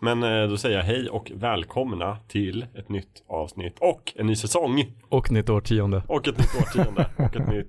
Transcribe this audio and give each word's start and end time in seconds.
Men 0.00 0.22
eh, 0.22 0.48
då 0.48 0.56
säger 0.56 0.76
jag 0.76 0.84
hej 0.84 1.08
och 1.08 1.32
välkomna 1.34 2.18
till 2.28 2.66
ett 2.74 2.88
nytt 2.88 3.24
avsnitt 3.28 3.76
och 3.80 4.12
en 4.16 4.26
ny 4.26 4.36
säsong 4.36 4.84
Och 5.08 5.30
nytt 5.32 5.48
årtionde. 5.50 6.02
och 6.08 6.28
ett 6.28 6.38
nytt 6.38 6.54
årtionde 6.62 7.10
och 7.16 7.36
ett 7.36 7.48
nytt, 7.48 7.66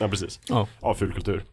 ja 0.00 0.08
precis, 0.08 0.40
Ja. 0.48 0.68
av 0.80 0.94
Fulkultur. 0.94 1.44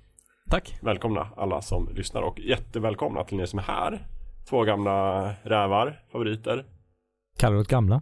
Tack. 0.50 0.78
Välkomna 0.82 1.28
alla 1.38 1.62
som 1.62 1.90
lyssnar 1.96 2.22
och 2.22 2.40
jättevälkomna 2.40 3.24
till 3.24 3.38
ni 3.38 3.48
som 3.48 3.60
är 3.60 3.64
här. 3.64 4.08
Två 4.50 4.64
gamla 4.64 5.30
rävar, 5.44 6.00
favoriter. 6.12 6.66
Kallar 7.40 7.58
du 7.58 7.64
gamla? 7.64 8.02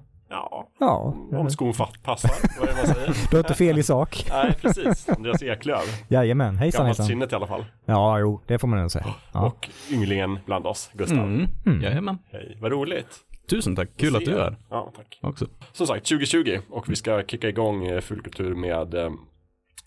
Ja, 0.79 1.13
Ja, 1.31 1.37
om 1.39 1.49
skon 1.49 1.73
passar, 2.03 2.31
vad 2.59 2.69
är 2.69 2.73
det 2.73 2.77
man 2.87 2.95
säger? 2.95 3.29
du 3.31 3.35
har 3.37 3.43
inte 3.43 3.53
fel 3.53 3.77
i 3.77 3.83
sak. 3.83 4.25
Nej, 4.29 4.53
precis. 4.61 5.09
Andreas 5.09 5.43
Eklöf. 5.43 6.03
Jajamän, 6.07 6.57
hejsan 6.57 6.79
Gammalt 6.79 6.97
hejsan. 6.97 7.05
sinnet 7.07 7.31
i 7.31 7.35
alla 7.35 7.47
fall. 7.47 7.65
Ja, 7.85 8.19
jo, 8.19 8.41
det 8.47 8.57
får 8.59 8.67
man 8.67 8.79
nog 8.79 8.91
säga. 8.91 9.05
Ja. 9.33 9.45
Och 9.47 9.69
ynglingen 9.91 10.39
bland 10.45 10.67
oss, 10.67 10.89
Gustav. 10.93 11.17
Mm. 11.19 11.47
Mm. 11.65 11.81
Jajamän. 11.81 12.17
Hej, 12.31 12.57
vad 12.61 12.71
roligt. 12.71 13.07
Tusen 13.49 13.75
tack. 13.75 13.89
Kul 13.97 14.15
att 14.15 14.25
du 14.25 14.31
är 14.35 14.39
här 14.41 14.55
Ja, 14.69 14.91
tack. 14.95 15.19
också. 15.21 15.47
Som 15.73 15.87
sagt, 15.87 16.05
2020 16.07 16.59
och 16.69 16.89
vi 16.89 16.95
ska 16.95 17.23
kicka 17.23 17.49
igång 17.49 17.85
eh, 17.87 18.01
Fulkultur 18.01 18.55
med 18.55 18.93
eh, 18.93 19.09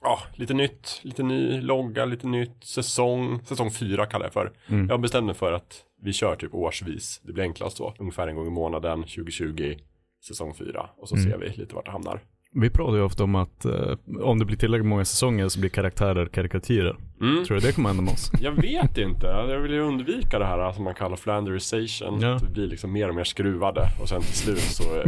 Ja, 0.02 0.18
lite 0.34 0.54
nytt, 0.54 1.00
lite 1.02 1.22
ny 1.22 1.60
logga, 1.60 2.04
lite 2.04 2.26
nytt, 2.26 2.64
säsong, 2.64 3.40
säsong 3.44 3.70
fyra 3.70 4.06
kallar 4.06 4.26
jag 4.26 4.32
för. 4.32 4.52
Mm. 4.68 4.86
Jag 4.88 4.92
har 4.94 4.98
bestämt 4.98 5.26
mig 5.26 5.34
för 5.34 5.52
att 5.52 5.82
vi 6.02 6.12
kör 6.12 6.36
typ 6.36 6.54
årsvis, 6.54 7.20
det 7.24 7.32
blir 7.32 7.44
enklast 7.44 7.76
så, 7.76 7.94
ungefär 7.98 8.28
en 8.28 8.36
gång 8.36 8.46
i 8.46 8.50
månaden, 8.50 9.02
2020, 9.02 9.74
säsong 10.28 10.54
fyra 10.54 10.90
och 10.98 11.08
så 11.08 11.16
Mm. 11.16 11.30
ser 11.30 11.38
vi 11.38 11.48
lite 11.56 11.74
vart 11.74 11.84
det 11.84 11.90
hamnar. 11.90 12.20
Vi 12.54 12.70
pratar 12.70 12.94
ju 12.96 13.02
ofta 13.02 13.24
om 13.24 13.34
att 13.34 13.64
eh, 13.64 13.96
om 14.22 14.38
det 14.38 14.44
blir 14.44 14.56
tillräckligt 14.56 14.86
många 14.86 15.04
säsonger 15.04 15.48
så 15.48 15.60
blir 15.60 15.70
karaktärer 15.70 16.26
karikatyrer. 16.26 16.96
Mm. 17.20 17.44
Tror 17.44 17.60
du 17.60 17.66
det 17.66 17.72
kommer 17.72 17.88
hända 17.88 18.02
med 18.02 18.12
oss? 18.12 18.30
Jag 18.40 18.52
vet 18.52 18.98
inte, 18.98 19.26
jag 19.26 19.60
vill 19.60 19.72
ju 19.72 19.80
undvika 19.80 20.38
det 20.38 20.44
här 20.44 20.72
som 20.72 20.84
man 20.84 20.94
kallar 20.94 21.16
flanderization. 21.16 22.20
Ja. 22.20 22.34
Att 22.34 22.42
vi 22.42 22.48
blir 22.52 22.66
liksom 22.66 22.92
mer 22.92 23.08
och 23.08 23.14
mer 23.14 23.24
skruvade 23.24 23.88
och 24.00 24.08
sen 24.08 24.20
till 24.20 24.34
slut 24.36 24.58
så 24.60 24.82
eh, 25.00 25.04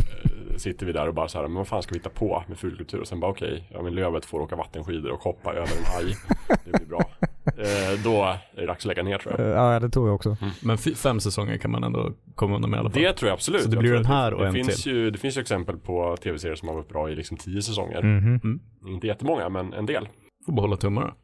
sitter 0.57 0.87
vi 0.87 0.93
där 0.93 1.09
och 1.09 1.15
bara 1.15 1.29
så 1.29 1.39
här, 1.39 1.49
men 1.49 1.57
vad 1.57 1.69
fan 1.69 1.83
ska 1.83 1.93
vi 1.93 1.99
hitta 1.99 2.11
på 2.11 2.45
med 2.49 2.59
fulkultur? 2.59 3.01
Och 3.01 3.09
sen 3.09 3.21
bara 3.21 3.31
okej, 3.31 3.69
ja 3.73 3.83
men 3.83 3.95
Lövet 3.95 4.25
får 4.25 4.41
åka 4.41 4.57
vattenskidor 4.57 5.11
och 5.13 5.21
hoppa 5.21 5.51
över 5.53 5.77
en 5.79 5.85
haj. 5.85 6.17
Det 6.65 6.73
blir 6.79 6.87
bra. 6.89 7.11
Eh, 7.47 8.03
då 8.05 8.23
är 8.25 8.39
det 8.61 8.67
dags 8.67 8.79
att 8.83 8.89
lägga 8.89 9.03
ner 9.03 9.19
tror 9.19 9.35
jag. 9.41 9.47
Eh, 9.49 9.53
Ja, 9.55 9.81
det 9.81 9.91
tror 9.91 10.09
jag 10.09 10.15
också. 10.15 10.37
Men 10.63 10.79
fy- 10.79 10.95
fem 10.95 11.21
sänger 11.21 11.57
kan 11.59 11.71
man 11.71 11.85
ändå 11.85 12.13
komma 12.35 12.57
undan 12.57 12.71
med 12.71 12.79
i 12.79 12.81
alla 12.81 12.91
fall. 12.91 13.03
Det 13.03 13.13
tror 13.13 13.29
jag 13.29 13.35
absolut. 13.35 13.63
Så 13.63 13.69
det 13.69 13.77
blir 13.77 13.93
den 13.93 14.05
här 14.05 14.35
och 14.35 14.41
det 14.41 14.47
en 14.47 14.53
finns 14.55 14.83
till. 14.83 14.93
Ju, 14.93 15.11
det 15.11 15.19
finns 15.19 15.37
ju 15.37 15.41
exempel 15.41 15.77
på 15.77 16.17
tv-serier 16.17 16.55
som 16.57 16.69
har 16.69 16.75
varit 16.75 16.89
bra 16.89 17.11
i 17.11 17.15
liksom 17.17 17.37
tio 17.37 17.63
säsonger. 17.63 18.03
Mhm. 18.03 18.61
Inte 18.87 19.07
jättemånga, 19.07 19.49
men 19.49 19.73
en 19.73 19.87
del. 19.87 20.09
Får 20.47 20.53
bara 20.53 20.61
hålla 20.63 20.77
tummarna. 20.77 21.15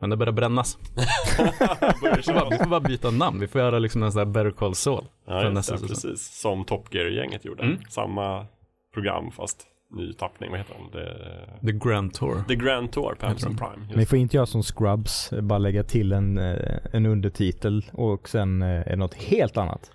Men 0.00 0.10
det 0.10 0.16
börjar 0.16 0.32
brännas. 0.32 0.78
Börjar 2.02 2.16
Vi 2.16 2.22
får, 2.22 2.32
bara, 2.32 2.48
vi 2.50 2.56
får 2.58 2.66
bara 2.70 2.80
byta 2.80 3.10
namn. 3.10 3.40
Vi 3.40 3.46
får 3.48 3.60
göra 3.60 3.78
liksom 3.78 4.02
en 4.02 4.12
sån 4.12 4.18
där 4.18 4.26
Better 4.32 4.50
Call 4.50 4.74
Saul. 4.74 5.04
Ja, 5.26 5.50
nästa 5.50 5.72
säsong. 5.72 5.88
precis. 5.88 6.40
Som 6.40 6.64
Top 6.64 6.94
Gear-gänget 6.94 7.44
gjorde. 7.44 7.62
Mm. 7.62 7.78
Samma 7.88 8.46
program 8.94 9.30
fast 9.30 9.66
ny 9.92 10.12
tappning. 10.12 10.50
Vad 10.50 10.58
heter 10.58 10.74
den? 10.74 10.90
Det... 10.90 11.72
The 11.72 11.88
Grand 11.88 12.14
Tour. 12.14 12.44
The 12.48 12.56
Grand 12.56 12.92
Tour 12.92 13.14
på 13.14 13.26
Amazon 13.26 13.56
Prime. 13.56 13.94
Just. 13.96 14.10
får 14.10 14.18
inte 14.18 14.36
göra 14.36 14.46
som 14.46 14.62
Scrubs, 14.62 15.30
bara 15.42 15.58
lägga 15.58 15.82
till 15.82 16.12
en, 16.12 16.38
eh, 16.38 16.78
en 16.92 17.06
undertitel 17.06 17.84
och 17.92 18.28
sen 18.28 18.62
eh, 18.62 18.68
är 18.68 18.90
det 18.90 18.96
något 18.96 19.14
helt 19.14 19.56
annat. 19.56 19.90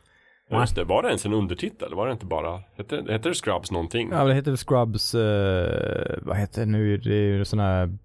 Ja, 0.49 0.61
Just 0.61 0.75
det, 0.75 0.83
var 0.83 1.03
det 1.03 1.07
ens 1.07 1.25
en 1.25 1.33
undertitel? 1.33 1.95
Var 1.95 2.07
det 2.07 2.13
inte 2.13 2.25
bara, 2.25 2.61
hette, 2.77 2.95
hette 3.09 3.29
det 3.29 3.35
Scrubs 3.35 3.71
någonting? 3.71 4.09
Ja, 4.11 4.23
det 4.23 4.33
heter 4.33 4.51
väl 4.51 4.57
Scrubs, 4.57 5.15
eh, 5.15 6.17
vad 6.21 6.37
heter 6.37 6.61
det 6.61 6.71
nu, 6.71 6.97
det 6.97 7.15
är 7.15 7.21
ju 7.21 7.45
sån 7.45 7.59
här 7.59 7.97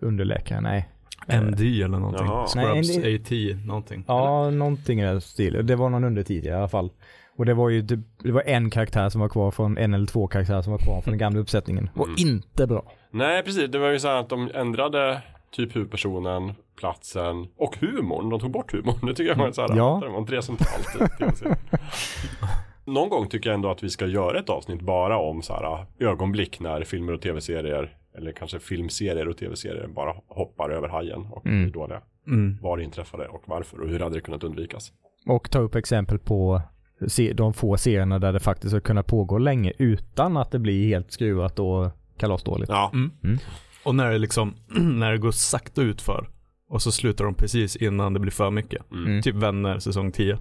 underläkare, 0.00 0.60
nej. 0.60 0.88
MD 1.28 1.82
eller 1.82 1.98
någonting. 1.98 2.26
Jaha. 2.26 2.46
Scrubs 2.46 2.96
Nej, 2.96 3.16
AT 3.16 3.66
någonting. 3.66 4.04
Ja, 4.08 4.50
någonting 4.50 5.00
i 5.00 5.04
den 5.04 5.20
stilen. 5.20 5.66
Det 5.66 5.76
var 5.76 5.90
någon 5.90 6.04
undertitel 6.04 6.50
i 6.50 6.52
alla 6.52 6.68
fall. 6.68 6.90
Och 7.36 7.46
det 7.46 7.54
var 7.54 7.68
ju, 7.68 7.82
det, 7.82 7.98
det 8.22 8.32
var 8.32 8.42
en 8.46 8.70
karaktär 8.70 9.08
som 9.08 9.20
var 9.20 9.28
kvar 9.28 9.50
från, 9.50 9.78
en 9.78 9.94
eller 9.94 10.06
två 10.06 10.26
karaktärer 10.26 10.62
som 10.62 10.72
var 10.72 10.78
kvar 10.78 11.00
från 11.00 11.12
den 11.12 11.18
gamla 11.18 11.40
uppsättningen. 11.40 11.90
Och 11.94 12.06
Mm. 12.08 12.16
inte 12.18 12.66
bra. 12.66 12.92
Nej, 13.10 13.42
precis. 13.42 13.70
Det 13.70 13.78
var 13.78 13.88
ju 13.90 13.98
så 13.98 14.08
här 14.08 14.16
att 14.16 14.28
de 14.28 14.50
ändrade 14.54 15.22
typ 15.50 15.76
huvudpersonen, 15.76 16.52
platsen 16.78 17.46
och 17.56 17.76
humorn. 17.80 18.28
De 18.30 18.40
tog 18.40 18.50
bort 18.50 18.72
humorn. 18.72 19.06
Det 19.06 19.14
tycker 19.14 19.30
jag 19.30 19.36
var 19.38 19.52
så 19.52 19.60
här, 19.62 19.76
Ja. 19.76 20.00
det 20.04 20.08
var 20.08 20.18
inte 20.18 20.34
det 20.34 20.42
centralt 20.42 21.18
tv-serien. 21.18 21.56
Någon 22.84 23.08
gång 23.08 23.28
tycker 23.28 23.50
jag 23.50 23.54
ändå 23.54 23.70
att 23.70 23.82
vi 23.82 23.90
ska 23.90 24.06
göra 24.06 24.38
ett 24.38 24.48
avsnitt 24.50 24.80
bara 24.80 25.18
om 25.18 25.42
så 25.42 25.52
här 25.52 25.86
ögonblick 25.98 26.60
när 26.60 26.84
filmer 26.84 27.12
och 27.12 27.20
tv-serier 27.22 27.96
eller 28.18 28.32
kanske 28.32 28.58
filmserier 28.58 29.28
och 29.28 29.36
tv-serier 29.36 29.86
bara 29.86 30.14
hoppar 30.28 30.70
över 30.70 30.88
hajen 30.88 31.26
och 31.32 31.46
Mm. 31.46 31.62
blir 31.62 31.72
dåliga. 31.72 32.00
Mm. 32.26 32.58
Var 32.62 32.76
det 32.76 32.84
inträffade 32.84 33.26
och 33.28 33.42
varför 33.46 33.80
och 33.80 33.88
hur 33.88 34.00
hade 34.00 34.14
det 34.14 34.20
kunnat 34.20 34.44
undvikas? 34.44 34.92
Och 35.26 35.50
ta 35.50 35.58
upp 35.58 35.74
exempel 35.74 36.18
på 36.18 36.62
se, 37.06 37.32
de 37.32 37.52
få 37.52 37.76
serierna 37.76 38.18
där 38.18 38.32
det 38.32 38.40
faktiskt 38.40 38.72
har 38.72 38.80
kunnat 38.80 39.06
pågå 39.06 39.38
länge 39.38 39.72
utan 39.78 40.36
att 40.36 40.50
det 40.50 40.58
blir 40.58 40.86
helt 40.88 41.12
skruvat 41.12 41.58
och 41.58 41.90
kalasdåligt. 42.18 42.68
Ja, 42.70 42.90
Mm. 42.94 43.38
Och 43.84 43.94
när 43.94 44.10
det 44.12 44.18
liksom, 44.18 44.54
när 44.98 45.12
det 45.12 45.18
går 45.18 45.30
sakta 45.30 45.82
ut 45.82 46.02
för 46.02 46.28
och 46.70 46.82
så 46.82 46.92
slutar 46.92 47.24
de 47.24 47.34
precis 47.34 47.76
innan 47.76 48.12
det 48.14 48.20
blir 48.20 48.32
för 48.32 48.50
mycket. 48.50 48.90
Mm. 48.92 49.22
Typ 49.22 49.34
Vänner 49.34 49.78
säsong 49.78 50.12
10. 50.12 50.38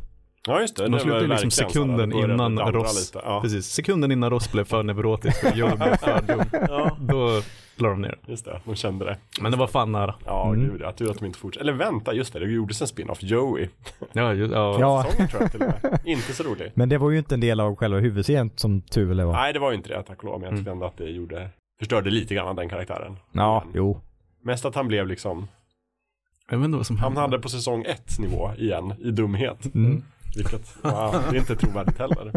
ja 0.47 0.61
just 0.61 0.75
det. 0.75 0.83
De 0.87 0.91
det 0.91 1.21
ju 1.21 1.27
liksom 1.27 1.51
sekunden 1.51 2.13
innan 2.13 2.59
Ross-. 2.59 3.11
Ja. 3.13 3.41
Precis, 3.41 3.65
sekunden 3.65 4.11
innan 4.11 4.29
Ross 4.29 4.51
blev 4.51 4.63
för 4.63 4.83
neurotisk 4.83 5.43
och 5.43 5.57
Joel 5.57 5.77
blev 5.77 5.97
för 5.97 6.21
dum. 6.27 6.45
ja, 6.69 6.97
Då 6.99 7.41
la 7.77 7.89
de 7.89 8.01
ner. 8.01 8.17
just 8.25 8.45
det. 8.45 8.59
De 8.65 8.75
kände 8.75 9.05
det. 9.05 9.17
Men 9.41 9.51
det 9.51 9.57
var 9.57 9.67
fan 9.67 9.91
nära. 9.91 10.15
Ja, 10.25 10.47
Mm. 10.53 10.69
gud 10.69 10.81
ja. 10.81 10.91
Tur 10.91 11.11
att 11.11 11.19
de 11.19 11.25
inte 11.25 11.39
fortsatte. 11.39 11.63
Eller 11.63 11.73
vänta, 11.73 12.13
just 12.13 12.33
det. 12.33 12.39
Det 12.39 12.45
gjordes 12.51 12.81
en 12.81 12.87
spin-off. 12.87 13.23
Joey. 13.23 13.67
Ja, 14.13 14.33
ju, 14.33 14.45
ja. 14.47 14.77
Ja. 14.79 15.03
Säsongen 15.03 15.29
tror 15.29 15.41
jag 15.41 15.51
till 15.51 15.61
och 15.61 15.67
med. 15.83 15.99
Inte 16.05 16.33
så 16.33 16.43
rolig. 16.43 16.71
Men 16.75 16.89
det 16.89 16.97
var 16.97 17.09
ju 17.11 17.17
inte 17.17 17.35
en 17.35 17.41
del 17.41 17.59
av 17.59 17.75
själva 17.75 17.99
huvudserien 17.99 18.51
som 18.55 18.81
tur 18.81 19.23
var. 19.23 19.33
Nej, 19.33 19.53
det 19.53 19.59
var 19.59 19.71
ju 19.71 19.77
inte 19.77 19.89
det, 19.89 20.03
tack 20.03 20.17
och 20.17 20.23
lov. 20.23 20.33
Men 20.39 20.41
jag 20.43 20.47
Mm. 20.51 20.59
tyckte 20.59 20.71
ändå 20.71 20.85
att 20.85 20.97
det 20.97 21.09
gjorde, 21.09 21.49
förstörde 21.79 22.09
lite 22.09 22.35
grann 22.35 22.55
den 22.55 22.69
karaktären. 22.69 23.17
Ja, 23.31 23.61
Men 23.65 23.73
jo. 23.75 24.01
Mest 24.43 24.65
att 24.65 24.75
han 24.75 24.87
blev 24.87 25.07
liksom, 25.07 25.47
Jag 26.49 26.57
vet 26.57 26.65
inte 26.65 26.77
vad 26.77 26.85
som 26.87 26.97
han 26.97 27.03
hände. 27.05 27.21
hade 27.21 27.39
på 27.39 27.49
säsong 27.49 27.83
ett 27.87 28.19
nivå 28.19 28.51
igen 28.57 28.93
i 28.99 29.11
dumhet. 29.11 29.75
Mm. 29.75 30.03
Vilket, 30.35 30.75
ja, 30.83 31.21
det 31.31 31.35
är 31.37 31.39
inte 31.39 31.55
trovärdigt 31.55 31.97
heller. 31.99 32.31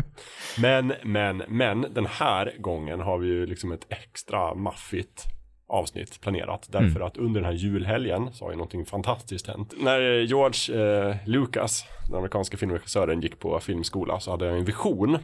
Men, 0.60 0.92
men, 1.04 1.42
men 1.48 1.86
den 1.94 2.06
här 2.06 2.52
gången 2.58 3.00
har 3.00 3.18
vi 3.18 3.26
ju 3.28 3.46
liksom 3.46 3.72
ett 3.72 3.86
extra 3.88 4.54
maffigt 4.54 5.24
avsnitt 5.70 6.20
planerat. 6.20 6.68
Därför 6.70 6.86
Mm. 6.90 7.02
att 7.02 7.16
under 7.16 7.40
den 7.40 7.44
här 7.50 7.56
julhelgen 7.56 8.32
så 8.32 8.44
har 8.44 8.50
ju 8.50 8.56
någonting 8.56 8.86
fantastiskt 8.86 9.46
hänt. 9.46 9.74
När 9.80 10.00
George 10.20 10.82
eh, 11.08 11.16
Lucas, 11.26 11.84
den 12.06 12.16
amerikanska 12.16 12.56
filmregissören, 12.56 13.20
gick 13.20 13.38
på 13.38 13.60
filmskola 13.60 14.20
så 14.20 14.30
hade 14.30 14.46
jag 14.46 14.58
en 14.58 14.64
vision 14.64 15.18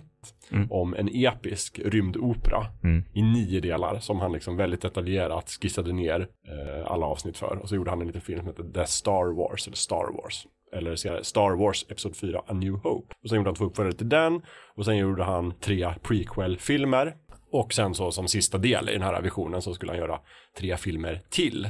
Mm. 0.52 0.72
om 0.72 0.94
en 0.94 1.08
episk 1.12 1.80
rymdopera 1.84 2.66
Mm. 2.82 3.04
i 3.12 3.22
nio 3.22 3.60
delar 3.60 3.98
som 3.98 4.20
han 4.20 4.32
liksom 4.32 4.56
väldigt 4.56 4.82
detaljerat 4.82 5.50
skissade 5.62 5.92
ner 5.92 6.20
eh, 6.20 6.92
alla 6.92 7.06
avsnitt 7.06 7.38
för. 7.38 7.58
Och 7.62 7.68
så 7.68 7.74
gjorde 7.74 7.90
han 7.90 8.00
en 8.00 8.06
liten 8.06 8.20
film 8.22 8.38
som 8.38 8.48
heter 8.48 8.62
The 8.74 8.86
Star 8.86 9.36
Wars, 9.36 9.66
eller 9.66 9.76
Star 9.76 10.12
Wars. 10.22 10.46
Eller 10.74 10.96
senare, 10.96 11.24
Star 11.24 11.50
Wars 11.50 11.84
Episod 11.88 12.16
4, 12.16 12.42
A 12.46 12.52
New 12.52 12.72
Hope. 12.72 13.14
Och 13.22 13.28
sen 13.28 13.36
gjorde 13.36 13.48
han 13.48 13.54
två 13.54 13.64
uppföljare 13.64 13.94
till 13.94 14.08
den. 14.08 14.42
Och 14.74 14.84
sen 14.84 14.96
gjorde 14.96 15.24
han 15.24 15.54
tre 15.60 15.94
prequel-filmer. 16.02 17.14
Och 17.50 17.72
sen 17.72 17.94
så 17.94 18.10
som 18.10 18.28
sista 18.28 18.58
del 18.58 18.88
i 18.88 18.92
den 18.92 19.02
här 19.02 19.22
visionen 19.22 19.62
så 19.62 19.74
skulle 19.74 19.92
han 19.92 19.98
göra 19.98 20.20
tre 20.58 20.76
filmer 20.76 21.20
till. 21.30 21.68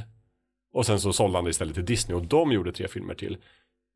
Och 0.73 0.85
sen 0.85 0.99
så 0.99 1.13
sålde 1.13 1.37
han 1.37 1.43
det 1.43 1.49
istället 1.49 1.75
till 1.75 1.85
Disney 1.85 2.17
och 2.17 2.25
de 2.25 2.51
gjorde 2.51 2.71
tre 2.71 2.87
filmer 2.87 3.13
till. 3.13 3.37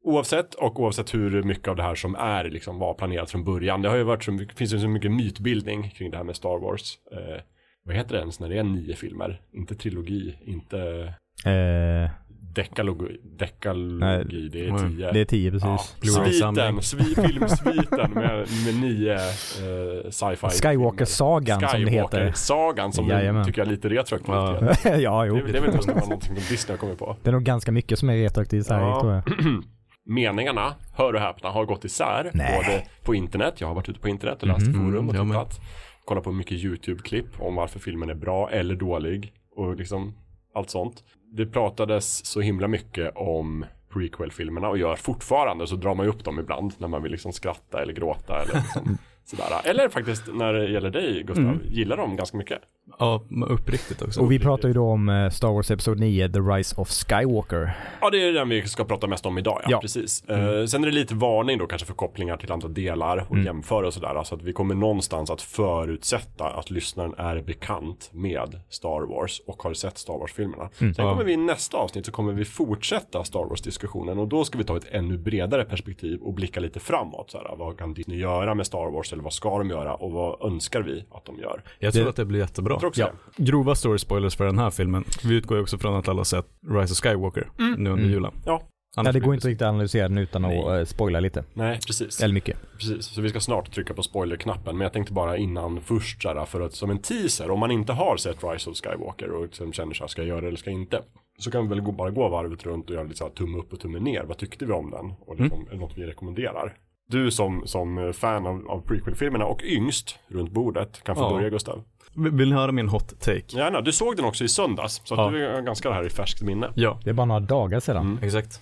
Oavsett 0.03 0.53
och 0.53 0.79
oavsett 0.79 1.13
hur 1.13 1.43
mycket 1.43 1.67
av 1.67 1.75
det 1.75 1.83
här 1.83 1.95
som 1.95 2.15
är 2.15 2.49
liksom 2.49 2.79
var 2.79 2.93
planerat 2.93 3.31
från 3.31 3.43
början. 3.43 3.81
Det 3.81 3.89
har 3.89 3.95
ju 3.95 4.03
varit 4.03 4.23
så 4.23 4.31
mycket, 4.31 4.57
finns 4.57 4.73
ju 4.73 4.79
så 4.79 4.87
mycket 4.87 5.11
mytbildning 5.11 5.89
kring 5.89 6.11
det 6.11 6.17
här 6.17 6.23
med 6.23 6.35
Star 6.35 6.59
Wars. 6.59 6.97
Eh, 7.11 7.41
vad 7.83 7.95
heter 7.95 8.13
det 8.13 8.19
ens 8.19 8.39
när 8.39 8.49
det 8.49 8.57
är 8.57 8.63
nio 8.63 8.95
filmer? 8.95 9.41
Inte 9.51 9.75
trilogi, 9.75 10.37
inte 10.45 11.13
Eh, 11.45 12.09
dekalogi, 12.55 13.17
dekalogi 13.39 13.99
Nej, 13.99 14.25
det 14.51 14.67
är 14.67 14.89
tio. 14.89 15.11
det 15.11 15.19
är 15.19 15.25
tio 15.25 15.51
Ja, 15.53 15.59
precis. 16.01 16.17
Blu-ray-samling. 16.17 16.81
sviten, 16.81 17.05
svi, 17.15 17.15
filmsviten 17.27 18.11
med, 18.11 18.47
med 18.65 18.75
nio 18.81 19.13
eh, 19.13 20.09
sci-fi 20.09 20.47
Skywalker-sagan 20.61 21.59
som 21.69 21.85
det 21.85 21.91
heter. 21.91 22.07
Skywalker-sagan 22.19 22.91
som 22.93 23.07
Jajamän. 23.07 23.45
tycker 23.45 23.61
jag 23.61 23.67
är 23.67 23.71
lite 23.71 23.89
retroaktivt. 23.89 24.27
Ja. 24.35 24.73
Ja. 24.83 24.95
ja, 24.97 25.25
jo. 25.25 25.35
Det, 25.35 25.51
det 25.51 25.57
är 25.57 25.61
väl 25.61 25.73
inte 25.75 25.87
vara 25.87 25.99
någonting 25.99 26.35
som 26.35 26.43
Disney 26.49 26.73
har 26.73 26.77
kommit 26.77 26.99
på. 26.99 27.17
Det 27.23 27.29
är 27.29 27.31
nog 27.33 27.43
ganska 27.43 27.71
mycket 27.71 27.99
som 27.99 28.09
är 28.09 28.13
retroaktivt 28.15 28.69
här, 28.69 28.81
Ja. 28.81 28.99
tror 29.01 29.13
jag. 29.13 29.23
Meningarna, 30.05 30.73
hör 30.93 31.13
och 31.13 31.19
häpna, 31.21 31.49
har 31.49 31.65
gått 31.65 31.85
isär. 31.85 32.31
Nej. 32.33 32.57
Både 32.57 32.83
på 33.03 33.15
internet, 33.15 33.53
jag 33.61 33.67
har 33.67 33.75
varit 33.75 33.89
ute 33.89 33.99
på 33.99 34.07
internet 34.09 34.41
och 34.41 34.47
läst 34.47 34.67
Mhm. 34.67 34.73
forum 34.73 35.09
och 35.09 35.15
Mm, 35.15 35.31
jag 35.31 35.49
tittat. 35.49 35.65
Kollat 36.05 36.23
på 36.23 36.31
mycket 36.31 36.57
YouTube-klipp 36.57 37.25
om 37.39 37.55
varför 37.55 37.79
filmen 37.79 38.09
är 38.09 38.15
bra 38.15 38.49
eller 38.51 38.75
dålig. 38.75 39.33
Och 39.55 39.75
liksom 39.75 40.13
allt 40.53 40.69
sånt. 40.69 41.03
Det 41.31 41.45
pratades 41.45 42.25
så 42.25 42.41
himla 42.41 42.67
mycket 42.67 43.11
om 43.15 43.65
prequel-filmerna 43.93 44.69
och 44.69 44.77
gör 44.77 44.95
fortfarande 44.95 45.67
så 45.67 45.75
drar 45.75 45.95
man 45.95 46.05
ju 46.05 46.11
upp 46.11 46.23
dem 46.23 46.39
ibland 46.39 46.73
när 46.77 46.87
man 46.87 47.03
vill 47.03 47.11
liksom 47.11 47.33
skratta 47.33 47.81
eller 47.81 47.93
gråta 47.93 48.41
eller 48.41 48.53
liksom 48.53 48.97
sådär. 49.29 49.45
Eller 49.63 49.89
faktiskt 49.89 50.23
när 50.33 50.53
det 50.53 50.69
gäller 50.69 50.89
dig 50.89 51.23
Gustav, 51.23 51.45
Mm. 51.45 51.59
gillar 51.69 51.97
dem 51.97 52.15
ganska 52.15 52.37
mycket. 52.37 52.59
Ja, 52.99 53.23
uppriktigt 53.49 54.01
också. 54.01 54.21
Och 54.21 54.31
vi 54.31 54.39
pratar 54.39 54.67
ju 54.67 54.73
då 54.73 54.85
om 54.89 55.09
eh, 55.09 55.29
Star 55.29 55.47
Wars 55.53 55.71
Episod 55.71 55.99
9, 55.99 56.29
The 56.29 56.39
Rise 56.39 56.75
of 56.81 56.89
Skywalker. 56.89 57.71
Ja, 58.01 58.09
det 58.09 58.17
är 58.27 58.33
den 58.33 58.49
vi 58.49 58.67
ska 58.67 58.83
prata 58.85 59.07
mest 59.07 59.25
om 59.25 59.37
idag, 59.37 59.59
ja. 59.63 59.69
Ja. 59.71 59.81
Precis. 59.81 60.23
Eh, 60.29 60.65
sen 60.65 60.83
är 60.83 60.87
det 60.87 60.93
lite 60.93 61.15
varning 61.15 61.57
då 61.57 61.67
kanske 61.67 61.87
för 61.87 61.93
kopplingar 61.93 62.37
till 62.37 62.51
andra 62.51 62.67
delar 62.67 63.25
och 63.29 63.39
jämföra 63.39 63.87
och 63.87 63.93
sådär. 63.93 64.15
Alltså 64.15 64.35
att 64.35 64.41
vi 64.41 64.53
kommer 64.53 64.75
någonstans 64.75 65.29
att 65.29 65.41
förutsätta 65.41 66.45
att 66.49 66.69
lyssnaren 66.71 67.13
är 67.17 67.41
bekant 67.41 68.09
med 68.13 68.59
Star 68.69 69.07
Wars 69.07 69.41
och 69.47 69.63
har 69.63 69.73
sett 69.73 69.97
Star 69.97 70.13
Wars-filmerna. 70.13 70.69
Sen 70.77 70.93
kommer 70.93 71.23
vi 71.23 71.33
i 71.33 71.37
nästa 71.37 71.77
avsnitt 71.77 72.05
så 72.05 72.11
kommer 72.11 72.33
vi 72.33 72.45
fortsätta 72.45 73.23
Star 73.23 73.45
Wars-diskussionen 73.49 74.19
och 74.19 74.27
då 74.27 74.43
ska 74.43 74.57
vi 74.57 74.63
ta 74.63 74.77
ett 74.77 74.87
ännu 74.91 75.17
bredare 75.17 75.63
perspektiv 75.65 76.19
och 76.21 76.33
blicka 76.33 76.59
lite 76.59 76.79
framåt. 76.79 77.31
Såhär, 77.31 77.55
vad 77.57 77.77
kan 77.77 77.93
Disney 77.93 78.17
göra 78.19 78.55
med 78.55 78.65
Star 78.67 78.91
Wars 78.91 79.13
eller 79.19 79.23
vad 79.23 79.33
ska 79.33 79.57
de 79.57 79.69
göra 79.69 79.93
och 79.95 80.11
vad 80.11 80.51
önskar 80.51 80.81
vi 80.81 81.05
att 81.11 81.25
de 81.25 81.39
gör? 81.39 81.63
Jag 81.79 81.93
tror 81.93 82.03
Det- 82.03 82.09
att 82.09 82.15
det 82.15 82.25
blir 82.25 82.39
jättebra. 82.39 82.73
Jag 82.73 82.79
tror 82.79 82.89
också 82.89 83.01
Ja. 83.01 83.11
det. 83.35 83.43
Grova 83.43 83.75
story 83.75 83.99
spoilers 83.99 84.35
för 84.35 84.45
den 84.45 84.59
här 84.59 84.69
filmen. 84.69 85.03
Vi 85.23 85.35
utgår 85.35 85.57
ju 85.57 85.63
också 85.63 85.77
från 85.77 85.95
att 85.95 86.07
alla 86.07 86.19
har 86.19 86.23
sett 86.23 86.45
Rise 86.69 86.93
of 86.93 86.97
Skywalker 86.97 87.49
nu 87.77 87.89
under 87.89 88.05
julen. 88.05 88.31
Ja, 88.45 88.61
Annars 88.97 89.13
det 89.13 89.19
går 89.19 89.33
inte 89.33 89.47
riktigt 89.47 89.61
att 89.61 89.69
analysera 89.69 90.07
den 90.07 90.17
utan 90.17 90.45
att 90.45 90.51
Nej. 90.51 90.79
eh, 90.79 90.85
spoila 90.85 91.19
lite. 91.19 91.43
nej 91.53 91.79
precis. 91.87 92.21
Eller 92.23 92.33
mycket. 92.33 92.57
Precis, 92.77 93.05
så 93.05 93.21
vi 93.21 93.29
ska 93.29 93.39
snart 93.39 93.71
trycka 93.73 93.93
på 93.93 94.03
spoilerknappen. 94.03 94.77
Men 94.77 94.85
jag 94.85 94.93
tänkte 94.93 95.13
bara 95.13 95.37
innan 95.37 95.81
först 95.81 96.21
såhär, 96.21 96.45
för 96.45 96.61
att 96.61 96.73
som 96.73 96.89
en 96.89 96.99
teaser, 96.99 97.51
om 97.51 97.59
man 97.59 97.71
inte 97.71 97.93
har 97.93 98.17
sett 98.17 98.43
Rise 98.43 98.69
of 98.69 98.77
Skywalker 98.77 99.31
och 99.31 99.41
liksom 99.43 99.73
känner 99.73 99.93
sig 99.93 100.09
ska 100.09 100.21
jag 100.21 100.27
göra 100.29 100.41
det 100.41 100.47
eller 100.47 100.57
ska 100.57 100.69
jag 100.71 100.79
inte? 100.79 101.01
Så 101.39 101.51
kan 101.51 101.63
vi 101.63 101.69
väl 101.75 101.81
bara 101.93 102.09
gå 102.11 102.29
varvet 102.29 102.65
runt 102.65 102.85
och 102.89 102.93
göra 102.95 103.03
lite 103.03 103.15
såhär 103.17 103.31
tumme 103.31 103.57
upp 103.57 103.73
och 103.73 103.79
tumme 103.79 103.99
ner. 103.99 104.23
Vad 104.23 104.37
tyckte 104.37 104.65
vi 104.65 104.73
om 104.73 104.91
den? 104.91 105.13
Och 105.19 105.39
liksom, 105.39 105.65
är 105.67 105.71
det 105.71 105.77
något 105.77 105.97
vi 105.97 106.05
rekommenderar? 106.05 106.77
Du 107.09 107.31
som, 107.31 107.67
som 107.67 108.13
fan 108.15 108.47
av, 108.47 108.67
av 108.69 108.81
prequel-filmerna 108.81 109.45
och 109.45 109.61
yngst 109.63 110.19
runt 110.27 110.51
bordet 110.51 111.03
kan 111.03 111.15
få 111.15 111.21
Ja. 111.21 111.29
börja 111.29 111.49
Gustav. 111.49 111.83
Vill 112.15 112.49
ni 112.49 112.55
höra 112.55 112.71
min 112.71 112.89
hot 112.89 113.19
take? 113.19 113.57
Gärna, 113.57 113.81
du 113.81 113.91
såg 113.91 114.15
den 114.15 114.25
också 114.25 114.43
i 114.43 114.47
söndags. 114.47 115.01
Så 115.05 115.13
att 115.13 115.19
Ja. 115.19 115.29
du 115.29 115.45
är 115.45 115.61
ganska 115.61 115.91
här 115.91 116.05
i 116.05 116.09
färskt 116.09 116.41
minne. 116.41 116.71
Ja, 116.75 116.99
Det 117.03 117.09
är 117.09 117.13
bara 117.13 117.25
några 117.25 117.39
dagar 117.39 117.79
sedan. 117.79 118.19
exakt. 118.21 118.61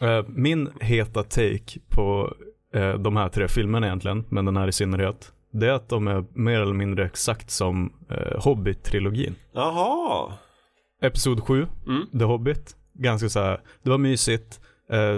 Eh, 0.00 0.22
min 0.28 0.70
heta 0.80 1.22
take 1.22 1.80
på 1.88 2.34
eh, 2.74 2.94
de 2.94 3.16
här 3.16 3.28
tre 3.28 3.48
filmerna 3.48 3.86
egentligen, 3.86 4.24
men 4.28 4.44
den 4.44 4.56
här 4.56 4.68
i 4.68 4.72
synnerhet, 4.72 5.32
det 5.52 5.66
är 5.66 5.72
att 5.72 5.88
de 5.88 6.08
är 6.08 6.24
mer 6.32 6.60
eller 6.60 6.74
mindre 6.74 7.04
exakt 7.06 7.50
som 7.50 7.92
Hobbit-trilogin. 8.38 9.34
Jaha. 9.52 10.32
Episod 11.02 11.40
7, 11.42 11.66
Mm. 11.86 12.06
The 12.18 12.24
Hobbit, 12.24 12.76
ganska 12.94 13.28
så 13.28 13.40
här, 13.40 13.60
det 13.82 13.90
var 13.90 13.98
mysigt, 13.98 14.60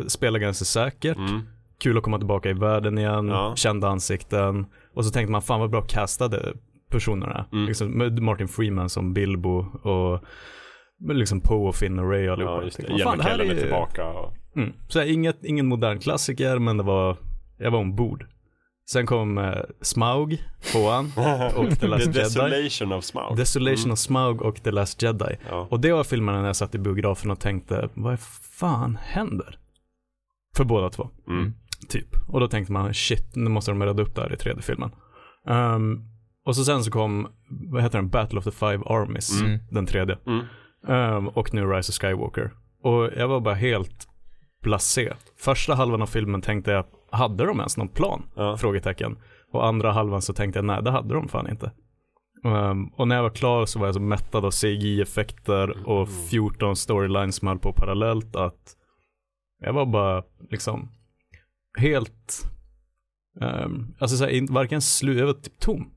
spelade 0.06 0.38
ganska 0.44 0.64
säkert, 0.64 1.16
Mm. 1.16 1.40
Kul 1.78 1.96
att 1.96 2.02
komma 2.02 2.18
tillbaka 2.18 2.50
i 2.50 2.52
världen 2.52 2.98
igen, 2.98 3.28
Ja. 3.28 3.56
kända 3.56 3.88
ansikten. 3.88 4.66
Och 4.94 5.04
så 5.04 5.10
tänkte 5.10 5.32
man, 5.32 5.42
fan 5.42 5.60
vad 5.60 5.70
bra 5.70 5.82
castade 5.82 6.52
personerna. 6.90 7.46
Mm. 7.52 7.66
Liksom, 7.66 7.90
med 7.90 8.22
Martin 8.22 8.48
Freeman 8.48 8.88
som 8.88 9.14
Bilbo 9.14 9.58
och 9.82 10.24
liksom 11.14 11.40
Poe 11.40 11.68
och 11.68 11.74
Finn 11.76 11.98
och 11.98 12.10
Ray 12.10 12.26
och 12.26 12.32
allihopa. 12.32 12.56
Ja, 12.56 12.64
just 12.64 12.76
det. 12.76 12.88
Man, 12.90 12.98
fan, 12.98 13.18
det 13.18 13.24
här 13.24 13.38
är 13.38 13.54
tillbaka. 13.54 14.06
Och... 14.06 14.32
Mm. 14.56 14.72
Så 14.88 14.98
här, 14.98 15.06
inget, 15.06 15.44
ingen 15.44 15.66
modern 15.66 15.98
klassiker, 15.98 16.58
men 16.58 16.76
det 16.76 16.82
var, 16.82 17.16
jag 17.58 17.70
var 17.70 17.78
ombord. 17.78 18.26
Sen 18.90 19.06
kom 19.06 19.38
eh, 19.38 19.54
Smaug, 19.80 20.42
tvåan, 20.72 21.12
och 21.56 21.78
The 21.80 21.86
Last 21.86 22.04
The 22.04 22.10
Jedi. 22.10 22.20
Desolation 22.20 22.92
of 22.92 23.04
Smaug. 23.04 23.36
Desolation 23.36 23.92
of 23.92 23.98
Smaug 23.98 24.42
och 24.42 24.62
The 24.62 24.70
Last 24.70 25.02
Jedi. 25.02 25.36
Ja. 25.50 25.66
Och 25.70 25.80
det 25.80 25.92
var 25.92 26.04
filmerna 26.04 26.40
när 26.40 26.46
jag 26.46 26.56
satt 26.56 26.74
i 26.74 26.78
biografen 26.78 27.30
och 27.30 27.40
tänkte, 27.40 27.88
vad 27.94 28.20
fan 28.58 28.98
händer? 29.02 29.58
För 30.56 30.64
båda 30.64 30.90
två. 30.90 31.10
Mm. 31.28 31.54
Typ. 31.88 32.08
Och 32.28 32.40
då 32.40 32.48
tänkte 32.48 32.72
man, 32.72 32.94
shit, 32.94 33.36
nu 33.36 33.50
måste 33.50 33.70
de 33.70 33.82
rädda 33.82 34.02
upp 34.02 34.14
det 34.14 34.22
här 34.22 34.32
i 34.32 34.36
tredje 34.36 34.62
filmen. 34.62 34.90
Ehm, 35.48 36.00
och 36.46 36.56
så 36.56 36.64
sen 36.64 36.84
så 36.84 36.90
kom, 36.90 37.28
vad 37.70 37.82
heter 37.82 37.98
den, 37.98 38.08
Battle 38.08 38.38
of 38.38 38.44
the 38.44 38.50
Five 38.50 38.82
Armies, 38.86 39.40
Mm. 39.42 39.58
den 39.70 39.86
tredje. 39.86 40.18
Mm. 40.26 40.44
Ehm, 40.88 41.28
och 41.28 41.54
nu 41.54 41.66
Rise 41.66 41.90
of 41.92 41.94
Skywalker. 41.98 42.50
Och 42.82 43.10
jag 43.16 43.28
var 43.28 43.40
bara 43.40 43.54
helt 43.54 44.08
blasé. 44.62 45.12
Första 45.38 45.74
halvan 45.74 46.02
av 46.02 46.06
filmen 46.06 46.42
tänkte 46.42 46.70
jag, 46.70 46.84
hade 47.10 47.46
de 47.46 47.58
ens 47.58 47.76
någon 47.76 47.88
plan? 47.88 48.22
Ja. 48.36 48.56
Frågetecken. 48.56 49.18
Och 49.52 49.66
andra 49.66 49.92
halvan 49.92 50.22
så 50.22 50.32
tänkte 50.32 50.58
jag, 50.58 50.64
nej 50.64 50.82
det 50.82 50.90
hade 50.90 51.14
de 51.14 51.28
fan 51.28 51.50
inte. 51.50 51.70
Ehm, 52.44 52.86
och 52.86 53.08
när 53.08 53.16
jag 53.16 53.22
var 53.22 53.30
klar 53.30 53.66
så 53.66 53.78
var 53.78 53.86
jag 53.86 53.94
så 53.94 54.00
mättad 54.00 54.44
av 54.44 54.50
CGI-effekter 54.50 55.88
och 55.88 56.08
14 56.30 56.76
storylines 56.76 57.36
som 57.36 57.48
höll 57.48 57.58
på 57.58 57.72
parallellt 57.72 58.36
att 58.36 58.76
jag 59.60 59.72
var 59.72 59.86
bara 59.86 60.22
liksom 60.50 60.88
helt, 61.76 62.50
um, 63.40 63.94
alltså 63.98 64.16
så 64.16 64.24
här, 64.24 64.30
in- 64.30 64.46
varken 64.50 64.80
slut, 64.80 65.18
jag 65.18 65.26
var 65.26 65.32
typ 65.32 65.58
tom. 65.58 65.90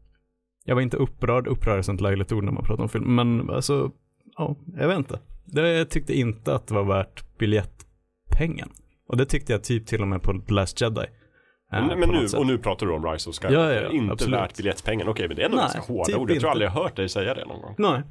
Jag 0.66 0.76
var 0.76 0.82
inte 0.82 0.98
upprörd, 0.98 1.48
upprörd 1.48 1.78
är 1.78 1.82
sånt 1.82 2.02
löjligt 2.02 2.32
ord 2.32 2.44
när 2.44 2.52
man 2.52 2.64
pratar 2.64 2.84
om 2.84 2.90
film, 2.90 3.16
men 3.16 3.50
alltså, 3.50 3.92
ja, 4.38 4.56
jag 4.78 4.88
vet 4.88 4.98
inte. 4.98 5.20
Det, 5.46 5.70
jag 5.78 5.90
tyckte 5.90 6.14
inte 6.20 6.56
att 6.56 6.68
det 6.68 6.74
var 6.74 6.84
värt 6.84 7.38
biljettpengen. 7.38 8.70
Och 9.08 9.18
det 9.18 9.26
tyckte 9.26 9.52
jag 9.54 9.64
typ 9.64 9.88
till 9.88 10.02
och 10.02 10.08
med 10.08 10.22
på 10.24 10.34
The 10.48 10.54
Last 10.54 10.82
Jedi. 10.82 11.02
eh, 11.02 11.86
Men, 11.88 12.00
nu, 12.10 12.26
och 12.38 12.46
nu 12.48 12.58
pratar 12.58 12.86
du 12.86 12.94
om 12.94 13.06
Rise 13.06 13.30
of 13.30 13.36
Skywalker. 13.36 13.60
Ja, 13.60 13.74
ja, 13.74 13.82
ja, 13.82 13.92
inte 13.92 14.14
absolut. 14.14 14.40
värt 14.40 14.58
biljettpengen. 14.58 15.08
Okej, 15.08 15.28
men 15.28 15.36
det 15.38 15.42
är 15.42 15.46
ändå 15.46 15.58
Nej, 15.58 15.64
ganska 15.74 15.94
hårda 15.94 16.04
typ 16.06 16.16
ord. 16.18 16.22
Jag 16.22 16.28
tror 16.28 16.36
inte. 16.36 16.50
aldrig 16.50 16.68
jag 16.68 16.72
hört 16.74 16.96
dig 16.96 17.10
säga 17.10 17.34
det 17.34 17.46
någon 17.46 17.62
gång. 17.62 17.76
Nej. 17.78 18.02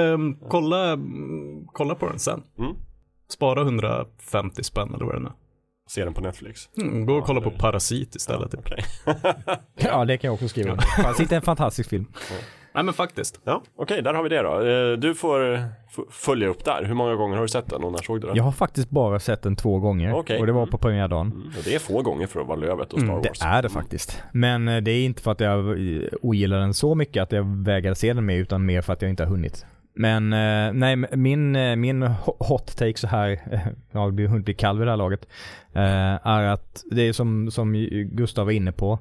Ehm, 0.00 0.36
kolla, 0.48 0.98
kolla 1.72 1.94
på 1.94 2.06
den 2.08 2.18
sen. 2.18 2.42
Mm. 2.58 2.72
Spara 3.28 3.62
150 3.62 4.62
spänn 4.64 4.94
eller 4.94 5.04
vad 5.04 5.14
det 5.14 5.20
nu 5.20 5.26
är. 5.26 5.32
Se 5.88 6.04
den 6.04 6.14
på 6.14 6.20
Netflix. 6.20 6.68
Mm, 6.78 7.06
gå 7.06 7.12
och 7.12 7.18
Ja, 7.20 7.24
kolla 7.26 7.40
det- 7.40 7.50
på 7.50 7.58
Parasit 7.58 8.14
istället. 8.14 8.50
typ. 8.50 8.60
Okej. 8.60 8.84
Ja, 9.76 10.04
det 10.04 10.16
kan 10.18 10.28
jag 10.28 10.34
också 10.34 10.48
skriva. 10.48 10.76
Parasit 11.02 11.32
är 11.32 11.36
en 11.36 11.42
fantastisk 11.42 11.90
film. 11.90 12.06
Nej 12.74 12.84
men 12.84 12.94
faktiskt. 12.94 13.40
Ja, 13.44 13.62
okej, 13.76 14.02
där 14.02 14.14
har 14.14 14.22
vi 14.22 14.28
det 14.28 14.42
då. 14.42 14.60
Eh, 14.66 14.98
Du 14.98 15.14
får 15.14 15.64
följa 16.10 16.48
upp 16.48 16.64
där. 16.64 16.84
Hur 16.84 16.94
många 16.94 17.14
gånger 17.14 17.36
har 17.36 17.42
du 17.42 17.48
sett 17.48 17.66
den 17.70 17.84
och 17.84 17.92
när 17.92 17.98
såg 17.98 18.20
du 18.20 18.26
den? 18.26 18.36
Jag 18.36 18.44
har 18.44 18.52
faktiskt 18.52 18.90
bara 18.90 19.18
sett 19.20 19.42
den 19.42 19.56
två 19.56 19.78
gånger. 19.78 20.14
Okej. 20.14 20.40
Och 20.40 20.46
det 20.46 20.52
var 20.52 20.66
på 20.66 20.78
premiärdagen. 20.78 21.26
Mm, 21.32 21.50
det 21.64 21.74
är 21.74 21.78
få 21.78 22.02
gånger 22.02 22.26
för 22.26 22.40
att 22.40 22.46
vara 22.46 22.56
Lövet 22.56 22.92
och 22.92 23.00
Star 23.00 23.08
Mm, 23.10 23.22
det 23.22 23.28
Wars. 23.28 23.42
är 23.42 23.62
det 23.62 23.68
faktiskt. 23.68 24.22
Men 24.32 24.68
eh, 24.68 24.76
det 24.82 24.90
är 24.90 25.04
inte 25.04 25.22
för 25.22 25.32
att 25.32 25.40
jag 25.40 25.64
ogillar 26.22 26.58
den 26.60 26.74
så 26.74 26.94
mycket 26.94 27.22
att 27.22 27.32
jag 27.32 27.44
vägrar 27.64 27.94
se 27.94 28.12
den 28.12 28.26
mer, 28.26 28.36
utan 28.36 28.66
mer 28.66 28.82
för 28.82 28.92
att 28.92 29.02
jag 29.02 29.10
inte 29.10 29.22
har 29.22 29.30
hunnit. 29.30 29.66
Men 29.96 30.32
eh, 30.32 30.72
nej, 30.72 30.96
min, 30.96 31.56
eh, 31.56 31.76
min 31.76 32.02
hot 32.38 32.76
take 32.76 32.98
så 32.98 33.06
här, 33.06 33.30
eh, 33.50 33.60
ja 33.92 34.06
det 34.06 34.12
blir 34.12 34.28
hunnit 34.28 34.48
i 34.48 34.54
kall 34.54 34.78
vid 34.78 34.86
det 34.86 34.90
här 34.90 34.96
laget, 34.96 35.28
eh, 35.72 36.26
är 36.26 36.42
att 36.42 36.84
det 36.90 37.02
är 37.02 37.12
som, 37.12 37.50
som 37.50 37.72
Gustav 38.12 38.44
var 38.44 38.52
inne 38.52 38.72
på, 38.72 38.98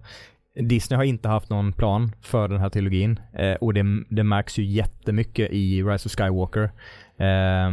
Disney 0.62 0.98
har 0.98 1.03
inte 1.03 1.29
haft 1.29 1.50
någon 1.50 1.74
plan 1.74 2.12
för 2.22 2.48
den 2.48 2.60
här 2.60 2.70
trilogin 2.70 3.20
eh, 3.34 3.53
och 3.53 3.74
det, 3.74 3.84
det 4.10 4.24
märks 4.24 4.58
ju 4.58 4.65
jättemycket 4.65 5.51
i 5.51 5.84
Rise 5.84 6.08
of 6.08 6.15
Skywalker. 6.15 6.72
Eh, 7.17 7.72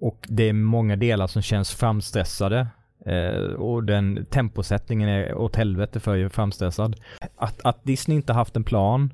och 0.00 0.26
det 0.28 0.48
är 0.48 0.52
många 0.52 0.96
delar 0.96 1.26
som 1.26 1.42
känns 1.42 1.74
framstressade 1.74 2.66
eh, 3.06 3.52
och 3.52 3.84
den 3.84 4.26
temposättningen 4.30 5.08
är 5.08 5.34
åt 5.34 5.56
helvete 5.56 6.00
för 6.00 6.28
framstressad. 6.28 6.96
Att, 7.36 7.60
att 7.64 7.84
Disney 7.84 8.16
inte 8.16 8.32
haft 8.32 8.56
en 8.56 8.64
plan 8.64 9.12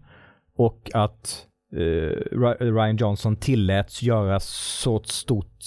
och 0.57 0.91
att 0.95 1.47
Ryan 2.61 2.97
Johnson 2.97 3.37
tilläts 3.37 4.03
göra 4.03 4.41
så 4.41 5.03
stort 5.03 5.65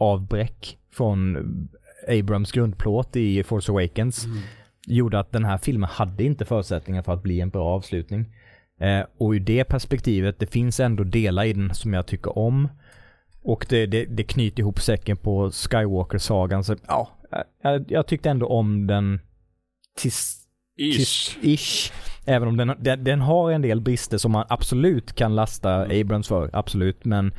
avbräck 0.00 0.78
från 0.92 1.38
Abrams 2.08 2.52
grundplåt 2.52 3.16
i 3.16 3.42
Force 3.42 3.72
Awakens 3.72 4.26
gjorde 4.86 5.18
att 5.18 5.32
den 5.32 5.44
här 5.44 5.58
filmen 5.58 5.90
hade 5.92 6.24
inte 6.24 6.44
förutsättningar 6.44 7.02
för 7.02 7.12
att 7.12 7.22
bli 7.22 7.40
en 7.40 7.50
bra 7.50 7.64
avslutning. 7.64 8.26
Eh, 8.80 9.04
och 9.18 9.30
ur 9.30 9.40
det 9.40 9.64
perspektivet, 9.64 10.38
det 10.38 10.46
finns 10.46 10.80
ändå 10.80 11.04
delar 11.04 11.44
i 11.44 11.52
den 11.52 11.74
som 11.74 11.92
jag 11.92 12.06
tycker 12.06 12.38
om. 12.38 12.68
Och 13.42 13.66
det, 13.68 13.86
det, 13.86 14.04
det 14.04 14.24
knyter 14.24 14.60
ihop 14.60 14.80
säcken 14.80 15.16
på 15.16 15.50
Skywalker-sagan. 15.50 16.64
Så 16.64 16.76
ja, 16.86 17.10
jag, 17.62 17.90
jag 17.90 18.06
tyckte 18.06 18.30
ändå 18.30 18.46
om 18.46 18.86
den 18.86 19.20
tills 19.96 20.40
Ish. 20.76 21.38
Ish. 21.42 21.92
Även 22.24 22.48
om 22.48 22.56
den, 22.56 22.74
den, 22.78 23.04
den 23.04 23.20
har 23.20 23.50
en 23.50 23.62
del 23.62 23.80
brister 23.80 24.18
som 24.18 24.32
man 24.32 24.46
absolut 24.48 25.12
kan 25.12 25.34
lasta 25.34 25.82
Abrams 25.82 26.28
för, 26.28 26.50
absolut. 26.52 27.04
Men 27.04 27.34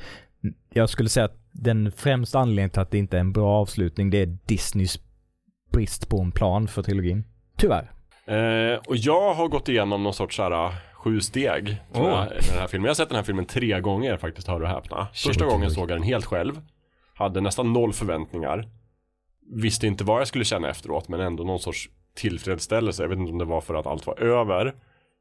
jag 0.74 0.89
skulle 0.89 1.10
säga 1.10 1.25
att 1.25 1.38
den 1.51 1.92
främsta 1.92 2.39
anledningen 2.39 2.70
till 2.70 2.82
att 2.82 2.92
det 2.92 2.98
inte 2.98 3.18
är 3.18 3.22
en 3.22 3.34
bra 3.34 3.62
avslutning, 3.62 4.10
det 4.10 4.18
är 4.18 4.38
Disneys 4.46 5.00
brist 5.72 6.10
på 6.10 6.22
en 6.22 6.32
plan 6.32 6.68
för 6.68 6.84
trilogin. 6.84 7.24
Tyvärr. 7.58 7.92
Eh, 8.25 8.80
och 8.88 8.96
jag 8.96 9.34
har 9.34 9.48
gått 9.48 9.70
igenom 9.70 10.04
någon 10.04 10.13
sorts 10.13 10.36
såhär 10.36 10.75
sju 10.94 11.22
steg 11.22 11.77
tror 11.94 12.06
Åh. 12.06 12.10
jag, 12.10 12.20
med 12.25 12.44
den 12.50 12.60
här 12.60 12.68
filmen. 12.68 12.86
Jag 12.86 12.89
har 12.89 12.96
sett 12.96 13.10
den 13.10 13.15
här 13.15 13.24
filmen 13.24 13.46
tre 13.46 13.80
gånger 13.80 14.18
faktiskt, 14.18 14.48
hör 14.48 14.62
och 14.62 14.68
häpna. 14.68 15.08
Första 15.13 15.46
gången 15.46 15.72
såg 15.72 15.92
jag 15.92 15.98
den 15.98 16.08
helt 16.08 16.25
själv. 16.25 16.62
Hade 17.13 17.42
nästan 17.42 17.74
noll 17.74 17.94
förväntningar. 17.94 18.68
Visste 19.51 19.88
inte 19.88 20.04
vad 20.04 20.20
jag 20.20 20.27
skulle 20.27 20.46
känna 20.46 20.70
efteråt, 20.70 21.08
men 21.08 21.20
ändå 21.20 21.44
någon 21.44 21.60
sorts 21.60 21.89
tillfredsställelse. 22.15 23.03
Jag 23.03 23.10
vet 23.10 23.19
inte 23.19 23.31
om 23.31 23.38
det 23.38 23.45
var 23.45 23.62
för 23.62 23.74
att 23.75 23.88
allt 23.88 24.07
var 24.07 24.19
över. 24.19 24.74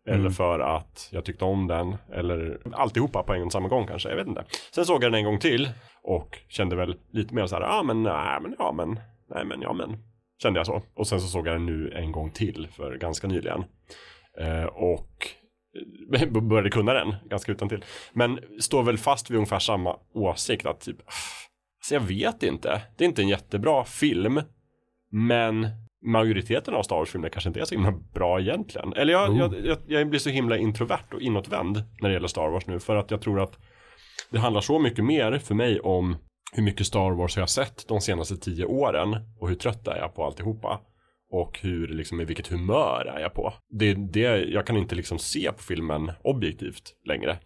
Eller 0.07 0.19
Mm. 0.19 0.33
för 0.33 0.61
att 0.61 1.09
jag 1.13 1.25
tyckte 1.25 1.45
om 1.45 1.67
den. 1.67 1.97
Eller 2.13 2.59
alltihopa 2.73 3.23
på 3.23 3.35
en 3.35 3.43
och 3.43 3.53
samma 3.53 3.69
gång 3.69 3.87
kanske. 3.87 4.09
Jag 4.09 4.17
vet 4.17 4.27
inte. 4.27 4.45
Sen 4.75 4.85
såg 4.85 5.05
jag 5.05 5.13
den 5.13 5.19
en 5.19 5.25
gång 5.25 5.39
till. 5.39 5.71
Och 6.03 6.39
kände 6.49 6.77
väl 6.77 6.97
lite 7.13 7.35
mer 7.35 7.47
så 7.47 7.55
här, 7.55 7.63
ja 7.63 7.79
ah, 7.79 7.83
men 7.83 8.03
nej 8.03 8.39
men 8.43 8.55
ja 8.59 8.73
men. 8.73 9.01
Nej 9.31 9.45
men 9.45 9.61
ja 9.63 9.73
men. 9.73 9.97
Kände 10.43 10.61
jag 10.61 10.67
så. 10.67 10.83
Och 10.95 11.07
sen 11.07 11.21
så 11.21 11.27
såg 11.27 11.47
jag 11.47 11.55
den 11.55 11.67
nu 11.67 11.93
en 11.95 12.13
gång 12.13 12.31
till 12.31 12.69
för 12.73 12.97
ganska 12.97 13.27
nyligen. 13.27 13.65
Eh, 14.41 14.65
och 14.65 15.29
eh, 16.21 16.29
började 16.29 16.71
kunna 16.71 16.93
den 16.93 17.15
ganska 17.31 17.53
utan 17.53 17.69
till. 17.69 17.85
Men 18.13 18.41
står 18.61 18.83
väl 18.83 18.99
fast 18.99 19.31
vid 19.31 19.37
ungefär 19.37 19.59
samma 19.59 19.97
åsikt 20.15 20.67
att 20.67 20.81
typ, 20.81 20.97
alltså 21.79 21.95
jag 21.95 22.01
vet 22.01 22.43
inte. 22.43 22.83
Det 22.97 23.05
är 23.05 23.09
inte 23.09 23.23
en 23.23 23.29
jättebra 23.29 23.85
film, 23.85 24.41
men 25.11 25.69
majoriteten 26.05 26.75
av 26.75 26.83
Star 26.83 26.97
Wars-filmer 26.97 27.29
kanske 27.29 27.49
inte 27.49 27.61
är 27.61 27.65
så 27.65 27.75
himla 27.75 27.93
bra 28.15 28.41
egentligen. 28.41 28.93
Eller 28.93 29.13
jag, 29.13 29.31
Oh. 29.31 29.39
jag, 29.39 29.55
jag, 29.67 29.79
jag 29.87 30.09
blir 30.09 30.21
så 30.21 30.31
himla 30.31 30.57
introvert 30.59 31.15
och 31.15 31.21
inåtvänd 31.21 31.83
när 32.01 32.09
det 32.09 32.13
gäller 32.13 32.29
Star 32.29 32.49
Wars 32.49 32.67
nu 32.67 32.81
för 32.81 32.97
att 32.97 33.11
jag 33.11 33.21
tror 33.21 33.41
att 33.41 33.59
det 34.31 34.39
handlar 34.39 34.61
så 34.61 34.79
mycket 34.79 35.05
mer 35.05 35.39
för 35.39 35.55
mig 35.55 35.81
om 35.81 36.17
hur 36.53 36.63
mycket 36.63 36.87
Star 36.87 37.11
Wars 37.11 37.37
har 37.37 37.43
jag 37.43 37.51
sett 37.51 37.89
de 37.89 38.01
senaste 38.01 38.37
tio 38.37 38.65
åren 38.65 39.17
och 39.41 39.49
hur 39.49 39.57
trött 39.57 39.89
är 39.89 39.97
jag 39.97 40.15
på 40.15 40.25
alltihopa. 40.25 40.81
Och 41.31 41.59
hur, 41.63 41.89
liksom, 41.89 42.21
i 42.21 42.25
vilket 42.25 42.47
humör 42.47 43.13
är 43.17 43.21
jag 43.21 43.35
på. 43.35 43.53
Det, 43.69 43.95
det, 43.95 44.45
jag 44.45 44.67
kan 44.67 44.77
inte 44.77 44.95
liksom 44.95 45.19
se 45.19 45.53
på 45.53 45.63
filmen 45.63 46.13
objektivt 46.23 46.83
längre. 47.09 47.39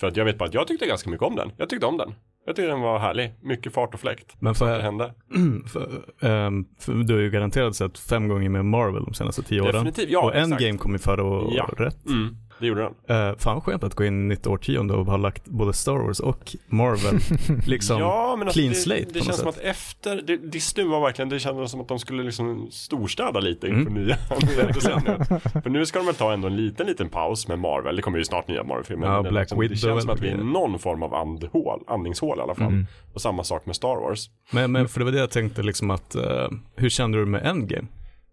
För 0.00 0.06
att 0.06 0.16
jag 0.16 0.24
vet 0.24 0.38
bara 0.38 0.48
att 0.48 0.54
jag 0.54 0.66
tyckte 0.68 0.86
ganska 0.86 1.10
mycket 1.10 1.26
om 1.26 1.36
den. 1.36 1.52
Jag 1.56 1.68
tyckte 1.68 1.86
om 1.86 1.96
den. 1.96 2.14
Jag 2.46 2.56
tyckte 2.56 2.68
den 2.70 2.80
var 2.80 2.98
härlig. 2.98 3.34
Mycket 3.42 3.72
fart 3.74 3.94
och 3.94 4.00
fläkt. 4.00 4.36
Men 4.38 4.54
för, 4.54 4.80
hände. 4.80 5.14
för, 5.72 5.88
ehm, 6.20 6.64
för 6.80 6.92
du 6.94 7.14
har 7.14 7.20
ju 7.20 7.30
garanterat 7.30 7.76
sett 7.76 7.98
fem 7.98 8.28
gånger 8.28 8.48
med 8.48 8.64
Marvel 8.64 9.04
de 9.04 9.14
senaste 9.14 9.42
tio 9.42 9.60
åren. 9.60 9.72
Definitivt, 9.72 10.10
ja, 10.10 10.22
och 10.24 10.34
exakt. 10.34 10.52
Endgame 10.52 10.78
kom 10.78 10.92
ju 10.92 10.98
före 10.98 11.22
och 11.22 11.52
Ja. 11.54 11.70
rätt. 11.76 12.06
Mm, 12.06 12.36
det 12.64 12.68
gjorde 12.68 12.90
den. 13.06 13.16
Uh, 13.30 13.36
fan 13.38 13.60
skönt 13.60 13.84
att 13.84 13.94
gå 13.94 14.04
in 14.04 14.24
i 14.24 14.28
nytt 14.28 14.46
årtionde 14.46 14.94
och 14.94 15.06
ha 15.06 15.16
lagt 15.16 15.44
både 15.44 15.72
Star 15.72 15.96
Wars 15.98 16.20
och 16.20 16.56
Marvel 16.66 17.20
liksom 17.66 17.98
ja, 17.98 18.36
men 18.38 18.48
alltså, 18.48 18.60
clean 18.60 18.72
det, 18.72 18.78
slate 18.78 19.00
det 19.00 19.12
på 19.12 19.18
något 19.18 19.24
känns 19.24 19.36
som 19.38 19.52
sätt. 19.52 19.60
att 19.60 19.70
efter, 19.70 20.22
det, 20.26 20.36
Disney 20.36 20.86
var 20.86 21.00
verkligen, 21.00 21.28
det 21.28 21.38
kändes 21.38 21.70
som 21.70 21.80
att 21.80 21.88
de 21.88 21.98
skulle 21.98 22.22
liksom 22.22 22.68
storstäda 22.70 23.40
lite 23.40 23.66
inför 23.66 23.84
Mm. 23.90 24.04
nya. 24.04 24.16
För 25.62 25.68
nu 25.70 25.86
ska 25.86 25.98
de 25.98 26.06
väl 26.06 26.14
ta 26.14 26.32
ändå 26.32 26.46
en 26.48 26.56
liten, 26.56 26.86
liten 26.86 27.08
paus 27.08 27.48
med 27.48 27.58
Marvel. 27.58 27.96
Det 27.96 28.02
kommer 28.02 28.18
ju 28.18 28.24
snart 28.24 28.48
nya 28.48 28.64
Marvel-filmer. 28.64 29.06
Ja, 29.06 29.22
det, 29.22 29.30
Black 29.30 29.42
liksom, 29.42 29.60
Widow 29.60 29.74
det 29.74 29.80
känns 29.80 30.02
som 30.02 30.10
att 30.10 30.20
vi 30.20 30.28
är 30.28 30.34
i 30.34 30.44
någon 30.44 30.78
form 30.78 31.02
av 31.02 31.14
andhål, 31.14 31.80
andningshål 31.86 32.38
i 32.38 32.42
alla 32.42 32.54
fall. 32.54 32.66
Mm. 32.72 32.86
Och 33.14 33.20
samma 33.20 33.44
sak 33.44 33.66
med 33.66 33.76
Star 33.76 33.96
Wars. 33.96 34.30
Men, 34.50 34.72
men 34.72 34.88
för 34.88 34.98
det 34.98 35.04
var 35.04 35.12
det 35.12 35.18
jag 35.18 35.30
tänkte 35.30 35.62
liksom 35.62 35.90
att, 35.90 36.14
eh, 36.14 36.48
hur 36.76 36.88
kände 36.88 37.18
du 37.18 37.26
med 37.26 37.46
Endgame? 37.46 37.86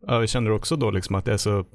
Ja, 0.08 0.28
kände 0.28 0.50
du 0.50 0.56
också 0.56 0.76
då 0.76 0.92
liksom 0.92 1.16
att 1.16 1.26
det 1.26 1.34
är 1.34 1.38
så, 1.38 1.66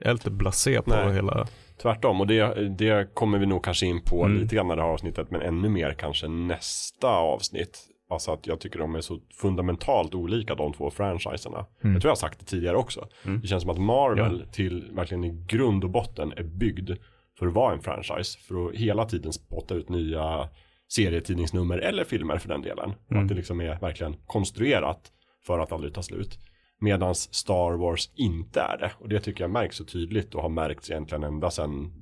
jag 0.00 0.08
är 0.08 0.12
lite 0.12 0.30
blasé 0.30 0.82
på 0.82 0.90
Nej. 0.90 1.14
hela, 1.14 1.46
Tvärtom, 1.82 2.20
och 2.20 2.26
det, 2.26 2.68
det 2.68 3.14
kommer 3.14 3.38
vi 3.38 3.46
nog 3.46 3.64
kanske 3.64 3.86
in 3.86 4.02
på 4.02 4.24
Mm. 4.24 4.38
lite 4.38 4.54
grann 4.56 4.70
i 4.70 4.74
det 4.76 4.82
här 4.82 4.88
avsnittet, 4.88 5.30
men 5.30 5.42
ännu 5.42 5.68
mer 5.68 5.92
kanske 5.92 6.28
nästa 6.28 7.08
avsnitt. 7.08 7.78
Alltså 8.10 8.32
att 8.32 8.46
jag 8.46 8.60
tycker 8.60 8.78
de 8.78 8.94
är 8.94 9.00
så 9.00 9.20
fundamentalt 9.40 10.14
olika 10.14 10.54
de 10.54 10.72
två 10.72 10.90
franchiserna. 10.90 11.66
Mm. 11.82 11.92
Jag 11.94 12.02
tror 12.02 12.08
jag 12.08 12.10
har 12.10 12.16
sagt 12.16 12.38
det 12.38 12.44
tidigare 12.44 12.76
också. 12.76 13.08
Mm. 13.24 13.40
Det 13.40 13.46
känns 13.46 13.62
som 13.62 13.70
att 13.70 13.78
Marvel 13.78 14.44
till 14.52 14.90
verkligen 14.92 15.24
i 15.24 15.44
grund 15.46 15.84
och 15.84 15.90
botten 15.90 16.32
är 16.36 16.42
byggd 16.42 16.90
för 17.38 17.46
att 17.46 17.52
vara 17.52 17.72
en 17.74 17.80
franchise. 17.80 18.38
För 18.38 18.68
att 18.68 18.74
hela 18.74 19.04
tiden 19.04 19.32
spotta 19.32 19.74
ut 19.74 19.88
nya 19.88 20.48
serietidningsnummer 20.88 21.78
eller 21.78 22.04
filmer 22.04 22.38
för 22.38 22.48
den 22.48 22.62
delen. 22.62 22.92
Mm. 23.10 23.22
att 23.22 23.28
det 23.28 23.34
liksom 23.34 23.60
är 23.60 23.80
verkligen 23.80 24.16
konstruerat 24.26 25.12
för 25.46 25.58
att 25.58 25.72
aldrig 25.72 25.94
ta 25.94 26.02
slut. 26.02 26.38
Medan 26.80 27.14
Star 27.14 27.76
Wars 27.78 28.10
inte 28.14 28.60
är 28.60 28.78
det. 28.78 28.90
Och 28.98 29.08
det 29.08 29.20
tycker 29.20 29.44
jag 29.44 29.50
märks 29.50 29.76
så 29.76 29.84
tydligt 29.84 30.34
och 30.34 30.42
har 30.42 30.48
märkts 30.48 30.90
egentligen 30.90 31.24
ända 31.24 31.50
sedan 31.50 31.92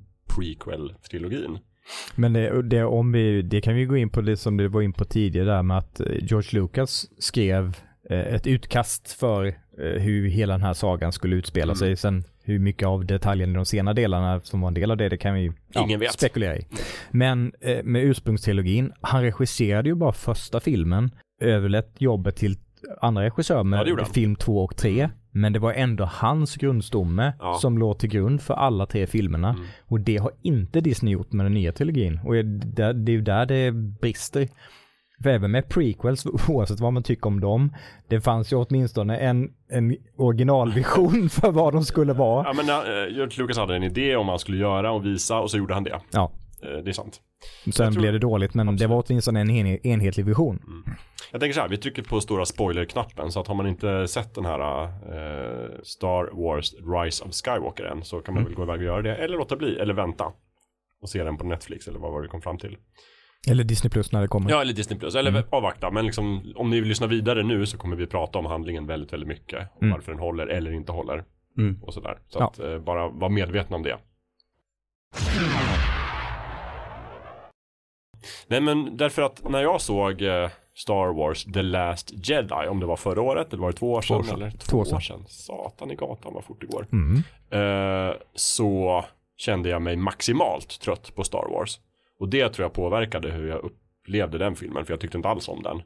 prequel-trilogin. 0.59 1.57
Men 2.15 2.33
det, 2.33 2.61
det, 2.61 2.83
om 2.83 3.11
vi, 3.11 3.41
det 3.41 3.61
kan 3.61 3.75
vi 3.75 3.85
gå 3.85 3.97
in 3.97 4.09
på 4.09 4.21
det 4.21 4.37
som 4.37 4.57
du 4.57 4.67
var 4.67 4.81
in 4.81 4.93
på 4.93 5.05
tidigare 5.05 5.45
där 5.49 5.63
med 5.63 5.77
att 5.77 5.99
eh, 5.99 6.05
George 6.21 6.59
Lucas 6.61 7.05
skrev 7.19 7.77
eh, 8.09 8.19
ett 8.19 8.47
utkast 8.47 9.11
för 9.11 9.45
eh, 9.45 9.53
hur 10.01 10.27
hela 10.29 10.53
den 10.53 10.61
här 10.61 10.73
sagan 10.73 11.11
skulle 11.11 11.35
utspela 11.35 11.65
Mm. 11.71 11.75
sig. 11.75 11.95
Sen 11.97 12.23
hur 12.43 12.59
mycket 12.59 12.87
av 12.87 13.05
detaljen 13.05 13.49
i 13.51 13.53
de 13.53 13.65
sena 13.65 13.93
delarna 13.93 14.41
som 14.41 14.61
var 14.61 14.67
en 14.67 14.73
del 14.73 14.91
av 14.91 14.97
det, 14.97 15.09
det 15.09 15.17
kan 15.17 15.33
vi 15.33 15.51
vet. 15.99 16.11
spekulera 16.13 16.57
i. 16.57 16.67
Men 17.11 17.51
med 17.83 18.03
ursprungstrilogin, 18.03 18.91
han 19.01 19.21
regisserade 19.23 19.89
ju 19.89 19.95
bara 19.95 20.11
första 20.13 20.59
filmen, 20.59 21.11
överlät 21.41 21.95
jobbet 21.97 22.35
till 22.35 22.57
andra 23.01 23.23
regissörer 23.23 23.57
Ja, 23.77 23.83
det 23.83 23.93
med 23.93 24.03
han. 24.05 24.13
film 24.13 24.35
två 24.35 24.63
och 24.63 24.75
tre. 24.77 25.09
Men 25.31 25.53
det 25.53 25.59
var 25.59 25.73
ändå 25.73 26.05
hans 26.05 26.55
grundstomme 26.55 27.33
Ja. 27.39 27.53
som 27.53 27.77
låg 27.77 27.99
till 27.99 28.09
grund 28.09 28.41
för 28.41 28.53
alla 28.53 28.85
tre 28.85 29.07
filmerna. 29.07 29.49
Mm. 29.49 29.65
Och 29.81 29.99
det 29.99 30.17
har 30.17 30.31
inte 30.41 30.81
Disney 30.81 31.13
gjort 31.13 31.31
med 31.31 31.45
den 31.45 31.53
nya 31.53 31.71
trilogin. 31.71 32.19
Och 32.25 32.33
det, 32.45 32.83
är 32.83 33.09
ju 33.09 33.21
där 33.21 33.45
det 33.45 33.71
brister. 33.71 34.47
För 35.23 35.29
även 35.29 35.51
med 35.51 35.69
prequels, 35.69 36.25
oavsett 36.49 36.79
vad 36.79 36.93
man 36.93 37.03
tycker 37.03 37.27
om 37.27 37.39
dem, 37.39 37.73
det 38.07 38.21
fanns 38.21 38.53
ju 38.53 38.57
åtminstone 38.57 39.17
en, 39.17 39.49
en 39.69 39.95
originalvision 40.17 41.29
för 41.29 41.51
vad 41.51 41.73
de 41.73 41.83
skulle 41.83 42.13
vara. 42.13 42.43
Ja 42.47 42.53
men 42.53 42.69
uh, 42.69 43.15
George 43.15 43.41
Lucas 43.41 43.57
hade 43.57 43.75
en 43.75 43.83
idé 43.83 44.15
om 44.15 44.25
vad 44.27 44.31
han 44.33 44.39
skulle 44.39 44.57
göra 44.57 44.91
och 44.91 45.05
visa 45.05 45.39
och 45.39 45.51
så 45.51 45.57
gjorde 45.57 45.73
han 45.73 45.83
det. 45.83 45.99
Ja, 46.11 46.31
det 46.83 46.91
är 46.91 46.93
sant. 46.93 47.21
sen 47.63 47.73
tror- 47.93 48.01
blev 48.01 48.13
det 48.13 48.19
dåligt, 48.19 48.53
men 48.53 48.65
det 48.65 48.71
Absolut. 48.73 48.89
var 48.89 49.03
åtminstone 49.07 49.41
en 49.41 49.49
en, 49.49 49.87
enhetlig 49.87 50.25
vision. 50.25 50.83
Jag 51.31 51.41
tänker 51.41 51.53
så 51.53 51.61
här, 51.61 51.67
vi 51.69 51.77
trycker 51.77 52.01
på 52.03 52.21
stora 52.21 52.45
spoiler-knappen 52.45 53.31
så 53.31 53.39
att 53.39 53.47
har 53.47 53.55
man 53.55 53.67
inte 53.67 54.07
sett 54.07 54.35
den 54.35 54.45
här 54.45 54.83
eh, 54.83 55.69
Star 55.83 56.29
Wars 56.45 56.73
Rise 56.73 57.23
of 57.23 57.31
Skywalker 57.33 57.83
än 57.83 58.03
så 58.03 58.19
kan 58.19 58.33
man 58.33 58.43
Mm. 58.43 58.49
väl 58.51 58.55
gå 58.55 58.63
iväg 58.63 58.79
och 58.79 58.85
göra 58.85 59.01
det 59.01 59.15
eller 59.15 59.37
låta 59.37 59.55
bli 59.55 59.75
eller 59.79 59.93
vänta 59.93 60.31
och 61.01 61.09
se 61.09 61.23
den 61.23 61.37
på 61.37 61.43
Netflix 61.45 61.87
eller 61.87 61.99
vad 61.99 62.11
var 62.11 62.19
det 62.21 62.27
vi 62.27 62.29
kom 62.31 62.41
fram 62.41 62.57
till. 62.57 62.77
Eller 63.47 63.63
Disney 63.63 63.89
Plus 63.89 64.11
när 64.11 64.21
det 64.21 64.27
kommer. 64.27 64.49
Ja, 64.49 64.61
eller 64.61 64.73
Disney 64.73 64.99
Plus, 64.99 65.15
eller 65.15 65.31
Mm. 65.31 65.43
avvakta. 65.49 65.91
Men 65.91 66.05
liksom, 66.05 66.53
om 66.55 66.69
ni 66.69 66.79
vill 66.79 66.89
lyssna 66.89 67.07
vidare 67.07 67.43
nu 67.43 67.65
så 67.65 67.77
kommer 67.77 67.95
vi 67.95 68.07
prata 68.07 68.39
om 68.39 68.45
handlingen 68.45 68.87
väldigt, 68.87 69.13
väldigt 69.13 69.29
mycket. 69.29 69.59
Om 69.59 69.77
Mm. 69.81 69.93
varför 69.93 70.11
den 70.11 70.19
håller 70.21 70.47
eller 70.47 70.71
inte 70.71 70.91
håller. 70.91 71.23
Mm. 71.57 71.83
Och 71.83 71.93
sådär. 71.93 72.17
Så 72.27 72.39
Ja. 72.39 72.47
att 72.47 72.59
eh, 72.59 72.79
bara 72.79 73.07
vara 73.09 73.29
medvetna 73.29 73.75
om 73.75 73.83
det. 73.83 73.97
Nej 78.47 78.61
men 78.61 78.97
därför 78.97 79.21
att 79.21 79.49
när 79.49 79.61
jag 79.61 79.81
såg 79.81 80.21
eh, 80.21 80.49
Star 80.75 81.13
Wars 81.13 81.43
The 81.43 81.61
Last 81.61 82.29
Jedi, 82.29 82.67
om 82.69 82.79
det 82.79 82.85
var 82.85 82.95
förra 82.95 83.21
året 83.21 83.53
eller 83.53 83.61
var 83.61 83.71
det 83.71 83.77
två 83.77 83.91
år 83.91 84.01
sedan? 84.01 84.17
år 84.17 84.23
sedan. 84.23 84.41
Eller 84.41 84.51
två, 84.51 84.57
Två 84.69 84.77
år 84.77 84.85
sedan. 84.85 84.95
år 84.95 84.99
sedan. 84.99 85.23
Satan 85.27 85.91
i 85.91 85.95
gatan 85.95 86.33
vad 86.33 86.43
fort 86.43 86.61
det 86.61 86.67
går. 86.67 86.87
Mm. 86.91 87.23
Eh, 88.09 88.15
så 88.35 89.05
kände 89.37 89.69
jag 89.69 89.81
mig 89.81 89.95
maximalt 89.95 90.79
trött 90.79 91.15
på 91.15 91.23
Star 91.23 91.47
Wars. 91.51 91.79
Och 92.19 92.29
det 92.29 92.49
tror 92.49 92.63
jag 92.65 92.73
påverkade 92.73 93.31
hur 93.31 93.47
jag 93.47 93.59
upplevde 93.63 94.37
den 94.37 94.55
filmen, 94.55 94.85
för 94.85 94.93
jag 94.93 94.99
tyckte 94.99 95.17
inte 95.17 95.29
alls 95.29 95.49
om 95.49 95.63
den. 95.63 95.81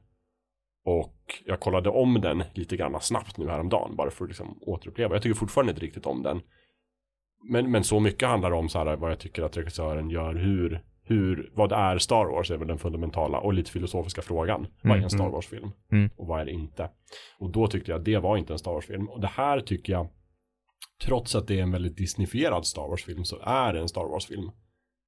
Och 0.86 1.15
jag 1.46 1.60
kollade 1.60 1.89
om 1.89 2.22
den 2.22 2.43
lite 2.53 2.77
grann 2.77 3.01
snabbt 3.01 3.38
nu 3.38 3.50
häromdagen, 3.50 3.96
bara 3.96 4.12
för 4.12 4.25
att 4.25 4.29
liksom 4.29 4.58
återuppleva. 4.62 5.15
Jag 5.15 5.24
tycker 5.24 5.36
fortfarande 5.36 5.72
inte 5.72 5.86
riktigt 5.86 6.05
om 6.05 6.24
den. 6.24 6.41
Men, 7.50 7.72
men 7.72 7.84
så 7.84 8.00
mycket 8.00 8.27
handlar 8.29 8.51
om 8.51 8.69
så 8.69 8.79
här, 8.79 8.96
vad 8.96 9.12
jag 9.12 9.19
tycker 9.19 9.43
att 9.43 9.58
regissören 9.58 10.10
gör, 10.10 10.36
hur, 10.36 10.81
hur, 11.10 11.51
vad 11.54 11.72
är 11.72 11.98
Star 11.98 12.25
Wars 12.25 12.51
är 12.51 12.58
väl 12.58 12.68
den 12.68 12.78
fundamentala 12.78 13.39
och 13.39 13.54
lite 13.54 13.72
filosofiska 13.72 14.22
frågan. 14.22 14.68
Vad 14.82 14.92
är 14.92 14.96
Mm, 14.96 15.04
en 15.04 15.10
Star 15.10 15.20
mm. 15.20 15.32
Wars-film? 15.32 15.72
Mm. 15.92 16.10
Och 16.16 16.28
vad 16.28 16.42
är 16.42 16.46
det 16.46 16.51
inte? 16.51 16.89
Och 17.39 17.50
då 17.51 17.68
tyckte 17.68 17.92
jag 17.92 18.00
att 18.00 18.06
det 18.06 18.18
var 18.18 18.38
inte 18.38 18.54
en 18.54 18.60
Star 18.60 18.72
Wars-film. 18.72 19.10
Och 19.10 19.22
det 19.22 19.28
här 19.28 19.60
tycker 19.60 19.94
jag, 19.94 20.08
trots 21.06 21.36
att 21.36 21.48
det 21.48 21.60
är 21.60 21.63
en 21.63 21.72
väldigt 21.72 21.98
disneyfierad 21.98 22.66
Star 22.66 22.88
Wars-film, 22.88 23.24
så 23.25 23.39
är 23.44 23.74
det 23.74 23.80
en 23.80 23.89
Star 23.89 24.06
Wars-film. 24.06 24.51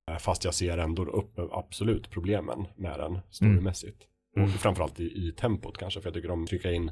Eh, 0.10 0.18
Fast 0.18 0.46
jag 0.46 0.54
ser 0.54 0.78
ändå 0.78 1.04
upp 1.04 1.40
absolut 1.52 2.10
problemen 2.10 2.68
med 2.76 3.00
den 3.00 3.20
storymässigt. 3.30 4.08
Mm. 4.38 4.50
Och 4.50 4.56
framförallt 4.56 5.00
i, 5.00 5.04
i 5.04 5.32
tempot 5.32 5.78
kanske, 5.78 6.02
för 6.02 6.08
jag 6.08 6.14
tycker 6.14 6.30
de 6.30 6.48
trycker 6.48 6.72
in 6.72 6.92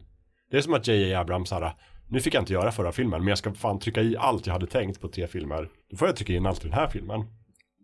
det 0.52 0.58
är 0.58 0.62
som 0.62 0.74
att 0.74 0.88
J.J. 0.88 1.14
Abrams 1.14 1.52
här, 1.52 1.74
nu 2.08 2.20
fick 2.20 2.34
jag 2.34 2.42
inte 2.42 2.54
göra 2.54 2.72
förra 2.72 2.92
filmen, 2.92 3.20
men 3.20 3.28
jag 3.28 3.38
ska 3.38 3.54
fan 3.54 3.80
trycka 3.80 4.02
i 4.02 4.18
allt 4.18 4.46
jag 4.48 4.54
hade 4.54 4.68
tänkt 4.68 5.02
på 5.02 5.08
tre 5.08 5.28
filmer. 5.28 5.70
Då 5.92 5.98
får 5.98 6.08
jag 6.08 6.16
trycka 6.16 6.34
in 6.34 6.46
allt 6.46 6.66
i 6.66 6.68
den 6.68 6.78
här 6.78 6.88
filmen. 6.88 7.26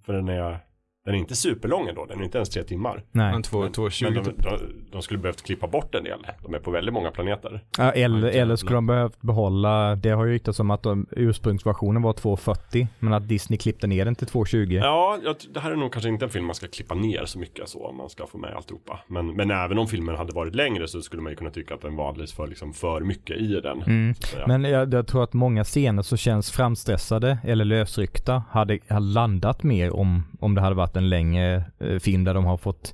För 0.06 0.14
den 0.14 0.30
är, 0.30 0.60
den 1.06 1.16
är 1.16 1.20
inte 1.20 1.36
superlång 1.36 1.88
ändå, 1.88 2.06
den 2.06 2.20
är 2.20 2.24
inte 2.24 2.38
ens 2.38 2.50
tre 2.50 2.64
timmar. 2.64 3.04
Nej. 3.12 3.32
Men 3.32 3.44
två, 3.44 3.70
två 3.70 3.82
men 3.82 3.92
20 3.92 4.10
de, 4.10 4.24
de, 4.24 4.60
de 4.92 5.02
skulle 5.02 5.20
behövt 5.20 5.42
klippa 5.42 5.68
bort 5.68 5.96
en 5.96 6.04
del. 6.04 6.28
De 6.44 6.54
är 6.54 6.60
på 6.60 6.72
väldigt 6.72 6.94
många 6.94 7.12
planeter. 7.12 7.62
Ja, 7.78 7.92
eller, 7.92 8.28
eller 8.28 8.56
skulle 8.56 8.76
de 8.76 8.88
behövt 8.88 9.22
behålla, 9.22 9.96
det 9.96 10.10
har 10.10 10.26
ju 10.26 10.32
ryktats 10.32 10.60
om 10.60 10.72
att 10.72 10.84
de, 10.84 11.08
ursprungsversionen 11.12 12.02
var 12.02 12.14
2.40 12.14 12.88
men 13.00 13.14
att 13.14 13.28
Disney 13.28 13.58
klippte 13.58 13.88
ner 13.88 14.06
den 14.06 14.16
till 14.16 14.28
2.20. 14.28 14.74
Ja, 14.74 15.18
jag, 15.24 15.36
det 15.54 15.60
här 15.60 15.72
är 15.72 15.76
nog 15.76 15.94
kanske 15.94 16.10
inte 16.10 16.26
en 16.26 16.32
film 16.32 16.46
man 16.46 16.56
ska 16.56 16.68
klippa 16.68 16.96
ner 16.96 17.26
så 17.26 17.40
mycket 17.40 17.70
så 17.70 17.88
om 17.88 17.98
man 17.98 18.10
ska 18.10 18.28
få 18.28 18.38
med 18.38 18.54
alltihopa. 18.56 19.00
Men, 19.08 19.36
men 19.36 19.52
även 19.52 19.78
om 19.78 19.88
filmen 19.88 20.16
hade 20.16 20.34
varit 20.34 20.56
längre 20.56 20.88
så 20.88 21.02
skulle 21.02 21.22
man 21.22 21.32
ju 21.32 21.36
kunna 21.36 21.50
tycka 21.50 21.74
att 21.74 21.82
den 21.82 21.96
var 21.96 22.10
alldeles 22.10 22.34
för, 22.34 22.48
liksom, 22.48 22.74
för 22.74 23.02
mycket 23.02 23.38
i 23.38 23.62
den. 23.62 23.82
Mm. 23.82 24.16
Men 24.48 24.64
jag, 24.64 24.94
jag 24.94 25.08
tror 25.08 25.24
att 25.24 25.34
många 25.34 25.64
scener 25.64 26.02
som 26.02 26.18
känns 26.18 26.52
framstressade 26.52 27.38
eller 27.44 27.66
lösryckta 27.66 28.44
hade, 28.50 28.80
hade 28.88 29.06
landat 29.06 29.64
mer 29.64 29.96
om, 29.96 30.24
om 30.40 30.56
det 30.56 30.62
hade 30.62 30.76
varit 30.76 30.95
en 30.96 31.10
längre 31.10 31.66
eh, 31.80 32.00
film 32.00 32.24
där 32.24 32.34
de 32.34 32.46
har 32.46 32.58
fått 32.58 32.94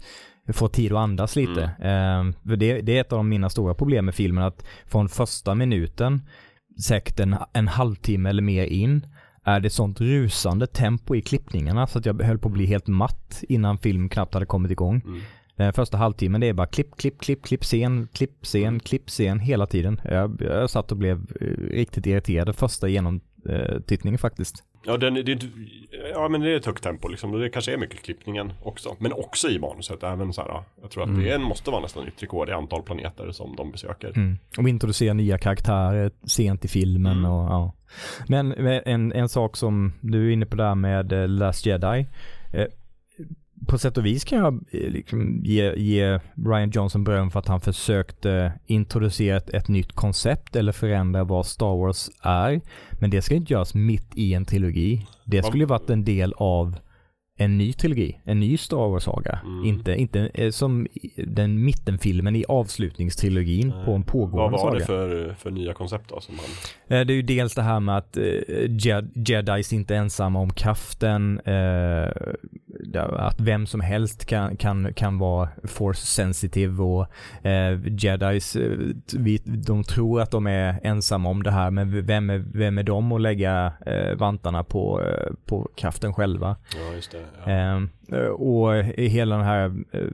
fått 0.53 0.74
tid 0.74 0.91
att 0.91 0.98
andas 0.98 1.36
lite. 1.36 1.63
Eh, 1.63 2.48
för 2.50 2.55
det, 2.55 2.81
det 2.81 2.98
är 2.98 3.01
ett 3.01 3.13
av 3.13 3.25
mina 3.25 3.50
stora 3.50 3.74
problem 3.74 4.05
med 4.05 4.15
filmen 4.15 4.43
att 4.43 4.65
från 4.86 5.10
första 5.10 5.55
minuten, 5.55 6.22
säkert 6.84 7.20
en, 7.20 7.36
en 7.53 7.67
halvtimme 7.67 8.29
eller 8.29 8.41
mer 8.41 8.65
in, 8.65 9.05
är 9.43 9.60
det 9.60 9.70
sånt 9.70 10.01
rusande 10.01 10.67
tempo 10.67 11.15
i 11.15 11.22
klippningarna 11.22 11.88
så 11.88 12.00
att 12.00 12.05
jag 12.05 12.22
höll 12.22 12.39
på 12.39 12.48
att 12.48 12.53
bli 12.53 12.65
helt 12.65 12.88
matt 12.88 13.43
innan 13.50 13.77
film 13.77 14.10
knappt 14.10 14.34
hade 14.34 14.46
kommit 14.46 14.72
igång. 14.72 15.01
Mm. 15.05 15.22
Den 15.55 15.74
första 15.74 15.98
halvtimmen 15.98 16.41
det 16.41 16.48
är 16.48 16.53
bara 16.53 16.67
klipp, 16.67 16.98
klipp, 16.98 17.22
klipp, 17.22 17.43
klipp, 17.43 17.63
scen, 17.63 18.08
klipp, 18.13 18.46
scen, 18.46 18.79
klipp, 18.79 19.10
scen 19.10 19.39
hela 19.39 19.65
tiden. 19.67 20.01
Jag, 20.03 20.41
jag 20.41 20.70
satt 20.70 20.91
och 20.91 20.98
blev 20.98 21.17
eh, 21.41 21.46
riktigt 21.72 22.05
irriterad 22.05 22.55
första 22.55 22.88
genomtittningen 22.88 24.17
faktiskt. 24.17 24.63
Ja, 24.86 24.98
den, 24.98 25.14
det, 25.14 25.40
ja, 26.14 26.28
men 26.30 26.42
det 26.42 26.52
är 26.52 26.56
ett 26.58 26.66
högt 26.66 26.84
tempo 26.84 27.08
liksom. 27.08 27.32
Det 27.32 27.50
kanske 27.50 27.74
är 27.74 27.78
mycket 27.78 28.02
klippningen 28.04 28.54
också. 28.64 28.96
Men 29.00 29.14
också 29.14 29.50
i 29.50 29.60
manuset. 29.60 30.04
Även 30.04 30.34
så 30.34 30.42
här, 30.42 30.64
jag 30.82 30.92
tror 30.92 31.04
att 31.04 31.24
det 31.24 31.38
måste 31.38 31.72
vara 31.72 31.82
nästan 31.82 32.06
nytt 32.06 32.24
rekord 32.24 32.50
i 32.50 32.52
antal 32.52 32.82
planeter 32.84 33.32
som 33.32 33.56
de 33.56 33.72
besöker. 33.72 34.12
Mm. 34.16 34.38
Och 34.58 34.70
introducera 34.70 35.14
nya 35.14 35.38
karaktärer 35.38 36.12
sent 36.24 36.66
i 36.66 36.68
filmen 36.68 37.18
Mm. 37.18 37.32
och 37.32 37.52
ja. 37.52 37.74
Men 38.28 38.54
eh, 38.54 38.82
en, 38.86 39.12
en 39.14 39.30
sak 39.30 39.58
som 39.58 39.94
du 40.02 40.28
är 40.28 40.32
inne 40.34 40.46
på 40.46 40.56
där 40.56 40.76
med 40.76 41.14
eh, 41.14 41.28
Last 41.28 41.66
Jedi. 41.66 42.06
På 43.68 43.77
sätt 43.77 43.98
och 43.98 44.06
vis 44.06 44.24
kan 44.24 44.39
jag 44.39 44.53
eh, 44.53 44.91
liksom 44.91 45.41
ge, 45.44 45.74
ge 45.75 46.20
Ryan 46.46 46.70
Johnson 46.70 47.03
beröm 47.03 47.32
för 47.32 47.39
att 47.39 47.48
han 47.48 47.62
försökte 47.62 48.53
introducera 48.65 49.38
ett, 49.38 49.50
ett 49.50 49.68
nytt 49.68 49.91
koncept 49.91 50.56
eller 50.56 50.72
förändra 50.72 51.24
vad 51.24 51.46
Star 51.46 51.77
Wars 51.77 52.10
är. 52.22 52.62
Men 53.00 53.10
det 53.10 53.22
ska 53.22 53.36
inte 53.36 53.53
göras 53.53 53.74
mitt 53.74 54.08
i 54.15 54.34
en 54.34 54.46
trilogi. 54.46 55.08
Det 55.25 55.44
skulle 55.44 55.63
ju 55.63 55.68
varit 55.68 55.89
en 55.89 56.06
del 56.06 56.34
av 56.38 56.75
en 57.43 57.57
ny 57.57 57.74
trilogi, 57.74 58.19
en 58.24 58.39
ny 58.39 58.57
Star 58.57 58.89
Wars-saga. 58.89 59.39
Mm. 59.43 59.65
Inte, 59.65 59.95
inte 59.95 60.29
eh, 60.33 60.51
som 60.51 60.88
den 61.27 61.63
mittenfilmen 61.65 62.36
i 62.36 62.45
avslutningstrilogin 62.48 63.67
Nej. 63.67 63.86
på 63.86 63.91
en 63.91 64.01
Vad 64.01 64.07
pågående 64.07 64.51
var 64.57 64.57
saga. 64.57 64.79
det 64.79 64.86
för, 64.86 65.36
för 65.39 65.51
nya 65.51 65.74
koncept 65.74 66.10
då? 66.10 66.19
Som 66.21 66.36
han... 66.39 66.98
Eh, 67.00 67.05
Det 67.05 67.13
är 67.13 67.15
ju 67.15 67.21
dels 67.21 67.55
det 67.55 67.62
här 67.62 67.79
med 67.79 67.98
att 67.98 68.17
eh, 68.17 68.24
Jed- 68.67 69.12
jedis 69.29 69.74
inte 69.74 69.95
är 69.95 70.00
ensamma 70.00 70.39
om 70.39 70.53
kraften. 70.53 71.39
Eh, 71.39 72.10
att 73.17 73.41
vem 73.41 73.65
som 73.67 73.81
helst 73.81 74.25
kan, 74.25 74.57
kan, 74.57 74.93
kan 74.93 75.17
vara 75.19 75.50
force 75.63 76.05
sensitive 76.05 76.83
och 76.83 77.07
eh, 77.45 77.79
jedis, 77.98 78.55
eh, 78.55 78.77
vi, 79.17 79.38
de 79.45 79.83
tror 79.83 80.21
att 80.21 80.31
de 80.31 80.48
är 80.48 80.79
ensamma 80.83 81.29
om 81.29 81.43
det 81.43 81.51
här 81.51 81.71
men 81.71 82.05
vem 82.05 82.29
är, 82.29 82.38
vem 82.53 82.77
är 82.77 82.83
de 82.83 83.12
att 83.12 83.21
lägga 83.21 83.74
eh, 83.86 84.15
vantarna 84.15 84.63
på, 84.63 85.01
på 85.45 85.69
kraften 85.75 86.13
själva? 86.13 86.55
Ja, 86.75 86.95
just 86.95 87.12
det. 87.12 87.17
Ja. 87.38 87.52
Ehm, 87.52 87.90
eh, 88.12 88.28
och 88.28 88.76
i 88.78 89.08
hela 89.08 89.38
den 89.38 89.46
här 89.46 89.66
eh, 89.92 90.08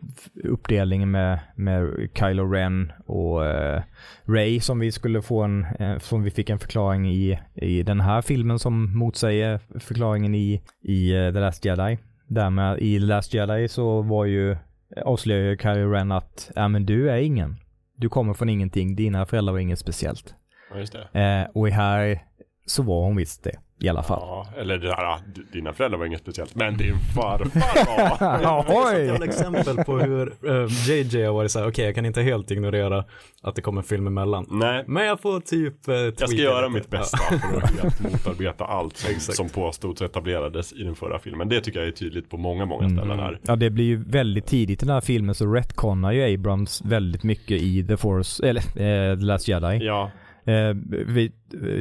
uppdelningen 0.43 1.11
med, 1.11 1.39
med 1.55 2.09
Kylo 2.13 2.51
Ren 2.51 2.91
och 3.05 3.45
eh, 3.45 3.81
Ray 4.25 4.59
som 4.59 4.79
vi 4.79 4.91
skulle 4.91 5.21
få 5.21 5.43
en, 5.43 5.65
eh, 5.79 5.97
som 5.97 6.23
vi 6.23 6.31
fick 6.31 6.49
en 6.49 6.59
förklaring 6.59 7.09
i, 7.09 7.39
i 7.53 7.83
den 7.83 7.99
här 7.99 8.21
filmen 8.21 8.59
som 8.59 8.97
motsäger 8.97 9.59
förklaringen 9.79 10.35
i, 10.35 10.61
i 10.81 11.09
The 11.09 11.39
Last 11.39 11.65
Jedi. 11.65 11.97
Därmed 12.27 12.79
i 12.79 12.99
The 12.99 13.05
Last 13.05 13.33
Jedi 13.33 13.67
så 13.67 14.01
var 14.01 14.25
ju, 14.25 14.57
avslöjar 15.05 15.49
ju 15.49 15.57
Kylo 15.57 15.91
Ren 15.91 16.11
att, 16.11 16.51
ja 16.55 16.67
men 16.67 16.85
du 16.85 17.09
är 17.09 17.17
ingen. 17.17 17.55
Du 17.95 18.09
kommer 18.09 18.33
från 18.33 18.49
ingenting, 18.49 18.95
dina 18.95 19.25
föräldrar 19.25 19.53
var 19.53 19.59
inget 19.59 19.79
speciellt. 19.79 20.35
ja, 20.69 20.79
just 20.79 20.95
det. 21.13 21.19
Eh, 21.19 21.47
och 21.53 21.67
i 21.67 21.71
här 21.71 22.19
så 22.65 22.83
var 22.83 23.03
hon 23.03 23.15
visst 23.15 23.43
det, 23.43 23.55
i 23.79 23.89
alla 23.89 24.03
fall. 24.03 24.19
Ja, 24.21 24.47
eller 24.57 24.77
det 24.77 24.93
här, 24.95 25.17
d- 25.35 25.41
dina 25.51 25.73
föräldrar 25.73 25.99
var 25.99 26.05
inget 26.05 26.19
speciellt, 26.21 26.55
men 26.55 26.77
din 26.77 26.95
farfar 27.15 27.85
var. 28.19 28.39
Ja, 28.43 28.65
Det 28.67 28.73
är 28.73 29.09
oj! 29.09 29.15
ett 29.15 29.23
exempel 29.23 29.77
på 29.77 29.97
hur 29.99 30.33
eh, 30.47 30.65
JJ 30.89 31.23
har 31.25 31.33
varit 31.33 31.51
så 31.51 31.59
här, 31.59 31.67
okej 31.69 31.85
jag 31.85 31.95
kan 31.95 32.05
inte 32.05 32.21
helt 32.21 32.51
ignorera 32.51 33.03
att 33.41 33.55
det 33.55 33.61
kommer 33.61 33.81
en 33.81 33.87
film 33.87 34.07
emellan. 34.07 34.45
Nej, 34.49 34.83
Men 34.87 35.05
jag 35.05 35.19
får 35.21 35.39
typ 35.39 35.87
eh, 35.87 35.95
jag 35.95 36.29
ska 36.29 36.37
göra 36.41 36.67
lite. 36.67 36.79
mitt 36.79 36.89
bästa 36.89 37.17
för 37.17 37.57
att 37.57 37.79
helt 37.81 37.99
motarbeta 37.99 38.65
allt 38.65 38.97
som, 38.97 39.19
som 39.19 39.49
påstods 39.49 40.01
etablerades 40.01 40.73
i 40.73 40.83
den 40.83 40.95
förra 40.95 41.19
filmen. 41.19 41.49
Det 41.49 41.61
tycker 41.61 41.79
jag 41.79 41.87
är 41.87 41.91
tydligt 41.91 42.29
på 42.29 42.37
många, 42.37 42.65
många 42.65 42.89
ställen 42.89 43.19
här. 43.19 43.39
Ja, 43.43 43.55
det 43.55 43.69
blir 43.69 43.85
ju 43.85 44.03
väldigt 44.03 44.45
tidigt 44.45 44.83
i 44.83 44.85
den 44.85 44.93
här 44.93 45.01
filmen 45.01 45.35
så 45.35 45.45
retconnar 45.53 46.11
ju 46.11 46.33
Abrams 46.33 46.81
väldigt 46.85 47.23
mycket 47.23 47.61
i 47.61 47.83
The 47.87 47.97
Force, 47.97 48.47
eller 48.47 48.61
eh, 48.61 49.17
The 49.19 49.25
Last 49.25 49.47
Jedi. 49.47 49.85
Ja, 49.85 50.11
Eh, 50.47 50.73
vi, 51.07 51.31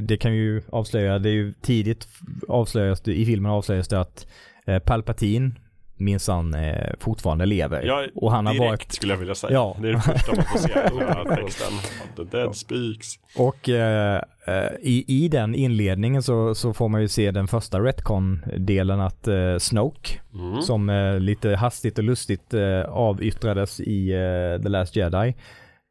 det 0.03 0.17
kan 0.17 0.35
ju 0.35 0.63
avslöja, 0.73 1.19
det 1.19 1.29
är 1.29 1.33
ju 1.35 1.53
tidigt 1.53 2.09
avslöjas 2.49 3.01
det, 3.01 3.15
i 3.15 3.27
filmen 3.27 3.53
avslöjas 3.53 3.89
det 3.89 4.01
att 4.01 4.27
eh, 4.67 4.79
Palpatine 4.79 5.51
minsann 5.99 6.55
eh, 6.55 6.93
fortfarande 7.01 7.47
lever. 7.47 7.83
ja 7.83 8.05
och 8.15 8.31
han 8.33 8.47
har 8.47 8.53
direkt 8.55 8.69
varit, 8.71 8.93
skulle 8.93 9.13
jag 9.13 9.19
vilja 9.19 9.35
säga. 9.35 9.53
Ja. 9.53 9.77
Det 9.81 9.89
är 9.89 9.93
det 9.93 10.01
första 10.01 10.37
man 10.37 10.45
får 10.45 10.59
se 10.59 10.71
i 10.71 10.99
den 10.99 11.09
här 11.09 11.37
texten. 11.37 11.73
The 12.17 12.37
dead 12.37 12.57
speaks. 12.57 13.07
och 13.37 13.69
eh, 13.69 14.23
eh, 14.47 14.71
i, 14.83 15.05
i 15.25 15.29
den 15.29 15.55
inledningen 15.55 16.23
så, 16.23 16.55
så 16.55 16.73
får 16.73 16.89
man 16.89 17.01
ju 17.01 17.09
se 17.09 17.31
den 17.31 17.49
första 17.49 17.81
retcon-delen 17.81 19.01
att 19.01 19.29
eh, 19.29 19.57
Snoke 19.59 20.11
Mm. 20.35 20.63
som 20.63 20.91
eh, 20.91 21.21
lite 21.21 21.51
hastigt 21.57 21.99
och 21.99 22.05
lustigt 22.05 22.55
eh, 22.55 22.81
avyttrades 22.81 23.81
i 23.81 24.13
eh, 24.13 24.63
The 24.63 24.69
Last 24.69 24.97
Jedi. 24.97 25.35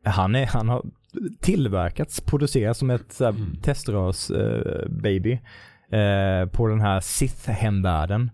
Han, 0.03 0.35
är, 0.35 0.45
han 0.45 0.69
har 0.69 0.83
tillverkats, 1.41 2.21
producerats 2.21 2.79
som 2.79 2.89
ett 2.89 3.21
Mm. 3.21 3.55
teströrs 3.61 4.31
eh, 4.31 4.87
baby 4.89 5.31
eh, 5.91 6.45
på 6.51 6.67
den 6.67 6.81
här 6.81 6.99
Sith-hemvärlden. 6.99 8.31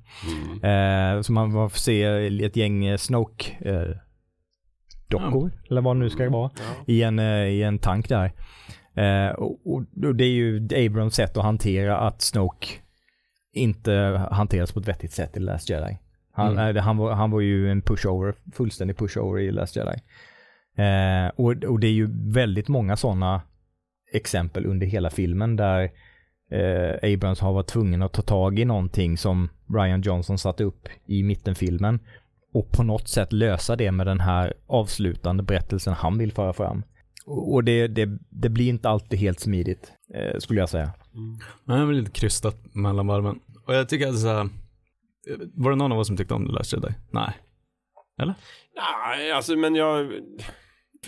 Mm. 0.62 1.18
Eh, 1.18 1.22
så 1.22 1.34
man 1.34 1.52
får 1.52 1.70
se 1.70 2.04
ett 2.46 2.56
gäng 2.56 2.86
eh, 2.86 2.98
Snoke 2.98 3.46
eh, 3.60 3.96
dockor, 5.08 5.52
eller 5.70 5.82
vad 5.82 5.96
det 5.96 6.00
nu 6.00 6.10
ska 6.10 6.30
vara, 6.30 6.52
Ja. 6.56 6.84
i 6.94 7.04
en, 7.04 7.20
eh, 7.20 7.46
i 7.48 7.64
en 7.64 7.80
tank 7.80 8.10
där. 8.10 8.32
Eh, 8.96 9.32
och, 9.32 9.60
och, 9.74 9.84
det 10.16 10.24
är 10.24 10.30
ju 10.30 10.68
Abrams 10.86 11.16
sätt 11.16 11.38
att 11.38 11.44
hantera 11.44 11.98
att 11.98 12.22
Snoke 12.22 12.68
inte 13.54 13.94
hanteras 14.32 14.72
på 14.72 14.80
ett 14.80 14.88
vettigt 14.88 15.12
sätt 15.14 15.38
i 15.38 15.40
Last 15.40 15.70
Jedi. 15.70 15.98
Han, 16.34 16.58
Mm. 16.58 16.78
han, 16.78 16.98
var, 16.98 17.14
han 17.14 17.32
var 17.32 17.40
ju 17.42 17.72
en 17.72 17.82
pushover, 17.82 18.34
fullständig 18.54 18.98
pushover 18.98 19.40
i 19.40 19.52
Last 19.52 19.76
Jedi. 19.76 19.98
Eh, 20.78 21.32
och, 21.36 21.64
och 21.64 21.80
det 21.80 21.88
är 21.88 21.92
ju 21.92 22.10
väldigt 22.32 22.68
många 22.68 22.98
sådana 22.98 23.42
exempel 24.14 24.66
under 24.66 24.88
hela 24.88 25.10
filmen 25.10 25.56
där 25.56 25.92
eh, 26.52 27.14
Abrams 27.14 27.40
har 27.40 27.54
varit 27.54 27.68
tvungen 27.68 28.02
att 28.02 28.14
ta 28.14 28.22
tag 28.22 28.60
i 28.60 28.66
någonting 28.66 29.18
som 29.18 29.50
Ryan 29.74 30.02
Johnson 30.02 30.38
satte 30.38 30.64
upp 30.64 30.88
i 31.06 31.24
mittenfilmen 31.24 32.00
och 32.54 32.72
på 32.72 32.84
något 32.84 33.08
sätt 33.08 33.34
lösa 33.34 33.76
det 33.76 33.92
med 33.92 34.08
den 34.08 34.20
här 34.20 34.54
avslutande 34.68 35.44
berättelsen 35.44 35.94
han 35.94 36.18
vill 36.18 36.32
föra 36.32 36.54
fram. 36.54 36.84
Och 37.26 37.64
det, 37.64 37.88
det, 37.88 38.10
det 38.30 38.50
blir 38.50 38.70
inte 38.70 38.90
alltid 38.90 39.20
helt 39.20 39.40
smidigt, 39.40 39.92
eh, 40.14 40.40
skulle 40.40 40.60
jag 40.60 40.70
säga. 40.70 40.92
Men 41.66 41.78
det 41.78 41.84
är 41.84 41.86
väl 41.86 41.96
lite 41.96 42.12
krystat 42.12 42.76
mellan 42.76 43.08
varven. 43.08 43.40
Och 43.66 43.76
jag 43.76 43.90
tycker 43.90 44.08
att 44.08 44.20
så 44.20 44.28
här, 44.28 44.50
var 45.54 45.72
det 45.72 45.78
någon 45.78 45.92
av 45.92 46.00
oss 46.00 46.08
som 46.08 46.18
tyckte 46.18 46.34
om 46.34 46.48
The 46.48 46.52
Last 46.52 46.74
Jedi? 46.74 46.94
Nej. 47.12 47.34
Nej, 48.76 49.32
alltså 49.32 49.56
men 49.56 49.76
jag... 49.76 50.12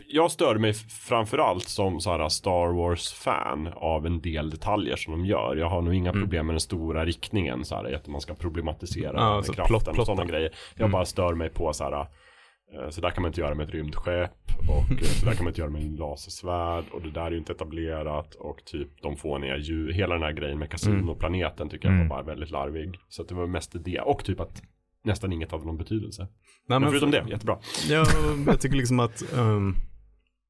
Jag 0.07 0.31
störde 0.31 0.59
mig 0.59 0.73
framförallt 0.73 1.67
som 1.67 1.99
så 2.01 2.11
här 2.11 2.29
Star 2.29 2.73
Wars-fan 2.73 3.67
av 3.75 4.05
en 4.05 4.21
del 4.21 4.49
detaljer 4.49 4.95
som 4.95 5.13
de 5.13 5.25
gör. 5.25 5.55
Jag 5.55 5.69
har 5.69 5.81
nog 5.81 5.93
inga 5.93 6.09
Mm. 6.09 6.21
problem 6.21 6.45
med 6.47 6.53
den 6.53 6.59
stora 6.59 7.05
riktningen, 7.05 7.65
så 7.65 7.75
här, 7.75 7.93
att 7.93 8.07
man 8.07 8.21
ska 8.21 8.33
problematisera 8.33 9.13
Ja, 9.15 9.35
med 9.35 9.45
så 9.45 9.53
kraften 9.53 9.75
plott- 9.75 9.87
och 9.87 9.93
plotta. 9.93 10.05
sådana 10.05 10.25
grejer. 10.31 10.51
Jag 10.75 10.79
Mm. 10.81 10.91
bara 10.91 11.05
stör 11.05 11.33
mig 11.33 11.49
på 11.49 11.73
så 11.73 11.83
här, 11.83 11.91
eh, 12.01 12.89
så 12.89 13.01
där 13.01 13.09
kan 13.09 13.21
man 13.21 13.29
inte 13.29 13.41
göra 13.41 13.55
med 13.55 13.67
ett 13.67 13.73
rymdskepp 13.73 14.31
och 14.69 14.91
eh, 14.91 14.97
så 15.03 15.25
där 15.25 15.33
kan 15.33 15.43
man 15.43 15.51
inte 15.51 15.61
göra 15.61 15.71
med 15.71 15.81
en 15.81 15.95
lasersvärd 15.95 16.83
och 16.91 17.01
det 17.01 17.11
där 17.11 17.25
är 17.25 17.31
ju 17.31 17.37
inte 17.37 17.53
etablerat 17.53 18.35
och 18.35 18.65
typ 18.65 19.01
de 19.01 19.15
fåniga 19.17 19.57
djur, 19.57 19.91
hela 19.93 20.13
den 20.13 20.23
här 20.23 20.31
grejen 20.31 20.59
med 20.59 20.69
kasinoplaneten 20.69 21.69
tycker 21.69 21.87
jag 21.87 21.95
Mm. 21.95 22.07
var 22.07 22.15
bara 22.17 22.25
väldigt 22.25 22.51
larvig. 22.51 22.99
Så 23.09 23.21
att 23.21 23.27
det 23.27 23.35
var 23.35 23.47
mest 23.47 23.75
det 23.85 23.99
och 23.99 24.23
typ 24.25 24.39
att 24.39 24.61
nästan 25.03 25.33
inget 25.33 25.51
hade 25.51 25.65
någon 25.65 25.77
betydelse. 25.77 26.27
Nej, 26.67 26.79
Men 26.79 26.89
förutom 26.89 27.11
det, 27.11 27.25
jättebra. 27.29 27.57
Ja, 27.89 28.05
jag 28.47 28.59
tycker 28.61 28.75
liksom 28.75 28.99
att 28.99 29.23
um, 29.33 29.75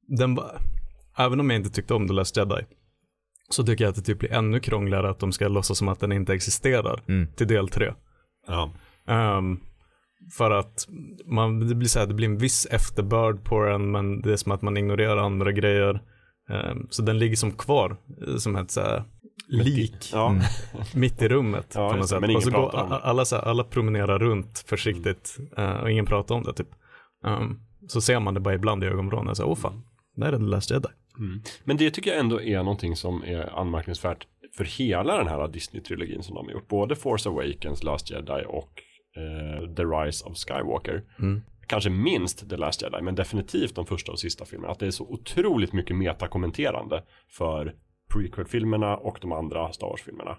den 0.08 0.36
var, 0.36 0.62
även 1.18 1.39
om 1.39 1.50
jag 1.50 1.60
inte 1.60 1.70
tyckte 1.70 1.94
om 1.94 2.08
The 2.08 2.13
Last 2.13 2.38
Jedi, 2.38 2.66
så 3.50 3.63
tycker 3.66 3.84
jag 3.84 3.89
att 3.89 3.96
det 3.96 4.02
typ 4.02 4.20
blir 4.20 4.32
ännu 4.34 4.60
krångligare 4.60 5.10
att 5.10 5.20
de 5.20 5.32
ska 5.32 5.48
låtsas 5.48 5.78
som 5.78 5.88
att 5.88 6.00
den 6.00 6.12
inte 6.12 6.34
existerar 6.34 7.04
Mm. 7.08 7.28
till 7.36 7.48
del 7.48 7.70
tre. 7.70 7.94
Ja. 8.48 8.72
Ehm, 9.08 9.60
för 10.38 10.52
att 10.52 10.88
man, 11.26 11.68
det 11.68 11.76
blir 11.76 11.88
så 11.88 12.00
här, 12.00 12.08
det 12.08 12.13
blir 12.13 12.28
en 12.28 12.38
viss 12.38 12.68
efterbörd 12.72 13.44
på 13.44 13.66
den, 13.66 13.92
men 13.92 14.22
det 14.22 14.34
är 14.34 14.38
som 14.38 14.52
att 14.52 14.62
man 14.62 14.78
ignorerar 14.78 15.18
andra 15.18 15.52
grejer. 15.52 16.02
Ehm, 16.50 16.88
så 16.89 17.02
den 17.02 17.20
ligger 17.20 17.36
som 17.36 17.52
kvar, 17.52 17.98
eh, 18.28 18.36
som 18.36 18.56
ett 18.56 18.72
så 18.72 18.82
här, 18.82 19.04
lik 19.47 20.10
Ja. 20.13 20.29
Mm. 20.29 20.43
mitt 20.95 21.21
i 21.21 21.27
rummet 21.27 21.71
Ja, 21.75 21.89
på 21.91 21.97
något 21.97 22.10
sätt. 22.10 22.21
men 22.21 22.36
och 22.36 22.43
så 22.43 22.51
går, 22.51 22.75
alla, 22.75 23.25
så 23.25 23.36
här, 23.36 23.43
alla 23.43 23.63
promenerar 23.63 24.19
runt 24.19 24.63
försiktigt 24.67 25.38
eh, 25.58 25.73
och 25.75 25.91
ingen 25.91 26.06
pratar 26.06 26.36
om 26.36 26.43
det 26.43 26.53
typ. 26.53 26.69
Ehm, 27.25 27.60
så 27.88 28.01
ser 28.01 28.19
man 28.19 28.34
det 28.34 28.39
bara 28.39 28.53
ibland 28.53 28.84
i 28.84 28.88
ögonvrån, 28.88 29.34
åh 29.43 29.56
fan, 29.56 29.84
där 30.15 30.27
är 30.27 30.32
den 30.32 30.49
Last 30.49 30.71
Jedi. 30.71 30.89
Mm. 31.17 31.41
Men 31.63 31.77
det 31.77 31.91
tycker 31.91 32.12
jag 32.12 32.19
ändå 32.19 32.41
är 32.41 32.58
någonting 32.58 32.95
som 32.95 33.23
är 33.23 33.60
anmärkningsvärt 33.60 34.27
för 34.58 34.63
hela 34.63 35.17
den 35.17 35.27
här 35.27 35.47
Disney-trilogin 35.47 36.21
som 36.21 36.36
de 36.36 36.45
har 36.45 36.53
gjort. 36.53 36.67
Både 36.67 36.95
Force 36.95 37.29
Awakens, 37.29 37.84
Last 37.84 38.12
Jedi 38.12 38.43
och 38.47 38.71
eh, 39.17 39.73
The 39.75 39.84
Rise 39.84 40.25
of 40.25 40.38
Skywalker. 40.38 41.03
Mm. 41.19 41.41
Kanske 41.67 41.89
minst 41.89 42.49
The 42.49 42.58
Last 42.58 42.82
Jedi, 42.82 43.01
men 43.01 43.15
definitivt 43.15 43.75
de 43.75 43.86
första 43.86 44.12
och 44.12 44.19
sista 44.19 44.45
filmerna. 44.45 44.71
Att 44.71 44.79
det 44.79 44.88
är 44.88 44.91
så 44.91 45.03
otroligt 45.03 45.73
mycket 45.73 45.95
metakommenterande 45.95 47.03
för 47.29 47.73
prequel-filmerna 48.13 48.97
och 48.97 49.17
de 49.21 49.32
andra 49.32 49.71
Star 49.71 49.88
Wars-filmerna. 49.88 50.38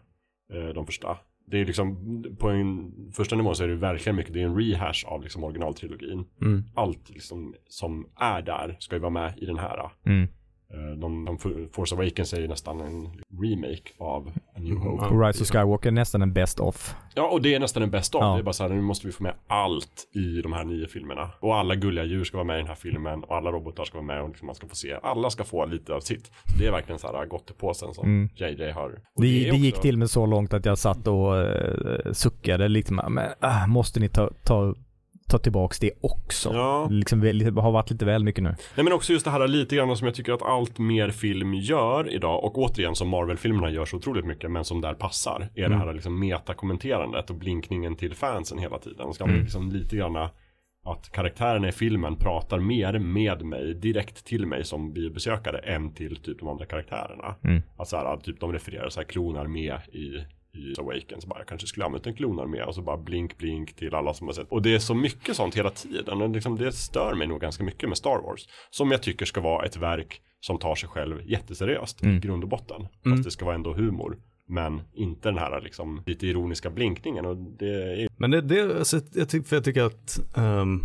Eh, 0.53 0.69
de 0.75 0.87
första. 0.87 1.19
Det 1.47 1.61
är 1.61 1.65
liksom, 1.65 1.97
på 2.39 2.49
en 2.49 2.93
första 3.13 3.37
nivå 3.37 3.55
så 3.55 3.65
är 3.65 3.69
det 3.69 3.75
verkligen 3.75 4.17
mycket, 4.17 4.33
det 4.33 4.41
är 4.41 4.45
en 4.45 4.57
rehash 4.57 5.05
av 5.07 5.23
liksom 5.23 5.45
originaltrilogin. 5.45 6.25
Mm. 6.41 6.65
Allt 6.75 7.11
liksom 7.11 7.55
som 7.69 8.07
är 8.17 8.43
där 8.43 8.77
ska 8.79 8.97
ju 8.97 9.01
vara 9.01 9.11
med 9.11 9.39
i 9.39 9.47
den 9.47 9.59
här. 9.59 9.91
Mm. 10.07 10.29
Eh, 10.73 10.99
De, 10.99 11.25
de 11.25 11.39
Force 11.73 11.95
Awakens 11.95 12.33
är 12.33 12.41
ju 12.41 12.49
nästan 12.49 12.81
en 12.81 13.09
remake 13.43 13.93
av 13.99 14.29
A 14.57 14.59
New 14.61 14.77
Hope. 14.77 15.05
Och 15.05 15.27
Rise 15.27 15.43
of 15.43 15.49
Skywalker 15.51 15.89
är 15.89 15.93
nästan 15.93 16.23
en 16.23 16.33
best 16.33 16.61
of. 16.61 16.95
Ja, 17.15 17.29
och 17.29 17.43
det 17.43 17.55
är 17.55 17.61
nästan 17.61 17.83
en 17.83 17.91
best 17.91 18.15
of. 18.15 18.21
Ja. 18.23 18.35
Det 18.35 18.39
är 18.41 18.43
bara 18.43 18.53
så 18.53 18.63
här, 18.63 18.71
nu 18.71 18.81
måste 18.81 19.07
vi 19.07 19.13
få 19.13 19.23
med 19.23 19.35
allt 19.47 20.09
i 20.15 20.43
de 20.43 20.53
här 20.53 20.65
nio 20.65 20.87
filmerna. 20.87 21.31
Och 21.41 21.57
alla 21.57 21.75
gulliga 21.75 22.05
djur 22.05 22.25
ska 22.25 22.37
vara 22.37 22.47
med 22.47 22.55
i 22.57 22.59
den 22.59 22.69
här 22.69 22.75
filmen 22.75 23.25
och 23.25 23.37
alla 23.37 23.51
robotar 23.51 23.85
ska 23.85 23.99
vara 23.99 24.07
med 24.07 24.23
och 24.23 24.29
liksom 24.29 24.47
man 24.47 24.55
ska 24.55 24.67
få 24.69 24.75
se. 24.77 24.99
Alla 25.03 25.31
ska 25.31 25.45
få 25.45 25.67
lite 25.67 25.95
av 25.95 26.01
sitt. 26.01 26.27
Så 26.27 26.59
det 26.59 26.67
är 26.67 26.73
verkligen 26.73 26.99
så 26.99 27.07
här 27.07 27.27
gottepåsen 27.27 27.95
som 27.95 28.05
Mm. 28.05 28.29
JJ 28.35 28.71
har. 28.71 28.91
Och 29.15 29.23
Det, 29.23 29.49
är 29.49 29.53
det 29.53 29.59
gick 29.59 29.81
till 29.81 29.97
mig 29.99 30.09
så 30.09 30.27
långt 30.27 30.55
att 30.55 30.65
jag 30.67 30.79
satt 30.79 31.07
och 31.07 31.33
uh, 31.35 32.13
suckade 32.13 32.69
liksom, 32.69 33.01
men 33.09 33.31
ah, 33.41 33.67
måste 33.67 34.01
ni 34.01 34.09
ta, 34.09 34.31
ta, 34.43 34.75
ta 35.29 35.39
tillbaks 35.39 35.79
det 35.79 35.91
också? 36.01 36.51
Ja. 36.53 36.89
Liksom, 36.91 37.21
det 37.21 37.61
har 37.61 37.73
varit 37.73 37.91
lite 37.91 38.05
väl 38.05 38.25
mycket 38.25 38.45
nu. 38.45 38.55
Nej 38.75 38.85
men 38.85 38.93
också 38.93 39.13
just 39.13 39.25
det 39.25 39.31
här 39.31 39.49
lite 39.49 39.77
grann 39.77 39.97
som 39.97 40.07
jag 40.07 40.15
tycker 40.15 40.33
att 40.33 40.43
allt 40.43 40.79
mer 40.79 41.11
film 41.11 41.55
gör 41.55 42.15
idag 42.15 42.45
och 42.45 42.59
återigen 42.59 42.95
som 42.95 43.09
Marvel-filmerna 43.09 43.71
gör 43.71 43.85
så 43.85 43.97
otroligt 43.97 44.25
mycket 44.25 44.51
men 44.51 44.65
som 44.65 44.81
där 44.81 44.95
passar 44.95 45.49
är 45.55 45.69
det 45.69 45.77
här 45.77 45.93
liksom 45.93 46.21
metakommenterandet 46.21 47.31
och 47.31 47.37
blinkningen 47.37 47.97
till 47.97 48.15
fansen 48.15 48.59
hela 48.59 48.79
tiden. 48.79 49.15
Ska 49.15 49.27
man 49.27 49.37
liksom 49.37 49.73
lite 49.73 49.97
grann 49.97 50.17
att 50.87 51.11
karaktärerna 51.13 51.69
i 51.69 51.73
filmen 51.73 52.17
pratar 52.17 52.59
mer 52.59 52.99
med 52.99 53.45
mig, 53.45 53.75
direkt 53.75 54.25
till 54.25 54.47
mig 54.47 54.65
som 54.65 54.93
biobesökare 54.93 55.59
än 55.59 55.95
till 55.95 56.17
typ 56.17 56.39
de 56.39 56.49
andra 56.49 56.67
karaktärerna. 56.67 57.35
Mm. 57.45 57.63
Att 57.77 57.89
så 57.89 57.97
här, 57.97 58.17
typ 58.17 58.41
de 58.41 58.53
refererar 58.53 58.89
så 58.89 59.01
här 59.01 59.07
klonarmé 59.07 59.73
i 59.93 60.25
i 60.55 60.75
Awakens 60.79 61.27
bara 61.27 61.39
jag 61.39 61.49
kanske 61.49 61.67
skulle 61.67 61.87
använt 61.87 62.07
en 62.07 62.15
klonarmé 62.15 62.63
och 62.63 62.75
så 62.75 62.83
bara 62.83 62.97
blink 62.97 63.39
blink 63.39 63.77
till 63.77 63.95
alla 63.95 64.15
som 64.15 64.27
har 64.27 64.35
sett. 64.35 64.49
Och 64.49 64.63
det 64.63 64.75
är 64.75 64.79
så 64.79 64.95
mycket 64.95 65.37
sånt 65.37 65.57
hela 65.57 65.71
tiden 65.71 66.23
och 66.23 66.31
liksom 66.31 66.57
det 66.57 66.73
stör 66.73 67.15
mig 67.15 67.27
nog 67.27 67.41
ganska 67.41 67.65
mycket 67.65 67.89
med 67.89 67.99
Star 67.99 68.23
Wars. 68.23 68.49
Som 68.71 68.91
jag 68.91 69.03
tycker 69.03 69.27
ska 69.27 69.41
vara 69.41 69.67
ett 69.67 69.77
verk 69.77 70.21
som 70.41 70.59
tar 70.59 70.75
sig 70.75 70.89
själv 70.89 71.21
jätteseriöst 71.25 72.05
i 72.05 72.19
grund 72.19 72.43
och 72.43 72.51
botten. 72.51 72.87
Fast 73.05 73.25
det 73.25 73.31
ska 73.31 73.45
vara 73.45 73.55
ändå 73.55 73.75
humor. 73.75 74.19
Men 74.49 74.83
inte 74.95 75.29
den 75.29 75.39
här 75.39 75.61
liksom 75.61 76.03
lite 76.07 76.27
ironiska 76.27 76.71
blinkningen 76.71 77.27
och 77.27 77.37
det 77.37 78.03
är 78.03 78.09
Men 78.17 78.31
det, 78.31 78.41
det 78.41 78.79
alltså, 78.79 79.01
jag, 79.15 79.29
tycker, 79.29 79.49
för 79.49 79.57
jag 79.57 79.65
tycker 79.65 79.83
att 79.83 80.21
um, 80.37 80.83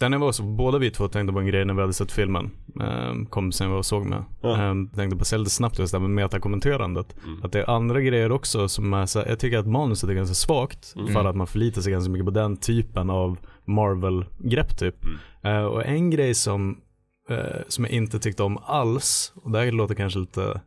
jag 0.00 0.18
var 0.18 0.32
så, 0.32 0.42
båda 0.42 0.78
vi 0.78 0.90
två 0.90 1.08
tänkte 1.08 1.32
på 1.32 1.40
en 1.40 1.46
grej 1.46 1.64
när 1.64 1.74
vi 1.74 1.80
hade 1.80 1.92
sett 1.92 2.12
filmen. 2.12 2.50
Um, 2.74 3.26
kompisen 3.26 3.64
jag 3.64 3.72
var 3.72 3.78
och 3.78 3.86
såg 3.86 4.06
med. 4.06 4.24
Ja. 4.42 4.70
Um, 4.70 4.88
tänkte 4.88 5.16
på 5.16 5.36
lite 5.38 5.50
snabbt 5.50 5.78
just 5.78 5.92
det 5.92 5.98
här 5.98 6.08
med 6.08 6.24
metakommenterandet. 6.24 7.16
Att 7.42 7.52
det 7.52 7.60
är 7.60 7.70
andra 7.70 8.00
grejer 8.00 8.32
också 8.32 8.68
som 8.68 8.94
är 8.94 9.06
så 9.06 9.18
här, 9.18 9.28
jag 9.28 9.38
tycker 9.38 9.58
att 9.58 9.66
manuset 9.66 10.10
är 10.10 10.14
ganska 10.14 10.34
svagt. 10.34 10.94
För 11.12 11.24
att 11.24 11.36
man 11.36 11.46
förlitar 11.46 11.82
sig 11.82 11.92
ganska 11.92 12.10
mycket 12.10 12.24
på 12.24 12.30
den 12.30 12.56
typen 12.56 13.10
av 13.10 13.38
Marvel-grepp 13.64 14.78
typ. 14.78 14.96
Eh, 15.42 15.64
och 15.64 15.86
en 15.86 16.10
grej 16.10 16.34
som, 16.34 16.78
eh, 17.30 17.60
som 17.68 17.84
jag 17.84 17.92
inte 17.92 18.18
tyckte 18.18 18.42
om 18.42 18.58
alls, 18.64 19.32
och 19.42 19.50
det 19.50 19.58
här 19.58 19.72
låter 19.72 19.94
kanske 19.94 20.18
lite 20.18 20.60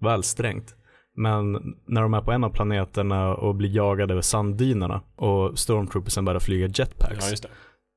väl 0.00 0.22
strängt. 0.22 0.74
Men 1.16 1.52
när 1.86 2.02
de 2.02 2.14
är 2.14 2.20
på 2.20 2.32
en 2.32 2.44
av 2.44 2.50
planeterna 2.50 3.34
och 3.34 3.54
blir 3.54 3.76
jagade 3.76 4.12
över 4.14 4.22
sanddynerna 4.22 5.00
och 5.16 5.58
stormtroopersen 5.58 6.24
börjar 6.24 6.40
flyga 6.40 6.66
jetpacks. 6.66 7.42
Ja. 7.42 7.48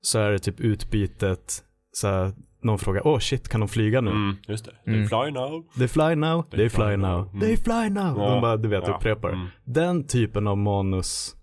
Så 0.01 0.19
är 0.19 0.31
det 0.31 0.39
typ 0.39 0.59
utbytet, 0.59 1.63
så 1.91 2.07
här, 2.07 2.31
någon 2.63 2.79
frågar, 2.79 3.07
åh 3.07 3.15
oh 3.15 3.19
shit, 3.19 3.49
kan 3.49 3.59
de 3.59 3.69
flyga 3.69 4.01
nu? 4.01 4.11
Mm, 4.11 4.35
just 4.47 4.65
det. 4.65 4.71
They 4.85 5.07
fly 5.07 5.31
now. 5.31 5.65
They 5.77 5.87
fly 5.87 6.15
now, 6.15 6.43
they, 6.51 6.69
fly, 6.69 6.97
now, 6.97 7.27
Mm. 7.29 7.39
they 7.39 7.57
fly 7.57 7.89
now. 7.89 8.17
Ja. 8.17 8.29
De 8.29 8.41
bara, 8.41 8.57
du 8.57 8.69
vet, 8.69 8.83
Ja. 8.87 8.95
upprepar. 8.95 9.29
Mm. 9.29 9.47
Den 9.65 10.07
typen 10.07 10.47
av 10.47 10.57
manus 10.57 11.35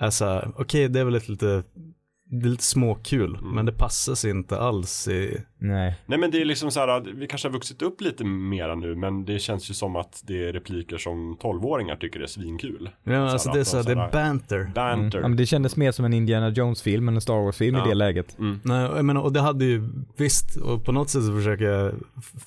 är 0.00 0.10
så 0.10 0.24
här, 0.24 0.52
okej 0.56 0.88
det 0.88 1.00
är 1.00 1.04
väl 1.04 1.14
ett 1.14 1.28
lite, 1.28 1.62
det 2.40 2.46
är 2.46 2.50
lite 2.50 2.62
småkul, 2.64 3.34
Mm. 3.40 3.54
men 3.54 3.66
det 3.66 3.72
passas 3.72 4.24
inte 4.24 4.58
alls 4.60 5.08
i, 5.08 5.40
Nej. 5.58 5.94
Nej 6.06 6.18
men 6.18 6.30
det 6.30 6.40
är 6.40 6.44
liksom 6.44 6.70
så 6.70 6.80
här, 6.80 6.88
att 6.88 7.06
vi 7.06 7.26
kanske 7.26 7.48
har 7.48 7.52
vuxit 7.52 7.82
upp 7.82 8.00
lite 8.00 8.24
mera 8.24 8.74
nu 8.74 8.94
men 8.96 9.24
det 9.24 9.38
känns 9.38 9.70
ju 9.70 9.74
som 9.74 9.96
att 9.96 10.22
det 10.26 10.48
är 10.48 10.52
repliker 10.52 10.98
som 10.98 11.36
12-åringar 11.36 11.96
tycker 11.96 12.20
är 12.20 12.26
svinkul. 12.26 12.90
ja 13.04 13.16
alltså 13.30 13.48
här 13.48 13.54
det 13.54 13.60
är 13.60 13.64
så 13.64 13.76
här, 13.76 13.84
de 13.84 13.94
det 13.94 14.00
är 14.00 14.10
så 14.10 14.16
här- 14.18 14.24
banter. 14.24 14.70
Banter. 14.74 15.20
Ja, 15.20 15.28
men 15.28 15.36
det 15.36 15.46
kändes 15.46 15.76
mer 15.76 15.92
som 15.92 16.04
en 16.04 16.12
Indiana 16.12 16.48
Jones-film 16.48 17.08
än 17.08 17.14
en 17.14 17.20
Star 17.20 17.44
Wars-film 17.44 17.76
Ja. 17.76 17.86
i 17.86 17.88
det 17.88 17.94
läget. 17.94 18.38
Mm. 18.38 18.60
Nej, 18.64 18.82
jag 18.82 19.04
menar, 19.04 19.20
och 19.22 19.32
det 19.32 19.40
hade 19.40 19.64
ju 19.64 19.88
visst, 20.16 20.56
och 20.56 20.84
på 20.84 20.92
något 20.92 21.10
sätt 21.10 21.24
så 21.24 21.32
försöker 21.32 21.64
jag 21.64 21.94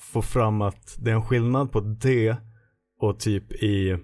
få 0.00 0.22
fram 0.22 0.62
att 0.62 0.96
det 0.98 1.10
är 1.10 1.14
en 1.14 1.22
skillnad 1.22 1.72
på 1.72 1.80
det 1.80 2.36
och 3.00 3.18
typ 3.18 3.52
i 3.52 3.96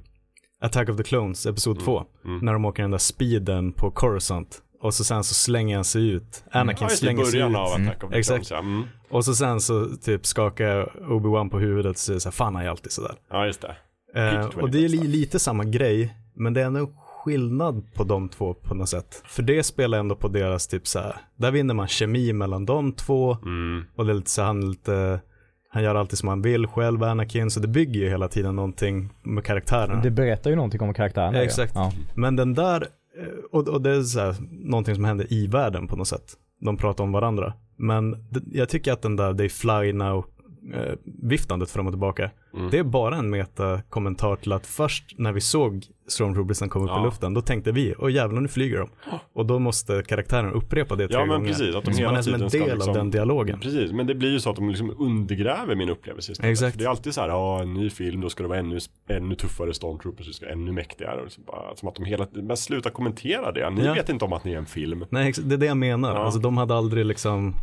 Attack 0.61 0.89
of 0.89 0.97
the 0.97 1.03
Clones, 1.03 1.47
episod 1.47 1.81
2, 1.81 2.05
Mm. 2.25 2.39
när 2.39 2.53
de 2.53 2.65
åker 2.65 2.83
den 2.83 2.91
där 2.91 2.99
speeden 2.99 3.73
på 3.73 3.91
Coruscant. 3.91 4.63
Och 4.83 4.95
så 4.95 5.05
sen 5.05 5.25
så 5.25 5.35
slänger 5.35 5.75
han 5.77 5.85
sig 5.85 6.09
ut. 6.09 6.45
Anakin 6.51 6.89
just 6.89 7.01
det, 7.03 7.05
i 7.05 7.09
slänger 7.09 7.25
sig 7.25 7.41
ut. 7.41 7.57
av 7.57 7.67
Attack 7.73 8.11
the 8.11 8.19
Exakt. 8.19 8.51
Mm. 8.51 8.83
Och 9.11 9.25
så 9.25 9.35
sen 9.35 9.61
så 9.61 9.87
typ 10.03 10.27
skakar 10.27 10.93
Obi-Wan 11.09 11.51
på 11.51 11.59
huvudet 11.59 11.91
och 11.91 11.97
säger 11.97 12.21
så 12.21 12.29
här, 12.29 12.33
fan 12.33 12.55
han 12.55 12.65
är 12.65 12.69
alltid 12.71 12.93
sådär. 12.93 13.15
ja, 13.31 13.47
just 13.47 13.61
det. 13.63 13.77
Eh, 14.21 14.45
och 14.47 14.71
det 14.71 14.85
är 14.85 14.89
li- 14.89 14.99
20%. 14.99 15.05
lite 15.09 15.39
samma 15.39 15.65
grej, 15.65 16.17
men 16.35 16.55
det 16.55 16.61
är 16.63 16.65
ändå 16.67 16.81
en 16.81 16.89
skillnad 17.25 17.95
på 17.95 18.05
de 18.05 18.29
två 18.29 18.55
på 18.55 18.75
något 18.75 18.89
sätt. 18.89 19.23
För 19.27 19.43
det 19.43 19.63
spelar 19.63 19.99
ändå 19.99 20.15
på 20.17 20.29
deras 20.29 20.67
typ 20.67 20.87
så 20.87 20.99
här, 20.99 21.17
där 21.37 21.51
vinner 21.51 21.75
man 21.75 21.89
kemi 21.89 22.33
mellan 22.33 22.67
de 22.67 22.93
två. 22.93 23.33
Mm. 23.43 23.85
Och 23.97 24.05
det 24.07 24.13
är 24.13 24.15
lite 24.15 24.31
så 24.31 24.43
han 24.43 24.63
är 24.63 24.67
lite, 24.67 25.21
han 25.71 25.83
gör 25.83 25.95
alltid 25.95 26.19
som 26.19 26.29
han 26.29 26.43
vill 26.43 26.67
själv, 26.67 27.03
Anakin, 27.03 27.51
så 27.51 27.61
det 27.61 27.69
bygger 27.69 28.01
ju 28.01 28.09
hela 28.09 28.29
tiden 28.29 28.57
någonting 28.57 29.09
med 29.23 29.45
karaktärerna. 29.45 30.03
Det 30.03 30.11
berättar 30.11 30.51
ju 30.51 30.57
någonting 30.57 30.81
om 30.81 30.95
karaktärerna. 30.95 31.39
Ja, 31.39 31.45
exakt. 31.45 31.73
Ja. 31.75 31.93
Men 32.15 32.37
den 32.37 32.55
där, 32.55 32.87
Eh, 33.19 33.45
och, 33.51 33.69
och 33.69 33.83
det 33.83 33.91
är 33.91 34.03
så 34.03 34.21
här, 34.21 34.37
någonting 34.51 34.95
som 34.95 35.05
händer 35.05 35.33
i 35.33 35.47
världen 35.47 35.89
på 35.89 35.97
något 35.97 36.09
sätt. 36.09 36.37
De 36.61 36.77
pratar 36.77 37.05
om 37.05 37.13
varandra. 37.13 37.55
Men 37.77 38.11
det, 38.11 38.43
jag 38.53 38.69
tycker 38.69 38.93
att 38.93 39.03
den 39.03 39.17
där 39.17 39.35
They 39.35 39.49
Fly 39.49 39.93
Now 39.93 40.25
eh, 40.75 40.93
viftandet 41.23 41.71
fram 41.71 41.87
och 41.87 41.93
tillbaka. 41.93 42.31
Mm. 42.55 42.71
Det 42.71 42.79
är 42.79 42.83
bara 42.85 43.17
en 43.17 43.31
meta-kommentar 43.31 44.37
till 44.37 44.53
att 44.53 44.67
först 44.67 45.15
när 45.19 45.33
vi 45.33 45.41
såg 45.41 45.85
Stormtroopersen 46.09 46.69
komma 46.69 46.85
upp 46.85 46.91
Ja. 46.91 47.01
i 47.01 47.05
luften, 47.05 47.35
då 47.35 47.41
tänkte 47.41 47.73
vi, 47.73 47.95
åh 47.99 48.13
jävlar 48.13 48.41
nu 48.41 48.49
flyger 48.49 48.79
de. 48.79 48.89
Och 49.33 49.47
då 49.47 49.59
måste 49.59 50.03
karaktären 50.09 50.53
upprepa 50.53 50.97
det 50.97 51.09
tre 51.09 51.17
Ja, 51.17 51.21
men 51.27 51.29
gånger. 51.29 51.49
precis, 51.49 51.75
att 51.75 51.85
de 51.85 51.95
Så 51.95 52.03
man 52.03 52.17
är 52.17 52.23
som 52.23 52.35
en 52.35 52.41
del 52.49 52.51
liksom- 52.75 52.89
av 52.91 52.95
den 52.97 53.11
dialogen. 53.11 53.61
Precis, 53.61 53.93
men 53.93 54.07
det 54.07 54.15
blir 54.15 54.31
ju 54.31 54.41
så 54.41 54.51
att 54.51 54.57
de 54.57 54.69
liksom 54.69 54.95
undergräver 54.99 55.75
min 55.75 55.89
upplevelse 55.89 56.33
istället. 56.33 56.53
Exakt. 56.53 56.73
För 56.73 56.79
Det 56.79 56.85
är 56.85 56.89
alltid 56.89 57.15
så 57.15 57.21
här, 57.21 57.29
ja 57.29 57.63
en 57.63 57.75
ny 57.75 57.91
film, 57.91 58.21
då 58.21 58.29
ska 58.31 58.43
det 58.43 58.49
vara 58.49 58.59
ännu, 58.59 58.79
ännu 59.09 59.35
tuffare 59.35 59.75
stormtroopers, 59.75 60.27
det 60.27 60.33
ska 60.33 60.47
vara 60.47 60.53
ännu 60.55 60.73
mäktigare. 60.73 61.21
Och 61.23 61.33
så 61.33 61.41
bara, 61.41 61.77
som 61.77 61.89
att 61.89 61.95
de 61.95 62.05
hela 62.05 62.27
men 62.33 62.57
sluta 62.57 62.91
kommentera 62.91 63.53
det. 63.53 63.71
Ni 63.71 63.85
Ja. 63.85 63.95
vet 63.95 64.09
inte 64.09 64.25
om 64.25 64.33
att 64.33 64.45
ni 64.45 64.53
är 64.53 64.59
en 64.59 64.67
film. 64.67 65.05
Nej, 65.11 65.33
det 65.45 65.55
är 65.55 65.59
det 65.59 65.67
jag 65.67 65.77
menar. 65.77 66.15
Ja. 66.15 66.19
Alltså 66.25 66.41
de 66.41 66.57
hade 66.57 66.75
aldrig 66.75 67.07
liksom, 67.07 67.55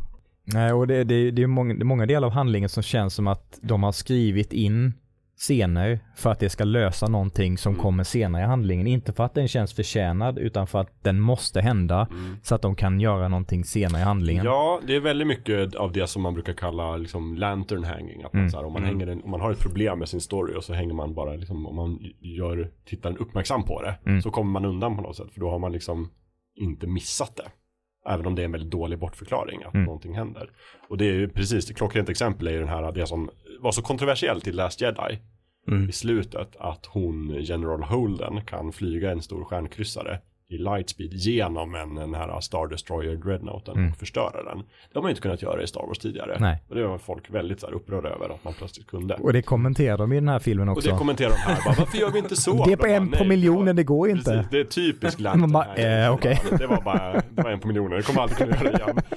Nej, 0.54 0.74
och 0.74 0.88
det, 0.88 1.04
det, 1.04 1.32
det 1.32 1.44
är 1.44 1.48
många, 1.48 1.84
många 1.84 2.06
delar 2.06 2.28
av 2.28 2.34
handlingen 2.34 2.70
som 2.70 2.84
känns 2.84 3.14
som 3.14 3.28
att 3.28 3.60
de 3.62 3.84
har 3.84 3.92
skrivit 3.92 4.54
in 4.54 4.94
scener 5.38 6.00
för 6.16 6.32
att 6.32 6.40
det 6.40 6.50
ska 6.50 6.64
lösa 6.64 7.08
någonting 7.08 7.58
som 7.58 7.74
Mm. 7.74 7.82
kommer 7.84 8.04
senare 8.04 8.44
i 8.44 8.46
handlingen. 8.46 8.88
Inte 8.88 9.14
för 9.14 9.24
att 9.24 9.34
den 9.34 9.48
känns 9.48 9.74
förtjänad, 9.74 10.38
utan 10.38 10.68
för 10.68 10.80
att 10.80 11.04
den 11.04 11.20
måste 11.20 11.62
hända 11.62 12.08
så 12.44 12.56
att 12.56 12.62
de 12.62 12.76
kan 12.76 13.00
göra 13.00 13.28
någonting 13.28 13.64
senare 13.64 14.02
i 14.02 14.06
handlingen. 14.06 14.42
Mm. 14.42 14.54
Ja, 14.54 14.80
det 14.88 14.96
är 14.96 15.00
väldigt 15.00 15.28
mycket 15.28 15.76
av 15.76 15.92
det 15.92 16.08
som 16.08 16.22
man 16.22 16.34
brukar 16.34 16.54
kalla 16.54 16.98
liksom 16.98 17.36
lantern 17.38 17.84
hanging. 17.84 18.24
Att 18.24 18.34
man, 18.34 18.40
Mm. 18.42 18.52
så 18.52 18.58
här, 18.58 18.66
om, 18.66 18.74
man 18.74 18.84
hänger 18.84 19.08
en, 19.08 19.22
om 19.24 19.32
man 19.32 19.42
har 19.42 19.52
ett 19.52 19.60
problem 19.60 20.00
med 20.00 20.10
sin 20.10 20.22
story 20.22 20.56
och 20.58 20.64
så 20.64 20.74
hänger 20.74 20.94
man 20.94 21.14
bara, 21.14 21.34
liksom, 21.36 21.66
om 21.68 21.76
man 21.76 22.00
gör 22.20 22.72
tittaren 22.86 23.18
uppmärksam 23.18 23.64
på 23.64 23.82
det, 23.82 23.96
Mm. 24.06 24.22
så 24.22 24.32
kommer 24.32 24.52
man 24.52 24.66
undan 24.66 24.96
på 24.96 25.02
något 25.02 25.16
sätt. 25.16 25.32
För 25.34 25.40
då 25.40 25.50
har 25.50 25.60
man 25.60 25.72
liksom 25.72 26.10
inte 26.56 26.88
missat 26.88 27.36
det. 27.36 27.48
Även 28.10 28.26
om 28.26 28.36
det 28.36 28.42
är 28.42 28.46
en 28.46 28.52
väldigt 28.52 28.72
dålig 28.72 29.00
bortförklaring 29.00 29.64
att 29.64 29.74
Mm. 29.74 29.86
någonting 29.86 30.16
händer. 30.16 30.50
Och 30.88 30.98
det 30.98 31.06
är 31.06 31.14
ju 31.14 31.30
precis, 31.30 31.72
klockrent 31.72 32.10
exempel 32.10 32.48
är 32.48 32.52
ju 32.52 32.60
den 32.60 32.68
här, 32.68 32.92
det 32.92 33.08
som 33.08 33.30
var 33.60 33.72
så 33.72 33.82
kontroversiellt 33.82 34.48
i 34.48 34.52
Last 34.52 34.82
Jedi 34.82 35.20
mm. 35.68 35.90
i 35.90 35.92
slutet 35.92 36.56
att 36.60 36.86
hon, 36.86 37.36
General 37.40 37.84
Holden, 37.84 38.46
kan 38.46 38.72
flyga 38.72 39.12
en 39.12 39.22
stor 39.22 39.44
stjärnkryssare 39.44 40.20
i 40.50 40.58
lightspeed 40.58 41.14
genom 41.14 41.76
en, 41.76 41.96
den 41.96 42.14
här 42.14 42.40
Star 42.40 42.68
Destroyer 42.68 43.16
Dreadnoughten 43.16 43.78
Mm. 43.78 43.92
och 43.92 43.98
förstöra 43.98 44.44
den. 44.44 44.58
Det 44.58 44.64
har 44.94 45.02
man 45.02 45.10
ju 45.10 45.12
inte 45.12 45.22
kunnat 45.22 45.42
göra 45.42 45.64
i 45.64 45.68
Star 45.68 45.88
Wars 45.88 45.98
tidigare. 46.00 46.38
Nej. 46.40 46.64
Och 46.70 46.76
det 46.76 46.88
var 46.88 46.98
folk 46.98 47.30
väldigt 47.30 47.60
så 47.60 47.68
här 47.68 47.74
upprörda 47.74 48.10
över 48.10 48.30
att 48.30 48.44
man 48.44 48.54
plötsligt 48.54 48.88
kunde. 48.88 49.14
Och 49.16 49.34
det 49.34 49.42
kommenterar 49.42 49.98
de 49.98 50.12
i 50.14 50.16
den 50.16 50.28
här 50.30 50.40
filmen 50.40 50.70
Och 50.70 50.78
också. 50.78 50.92
det 50.92 50.98
kommenterar 50.98 51.30
de 51.30 51.36
här, 51.36 51.62
bara, 51.66 51.76
varför 51.78 51.98
gör 51.98 52.12
vi 52.12 52.20
inte 52.20 52.36
så? 52.36 52.64
Det 52.66 52.72
är 52.72 52.78
på 52.78 52.86
De 52.86 52.90
bara, 52.90 52.98
en 52.98 53.08
på 53.12 53.16
"Nej, 53.20 53.28
miljonen, 53.28 53.76
det 53.76 53.84
går 53.84 54.08
ju 54.08 54.14
Precis, 54.16 54.34
inte. 54.34 54.48
det 54.52 54.60
är 54.60 54.64
typiskt 54.64 55.22
här. 55.26 56.06
eh, 56.06 56.14
okej. 56.14 56.40
Det 56.60 56.68
var 56.68 56.82
bara, 56.82 57.14
det 57.32 57.42
var 57.44 57.52
en 57.52 57.60
på 57.60 57.68
miljonen, 57.68 57.98
det 57.98 58.04
kommer 58.04 58.22
aldrig 58.22 58.38
kunna 58.38 58.52
göra 58.56 58.72
det 58.72 58.78
igen. 58.84 58.98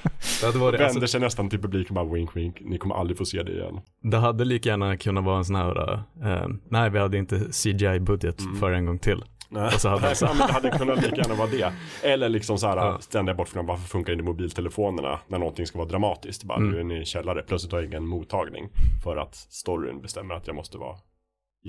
Det 0.41 0.45
hade, 0.47 0.57
varit, 0.59 0.73
Vänder 0.79 0.85
alltså, 0.85 1.07
sig 1.07 1.21
nästan 1.21 1.49
till 1.49 1.61
publiken 1.61 1.97
och 1.97 2.05
bara 2.05 2.13
wink 2.15 2.35
wink, 2.35 2.57
ni 2.61 2.77
kommer 2.77 2.95
aldrig 2.95 3.17
få 3.17 3.25
se 3.25 3.43
det 3.43 3.51
igen. 3.51 3.79
det 4.01 4.17
hade 4.17 4.45
lika 4.45 4.69
gärna 4.69 4.97
kunnat 4.97 5.23
vara 5.23 5.37
en 5.37 5.45
sån 5.45 5.55
här, 5.55 5.93
eh, 6.23 6.47
nej 6.69 6.89
vi 6.89 6.99
hade 6.99 7.17
inte 7.17 7.39
CGI-budget 7.39 8.41
Mm. 8.41 8.55
för 8.55 8.71
en 8.71 8.85
gång 8.85 8.99
till. 8.99 9.23
Nej, 9.53 9.65
Och 9.65 9.81
så 9.81 9.89
hade- 9.89 10.15
men 10.21 10.37
det 10.37 10.53
hade 10.53 10.69
kunnat 10.71 11.03
lika 11.03 11.15
gärna 11.15 11.35
vara 11.35 11.47
det. 11.49 11.73
Eller 12.03 12.29
liksom 12.29 12.57
så 12.57 12.67
här 12.67 12.77
Ja. 12.77 12.97
ständiga 12.99 13.35
bortförklaringar, 13.35 13.73
varför 13.73 13.87
funkar 13.87 14.13
inte 14.13 14.25
mobiltelefonerna 14.25 15.19
när 15.27 15.37
någonting 15.39 15.65
ska 15.67 15.77
vara 15.77 15.87
dramatiskt? 15.89 16.43
Bara, 16.43 16.57
Mm. 16.57 16.71
nu 16.71 16.79
är 16.79 16.83
ni 16.83 17.01
i 17.01 17.05
källare, 17.05 17.41
plötsligt 17.43 17.71
har 17.71 17.79
jag 17.79 17.87
ingen 17.89 18.07
mottagning. 18.07 18.69
För 19.03 19.17
att 19.17 19.35
storyn 19.35 20.01
bestämmer 20.01 20.35
att 20.35 20.47
jag 20.47 20.55
måste 20.55 20.77
vara 20.77 20.95
i 20.95 20.99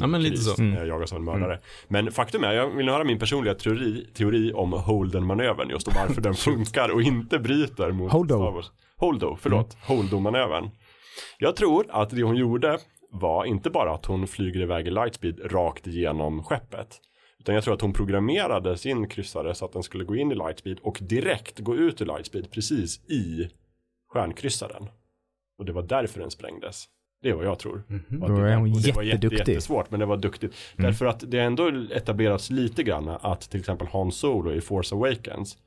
Ja, 0.00 0.06
men 0.06 0.22
lite 0.22 0.36
så. 0.36 0.62
Mm. 0.62 0.74
jag 0.74 0.86
jagas 0.86 1.12
av 1.12 1.18
en 1.18 1.24
mördare. 1.24 1.60
Men 1.88 2.12
faktum 2.12 2.44
är, 2.44 2.52
jag 2.52 2.70
vill 2.70 2.88
höra 2.88 3.04
min 3.04 3.18
personliga 3.18 3.54
teori, 3.54 4.06
teori 4.14 4.52
om 4.52 4.72
Holden-manövern 4.72 5.68
just 5.70 5.88
och 5.88 5.94
varför 5.94 6.20
den 6.20 6.34
funkar 6.48 6.88
och 6.88 7.02
inte 7.02 7.38
bryter 7.38 7.92
mot 7.92 8.12
Holdo. 8.12 8.34
Star 8.34 8.50
Wars. 8.52 8.70
Holdo, 8.96 9.36
förlåt. 9.40 9.76
Holdo-manövern. 9.86 10.70
Jag 11.38 11.56
tror 11.56 11.86
att 11.90 12.10
det 12.10 12.22
hon 12.22 12.36
gjorde 12.36 12.78
var 13.10 13.44
inte 13.44 13.70
bara 13.70 13.94
att 13.94 14.06
hon 14.06 14.26
flyger 14.26 14.60
iväg 14.60 14.86
i 14.86 14.90
lightspeed 14.90 15.52
rakt 15.52 15.86
igenom 15.86 16.44
skeppet. 16.44 17.00
Utan 17.44 17.54
jag 17.54 17.64
tror 17.64 17.74
att 17.74 17.80
hon 17.80 17.92
programmerade 17.92 18.76
sin 18.76 19.08
kryssare 19.08 19.54
så 19.54 19.64
att 19.64 19.72
den 19.72 19.82
skulle 19.82 20.04
gå 20.04 20.16
in 20.16 20.32
i 20.32 20.34
lightspeed 20.34 20.78
och 20.82 20.98
direkt 21.02 21.58
gå 21.58 21.76
ut 21.76 22.00
i 22.00 22.04
lightspeed 22.04 22.50
precis 22.50 23.10
i 23.10 23.50
stjärnkryssaren. 24.08 24.88
Och 25.58 25.64
det 25.64 25.72
var 25.72 25.82
därför 25.82 26.20
den 26.20 26.30
sprängdes. 26.30 26.84
Det 27.22 27.30
är 27.30 27.34
vad 27.34 27.44
jag 27.44 27.58
tror. 27.58 27.82
Mhm. 27.88 28.20
Då 28.20 28.36
är 28.36 28.56
hon 28.56 28.72
det 28.72 28.92
var 28.92 29.02
jätte, 29.02 29.26
jättesvårt 29.26 29.90
men 29.90 30.00
det 30.00 30.06
var 30.06 30.16
duktigt. 30.16 30.54
Mm. 30.76 30.90
Därför 30.90 31.06
att 31.06 31.30
det 31.30 31.40
ändå 31.40 31.68
etablerats 31.92 32.50
lite 32.50 32.82
grann 32.82 33.08
att 33.08 33.40
till 33.40 33.60
exempel 33.60 33.88
Han 33.92 34.12
Solo 34.12 34.52
i 34.52 34.60
Force 34.60 34.94
Awakens 34.94 35.58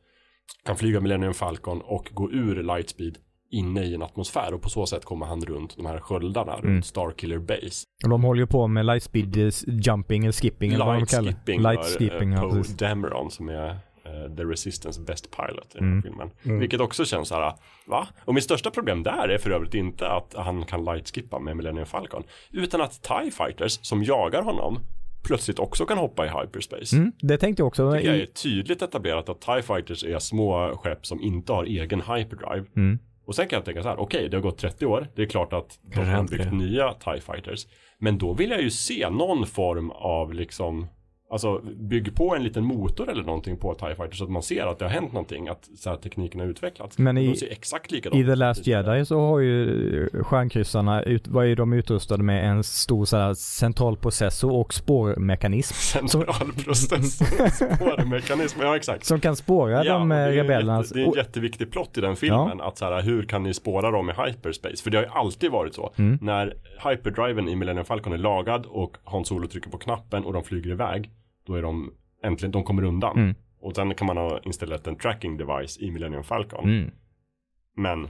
kan 0.66 0.78
flyga 0.78 1.00
Millennium 1.00 1.34
Falcon 1.34 1.82
och 1.82 2.10
gå 2.13 2.32
ur 2.32 2.63
lightspeed 2.63 3.18
inne 3.50 3.84
i 3.84 3.96
en 3.96 4.02
atmosfär 4.04 4.54
och 4.54 4.62
på 4.62 4.70
så 4.70 4.86
sätt 4.86 5.06
kommer 5.06 5.26
han 5.26 5.42
runt 5.46 5.76
de 5.78 5.86
här 5.86 6.00
sköldarna 6.00 6.54
Mm. 6.54 6.66
runt 6.74 6.86
Starkiller 6.86 7.38
Base. 7.40 7.84
Och 8.04 8.10
de 8.10 8.24
håller 8.24 8.42
ju 8.42 8.48
på 8.48 8.68
med 8.68 8.86
lightspeed 8.86 9.38
eh, 9.38 9.50
jumping 9.68 10.24
eller 10.24 10.32
skipping 10.32 10.74
eller 10.74 10.86
vad 10.86 10.96
de 11.00 11.06
kallar 11.06 11.32
skipping 11.32 11.62
det. 11.64 11.70
Light 11.74 11.86
skipping, 11.86 12.34
eh, 12.34 12.40
ja, 12.44 12.50
Poe. 12.50 12.64
Dameron 12.78 13.32
som 13.32 13.50
är 13.50 13.70
eh, 13.70 14.36
The 14.38 14.44
Resistance 14.44 15.02
Best 15.02 15.32
Pilot 15.38 15.76
i 15.76 15.78
den 15.78 15.84
här 15.84 15.92
Mm. 15.92 16.02
filmen. 16.04 16.30
Mm. 16.44 16.60
Vilket 16.60 16.80
också 16.82 17.06
känns 17.06 17.28
så 17.28 17.36
här, 17.36 17.54
va? 17.86 18.08
Och 18.26 18.34
mitt 18.34 18.44
största 18.44 18.72
problem 18.72 19.04
där 19.04 19.30
är 19.30 19.38
för 19.38 19.50
övrigt 19.52 19.74
inte 19.74 20.08
att 20.10 20.34
han 20.38 20.66
kan 20.66 20.86
lightskippa 20.86 21.40
med 21.40 21.58
Millennium 21.58 21.86
Falcon. 21.86 22.24
Utan 22.52 22.82
att 22.82 23.02
TIE 23.04 23.32
Fighters 23.32 23.80
som 23.82 24.04
jagar 24.04 24.42
honom 24.42 24.80
plötsligt 25.24 25.60
också 25.60 25.86
kan 25.86 25.98
hoppa 25.98 26.26
i 26.26 26.30
hyperspace. 26.30 26.96
Mm, 26.96 27.12
det 27.22 27.38
tänkte 27.38 27.62
jag 27.62 27.68
också. 27.68 27.92
Det 27.92 28.02
är 28.08 28.26
tydligt 28.26 28.82
etablerat 28.82 29.30
att 29.30 29.42
TIE 29.42 29.62
Fighters 29.62 30.04
är 30.04 30.20
små 30.20 30.78
skepp 30.84 31.06
som 31.06 31.22
inte 31.22 31.54
har 31.54 31.64
egen 31.64 32.02
hyperdrive. 32.02 32.66
mm, 32.76 33.00
Och 33.28 33.36
sen 33.36 33.48
kan 33.48 33.58
jag 33.58 33.66
tänka 33.66 33.84
så 33.84 33.90
här, 33.90 34.00
okej 34.00 34.30
det 34.30 34.38
har 34.38 34.42
gått 34.42 34.58
30 34.58 34.86
år, 34.86 35.08
det 35.16 35.22
är 35.22 35.26
klart 35.26 35.54
att 35.54 35.80
de 35.82 36.00
har 36.00 36.24
byggt 36.24 36.54
nya 36.54 36.94
TIE 36.94 37.22
Fighters. 37.22 37.68
Men 38.00 38.18
då 38.18 38.34
vill 38.34 38.50
jag 38.50 38.62
ju 38.62 38.70
se 38.70 39.10
någon 39.10 39.48
form 39.48 39.92
av 39.92 40.34
liksom 40.34 40.88
Alltså 41.30 41.62
bygg 41.80 42.16
på 42.16 42.36
en 42.36 42.44
liten 42.44 42.63
motor 42.66 43.10
eller 43.10 43.24
någonting 43.24 43.58
på 43.58 43.74
TIE 43.74 43.96
Fighters 43.96 44.18
så 44.18 44.24
att 44.24 44.30
man 44.30 44.44
ser 44.44 44.66
att 44.66 44.80
det 44.80 44.86
har 44.86 44.90
hänt 44.90 45.13
någonting, 45.13 45.48
att 45.48 45.70
så 45.78 45.90
här, 45.90 45.98
tekniken 45.98 46.40
har 46.40 46.48
utvecklats. 46.48 46.98
Men 46.98 47.18
i- 47.18 47.28
de 47.28 47.36
ser 47.36 47.52
exakt 47.52 47.92
likadant 47.92 48.22
I 48.22 48.26
The. 48.26 48.36
Last 48.36 48.68
Jedi 48.68 49.06
så 49.06 49.20
har 49.20 49.40
ju 49.40 50.04
eh, 50.13 50.24
stjärnkryssarna, 50.24 51.04
ut, 51.04 51.28
vad 51.28 51.46
är 51.46 51.56
de 51.56 51.74
utrustade 51.74 52.24
med? 52.24 52.50
En 52.50 52.63
stor 52.63 53.06
så 53.06 53.18
här, 53.18 53.34
central 53.34 53.98
processor 53.98 54.54
och 54.56 54.74
spårmekanism. 54.74 55.74
Centralprocess, 56.00 57.18
spårmekanism, 57.58 58.60
ja 58.62 58.76
exakt. 58.76 59.06
Som 59.06 59.20
kan 59.20 59.36
spåra 59.36 59.84
de 59.84 59.90
och 60.02 60.08
det 60.10 60.16
eh, 60.16 60.22
är 60.22 60.60
en 60.62 61.08
en 61.08 61.12
jätteviktig 61.16 61.72
plott 61.72 61.98
i 61.98 62.02
den 62.02 62.16
filmen. 62.16 62.62
Att 62.62 62.78
så 62.78 62.86
här, 62.86 63.02
hur 63.02 63.24
kan 63.24 63.44
ni 63.44 63.54
spåra 63.54 63.92
dem 63.92 64.10
i 64.10 64.13
hyperspace? 64.13 64.84
För 64.84 64.90
det 64.90 64.98
har 64.98 65.04
ju 65.04 65.10
alltid 65.12 65.52
varit 65.52 65.74
så. 65.76 65.94
Mm. 65.98 66.18
När 66.22 66.54
hyperdriven 66.90 67.50
i 67.50 67.56
Millennium 67.56 67.86
Falcon 67.86 68.13
är 68.13 68.18
lagad 68.18 68.66
och 68.66 68.98
Han 69.04 69.26
Solo 69.26 69.48
trycker 69.48 69.70
på 69.70 69.78
knappen 69.78 70.26
och 70.26 70.34
de 70.34 70.44
flyger 70.44 70.72
iväg. 70.72 71.12
Då 71.48 71.56
är 71.56 71.62
de 71.62 71.92
äntligen, 72.24 72.52
de 72.52 72.64
kommer 72.64 72.84
undan. 72.84 73.18
Mm. 73.18 73.36
Och 73.60 73.76
sen 73.76 73.96
kan 73.96 74.08
man 74.08 74.18
ha 74.18 74.40
installerat 74.44 74.88
en 74.88 74.96
tracking 74.96 75.38
device 75.38 75.78
i 75.82 75.92
Millennium 75.92 76.24
Falcon. 76.24 76.64
Mm. 76.64 76.92
Men, 77.76 78.08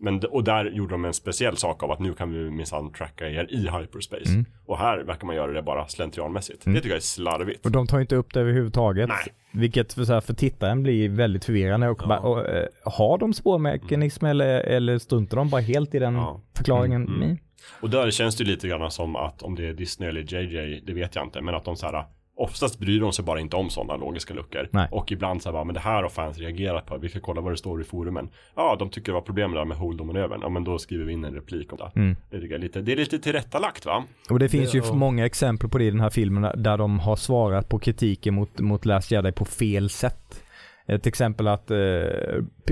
men, 0.00 0.20
och 0.30 0.44
där 0.44 0.64
gjorde 0.70 0.94
de 0.94 1.04
en 1.04 1.14
speciell 1.14 1.56
sak 1.56 1.82
av 1.82 1.90
att 1.90 1.98
nu 1.98 2.12
kan 2.14 2.32
vi 2.32 2.50
minsann 2.50 2.92
tracka 2.92 3.28
er 3.28 3.46
i 3.50 3.56
hyperspace. 3.56 4.32
Mm. 4.32 4.44
Och 4.66 4.78
här 4.78 4.98
verkar 4.98 5.26
man 5.26 5.36
göra 5.36 5.52
det 5.52 5.62
bara 5.62 5.88
slentrianmässigt. 5.88 6.66
Mm. 6.66 6.74
Det 6.74 6.80
tycker 6.80 6.90
jag 6.90 6.96
är 6.96 7.00
slarvigt. 7.00 7.66
Och 7.66 7.72
de 7.72 7.86
tar 7.86 8.00
inte 8.00 8.16
upp 8.16 8.34
det 8.34 8.40
överhuvudtaget. 8.40 9.08
Nej. 9.08 9.34
Vilket 9.52 9.92
för, 9.92 10.04
så 10.04 10.12
här, 10.12 10.20
för 10.20 10.34
tittaren 10.34 10.82
blir 10.82 11.08
väldigt 11.08 11.44
förvirrande. 11.44 11.88
Och 11.88 11.98
Ja. 12.02 12.06
bara, 12.08 12.20
och, 12.20 12.48
eh, 12.48 12.66
har 12.84 13.18
de 13.18 13.32
spårmekanism 13.32 14.24
eller, 14.24 14.60
eller 14.60 14.98
struntar 14.98 15.36
de 15.36 15.50
bara 15.50 15.60
helt 15.60 15.94
i 15.94 15.98
den 15.98 16.14
Ja. 16.14 16.40
förklaringen? 16.56 17.02
Mm, 17.02 17.14
mm. 17.14 17.22
Mm. 17.24 17.38
Och 17.80 17.90
där 17.90 18.10
känns 18.10 18.36
det 18.36 18.44
lite 18.44 18.68
grann 18.68 18.90
som 18.90 19.16
att 19.16 19.42
om 19.42 19.54
det 19.54 19.66
är 19.68 19.72
Disney 19.72 20.08
eller 20.08 20.20
JJ, 20.34 20.80
det 20.86 20.92
vet 20.92 21.14
jag 21.14 21.24
inte, 21.24 21.40
men 21.40 21.54
att 21.54 21.64
de 21.64 21.76
så 21.76 21.86
här 21.86 22.04
Oftast 22.40 22.78
bryr 22.78 23.00
de 23.00 23.12
sig 23.12 23.24
bara 23.24 23.40
inte 23.40 23.56
om 23.56 23.70
sådana 23.70 23.96
logiska 23.96 24.34
luckor. 24.34 24.68
Nej. 24.70 24.88
Och 24.92 25.12
ibland 25.12 25.42
så 25.42 25.48
här 25.48 25.52
bara, 25.52 25.64
men 25.64 25.74
det 25.74 25.80
här 25.80 26.02
har 26.02 26.08
fans 26.08 26.38
reagerat 26.38 26.86
på, 26.86 26.98
vi 26.98 27.08
ska 27.08 27.20
kolla 27.20 27.40
vad 27.40 27.52
det 27.52 27.56
står 27.56 27.80
i 27.80 27.84
forumen. 27.84 28.28
Ja, 28.56 28.76
de 28.78 28.90
tycker 28.90 29.06
det 29.12 29.14
var 29.14 29.20
problem 29.20 29.52
där 29.52 29.64
med 29.64 29.76
hold 29.76 30.00
och 30.00 30.06
manövern. 30.06 30.40
Ja, 30.42 30.48
men 30.48 30.64
då 30.64 30.78
skriver 30.78 31.04
vi 31.04 31.12
in 31.12 31.24
en 31.24 31.34
replik 31.34 31.72
om 31.72 31.78
det. 31.78 32.00
Mm. 32.00 32.16
Det, 32.30 32.36
är 32.36 32.58
lite, 32.58 32.80
det 32.80 32.92
är 32.92 32.96
lite 32.96 33.18
tillrättalagt 33.18 33.86
va? 33.86 34.04
Och 34.30 34.38
det 34.38 34.48
finns 34.48 34.72
Det- 34.72 34.78
ju 34.78 34.84
ja. 34.84 34.92
många 34.94 35.26
exempel 35.26 35.68
på 35.70 35.78
det 35.78 35.84
i 35.84 35.90
den 35.90 36.00
här 36.00 36.10
filmen 36.10 36.62
där 36.62 36.76
de 36.78 36.98
har 36.98 37.16
svarat 37.16 37.68
på 37.68 37.78
kritiken 37.78 38.34
mot, 38.34 38.60
mot 38.60 38.84
Last 38.86 39.10
Jedi 39.10 39.32
på 39.32 39.44
fel 39.44 39.90
sätt. 39.90 40.42
Ett 40.86 41.06
exempel 41.06 41.48
att 41.48 41.70
eh, 41.70 41.78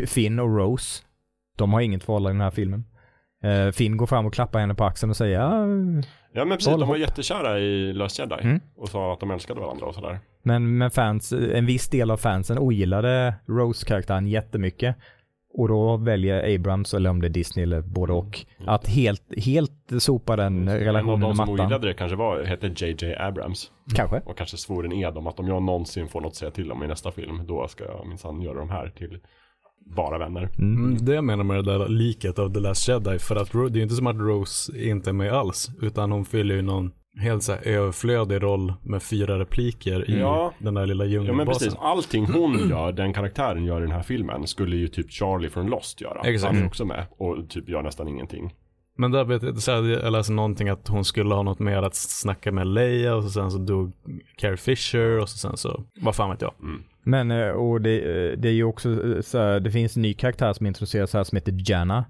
Finn 0.06 0.38
och 0.38 0.56
Rose, 0.56 1.02
de 1.58 1.72
har 1.72 1.80
inget 1.80 2.04
förhållande 2.04 2.30
i 2.30 2.38
den 2.38 2.40
här 2.44 2.50
filmen. 2.50 2.84
Eh, 3.44 3.70
Finn 3.72 3.96
går 3.96 4.06
fram 4.06 4.26
och 4.26 4.34
klappar 4.34 4.60
henne 4.60 4.74
på 4.74 4.84
axeln 4.84 5.10
och 5.10 5.16
säger 5.16 5.38
ja, 6.36 6.44
men 6.44 6.58
precis, 6.58 6.76
de 6.76 6.88
var 6.88 6.96
jättekära 6.96 7.58
i 7.58 7.92
Last 7.92 8.18
Jedi. 8.18 8.36
Mm. 8.42 8.60
Och 8.76 8.88
sa 8.88 9.12
att 9.12 9.20
de 9.20 9.30
älskade 9.30 9.60
varandra 9.60 9.86
och 9.86 9.94
sådär. 9.94 10.18
men, 10.42 10.78
men 10.78 10.90
fans, 10.90 11.32
en 11.32 11.66
viss 11.66 11.88
del 11.88 12.10
av 12.10 12.16
fansen 12.16 12.58
ogillade 12.58 13.34
Rose-karaktären 13.46 14.26
jättemycket. 14.26 14.96
Och 15.58 15.68
då 15.68 15.96
väljer 15.96 16.54
Abrams, 16.54 16.94
eller 16.94 17.10
om 17.10 17.20
det 17.20 17.26
är 17.26 17.30
Disney 17.30 17.62
eller 17.62 17.80
både 17.80 18.12
och, 18.12 18.46
Mm. 18.58 18.68
att 18.68 18.88
helt, 18.88 19.22
helt 19.44 19.72
sopa 19.98 20.36
den 20.36 20.68
En 20.68 20.68
av 20.68 20.74
relationen 20.74 21.20
de 21.20 21.34
som 21.34 21.36
mattan. 21.36 21.66
ogillade 21.66 21.86
det 21.88 21.94
kanske 21.94 22.16
var, 22.16 22.44
hette 22.44 22.66
JJ 22.76 23.14
Abrams. 23.18 23.70
Kanske. 23.94 24.20
Och 24.24 24.36
kanske 24.36 24.56
svor 24.56 24.84
en 24.84 24.92
ed 24.92 25.16
om 25.18 25.26
att 25.26 25.38
om 25.40 25.48
jag 25.48 25.62
någonsin 25.62 26.08
får 26.08 26.20
något 26.20 26.30
att 26.30 26.34
säga 26.36 26.50
till 26.50 26.72
om 26.72 26.82
i 26.82 26.86
nästa 26.86 27.10
film, 27.12 27.46
då 27.46 27.68
ska 27.68 27.84
jag 27.84 28.06
minsann 28.06 28.42
göra 28.42 28.58
de 28.58 28.70
här 28.70 28.92
till 28.96 29.18
bara 29.96 30.18
vänner. 30.18 30.48
Mm. 30.58 30.84
Mm, 30.84 31.04
det 31.04 31.14
jag 31.14 31.24
menar 31.24 31.44
med 31.44 31.56
det 31.64 31.78
där 31.78 31.88
liket 31.88 32.38
av 32.38 32.52
The 32.54 32.60
Last 32.60 32.88
Jedi, 32.88 33.18
för 33.18 33.36
att 33.36 33.54
Ro- 33.54 33.68
det 33.68 33.74
är 33.74 33.76
ju 33.76 33.82
inte 33.82 33.94
som 33.94 34.06
att 34.06 34.16
Rose 34.16 34.78
inte 34.90 35.10
är 35.10 35.14
med 35.14 35.32
alls, 35.32 35.70
utan 35.82 36.12
hon 36.12 36.24
fyller 36.24 36.54
ju 36.54 36.62
någon 36.62 36.92
helt 37.20 37.42
så 37.42 37.52
överflödig 37.52 38.42
roll 38.42 38.72
med 38.82 39.02
fyra 39.02 39.38
repliker 39.38 40.10
i 40.10 40.18
Ja. 40.20 40.52
den 40.58 40.74
där 40.74 40.86
lilla 40.86 41.04
Ja 41.04 41.20
men 41.20 41.26
djungelbasen. 41.26 41.52
precis, 41.58 41.74
allting 41.80 42.26
hon 42.26 42.68
gör, 42.70 42.92
den 42.92 43.12
karaktären 43.12 43.64
gör 43.64 43.78
i 43.78 43.80
den 43.80 43.92
här 43.92 44.02
filmen, 44.02 44.46
skulle 44.46 44.76
ju 44.76 44.88
typ 44.88 45.10
Charlie 45.10 45.48
från 45.50 45.66
Lost 45.66 46.00
göra. 46.00 46.20
Exakt. 46.24 46.52
Han 46.54 46.62
är 46.62 46.66
också 46.66 46.84
med 46.84 47.06
och 47.18 47.48
typ 47.48 47.68
gör 47.68 47.82
nästan 47.82 48.08
ingenting. 48.08 48.54
Men 48.98 49.10
där 49.10 49.24
vet 49.24 49.42
jag, 49.42 49.58
så 49.58 49.72
här, 49.72 49.82
jag 49.82 50.12
läste 50.12 50.32
någonting 50.32 50.68
att 50.68 50.88
hon 50.88 51.04
skulle 51.04 51.34
ha 51.34 51.42
något 51.42 51.58
mer 51.58 51.82
att 51.82 51.94
snacka 51.94 52.52
med 52.52 52.66
Leia 52.66 53.14
och 53.14 53.22
så 53.24 53.30
sen 53.30 53.50
så 53.50 53.58
dog 53.58 53.92
Carrie 54.36 54.56
Fisher 54.56 55.20
och 55.20 55.28
så 55.28 55.38
sen 55.38 55.56
så, 55.56 55.84
vad 56.00 56.14
fan 56.16 56.30
vet 56.30 56.42
jag. 56.42 56.52
Men 57.06 57.30
eh, 57.30 57.48
och 57.48 57.80
det, 57.80 57.98
eh, 57.98 58.38
det 58.38 58.48
är 58.48 58.52
ju 58.52 58.64
också 58.64 58.88
eh, 58.88 59.20
så 59.20 59.38
här, 59.38 59.60
det 59.60 59.70
finns 59.70 59.96
en 59.96 60.02
ny 60.02 60.14
karaktär 60.14 60.52
som 60.52 60.66
introduceras 60.66 61.14
här 61.14 61.24
som 61.24 61.36
heter 61.36 61.54
Janna. 61.70 62.04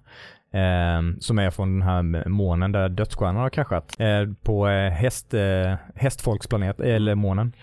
Eh, 0.52 1.18
som 1.20 1.38
är 1.38 1.50
från 1.50 1.72
den 1.78 1.88
här 1.88 2.28
månen 2.28 2.72
där 2.72 2.88
dödsstjärnan 2.88 3.37
har 3.37 3.50
kraschat. 3.50 3.96
Eh, 3.98 4.32
på 4.42 4.68
eh, 4.68 4.90
häst, 4.90 5.35
eh, 5.35 5.74
hästfolksplanet, 5.94 6.80
eller 6.80 7.14
månen. 7.14 7.52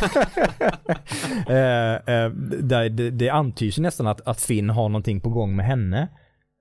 eh, 1.48 1.94
eh, 1.94 2.30
där 2.60 2.88
det, 2.88 3.10
det 3.10 3.30
antyds 3.30 3.78
nästan 3.78 4.06
att, 4.06 4.20
att 4.28 4.40
Finn 4.40 4.70
har 4.70 4.88
någonting 4.88 5.20
på 5.20 5.30
gång 5.30 5.56
med 5.56 5.66
henne. 5.66 6.08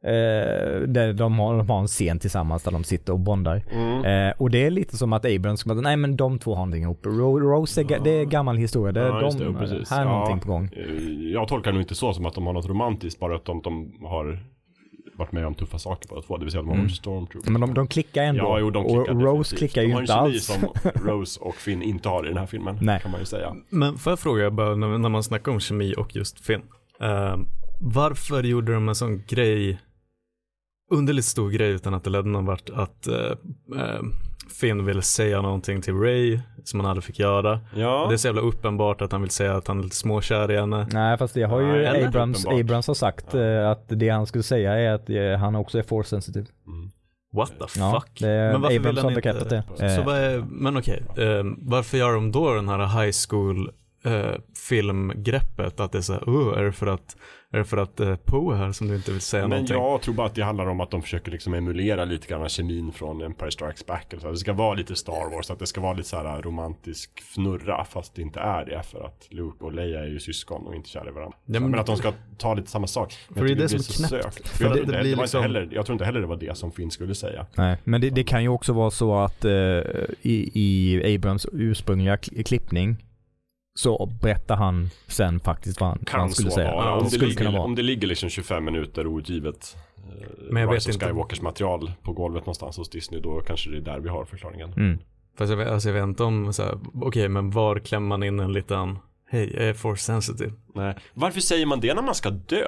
Eh, 0.03 0.81
där 0.87 1.13
de 1.13 1.39
har, 1.39 1.57
de 1.57 1.69
har 1.69 1.79
en 1.79 1.87
scen 1.87 2.19
tillsammans 2.19 2.63
där 2.63 2.71
de 2.71 2.83
sitter 2.83 3.13
och 3.13 3.19
bondar. 3.19 3.63
Mm. 3.71 4.05
Eh, 4.29 4.33
och 4.37 4.49
det 4.49 4.65
är 4.65 4.71
lite 4.71 4.97
som 4.97 5.13
att 5.13 5.25
Abrams 5.25 5.63
kommer 5.63 5.75
att, 5.75 5.83
nej 5.83 5.97
men 5.97 6.17
de 6.17 6.39
två 6.39 6.51
har 6.51 6.57
någonting 6.57 6.83
ihop. 6.83 7.05
Ro- 7.05 7.39
Rose 7.39 7.81
är, 7.81 7.85
ga- 7.85 8.03
det 8.03 8.09
är 8.09 8.25
gammal 8.25 8.57
historia, 8.57 8.91
det, 8.91 8.99
Ja, 8.99 9.19
de, 9.37 9.37
det, 9.53 9.59
precis. 9.59 9.89
här 9.91 10.01
är 10.01 10.05
Ja. 10.05 10.11
någonting 10.11 10.39
på 10.39 10.47
gång. 10.47 10.69
Eh, 10.73 11.31
Jag 11.33 11.47
tolkar 11.47 11.71
nog 11.71 11.81
inte 11.81 11.95
så 11.95 12.13
som 12.13 12.25
att 12.25 12.33
de 12.33 12.45
har 12.47 12.53
något 12.53 12.69
romantiskt, 12.69 13.19
bara 13.19 13.35
att 13.35 13.45
de, 13.45 13.61
de 13.61 13.93
har 14.01 14.39
varit 15.17 15.31
med 15.31 15.45
om 15.47 15.55
tuffa 15.55 15.77
saker 15.79 16.09
båda 16.09 16.21
två. 16.21 16.37
Det 16.37 16.45
vill 16.45 16.51
säga 16.51 16.59
att 16.59 16.65
de 16.65 16.69
har 16.69 16.75
Mm. 16.77 16.89
stormtroopers. 16.89 17.49
Men 17.49 17.61
de, 17.61 17.73
de 17.73 17.87
klickar 17.87 18.23
ändå. 18.23 18.43
Ja, 18.43 18.59
jo, 18.59 18.69
de 18.69 18.85
och 18.85 19.05
klickar 19.05 19.13
Rose 19.21 19.55
definitivt. 19.55 19.57
klickar 19.59 19.81
ju 19.81 19.87
de 19.87 19.93
har 19.93 20.01
inte 20.01 20.13
en 20.13 20.17
kemi 20.17 20.35
alls. 20.35 20.45
som 20.93 21.05
Rose 21.09 21.39
och 21.41 21.55
Finn 21.55 21.81
inte 21.81 22.09
har 22.09 22.25
i 22.25 22.27
den 22.29 22.37
här 22.37 22.45
filmen, 22.45 22.77
Nej. 22.81 22.99
kan 23.01 23.11
man 23.11 23.19
ju 23.19 23.25
säga. 23.25 23.55
Men 23.69 23.97
får 23.97 24.11
jag 24.11 24.19
fråga 24.19 24.51
bara 24.51 24.75
när, 24.75 24.97
när 24.97 25.09
man 25.09 25.23
snackar 25.23 25.51
om 25.51 25.59
kemi 25.59 25.93
och 25.97 26.15
just 26.15 26.39
Finn. 26.45 26.61
Eh, 27.01 27.35
varför 27.81 28.43
gjorde 28.43 28.73
de 28.73 28.89
en 28.89 28.95
sån 28.95 29.23
grej, 29.27 29.79
underligt 30.89 31.25
stor 31.25 31.49
grej 31.49 31.69
utan 31.71 31.93
att 31.93 32.03
det 32.03 32.09
ledde 32.09 32.29
någon 32.29 32.45
vart, 32.45 32.69
att 32.69 33.07
eh, 33.07 33.15
eh, 33.81 34.01
Finn 34.61 34.85
ville 34.85 35.01
säga 35.01 35.41
någonting 35.41 35.81
till 35.81 35.93
Ray 35.93 36.39
som 36.63 36.79
han 36.79 36.89
aldrig 36.89 37.03
fick 37.03 37.19
göra. 37.19 37.59
Ja, 37.75 38.05
det 38.09 38.15
är 38.15 38.17
så 38.17 38.27
jävla 38.27 38.41
uppenbart 38.41 39.01
att 39.01 39.11
han 39.11 39.21
vill 39.21 39.29
säga 39.31 39.55
att 39.55 39.67
han 39.67 39.79
är 39.79 39.83
lite 39.83 39.95
småkär 39.95 40.51
i 40.51 40.57
henne. 40.59 40.87
Nej, 40.91 41.17
fast 41.17 41.33
det 41.33 41.43
har 41.43 41.59
ju 41.61 41.67
Nej, 41.67 42.05
Abrams. 42.05 42.45
Abrams 42.45 42.87
har 42.87 42.93
sagt 42.93 43.33
eh, 43.33 43.69
att 43.69 43.83
det 43.87 44.09
han 44.09 44.25
skulle 44.25 44.43
säga 44.43 44.73
är 44.73 44.91
att 44.93 45.09
eh, 45.09 45.39
han 45.39 45.55
också 45.55 45.79
är 45.79 45.83
force 45.83 46.09
sensitive. 46.09 46.45
mm. 46.67 46.89
What 47.33 47.49
the 47.59 47.79
Ja, 47.79 48.01
fuck? 48.01 48.19
det 48.19 48.27
är 48.29 48.51
men 48.51 48.61
varför 48.61 48.75
Abrams 48.77 48.97
vill 48.97 49.03
har 49.03 49.11
han 49.11 49.35
inte, 49.41 49.63
det. 49.79 49.95
Så 49.95 50.01
vad 50.03 50.15
är, 50.17 50.39
men 50.49 50.77
okej, 50.77 51.03
eh, 51.17 51.43
varför 51.57 51.97
gör 51.97 52.13
de 52.13 52.31
då 52.31 52.53
den 52.53 52.69
här 52.69 53.01
high 53.03 53.15
school 53.29 53.71
eh, 54.03 54.35
filmgreppet 54.69 55.79
att 55.79 55.91
det 55.91 55.97
är 55.97 56.01
så 56.01 56.13
här, 56.13 56.21
oh, 56.21 56.57
är 56.59 56.63
det 56.63 56.71
för 56.71 56.87
att, 56.87 57.17
är 57.51 57.57
det 57.57 57.65
för 57.65 57.77
att 57.77 57.99
eh, 57.99 58.15
Poe 58.15 58.53
är 58.53 58.57
här 58.57 58.71
som 58.71 58.87
du 58.87 58.95
inte 58.95 59.11
vill 59.11 59.21
säga 59.21 59.43
Men 59.43 59.49
någonting? 59.49 59.75
jag 59.77 60.01
tror 60.01 60.13
bara 60.15 60.27
att 60.27 60.35
det 60.35 60.41
handlar 60.43 60.65
om 60.67 60.79
att 60.81 60.91
de 60.91 61.01
försöker 61.01 61.31
liksom 61.31 61.53
emulera 61.53 62.05
lite 62.05 62.27
grann 62.27 62.49
kemin 62.49 62.91
från 62.91 63.21
Empire 63.21 63.51
Strikes 63.51 63.85
Back. 63.85 64.05
Eller 64.13 64.21
så. 64.21 64.31
Det 64.31 64.37
ska 64.37 64.53
vara 64.53 64.73
lite 64.73 64.95
Star 64.95 65.31
Wars, 65.35 65.51
att 65.51 65.59
det 65.59 65.67
ska 65.67 65.81
vara 65.81 65.93
lite 65.93 66.09
så 66.09 66.17
här 66.17 66.41
romantisk 66.41 67.09
fnurra, 67.21 67.85
fast 67.85 68.15
det 68.15 68.21
inte 68.21 68.39
är 68.39 68.65
det. 68.65 68.83
För 68.83 69.05
att 69.05 69.27
Luke 69.29 69.63
och 69.65 69.73
Leia 69.73 69.99
är 69.99 70.07
ju 70.07 70.19
syskon 70.19 70.67
och 70.67 70.75
inte 70.75 70.89
kära 70.89 71.09
i 71.09 71.11
varandra. 71.11 71.37
Ja, 71.45 71.59
men- 71.59 71.71
men 71.71 71.79
att 71.79 71.85
de 71.85 71.97
ska 71.97 72.13
ta 72.37 72.53
lite 72.53 72.69
samma 72.69 72.87
sak. 72.87 73.15
Men 73.29 73.37
För 73.37 73.45
det 73.45 73.51
är 73.51 73.55
det 73.55 73.69
som 73.69 74.05
är 74.05 74.09
knäppt. 74.09 74.47
För 74.47 74.63
Jag, 74.65 74.71
det- 74.71 74.75
tror 74.75 74.79
inte- 74.85 74.91
det 74.97 75.01
blir 75.01 75.11
det 75.11 75.15
var 75.17 75.23
inte 75.23 75.37
liksom- 75.37 75.41
heller, 75.41 75.69
jag 75.71 75.85
tror 75.85 75.93
inte 75.93 76.05
heller 76.05 76.19
det 76.21 76.27
var 76.27 76.35
det 76.37 76.57
som 76.57 76.71
Finn 76.71 76.91
skulle 76.91 77.15
säga. 77.15 77.45
Nej, 77.55 77.77
men 77.83 78.01
det, 78.01 78.09
det 78.09 78.23
kan 78.23 78.43
ju 78.43 78.49
också 78.49 78.73
vara 78.73 78.91
så 78.91 79.15
att 79.15 79.45
eh, 79.45 79.51
i, 80.21 80.51
i 80.53 81.15
Abrams 81.15 81.45
ursprungliga 81.53 82.15
kli- 82.15 82.43
klippning 82.43 82.97
så 83.75 84.05
berättar 84.21 84.55
han 84.55 84.89
sen 85.07 85.39
faktiskt 85.39 85.79
vad 85.81 85.89
han, 85.89 85.97
vad 86.01 86.11
han 86.11 86.27
Kan 86.27 86.33
skulle 86.35 86.49
så 86.49 86.55
säga. 86.55 86.71
vara. 86.71 86.85
Ja, 86.85 86.91
om, 86.97 87.03
det 87.03 87.09
skulle 87.09 87.33
kunna 87.33 87.49
ligger, 87.49 87.57
vara. 87.59 87.67
om 87.67 87.75
det 87.75 87.81
ligger 87.81 88.07
liksom 88.07 88.29
25 88.29 88.65
minuter 88.65 89.07
outgivet. 89.07 89.75
eh, 89.97 90.27
Men 90.51 90.61
jag 90.61 90.67
vet 90.69 90.75
Rise 90.75 90.89
of 90.89 90.93
inte. 90.95 91.05
Skywalkers 91.05 91.41
material 91.41 91.91
på 92.03 92.13
golvet 92.13 92.41
någonstans 92.45 92.77
hos 92.77 92.89
Disney. 92.89 93.21
Då 93.21 93.41
kanske 93.41 93.69
det 93.69 93.77
är 93.77 93.81
där 93.81 93.99
vi 93.99 94.09
har 94.09 94.25
förklaringen. 94.25 94.73
Mm. 94.73 94.99
Fast 95.37 95.49
jag 95.49 95.57
vet, 95.57 95.67
alltså 95.67 95.89
jag 95.89 95.93
vet 95.93 96.03
inte 96.03 96.23
om, 96.23 96.51
okej 97.01 97.29
men 97.29 97.51
var 97.51 97.79
klämmer 97.79 98.07
man 98.07 98.23
in 98.23 98.39
en 98.39 98.53
liten, 98.53 98.99
hej 99.29 99.53
jag 99.53 99.63
är 99.63 99.73
force 99.73 100.03
sensitive. 100.03 100.51
Nej. 100.75 100.95
Varför 101.13 101.39
säger 101.41 101.65
man 101.65 101.79
det 101.79 101.93
när 101.93 102.01
man 102.01 102.15
ska 102.15 102.29
dö? 102.29 102.65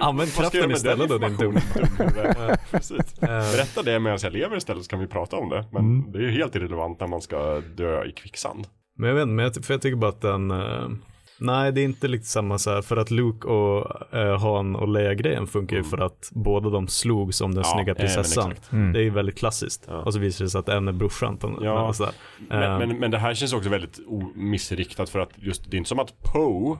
Använd 0.00 0.32
kraften 0.34 0.70
istället 0.70 1.08
då, 1.08 1.18
din 1.18 1.36
dum-. 1.36 1.56
Eh, 3.22 3.28
Berätta 3.28 3.82
det 3.82 3.98
medan 4.00 4.18
jag 4.22 4.32
lever 4.32 4.56
istället 4.56 4.84
så 4.84 4.90
kan 4.90 5.00
vi 5.00 5.06
prata 5.06 5.36
om 5.36 5.48
det. 5.48 5.64
Men 5.72 5.82
Mm. 5.82 6.12
det 6.12 6.18
är 6.18 6.22
ju 6.22 6.30
helt 6.30 6.54
irrelevant 6.54 7.00
när 7.00 7.06
man 7.06 7.20
ska 7.20 7.60
dö 7.76 8.04
i 8.04 8.12
kvicksand. 8.12 8.66
Men 9.02 9.08
jag 9.08 9.14
vet 9.14 9.22
inte, 9.22 9.32
men 9.32 9.44
jag, 9.44 9.64
för 9.64 9.74
jag 9.74 9.82
tycker 9.82 9.96
bara 9.96 10.08
att 10.10 10.20
den, 10.20 10.50
eh, 10.50 10.88
nej 11.38 11.72
det 11.72 11.80
är 11.80 11.84
inte 11.84 12.08
riktigt 12.08 12.28
samma 12.28 12.58
så 12.58 12.70
här, 12.70 12.82
för 12.82 12.96
att 12.96 13.10
Luke 13.10 13.48
och 13.48 14.14
eh, 14.14 14.40
Han 14.40 14.76
och 14.76 14.88
Leia-grejen 14.88 15.46
funkar 15.46 15.76
ju 15.76 15.84
för 15.84 15.98
att 15.98 16.30
båda 16.32 16.70
de 16.70 16.88
slogs 16.88 17.40
om 17.40 17.54
den 17.54 17.64
Mm. 17.64 17.68
Ja, 17.70 17.74
snygga 17.76 17.92
eh, 17.92 17.96
men 17.98 18.06
prinsessan. 18.06 18.50
exakt. 18.52 18.72
Mm. 18.72 18.92
Det 18.92 18.98
är 18.98 19.02
ju 19.02 19.10
väldigt 19.10 19.38
klassiskt. 19.38 19.84
Ja. 19.88 19.96
Och 19.98 20.12
så 20.12 20.18
visar 20.18 20.44
det 20.44 20.50
sig 20.50 20.58
att 20.58 20.68
en 20.68 20.88
är 20.88 20.92
brorsan. 20.92 21.36
På, 21.36 21.58
Ja. 21.62 21.92
så 21.92 22.04
här. 22.04 22.14
Men, 22.48 22.62
Eh, 22.62 22.78
men, 22.78 22.98
men 22.98 23.10
det 23.10 23.18
här 23.18 23.34
känns 23.34 23.52
också 23.52 23.68
väldigt 23.70 24.00
o- 24.06 24.32
missriktat 24.34 25.08
för 25.10 25.18
att 25.18 25.30
just 25.36 25.70
det 25.70 25.76
är 25.76 25.78
inte 25.78 25.88
som 25.88 25.98
att 25.98 26.14
Poe 26.22 26.78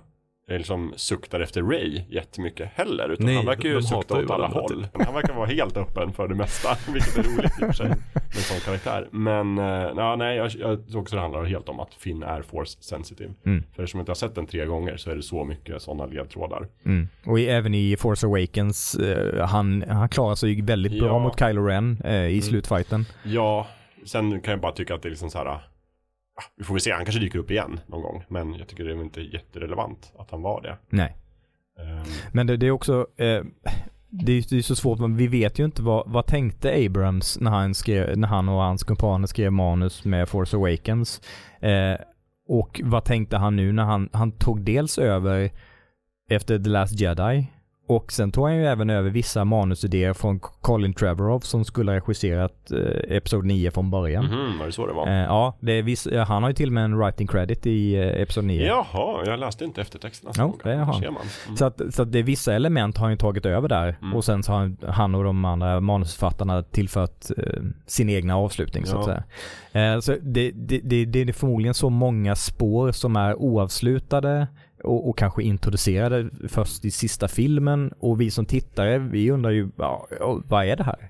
liksom 0.58 0.92
suktar 0.96 1.40
efter 1.40 1.62
Ray 1.62 2.02
jättemycket 2.08 2.70
heller. 2.74 3.08
Utan 3.08 3.26
Nej, 3.26 3.36
han 3.36 3.46
verkar 3.46 3.68
ju 3.68 3.82
sukta 3.82 4.18
åt 4.18 4.30
alla 4.30 4.46
håll. 4.46 4.68
typ. 4.68 5.04
Han 5.04 5.14
verkar 5.14 5.34
vara 5.34 5.46
helt 5.46 5.76
öppen 5.76 6.12
för 6.12 6.28
det 6.28 6.34
mesta. 6.34 6.68
Vilket 6.92 7.18
är 7.18 7.22
roligt 7.22 7.52
i 7.60 7.62
och 7.62 7.66
för 7.66 7.72
sig. 7.72 7.88
Med 7.88 7.96
en 8.36 8.42
sån 8.42 8.60
karaktär. 8.60 9.08
Men 9.12 9.58
uh, 9.58 9.92
ja, 9.96 10.16
nej, 10.16 10.36
jag, 10.36 10.50
jag 10.58 10.88
tror 10.90 11.00
också 11.00 11.16
det 11.16 11.22
handlar 11.22 11.44
helt 11.44 11.68
om 11.68 11.80
att 11.80 11.94
Finn 11.94 12.22
är 12.22 12.42
force 12.42 12.78
sensitive. 12.80 13.30
Mm. 13.46 13.62
För 13.74 13.82
eftersom 13.82 13.98
jag 13.98 14.02
inte 14.02 14.10
har 14.10 14.14
sett 14.14 14.34
den 14.34 14.46
tre 14.46 14.66
gånger 14.66 14.96
så 14.96 15.10
är 15.10 15.16
det 15.16 15.22
så 15.22 15.44
mycket 15.44 15.82
sådana 15.82 16.06
ledtrådar. 16.06 16.68
Mm. 16.84 17.08
Och 17.26 17.40
i, 17.40 17.46
även 17.46 17.74
i 17.74 17.96
Force 17.96 18.26
Awakens, 18.26 18.94
eh, 18.94 19.46
han, 19.46 19.84
han 19.88 20.08
klarar 20.08 20.34
sig 20.34 20.62
väldigt 20.62 20.98
bra 20.98 21.08
Ja. 21.08 21.18
mot 21.18 21.38
Kylo 21.38 21.62
Ren 21.66 21.98
eh, 22.04 22.12
i 22.14 22.28
Mm. 22.32 22.42
slutfighten. 22.42 23.04
Ja, 23.24 23.66
sen 24.04 24.40
kan 24.40 24.50
jag 24.50 24.60
bara 24.60 24.72
tycka 24.72 24.94
att 24.94 25.02
det 25.02 25.08
är 25.08 25.10
liksom 25.10 25.30
så 25.30 25.38
här. 25.38 25.58
Vi 26.56 26.64
får 26.64 26.74
väl 26.74 26.80
se, 26.80 26.92
han 26.92 27.04
kanske 27.04 27.20
dyker 27.20 27.38
upp 27.38 27.50
igen 27.50 27.80
någon 27.86 28.02
gång. 28.02 28.24
Men 28.28 28.54
jag 28.54 28.68
tycker 28.68 28.84
det 28.84 28.92
är 28.92 29.02
inte 29.02 29.20
jätterelevant 29.20 30.12
att 30.18 30.30
han 30.30 30.42
var 30.42 30.62
det. 30.62 30.76
Nej. 30.88 31.16
Ehm, 31.78 32.04
Men 32.32 32.46
det, 32.46 32.56
det 32.56 32.66
är 32.66 32.70
också, 32.70 33.06
eh, 33.16 33.42
det, 34.08 34.32
är, 34.32 34.50
det 34.50 34.58
är 34.58 34.62
så 34.62 34.76
svårt, 34.76 34.98
men 34.98 35.16
vi 35.16 35.26
vet 35.26 35.58
ju 35.58 35.64
inte 35.64 35.82
vad, 35.82 36.10
vad 36.10 36.26
tänkte 36.26 36.86
Abrams 36.86 37.40
när 37.40 37.50
han, 37.50 37.74
skrev, 37.74 38.18
när 38.18 38.28
han 38.28 38.48
och 38.48 38.62
hans 38.62 38.84
kumpaner 38.84 39.26
skrev 39.26 39.52
manus 39.52 40.04
med 40.04 40.28
Force 40.28 40.56
Awakens. 40.56 41.20
Eh, 41.60 41.96
och 42.48 42.80
vad 42.84 43.04
tänkte 43.04 43.36
han 43.36 43.56
nu 43.56 43.72
när 43.72 43.84
han, 43.84 44.08
han 44.12 44.32
tog 44.32 44.60
dels 44.60 44.98
över 44.98 45.50
efter 46.30 46.58
The 46.58 46.68
Last 46.68 47.00
Jedi 47.00 47.46
och 47.96 48.12
sen 48.12 48.32
tog 48.32 48.44
han 48.44 48.56
ju 48.56 48.66
även 48.66 48.90
över 48.90 49.10
vissa 49.10 49.44
manusidéer 49.44 50.12
från 50.12 50.40
Colin 50.40 50.94
Trevorrow 50.94 51.40
som 51.40 51.64
skulle 51.64 51.90
ha 51.92 51.96
regisserat 51.96 52.70
eh, 52.72 53.16
Episod 53.16 53.44
9 53.44 53.70
från 53.70 53.90
början. 53.90 54.24
Mhm, 54.24 54.58
var 54.58 54.66
det 54.66 54.72
så 54.72 54.86
det 54.86 54.92
var? 54.92 55.06
Eh, 55.06 55.14
ja, 55.14 55.56
det 55.60 55.82
viss, 55.82 56.08
ja, 56.12 56.22
han 56.24 56.42
har 56.42 56.50
ju 56.50 56.54
till 56.54 56.68
och 56.68 56.72
med 56.72 56.84
en 56.84 56.98
writing 56.98 57.26
credit 57.26 57.66
i 57.66 57.94
eh, 57.94 58.22
Episod 58.22 58.44
9. 58.44 58.66
Jaha, 58.66 59.22
jag 59.26 59.38
läste 59.38 59.64
inte 59.64 59.80
eftertexterna. 59.80 60.32
Jo, 60.38 60.58
det 60.64 60.74
har 60.74 60.84
han. 60.92 61.04
Mm. 61.04 61.16
Så 61.56 61.64
att, 61.64 61.80
så 61.90 62.02
att 62.02 62.12
det 62.12 62.18
är 62.18 62.22
vissa 62.22 62.54
element 62.54 62.96
har 62.96 63.04
han 63.04 63.12
ju 63.12 63.16
tagit 63.18 63.46
över 63.46 63.68
där 63.68 63.96
Mm. 64.02 64.14
och 64.16 64.24
sen 64.24 64.42
så 64.42 64.52
har 64.52 64.92
han, 64.92 65.14
och 65.14 65.24
de 65.24 65.44
andra 65.44 65.80
manusförfattarna 65.80 66.62
tillfört 66.62 67.24
eh, 67.36 67.62
sin 67.86 68.08
egna 68.10 68.36
avslutning 68.36 68.86
så 68.86 68.98
att 68.98 69.06
Ja. 69.06 69.22
säga. 69.72 69.94
Eh, 69.94 70.00
så 70.00 70.16
det, 70.22 70.50
det, 70.50 70.80
det, 70.84 71.04
det 71.04 71.20
är 71.22 71.32
förmodligen 71.32 71.74
så 71.74 71.90
många 71.90 72.34
spår 72.36 72.92
som 72.92 73.16
är 73.16 73.34
oavslutade 73.36 74.46
och, 74.84 75.08
och 75.08 75.18
kanske 75.18 75.42
introducerade 75.42 76.30
först 76.48 76.84
i 76.84 76.90
sista 76.90 77.28
filmen 77.28 77.92
och 77.98 78.20
vi 78.20 78.30
som 78.30 78.46
tittare 78.46 78.98
vi 78.98 79.30
undrar 79.30 79.50
ju 79.50 79.68
ja, 79.78 80.06
vad 80.48 80.66
är 80.66 80.76
det 80.76 80.84
här? 80.84 81.08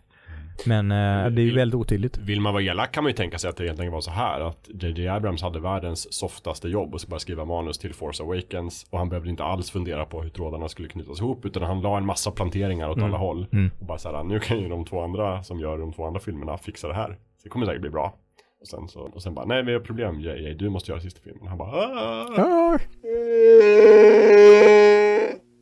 Men 0.67 0.91
eh, 0.91 1.31
det 1.31 1.43
är 1.43 1.45
ju 1.45 1.55
väldigt 1.55 1.75
otydligt. 1.81 2.19
Vill 2.19 2.41
man 2.41 2.53
vara 2.55 2.63
elak 2.63 2.93
kan 2.93 3.05
man 3.05 3.11
ju 3.11 3.17
tänka 3.17 3.39
sig 3.39 3.51
att 3.51 3.57
det 3.57 3.65
egentligen 3.65 3.93
var 3.93 4.01
så 4.01 4.11
här 4.11 4.41
att 4.41 4.69
JJ 4.83 5.09
Abrams 5.09 5.43
hade 5.43 5.61
världens 5.61 6.13
softaste 6.15 6.69
jobb 6.69 6.95
och 6.95 7.01
så 7.01 7.09
bara 7.09 7.21
skriva 7.21 7.45
manus 7.45 7.79
till 7.79 7.95
Force 7.95 8.23
Awakens 8.23 8.87
och 8.91 8.99
han 8.99 9.09
behövde 9.09 9.31
inte 9.31 9.45
alls 9.45 9.71
fundera 9.71 10.05
på 10.05 10.23
hur 10.23 10.31
trådarna 10.31 10.69
skulle 10.69 10.89
knytas 10.89 11.21
ihop 11.21 11.45
utan 11.45 11.63
han 11.63 11.81
la 11.81 11.97
en 11.97 12.07
massa 12.07 12.31
planteringar 12.31 12.89
åt 12.89 12.99
alla 13.03 13.17
håll 13.17 13.47
Mm. 13.53 13.71
och 13.81 13.87
bara 13.87 13.99
så 13.99 14.17
här 14.17 14.25
nu 14.25 14.41
kan 14.41 14.59
ju 14.61 14.69
de 14.69 14.85
två 14.85 15.03
andra 15.03 15.43
som 15.43 15.61
gör 15.61 15.79
de 15.79 15.93
två 15.93 16.07
andra 16.07 16.21
filmerna 16.21 16.59
fixa 16.59 16.89
det 16.89 16.95
här. 16.95 17.09
Så 17.09 17.43
det 17.45 17.49
kommer 17.49 17.67
säkert 17.67 17.81
bli 17.81 17.91
bra. 17.91 18.15
Och 18.63 18.69
sen, 18.69 18.89
så, 18.89 19.01
och 19.01 19.23
sen 19.23 19.35
bara, 19.35 19.47
nej 19.47 19.63
vi 19.63 19.73
har 19.73 19.81
problem 19.81 20.21
JJ, 20.21 20.55
du 20.55 20.69
måste 20.71 20.91
göra 20.93 21.01
sista 21.01 21.21
filmen. 21.25 21.47
Han 21.49 21.59
bara, 21.59 21.71
"Ah." 21.71 22.79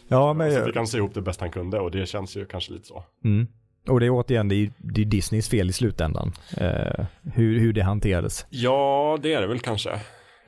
Ja, 0.09 0.33
men... 0.33 0.53
Så 0.55 0.65
fick 0.65 0.77
han 0.77 0.87
se 0.87 0.99
ihop 0.99 1.15
det 1.15 1.23
bäst 1.23 1.41
han 1.41 1.51
kunde 1.51 1.81
och 1.81 1.91
det 1.91 2.07
känns 2.07 2.37
ju 2.37 2.47
kanske 2.47 2.73
lite 2.73 2.87
så. 2.87 3.05
Mm. 3.25 3.47
Och 3.89 4.01
det 4.01 4.07
är 4.07 4.11
återigen, 4.11 4.49
det 4.49 4.55
är, 4.55 4.71
det 4.79 5.01
är 5.01 5.05
Disneys 5.05 5.49
fel 5.49 5.71
i 5.71 5.73
slutändan. 5.73 6.33
Eh, 6.57 7.05
hur, 7.35 7.59
hur 7.61 7.73
det 7.73 7.83
hanterades. 7.83 8.47
Ja, 8.51 9.19
det 9.23 9.33
är 9.35 9.41
det 9.41 9.47
väl 9.47 9.61
kanske. 9.61 9.91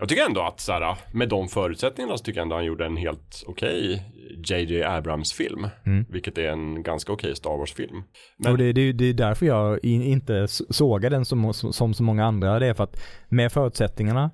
Jag 0.02 0.08
tycker 0.08 0.26
ändå 0.26 0.40
att 0.40 0.60
så 0.60 0.72
här, 0.72 0.96
med 1.12 1.28
de 1.28 1.48
förutsättningarna 1.48 2.18
så 2.18 2.24
tycker 2.24 2.38
jag 2.38 2.44
ändå 2.44 2.56
han 2.56 2.64
gjorde 2.64 2.86
en 2.86 2.96
helt 2.96 3.44
okej 3.46 4.02
JJ 4.46 4.82
Abrams-film. 4.82 5.66
Mm. 5.86 6.06
Vilket 6.08 6.38
är 6.38 6.48
en 6.48 6.82
ganska 6.82 7.12
okej 7.12 7.36
Star 7.36 7.58
Wars-film. 7.58 8.02
Men 8.36 8.52
Och 8.52 8.58
det, 8.58 8.72
det, 8.72 8.92
det 8.92 9.04
är 9.04 9.14
därför 9.14 9.46
jag 9.46 9.84
in, 9.84 10.02
inte 10.02 10.48
sågar 10.48 11.10
den 11.10 11.24
som, 11.24 11.54
som, 11.54 11.72
som 11.72 11.94
så 11.94 12.02
många 12.02 12.24
andra. 12.24 12.58
Det 12.58 12.66
är 12.66 12.74
för 12.74 12.84
att 12.84 13.02
med 13.28 13.52
förutsättningarna 13.52 14.30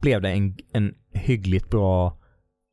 blev 0.00 0.22
det 0.22 0.30
en, 0.30 0.56
en 0.72 0.94
hyggligt 1.14 1.70
bra 1.70 2.18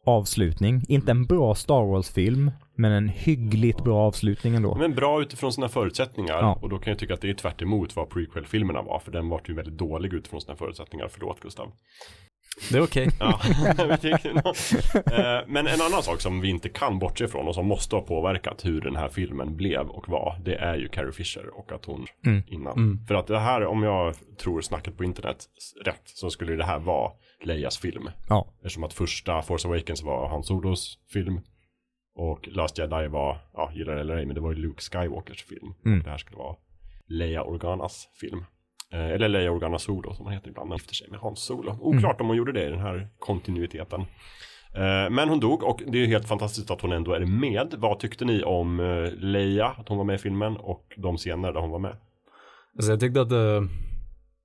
avslutning. 0.05 0.81
Inte 0.87 1.11
en 1.11 1.25
bra 1.25 1.55
Star 1.55 1.85
Wars-film, 1.85 2.51
men 2.77 2.91
en 2.91 3.09
hyggligt 3.09 3.83
bra 3.83 3.97
avslutning 4.07 4.55
ändå. 4.55 4.75
Men 4.75 4.95
bra 4.95 5.21
utifrån 5.21 5.53
sina 5.53 5.69
förutsättningar. 5.69 6.33
Ja. 6.37 6.59
Och 6.61 6.69
då 6.69 6.77
kan 6.79 6.91
jag 6.91 6.99
tycka 6.99 7.13
att 7.13 7.21
det 7.21 7.29
är 7.29 7.33
tvärt 7.33 7.61
emot 7.61 7.95
vad 7.95 8.09
prequel-filmerna 8.09 8.81
var. 8.81 8.99
För 8.99 9.11
den 9.11 9.29
var 9.29 9.41
ju 9.47 9.53
väldigt 9.53 9.77
dålig 9.77 10.13
utifrån 10.13 10.41
sina 10.41 10.55
förutsättningar. 10.55 11.07
Förlåt 11.11 11.39
Gustav. 11.39 11.71
Det 12.71 12.77
är 12.77 12.81
okej. 12.83 13.09
Ja, 13.19 13.39
tycker 13.97 14.33
nog. 14.33 14.55
Eh, 15.19 15.43
Men 15.47 15.67
en 15.67 15.81
annan 15.81 16.03
sak 16.03 16.21
som 16.21 16.41
vi 16.41 16.49
inte 16.49 16.69
kan 16.69 16.99
bortse 16.99 17.25
ifrån 17.25 17.47
och 17.47 17.55
som 17.55 17.65
måste 17.67 17.95
ha 17.95 18.01
påverkat 18.03 18.65
hur 18.65 18.81
den 18.81 18.95
här 18.95 19.09
filmen 19.09 19.55
blev 19.55 19.87
och 19.87 20.09
var. 20.09 20.35
Det 20.45 20.55
är 20.55 20.75
ju 20.75 20.87
Carrie 20.89 21.11
Fisher 21.11 21.57
och 21.59 21.71
att 21.71 21.85
hon 21.85 22.05
Mm. 22.25 22.43
innan. 22.47 22.73
Mm. 22.77 23.05
För 23.07 23.15
att 23.15 23.27
det 23.27 23.39
här, 23.39 23.65
om 23.65 23.83
jag 23.83 24.15
tror 24.37 24.61
snacket 24.61 24.97
på 24.97 25.03
internet 25.03 25.37
rätt, 25.85 26.01
så 26.05 26.29
skulle 26.29 26.55
det 26.55 26.63
här 26.65 26.79
vara 26.79 27.11
Leias 27.43 27.77
film. 27.77 28.09
Ja. 28.29 28.47
Eftersom 28.57 28.83
att 28.83 28.93
första 28.93 29.41
Force 29.41 29.67
Awakens 29.67 30.03
var 30.03 30.29
Han 30.29 30.43
Solos 30.43 30.97
film. 31.13 31.39
Och 32.17 32.47
Last 32.51 32.77
Jedi 32.77 33.07
var, 33.07 33.37
ja 33.53 33.71
gillar 33.73 33.95
det 33.95 34.01
eller 34.01 34.17
ej, 34.17 34.25
men 34.25 34.35
det 34.35 34.41
var 34.41 34.51
ju 34.51 34.57
Luke 34.57 34.81
Skywalkers 34.81 35.43
film. 35.43 35.73
Mm. 35.85 36.03
Det 36.03 36.09
här 36.09 36.17
skulle 36.17 36.37
vara 36.37 36.55
Leia 37.07 37.43
Organas 37.43 38.07
film. 38.19 38.43
Eh, 38.93 39.09
eller 39.09 39.27
Leia 39.27 39.51
Organa 39.51 39.79
Solo 39.79 40.13
som 40.13 40.25
hon 40.25 40.33
heter 40.33 40.49
ibland. 40.49 40.73
Gifter 40.73 40.95
sig 40.95 41.09
med 41.09 41.19
Hans 41.19 41.39
Solo. 41.39 41.77
Oklart 41.81 42.21
om 42.21 42.27
hon 42.27 42.37
gjorde 42.37 42.51
det 42.51 42.67
i 42.67 42.69
den 42.69 42.79
här 42.79 43.07
kontinuiteten. 43.19 44.01
Eh, 44.73 45.09
men 45.09 45.29
hon 45.29 45.39
dog 45.39 45.63
och 45.63 45.81
det 45.87 46.03
är 46.03 46.07
helt 46.07 46.27
fantastiskt 46.27 46.71
att 46.71 46.81
hon 46.81 46.91
ändå 46.91 47.13
är 47.13 47.25
med. 47.25 47.75
Vad 47.77 47.99
tyckte 47.99 48.25
ni 48.25 48.43
om 48.43 48.79
eh, 48.79 49.11
Leia, 49.11 49.67
att 49.67 49.89
hon 49.89 49.97
var 49.97 50.05
med 50.05 50.15
i 50.15 50.17
filmen 50.17 50.57
och 50.57 50.93
de 50.97 51.17
scener 51.17 51.53
där 51.53 51.61
hon 51.61 51.69
var 51.69 51.79
med? 51.79 51.95
Alltså 52.75 52.91
jag 52.91 52.99
tyckte 52.99 53.21
att 53.21 53.29
det, 53.29 53.67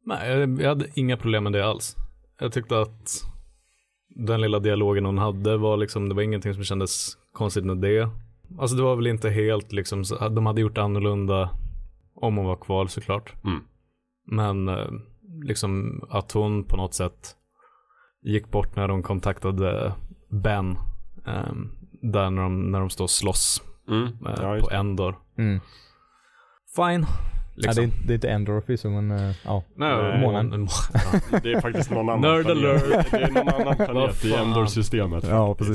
nej 0.06 0.38
jag 0.38 0.68
hade 0.68 0.86
inga 0.94 1.16
problem 1.16 1.44
med 1.44 1.52
det 1.52 1.66
alls. 1.66 1.96
Jag 2.40 2.52
tyckte 2.52 2.80
att 2.80 3.10
den 4.08 4.40
lilla 4.40 4.58
dialogen 4.58 5.04
hon 5.04 5.18
hade 5.18 5.56
var 5.56 5.76
liksom, 5.76 6.08
det 6.08 6.14
var 6.14 6.22
ingenting 6.22 6.54
som 6.54 6.64
kändes 6.64 7.21
konstigt 7.32 7.64
med 7.64 7.78
det. 7.78 8.08
Alltså 8.58 8.76
det 8.76 8.82
var 8.82 8.96
väl 8.96 9.06
inte 9.06 9.30
helt 9.30 9.72
liksom, 9.72 10.04
de 10.30 10.46
hade 10.46 10.60
gjort 10.60 10.78
annorlunda 10.78 11.50
om 12.14 12.36
hon 12.36 12.46
var 12.46 12.56
kvar 12.56 12.86
såklart. 12.86 13.32
Mm. 13.44 13.60
Men 14.26 14.68
eh, 14.68 14.90
liksom 15.44 16.02
att 16.10 16.32
hon 16.32 16.64
på 16.64 16.76
något 16.76 16.94
sätt 16.94 17.36
gick 18.22 18.50
bort 18.50 18.76
när 18.76 18.88
de 18.88 19.02
kontaktade 19.02 19.94
Ben. 20.30 20.70
Eh, 21.26 21.52
där 22.02 22.30
när 22.30 22.42
de, 22.42 22.70
när 22.70 22.80
de 22.80 22.90
står 22.90 23.04
och 23.04 23.10
slåss 23.10 23.62
Mm. 23.88 24.06
eh, 24.06 24.34
Ja, 24.42 24.58
på 24.60 24.70
Endor. 24.70 25.16
Mm. 25.38 25.60
Fine. 26.76 27.06
Ja, 27.54 27.60
Liksom. 27.62 27.74
det, 27.74 27.80
är, 27.80 27.84
inte- 27.84 28.06
det 28.06 28.12
är 28.12 28.14
inte 28.14 28.28
Endor 28.30 28.60
förvisso 28.60 28.88
men 28.90 29.10
uh, 29.10 29.34
ja. 29.44 29.62
Nej, 29.74 30.20
månen. 30.20 30.46
månen. 30.50 30.68
Det 31.42 31.52
är 31.52 31.60
faktiskt 31.60 31.90
någon 31.90 32.08
annan 32.08 32.20
Nerd 32.20 32.44
planet. 32.44 32.64
alert. 32.64 33.10
Det 33.10 33.16
är 33.16 33.30
någon 33.30 33.48
annan 33.48 33.76
planet 33.76 34.24
i. 34.24 34.34
Endor-systemet. 34.34 35.24
Ja. 35.28 35.56
Men 35.60 35.72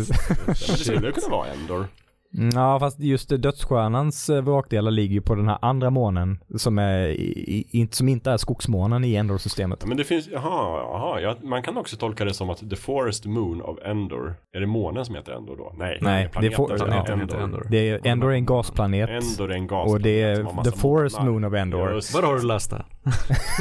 det 0.47 0.55
skulle 0.55 1.11
kunna 1.11 1.30
vara 1.30 1.47
Endor. 1.47 1.86
Ja 2.32 2.80
fast 2.80 2.99
just 2.99 3.30
dödsstjärnans 3.30 4.30
eh, 4.30 4.41
vrakdelar 4.41 4.91
ligger 4.91 5.13
ju 5.13 5.21
på 5.21 5.36
den 5.36 5.47
här 5.47 5.57
andra 5.61 5.89
månen 5.89 6.39
som, 6.55 6.78
är, 6.80 7.95
som 7.95 8.09
inte 8.09 8.32
är 8.32 8.38
skogsmånen 8.38 9.03
i 9.03 9.15
Endor-systemet. 9.15 9.80
Ja, 9.82 9.88
Men 9.88 9.97
det 9.97 10.03
finns, 10.03 10.28
jaha, 10.28 10.80
jaha 10.80 11.21
ja, 11.21 11.36
man 11.43 11.63
kan 11.63 11.78
också 11.78 11.97
tolka 11.97 12.25
det 12.25 12.34
som 12.34 12.49
att 12.49 12.69
The 12.69 12.75
Forest 12.75 13.25
Moon 13.25 13.61
of 13.61 13.78
Endor, 13.86 14.36
är 14.53 14.59
det 14.59 14.67
månen 14.67 15.05
som 15.05 15.15
heter 15.15 15.32
Endor 15.32 15.57
då? 15.57 15.73
Nej, 15.78 15.97
Nej, 16.01 16.30
det 16.41 16.47
är 16.47 16.49
planeten 16.49 16.49
det 16.49 16.55
ja. 16.55 16.73
heter 16.73 16.86
Planeten 16.86 17.19
heter 17.19 17.38
Endor. 17.38 17.43
Endor. 17.43 17.67
Det 17.69 17.89
är, 17.89 18.07
Endor 18.07 18.32
är 18.32 18.36
en 18.36 18.45
gasplanet 18.45 19.09
Endor 19.09 19.51
är 19.51 19.55
en 19.55 19.67
gasplanet 19.67 19.93
och 19.93 20.01
det 20.01 20.21
är 20.21 20.63
The 20.63 20.71
Forest 20.71 21.19
månar. 21.19 21.32
Moon 21.32 21.43
of 21.43 21.53
Endor. 21.53 21.93
Just 21.93 22.13
Var 22.13 22.23
har 22.23 22.36
du 22.36 22.47
läst 22.47 22.69
det? 22.69 22.86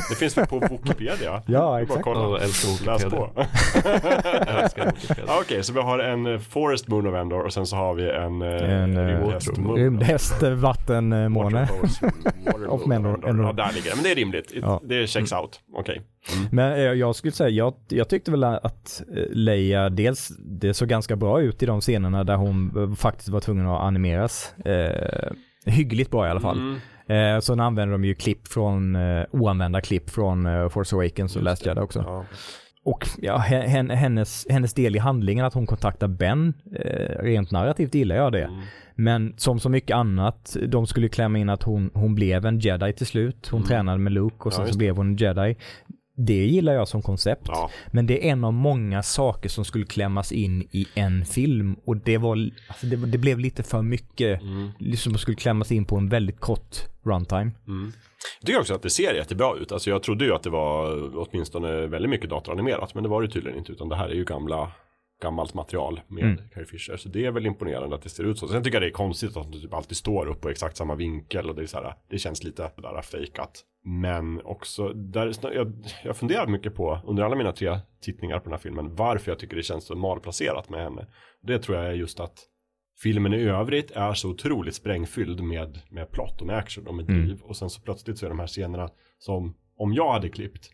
Det 0.09 0.15
finns 0.15 0.39
väl 0.39 0.47
på 0.47 0.59
Wikipedia? 0.59 1.43
Ja, 1.47 1.59
är 1.59 1.71
bara 1.71 1.83
exakt. 1.83 2.03
kolla. 2.05 2.41
Älskar 2.41 2.87
Läs 2.87 3.05
på. 3.05 3.31
Okej, 5.41 5.63
så 5.65 5.73
vi 5.73 5.81
har 5.81 5.99
en 5.99 6.27
eh, 6.27 6.39
Forest 6.39 6.89
Moon 6.89 7.07
of 7.07 7.15
Endor 7.15 7.41
och 7.45 7.53
sen 7.53 7.67
så 7.67 7.77
har 7.77 7.95
vi 7.95 8.11
en, 8.11 8.43
eh, 8.43 8.81
En, 8.83 10.61
vatten, 10.61 11.13
eh, 11.13 11.29
måne. 11.29 11.61
Water 11.61 12.13
Water 12.47 12.67
Of 12.71 12.87
Moon 12.87 12.93
Endor-. 13.25 13.47
Ja, 13.47 13.53
där 13.53 13.73
ligger 13.75 13.91
det. 13.91 13.97
Men 13.97 14.05
det 14.05 14.11
är 14.11 14.15
rimligt. 14.15 14.51
It- 14.53 14.63
Ja. 14.63 14.81
Det 14.85 15.07
checks 15.07 15.33
out. 15.33 15.61
Okej. 15.75 16.03
Men 16.51 16.73
eh, 16.73 16.79
jag 16.81 17.17
skulle 17.17 17.33
säga, 17.33 17.49
jag, 17.51 17.75
jag 17.89 18.09
tyckte 18.09 18.31
väl 18.31 18.45
att 18.45 19.03
Leia, 19.31 19.89
dels 19.89 20.29
det 20.39 20.75
såg 20.75 20.89
ganska 20.89 21.17
bra 21.17 21.41
ut 21.41 21.63
i 21.63 21.67
de 21.67 21.81
scenerna 21.81 22.25
där 22.25 22.37
hon 22.37 22.97
faktiskt 22.97 23.29
var 23.29 23.41
tvungen 23.41 23.67
att 23.67 23.81
animeras. 23.81 24.55
Eh, 24.65 25.31
hyggligt 25.67 26.11
bra 26.11 26.27
i 26.27 26.31
alla 26.31 26.41
fall. 26.41 26.59
Mm. 26.59 26.81
Eh, 27.09 27.41
sen 27.41 27.61
använder 27.61 27.93
de 27.93 28.05
ju 28.05 28.15
klipp 28.15 28.49
från, 28.49 28.97
eh, 28.97 29.25
oanvända 29.31 29.81
klipp 29.81 30.11
från 30.11 30.47
eh, 30.47 30.69
Force 30.69 30.97
Awakens 30.97 31.37
och 31.37 31.43
Last. 31.43 31.67
Jedi 31.67 31.81
också. 31.81 31.99
Ja. 32.07 32.25
Och 32.85 33.09
ja, 33.23 33.37
he- 33.49 33.67
hen- 33.67 33.91
hennes, 33.91 34.47
hennes 34.51 34.75
del 34.75 34.97
i 34.97 34.99
handlingen, 34.99 35.45
att 35.47 35.55
hon 35.55 35.67
kontaktar 35.67 36.09
Ben, 36.09 36.55
eh, 36.75 37.23
rent 37.23 37.51
narrativt 37.51 37.95
gillar 37.95 38.17
jag 38.17 38.33
det. 38.33 38.45
Mm. 38.45 38.61
Men 38.95 39.35
som 39.37 39.61
så 39.61 39.69
mycket 39.69 39.95
annat, 39.97 40.57
de 40.69 40.87
skulle 40.87 41.09
klämma 41.09 41.39
in 41.39 41.49
att 41.49 41.63
hon, 41.63 41.91
hon 41.95 42.15
blev 42.15 42.47
en 42.47 42.59
jedi 42.59 42.93
till 42.93 43.07
slut. 43.07 43.49
Hon 43.51 43.61
Mm. 43.61 43.69
tränade 43.69 43.99
med 43.99 44.13
Luke 44.13 44.37
och 44.39 44.47
Ja, 44.47 44.51
sen 44.51 44.61
just 44.65 44.73
så 44.73 44.79
blev 44.79 44.97
hon 44.97 45.07
en 45.07 45.17
jedi. 45.17 45.57
Det 46.19 46.47
gillar 46.47 46.73
jag 46.73 46.89
som 46.89 47.03
koncept. 47.03 47.43
Ja. 47.49 47.71
Men 47.91 48.07
det 48.07 48.27
är 48.29 48.33
en 48.33 48.45
av 48.45 48.53
många 48.53 49.03
saker 49.03 49.49
som 49.49 49.65
skulle 49.65 49.85
klämmas 49.87 50.33
in 50.33 50.69
i 50.71 50.87
en 50.95 51.25
film 51.25 51.77
och 51.85 51.97
det 51.97 52.19
var, 52.19 52.51
alltså 52.69 52.87
det, 52.87 52.97
det 52.97 53.19
blev 53.19 53.39
lite 53.39 53.63
för 53.63 53.83
mycket, 53.83 54.43
Mm. 54.43 54.71
liksom 54.79 55.13
som 55.13 55.19
skulle 55.19 55.37
klämmas 55.37 55.73
in 55.73 55.85
på 55.85 55.97
en 55.97 56.09
väldigt 56.09 56.41
kort 56.41 56.77
runtime. 57.03 57.51
Mm. 57.67 57.93
Jag 58.41 58.47
tycker 58.47 58.61
också 58.61 58.75
att 58.75 58.83
det 58.83 58.91
ser 58.91 59.15
jättebra 59.15 59.55
ut. 59.61 59.73
Alltså 59.73 59.91
jag 59.91 60.03
trodde 60.03 60.25
ju 60.25 60.35
att 60.35 60.43
det 60.43 60.51
var 60.51 61.11
åtminstone 61.29 61.87
väldigt 61.87 62.11
mycket 62.11 62.31
datoranimerat. 62.31 62.95
Men 62.95 63.03
det 63.03 63.09
var 63.09 63.23
det 63.23 63.29
tydligen 63.29 63.59
inte. 63.59 63.73
Utan 63.73 63.89
det 63.89 63.97
här 63.97 64.09
är 64.09 64.15
ju 64.15 64.25
gamla, 64.25 64.73
gammalt 65.23 65.55
material 65.55 66.01
med 66.09 66.25
Mm. 66.25 66.49
Carrie 66.55 66.67
Fisher. 66.67 66.97
Så 66.97 67.09
det 67.09 67.27
är 67.27 67.31
väl 67.31 67.47
imponerande 67.47 67.97
att 67.97 68.03
det 68.03 68.09
ser 68.09 68.25
ut 68.25 68.39
så. 68.39 68.49
Sen 68.49 68.63
tycker 68.63 68.77
jag 68.77 68.83
det 68.83 68.89
är 68.89 68.93
konstigt 68.93 69.37
att 69.37 69.53
de 69.53 69.61
typ 69.61 69.75
alltid 69.75 69.97
står 69.97 70.27
upp 70.27 70.41
på 70.41 70.49
exakt 70.49 70.77
samma 70.77 70.95
vinkel. 70.95 71.49
Och 71.51 71.57
det 71.57 71.63
är 71.63 71.67
så 71.67 71.77
här, 71.83 71.95
det 72.11 72.19
känns 72.19 72.45
lite 72.45 72.71
där 72.77 73.03
fejkat. 73.03 73.65
Men 73.85 74.41
också, 74.45 74.89
där, 74.89 75.33
jag, 75.55 75.73
jag 76.05 76.17
funderar 76.17 76.47
mycket 76.47 76.75
på, 76.75 76.99
under 77.07 77.23
alla 77.23 77.37
mina 77.37 77.53
tre 77.53 77.79
tittningar 78.01 78.39
på 78.39 78.45
den 78.45 78.53
här 78.53 78.59
filmen, 78.59 78.95
varför 78.95 79.31
jag 79.31 79.39
tycker 79.39 79.57
det 79.57 79.63
känns 79.63 79.85
så 79.87 79.97
malplacerat 79.97 80.69
med 80.69 80.83
henne. 80.83 81.07
Det 81.43 81.59
tror 81.59 81.79
jag 81.79 81.87
är 81.87 81.93
just 81.93 82.21
att 82.21 82.39
filmen 83.03 83.35
i 83.35 83.43
övrigt 83.43 83.91
är 83.91 84.15
så 84.15 84.31
otroligt 84.31 84.75
sprängfylld 84.75 85.41
med, 85.43 85.81
med 85.91 86.11
plott 86.11 86.41
och 86.41 86.47
med 86.47 86.57
action 86.57 86.87
och 86.87 86.95
med 86.95 87.11
Mm. 87.11 87.25
driv. 87.27 87.41
Och 87.43 87.57
sen 87.57 87.71
så 87.71 87.81
plötsligt 87.81 88.19
så 88.19 88.27
är 88.27 88.31
de 88.31 88.39
här 88.39 88.47
scenerna 88.47 88.91
som, 89.19 89.55
om 89.77 89.93
jag 89.95 90.13
hade 90.13 90.29
klippt, 90.29 90.71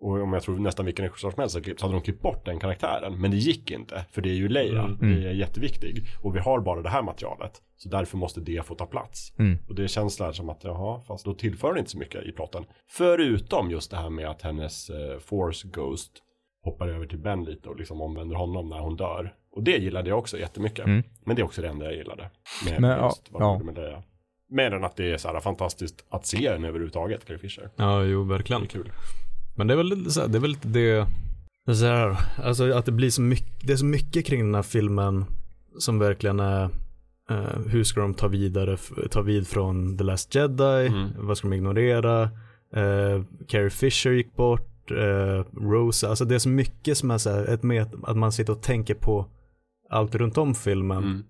och 0.00 0.22
om 0.22 0.32
jag 0.32 0.42
tror 0.42 0.58
nästan 0.58 0.86
vilken 0.86 1.04
regissör 1.04 1.30
som 1.30 1.40
helst 1.40 1.54
hade 1.54 1.64
klippt, 1.64 1.80
så 1.80 1.86
hade 1.86 1.96
de 1.98 2.02
klippt 2.02 2.22
bort 2.22 2.44
den 2.44 2.60
karaktären. 2.60 3.20
Men 3.20 3.30
det 3.30 3.36
gick 3.36 3.70
inte, 3.70 4.04
för 4.10 4.22
det 4.22 4.30
är 4.30 4.34
ju 4.34 4.48
Leia, 4.48 4.82
Mm. 4.82 4.98
det 5.20 5.28
är 5.28 5.32
jätteviktig. 5.32 6.06
Och 6.22 6.36
vi 6.36 6.40
har 6.40 6.60
bara 6.60 6.82
det 6.82 6.88
här 6.88 7.02
materialet, 7.02 7.52
så 7.76 7.88
därför 7.88 8.16
måste 8.16 8.40
det 8.40 8.66
få 8.66 8.74
ta 8.74 8.86
plats. 8.86 9.32
Mm. 9.38 9.58
Och 9.68 9.74
det 9.74 9.88
känns 9.88 10.16
där 10.16 10.32
som 10.32 10.48
att, 10.50 10.64
jaha, 10.64 11.00
fast 11.00 11.24
då 11.24 11.34
tillför 11.34 11.72
det 11.74 11.78
inte 11.78 11.90
så 11.90 11.98
mycket 11.98 12.24
i 12.24 12.32
plotten. 12.32 12.64
Förutom 12.88 13.70
just 13.70 13.90
det 13.90 13.96
här 13.96 14.10
med 14.10 14.28
att 14.30 14.42
hennes 14.42 14.90
eh, 14.90 15.18
Force 15.18 15.68
Ghost 15.68 16.10
hoppar 16.64 16.88
över 16.88 17.06
till 17.06 17.18
Ben 17.18 17.44
lite 17.44 17.68
och 17.68 17.76
liksom 17.76 18.00
omvänder 18.00 18.36
honom 18.36 18.68
när 18.68 18.78
hon 18.78 18.96
dör. 18.96 19.34
Och 19.52 19.62
det 19.62 19.76
gillade 19.76 20.08
jag 20.08 20.18
också 20.18 20.38
jättemycket. 20.38 20.84
Mm. 20.86 21.02
Men 21.26 21.36
det 21.36 21.42
är 21.42 21.44
också 21.44 21.62
det 21.62 21.68
enda 21.68 21.84
jag 21.84 21.94
gillade. 21.94 22.30
Med 22.64 22.80
Men, 22.80 23.04
just 23.04 23.28
ja, 23.32 23.38
ja. 23.38 23.58
med 23.64 23.74
Leia. 23.74 24.02
Mer 24.50 24.70
än 24.74 24.84
att 24.84 24.96
det 24.96 25.10
är 25.12 25.16
så 25.16 25.28
här 25.28 25.40
fantastiskt 25.40 26.04
att 26.10 26.26
se 26.26 26.50
den 26.52 26.64
överhuvudtaget, 26.64 27.24
Carrie 27.24 27.38
Fisher. 27.38 27.70
Ja, 27.76 28.02
jo, 28.04 28.24
Det 28.24 28.34
är 28.34 28.36
verkligen. 28.38 28.66
kul. 28.66 28.92
Men 29.54 29.66
det 29.66 29.74
är 29.74 29.76
väl 29.76 29.86
lite 29.88 30.10
så 30.10 30.20
här, 30.20 30.28
det 30.28 30.38
är 30.38 30.40
väl 30.40 30.50
lite 30.50 30.68
det, 30.68 31.06
så 31.74 31.84
här, 31.86 32.16
alltså 32.44 32.72
att 32.72 32.86
det 32.86 32.92
blir 32.92 33.10
så 33.10 33.22
mycket, 33.22 33.66
det 33.66 33.72
är 33.72 33.76
så 33.76 33.84
mycket 33.84 34.26
kring 34.26 34.40
den 34.44 34.54
här 34.54 34.62
filmen 34.62 35.24
som 35.78 35.98
verkligen 35.98 36.40
är, 36.40 36.64
eh, 37.30 37.58
hur 37.66 37.84
ska 37.84 38.00
de 38.00 38.14
ta 38.14 38.28
vidare, 38.28 38.76
ta 39.10 39.22
vid 39.22 39.46
från 39.48 39.98
The 39.98 40.04
Last 40.04 40.34
Jedi, 40.34 40.86
Mm. 40.86 41.08
vad 41.18 41.38
ska 41.38 41.48
de 41.48 41.54
ignorera, 41.54 42.22
eh, 42.74 43.22
Carrie 43.48 43.70
Fisher 43.70 44.10
gick 44.10 44.36
bort, 44.36 44.90
eh, 44.90 45.44
Rose, 45.60 46.08
alltså 46.08 46.24
det 46.24 46.34
är 46.34 46.38
så 46.38 46.48
mycket 46.48 46.98
som 46.98 47.10
är 47.10 47.18
så 47.18 47.30
här, 47.30 47.44
ett 47.44 47.62
med, 47.62 47.86
att 48.02 48.16
man 48.16 48.32
sitter 48.32 48.52
och 48.52 48.62
tänker 48.62 48.94
på 48.94 49.26
allt 49.90 50.14
runt 50.14 50.38
om 50.38 50.54
filmen. 50.54 51.02
Mm. 51.04 51.22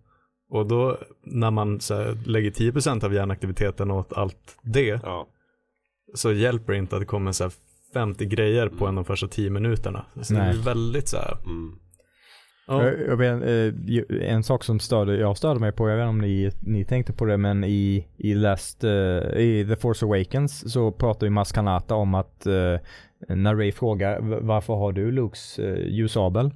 Och 0.52 0.66
då 0.66 0.98
när 1.24 1.50
man 1.50 1.80
så 1.80 1.94
här, 1.94 2.18
lägger 2.26 2.50
10% 2.50 3.04
av 3.04 3.14
hjärnaktiviteten 3.14 3.90
åt 3.90 4.12
allt 4.12 4.56
det 4.62 5.00
Ja. 5.02 5.26
så 6.14 6.32
hjälper 6.32 6.72
det 6.72 6.78
inte 6.78 6.96
att 6.96 7.02
det 7.02 7.06
kommer 7.06 7.32
så 7.32 7.44
här 7.44 7.52
50 7.94 8.24
grejer 8.26 8.68
på 8.68 8.86
en 8.86 8.94
de 8.94 9.04
första 9.04 9.28
10 9.28 9.50
minuterna. 9.50 10.04
Så 10.22 10.34
det 10.34 10.40
Nej. 10.40 10.48
är 10.58 10.62
väldigt 10.64 11.08
så 11.08 11.16
här. 11.16 11.36
Mm. 11.44 11.72
Ja. 12.66 12.84
Jag, 12.84 13.00
jag 13.08 13.16
vet, 13.16 13.42
eh, 13.42 14.32
en 14.32 14.42
sak 14.42 14.64
som 14.64 14.80
störde, 14.80 15.16
jag 15.16 15.36
störde 15.36 15.60
mig 15.60 15.72
på, 15.72 15.88
jag 15.88 15.96
vet 15.96 16.02
inte 16.02 16.08
om 16.10 16.18
ni, 16.20 16.50
ni 16.60 16.84
tänkte 16.84 17.12
på 17.12 17.24
det, 17.24 17.36
men 17.36 17.64
i, 17.64 18.06
i, 18.16 18.34
Last, 18.34 18.84
eh, 18.84 18.90
i 19.36 19.66
The 19.68 19.76
Force 19.76 20.06
Awakens 20.06 20.72
så 20.72 20.92
pratar 20.92 21.26
ju 21.26 21.30
Mas 21.30 21.52
Kanata 21.52 21.94
om 21.94 22.14
att 22.14 22.46
eh, 22.46 22.76
när 23.28 23.54
Ray 23.56 23.72
frågar 23.72 24.20
"V- 24.20 24.38
varför 24.40 24.74
har 24.74 24.92
du 24.92 25.10
Lukes 25.12 25.58
eh, 25.58 25.86
ljusabel? 25.88 26.50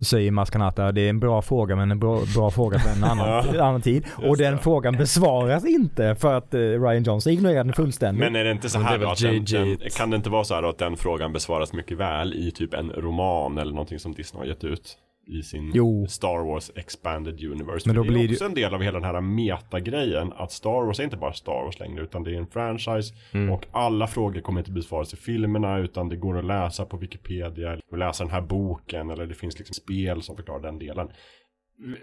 Så 0.00 0.04
säger 0.04 0.30
Mas 0.30 0.50
Kanata, 0.50 0.92
det 0.92 1.00
är 1.00 1.10
en 1.10 1.20
bra 1.20 1.42
fråga 1.42 1.76
men 1.76 1.90
en 1.90 1.98
bra, 1.98 2.20
bra 2.34 2.50
fråga 2.50 2.78
för 2.78 2.90
en 2.90 3.04
annan, 3.04 3.48
annan 3.60 3.82
tid. 3.82 4.04
Och 4.16 4.36
den 4.36 4.52
det. 4.52 4.58
frågan 4.58 4.96
besvaras 4.96 5.64
inte 5.64 6.14
för 6.14 6.34
att 6.34 6.54
eh, 6.54 6.58
Ryan 6.58 7.02
Johnson 7.02 7.32
ignorerar 7.32 7.64
den 7.64 7.72
fullständigt. 7.72 8.24
Men 8.24 8.36
är 8.36 8.44
det 8.44 8.50
inte 8.50 8.68
så 8.68 8.78
det 8.78 8.84
här 8.84 8.98
då 8.98 9.10
att 9.10 9.18
den, 9.18 9.44
den, 9.44 9.78
kan 9.96 10.10
det 10.10 10.16
inte 10.16 10.30
vara 10.30 10.44
så 10.44 10.54
här 10.54 10.62
då 10.62 10.68
att 10.68 10.78
den 10.78 10.96
frågan 10.96 11.32
besvaras 11.32 11.72
mycket 11.72 11.98
väl 11.98 12.34
i 12.34 12.50
typ 12.50 12.74
en 12.74 12.90
roman 12.90 13.58
eller 13.58 13.72
någonting 13.72 13.98
som 13.98 14.14
Disney 14.14 14.40
har 14.42 14.46
gett 14.46 14.64
ut 14.64 14.96
i 15.30 15.42
sin 15.42 15.70
Jo. 15.74 16.06
Star 16.08 16.44
Wars 16.44 16.70
Expanded 16.76 17.44
Universe. 17.44 17.88
Men 17.88 17.96
då 17.96 18.02
det 18.02 18.08
är 18.08 18.12
blir 18.12 18.28
det- 18.28 18.34
också 18.34 18.44
en 18.44 18.54
del 18.54 18.74
av 18.74 18.82
hela 18.82 19.00
den 19.00 19.14
här 19.14 19.20
metagrejen 19.20 20.32
att 20.36 20.52
Star 20.52 20.86
Wars 20.86 21.00
är 21.00 21.04
inte 21.04 21.16
bara 21.16 21.32
Star 21.32 21.64
Wars 21.64 21.78
längre 21.80 22.02
utan 22.02 22.22
det 22.24 22.30
är 22.34 22.38
en 22.38 22.46
franchise 22.46 23.14
Mm. 23.32 23.50
och 23.52 23.66
alla 23.72 24.06
frågor 24.06 24.40
kommer 24.40 24.60
inte 24.60 24.70
besvaras 24.72 25.12
i 25.14 25.16
filmerna 25.16 25.78
utan 25.78 26.08
det 26.08 26.16
går 26.16 26.38
att 26.38 26.44
läsa 26.44 26.84
på 26.84 26.96
Wikipedia 26.96 27.72
eller 27.72 27.96
läsa 27.98 28.24
den 28.24 28.32
här 28.32 28.40
boken 28.40 29.10
eller 29.10 29.26
det 29.26 29.34
finns 29.34 29.58
liksom 29.58 29.74
spel 29.74 30.22
som 30.22 30.36
förklarar 30.36 30.60
den 30.60 30.78
delen. 30.78 31.08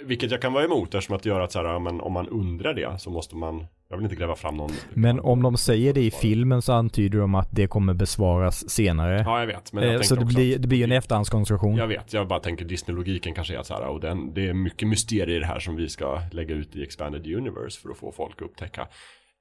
Vilket 0.02 0.32
jag 0.32 0.42
kan 0.42 0.54
vara 0.54 0.64
emot 0.64 0.96
eftersom 0.96 1.16
att 1.16 1.24
det 1.24 1.30
gör 1.30 1.40
att 1.40 1.52
så 1.52 1.60
här, 1.60 1.66
ja, 1.66 1.80
men 1.80 2.02
om 2.02 2.14
man 2.14 2.28
undrar 2.28 2.74
det 2.74 3.00
så 3.00 3.10
måste 3.10 3.36
man, 3.36 3.66
jag 3.90 3.98
vill 3.98 4.04
inte 4.04 4.16
gräva 4.16 4.36
fram 4.36 4.58
någon. 4.58 4.72
Men 4.94 5.20
om 5.20 5.44
de 5.44 5.58
säger 5.58 5.94
det 5.94 6.02
i 6.02 6.12
filmen 6.12 6.62
så 6.62 6.74
antyder 6.74 7.20
de 7.20 7.36
att 7.36 7.50
det 7.52 7.68
kommer 7.68 7.94
besvaras 7.94 8.70
senare. 8.70 9.24
Ja, 9.26 9.40
jag 9.40 9.48
vet. 9.48 9.74
Men 9.74 9.84
jag 9.84 9.96
Eh, 9.96 10.02
så 10.02 10.16
det 10.16 10.26
blir, 10.26 10.60
det 10.60 10.68
blir 10.68 10.78
ju 10.78 10.84
en 10.84 10.92
efterhandskonstruktion. 10.92 11.76
Jag 11.76 11.88
vet, 11.88 12.14
jag 12.14 12.28
bara 12.28 12.40
tänker 12.40 12.66
Disney-logiken 12.66 13.34
kanske 13.34 13.56
är 13.56 13.60
att 13.60 13.68
så 13.68 13.74
här, 13.74 13.88
och 13.88 14.00
den, 14.00 14.34
det 14.34 14.48
är 14.48 14.54
mycket 14.54 14.88
mysterier 14.88 15.36
i 15.36 15.40
det 15.40 15.46
här 15.46 15.60
som 15.60 15.76
vi 15.76 15.90
ska 15.90 16.22
lägga 16.32 16.56
ut 16.56 16.76
i 16.76 16.84
Expanded 16.84 17.28
Universe 17.28 17.82
för 17.82 17.90
att 17.90 17.98
få 17.98 18.12
folk 18.12 18.36
att 18.36 18.42
upptäcka 18.42 18.88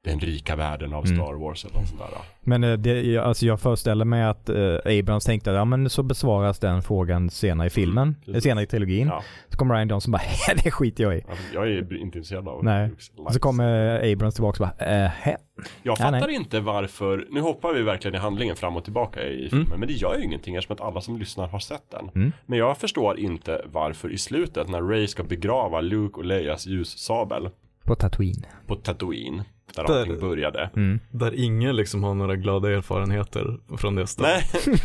den 0.07 0.21
rika 0.21 0.57
världen 0.57 0.93
av 0.93 1.05
Mm. 1.07 1.17
Star 1.17 1.35
Wars 1.35 1.65
eller 1.65 1.75
något 1.75 1.89
sånt 1.89 2.01
där. 2.01 2.09
Men 2.41 2.65
eh, 2.65 2.73
det, 2.73 3.19
alltså 3.19 3.47
jag 3.47 3.61
föreställer 3.61 4.05
mig 4.05 4.23
att 4.25 4.49
eh, 4.49 4.99
Abrams 4.99 5.25
tänkte 5.25 5.51
att 5.51 5.57
ja 5.57 5.65
men 5.65 5.91
så 5.91 6.03
besvaras 6.03 6.59
den 6.59 6.83
frågan 6.83 7.31
senare 7.31 7.67
i 7.67 7.71
filmen, 7.71 8.15
precis. 8.15 8.35
eh, 8.35 8.41
senare 8.41 8.65
i 8.65 8.67
trilogin. 8.67 9.07
Ja, 9.07 9.23
Så 9.49 9.57
kommer 9.59 9.75
Ryan 9.75 9.89
Johnson 9.89 10.13
bara 10.13 10.23
det 10.65 10.71
skiter 10.71 11.05
jag 11.05 11.17
i. 11.17 11.23
alltså, 11.31 11.45
jag 11.55 11.69
är 11.69 11.79
inte 11.79 11.95
intresserad 11.95 12.49
av 12.49 12.65
Nej. 12.65 12.91
Och 13.17 13.33
så 13.33 13.41
kommer 13.41 14.13
Abrams 14.13 14.35
tillbaka 14.35 14.65
och 14.65 14.71
bara 14.79 14.87
eh? 14.87 15.11
Jag 15.25 15.37
Ja, 15.83 15.97
fattar 15.97 16.27
nej. 16.27 16.35
inte 16.35 16.61
varför, 16.61 17.27
nu 17.31 17.41
hoppar 17.41 17.75
vi 17.75 17.83
verkligen 17.83 18.15
i 18.15 18.19
handlingen 18.19 18.57
fram 18.57 18.77
och 18.77 18.85
tillbaka 18.85 19.23
i 19.23 19.49
filmen, 19.51 19.81
men 19.81 19.89
det 19.89 19.95
gör 19.95 20.17
ju 20.19 20.25
ingenting 20.25 20.55
eftersom 20.55 20.75
att 20.75 20.81
alla 20.81 21.01
som 21.01 21.19
lyssnar 21.19 21.49
har 21.49 21.59
sett 21.59 21.91
den. 21.91 22.11
Mm. 22.15 22.33
Men 22.47 22.59
jag 22.59 22.79
förstår 22.79 23.19
inte 23.19 23.63
varför 23.73 24.13
i 24.13 24.19
slutet 24.19 24.69
när 24.69 24.83
Ray 24.83 25.07
ska 25.07 25.23
begrava 25.23 25.81
Luke 25.81 26.17
och 26.17 26.25
Leias 26.25 26.67
ljussabel 26.67 27.49
På 27.85 27.95
Tatooine. 27.95 28.47
på 28.67 28.75
Tatooine, 28.77 29.43
där 29.75 29.85
Där- 29.85 29.99
allting 30.01 30.21
började. 30.21 30.71
Mm. 30.77 31.01
Där 31.11 31.35
ingen 31.45 31.77
liksom 31.77 32.05
har 32.05 32.15
några 32.15 32.37
glada 32.37 32.71
erfarenheter 32.73 33.77
från 33.77 33.95
det 33.95 34.07
stället. 34.07 34.45
Nej, 34.67 34.77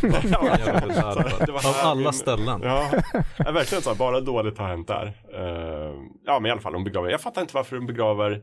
Det 1.46 1.52
var 1.52 1.68
Av 1.68 1.74
alla 1.82 2.12
ställen. 2.12 2.60
Ja, 2.64 2.90
verkligen 3.38 3.82
så 3.82 3.90
här, 3.90 3.96
bara 3.96 4.20
dåligt 4.20 4.58
har 4.58 4.68
hänt 4.68 4.88
där. 4.88 5.06
Eh, 5.34 5.94
ja, 6.26 6.40
men 6.40 6.46
i 6.48 6.50
alla 6.52 6.60
fall 6.60 6.74
hon 6.74 6.84
begraver. 6.84 7.10
Jag 7.10 7.20
fattar 7.20 7.40
inte 7.42 7.54
varför 7.54 7.76
hon 7.76 7.86
begraver 7.86 8.40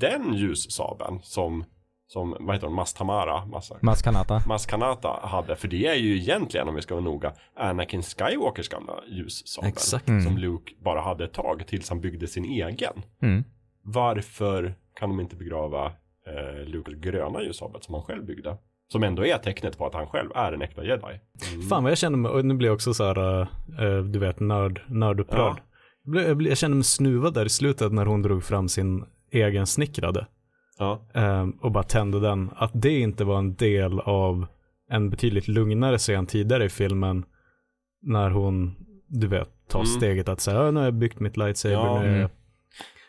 den 0.00 0.34
ljussabeln 0.34 1.20
som, 1.22 1.64
som, 2.06 2.36
vad 2.40 2.56
heter 2.56 2.66
hon, 2.66 2.76
Mastamara, 2.76 3.46
Massa, 3.46 3.76
Maskanata. 3.82 4.42
Maskanata 4.46 5.08
hade, 5.22 5.56
för 5.56 5.68
det 5.68 5.86
är 5.86 5.94
ju 5.94 6.16
egentligen, 6.16 6.68
om 6.68 6.74
vi 6.74 6.82
ska 6.82 6.94
vara 6.94 7.04
noga, 7.04 7.32
Anakin 7.56 8.02
Skywalkers 8.02 8.68
gamla 8.68 8.92
ljussabel. 9.08 9.68
Exakt. 9.68 10.06
Som 10.06 10.38
Luke 10.38 10.72
bara 10.84 11.00
hade 11.00 11.24
ett 11.24 11.32
tag 11.32 11.64
tills 11.66 11.88
han 11.88 12.00
byggde 12.00 12.26
sin 12.26 12.44
egen. 12.44 13.02
Mm. 13.22 13.44
Varför 13.82 14.74
kan 14.94 15.08
de 15.08 15.20
inte 15.20 15.36
begrava 15.36 15.86
eh, 16.26 16.64
Lukes 16.66 16.94
gröna 16.94 17.42
ljussabel 17.42 17.82
som 17.82 17.94
han 17.94 18.02
själv 18.04 18.24
byggde? 18.26 18.56
Som 18.88 19.02
ändå 19.02 19.26
är 19.26 19.38
tecknet 19.38 19.78
på 19.78 19.86
att 19.86 19.94
han 19.94 20.06
själv 20.06 20.30
är 20.34 20.52
en 20.52 20.62
äkta 20.62 20.84
jedi. 20.84 21.20
Mm. 21.52 21.62
Fan 21.68 21.82
vad 21.82 21.90
jag 21.90 21.98
känner 21.98 22.18
mig, 22.18 22.30
och 22.32 22.44
nu 22.44 22.54
blir 22.54 22.68
jag 22.68 22.74
också 22.74 22.94
så 22.94 23.04
här, 23.04 23.40
eh, 23.80 24.04
du 24.04 24.18
vet, 24.18 24.40
nörd, 24.40 24.80
nördupprörd. 24.88 25.56
Ja. 26.04 26.20
Jag, 26.20 26.42
jag, 26.42 26.58
kände 26.58 26.74
mig 26.74 26.84
snuvad 26.84 27.34
där 27.34 27.46
i 27.46 27.48
slutet 27.48 27.92
när 27.92 28.06
hon 28.06 28.22
drog 28.22 28.44
fram 28.44 28.68
sin 28.68 29.04
egen 29.30 29.66
snickrade. 29.66 30.26
Ja. 30.78 31.00
eh, 31.14 31.46
och 31.60 31.72
bara 31.72 31.84
tände 31.84 32.20
den. 32.20 32.50
Att 32.56 32.70
det 32.74 33.00
inte 33.00 33.24
var 33.24 33.38
en 33.38 33.54
del 33.54 34.00
av 34.00 34.46
en 34.90 35.10
betydligt 35.10 35.48
lugnare 35.48 35.98
scen 35.98 36.26
tidigare 36.26 36.64
i 36.64 36.68
filmen. 36.68 37.24
När 38.02 38.30
hon, 38.30 38.74
du 39.06 39.26
vet, 39.26 39.48
tar 39.68 39.78
Mm. 39.78 39.86
steget 39.86 40.28
att 40.28 40.40
säga, 40.40 40.70
nu 40.70 40.80
har 40.80 40.84
jag 40.84 40.94
byggt 40.94 41.20
mitt 41.20 41.36
lightsaber, 41.36 41.74
Ja. 41.76 42.02
nu, 42.02 42.08
är 42.16 42.20
jag, 42.20 42.30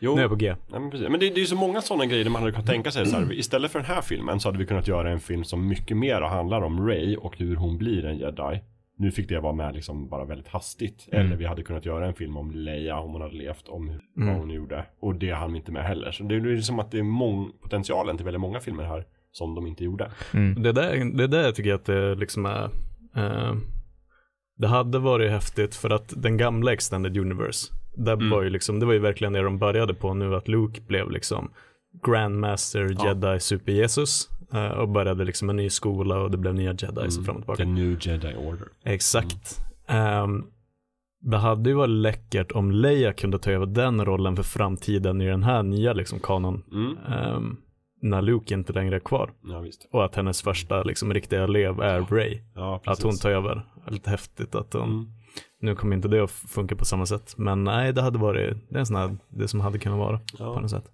Jo, 0.00 0.14
nu 0.14 0.18
är 0.18 0.22
jag 0.22 0.30
på 0.30 0.36
G. 0.36 0.54
Nej, 0.70 0.80
men, 0.80 0.90
precis. 0.90 1.08
men 1.08 1.20
det, 1.20 1.26
det 1.28 1.34
är 1.34 1.38
ju 1.38 1.46
så 1.46 1.56
många 1.56 1.80
sådana 1.80 2.06
grejer 2.06 2.30
man 2.30 2.42
hade 2.42 2.52
kunnat 2.52 2.66
tänka 2.66 2.90
sig 2.90 3.06
så 3.06 3.16
här, 3.16 3.32
Istället 3.32 3.70
för 3.72 3.78
den 3.78 3.88
här 3.88 4.00
filmen 4.02 4.40
så 4.40 4.48
hade 4.48 4.58
vi 4.58 4.66
kunnat 4.66 4.88
göra 4.88 5.10
en 5.10 5.20
film 5.20 5.44
som 5.44 5.68
mycket 5.68 5.96
mer 5.96 6.20
handlar 6.20 6.60
om 6.62 6.86
Ray 6.88 7.16
och 7.16 7.38
hur 7.38 7.56
hon 7.56 7.78
blir 7.78 8.04
en 8.04 8.18
jedi. 8.18 8.60
Nu 8.98 9.10
fick 9.10 9.28
det 9.28 9.40
vara 9.40 9.52
med 9.52 9.74
liksom 9.74 10.08
bara 10.08 10.24
väldigt 10.24 10.48
hastigt. 10.48 11.08
Mm. 11.12 11.26
Eller 11.26 11.36
vi 11.36 11.44
hade 11.44 11.62
kunnat 11.62 11.84
göra 11.86 12.06
en 12.06 12.14
film 12.14 12.36
om 12.36 12.50
Leia 12.50 12.98
om 12.98 13.12
hon 13.12 13.20
hade 13.22 13.34
levt, 13.36 13.68
om 13.68 13.88
hur, 13.88 14.00
Mm. 14.16 14.28
vad 14.28 14.36
hon 14.36 14.50
gjorde. 14.50 14.86
Och 15.00 15.14
det 15.14 15.30
hann 15.30 15.52
vi 15.52 15.58
inte 15.58 15.72
med 15.72 15.84
heller. 15.84 16.10
Så 16.12 16.22
det 16.24 16.34
är 16.34 16.56
som 16.60 16.78
att 16.78 16.90
det 16.90 16.98
är 16.98 17.02
mång, 17.02 17.52
potentialen 17.62 18.16
till 18.16 18.24
väldigt 18.24 18.40
många 18.40 18.60
filmer 18.60 18.84
här 18.84 19.04
som 19.32 19.54
de 19.54 19.66
inte 19.66 19.84
gjorde. 19.84 20.10
Mm. 20.34 20.62
Det 20.62 20.72
där, 20.72 21.16
det 21.16 21.26
där 21.26 21.52
tycker 21.52 21.70
jag 21.70 21.78
att 21.78 21.84
det 21.84 22.14
liksom 22.14 22.46
är, 22.46 22.64
eh, 23.16 23.54
det 24.58 24.66
hade 24.66 24.98
varit 24.98 25.30
häftigt 25.30 25.74
för 25.74 25.90
att 25.90 26.22
den 26.22 26.36
gamla 26.36 26.72
Extended 26.72 27.16
Universe, 27.16 27.72
där 27.96 28.12
Mm. 28.12 28.30
var 28.30 28.42
ju 28.42 28.50
liksom, 28.50 28.80
det 28.80 28.86
var 28.86 28.92
ju 28.92 28.98
verkligen 28.98 29.32
det 29.32 29.42
de 29.42 29.58
började 29.58 29.94
på 29.94 30.14
nu, 30.14 30.34
att 30.34 30.48
Luke 30.48 30.80
blev 30.80 31.10
liksom 31.10 31.50
Grandmaster 32.06 32.94
Ja. 32.98 33.08
Jedi 33.08 33.40
Super 33.40 33.72
Jesus 33.72 34.28
eh, 34.52 34.66
och 34.66 34.88
började 34.88 35.24
liksom 35.24 35.50
en 35.50 35.56
ny 35.56 35.70
skola 35.70 36.20
och 36.20 36.30
det 36.30 36.36
blev 36.36 36.54
nya 36.54 36.70
Jedis 36.72 37.18
och 37.18 37.24
fram 37.24 37.36
och 37.36 37.42
tillbaka. 37.42 37.62
The 37.62 37.68
New 37.68 37.98
Jedi 38.00 38.34
Order. 38.36 38.68
Exakt. 38.84 39.60
Ehm, 39.86 40.44
det 41.20 41.36
hade 41.36 41.70
ju 41.70 41.76
varit 41.76 41.90
läckert 41.90 42.52
om 42.52 42.70
Leia 42.70 43.12
kunde 43.12 43.38
ta 43.38 43.50
över 43.50 43.66
den 43.66 44.04
rollen 44.04 44.36
för 44.36 44.42
framtiden 44.42 45.20
i 45.20 45.26
den 45.26 45.42
här 45.42 45.62
nya 45.62 45.92
liksom 45.92 46.18
kanon. 46.20 46.62
Mm. 46.72 46.96
ehm, 47.08 47.56
när 48.02 48.22
Luke 48.22 48.54
inte 48.54 48.72
längre 48.72 48.96
är 48.96 49.00
kvar. 49.00 49.30
Ja. 49.44 49.64
Och 49.92 50.04
att 50.04 50.14
hennes 50.16 50.42
första 50.42 50.82
liksom 50.82 51.14
riktiga 51.14 51.42
elev 51.44 51.80
är 51.80 52.00
Ray. 52.00 52.38
Ja. 52.54 52.80
Att 52.84 53.02
hon 53.02 53.16
tar 53.16 53.30
över. 53.30 53.62
Lite 53.88 54.10
häftigt 54.10 54.54
att 54.54 54.72
hon, 54.72 54.82
Mm. 54.82 55.06
Nu 55.60 55.74
kommer 55.74 55.96
inte 55.96 56.08
det 56.08 56.24
att 56.24 56.30
funka 56.30 56.76
på 56.76 56.84
samma 56.84 57.06
sätt. 57.06 57.34
Men 57.36 57.64
nej, 57.64 57.92
det 57.92 58.02
hade 58.02 58.18
varit, 58.18 58.56
det 58.70 58.74
är 58.74 58.78
en 58.80 58.86
sån 58.86 58.96
här, 58.96 59.16
det 59.28 59.48
som 59.48 59.60
hade 59.60 59.78
kunnat 59.78 59.98
vara 59.98 60.20
Ja. 60.38 60.54
på 60.54 60.60
något 60.60 60.70
sätt. 60.70 60.84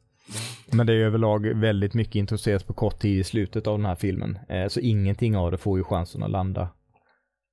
Men 0.72 0.86
det 0.86 0.92
är 0.92 0.96
överlag 0.98 1.46
väldigt 1.46 1.94
mycket 1.94 2.14
introducerat 2.14 2.66
på 2.66 2.72
kort 2.72 2.98
tid 2.98 3.18
i 3.20 3.24
slutet 3.24 3.66
av 3.66 3.78
den 3.78 3.86
här 3.86 3.94
filmen. 3.94 4.38
Eh, 4.48 4.68
Så 4.68 4.80
ingenting 4.80 5.36
av 5.36 5.50
det 5.50 5.58
får 5.58 5.78
ju 5.78 5.84
chansen 5.84 6.22
att 6.22 6.30
landa. 6.30 6.68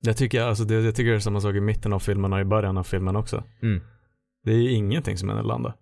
Jag 0.02 0.18
tycker, 0.18 0.42
alltså 0.42 0.64
det, 0.64 0.74
jag 0.74 0.96
tycker 0.96 1.10
det 1.12 1.16
är 1.18 1.20
samma 1.20 1.42
sak 1.42 1.56
i 1.56 1.60
mitten 1.60 1.94
av 1.94 2.00
filmen 2.00 2.34
och 2.34 2.40
i 2.40 2.44
början 2.44 2.78
av 2.78 2.84
filmen 2.84 3.16
också. 3.16 3.44
Mm. 3.62 3.82
Det 4.44 4.52
är 4.52 4.58
ju 4.58 4.72
ingenting 4.72 5.18
som 5.18 5.30
är 5.30 5.44
landa. 5.44 5.74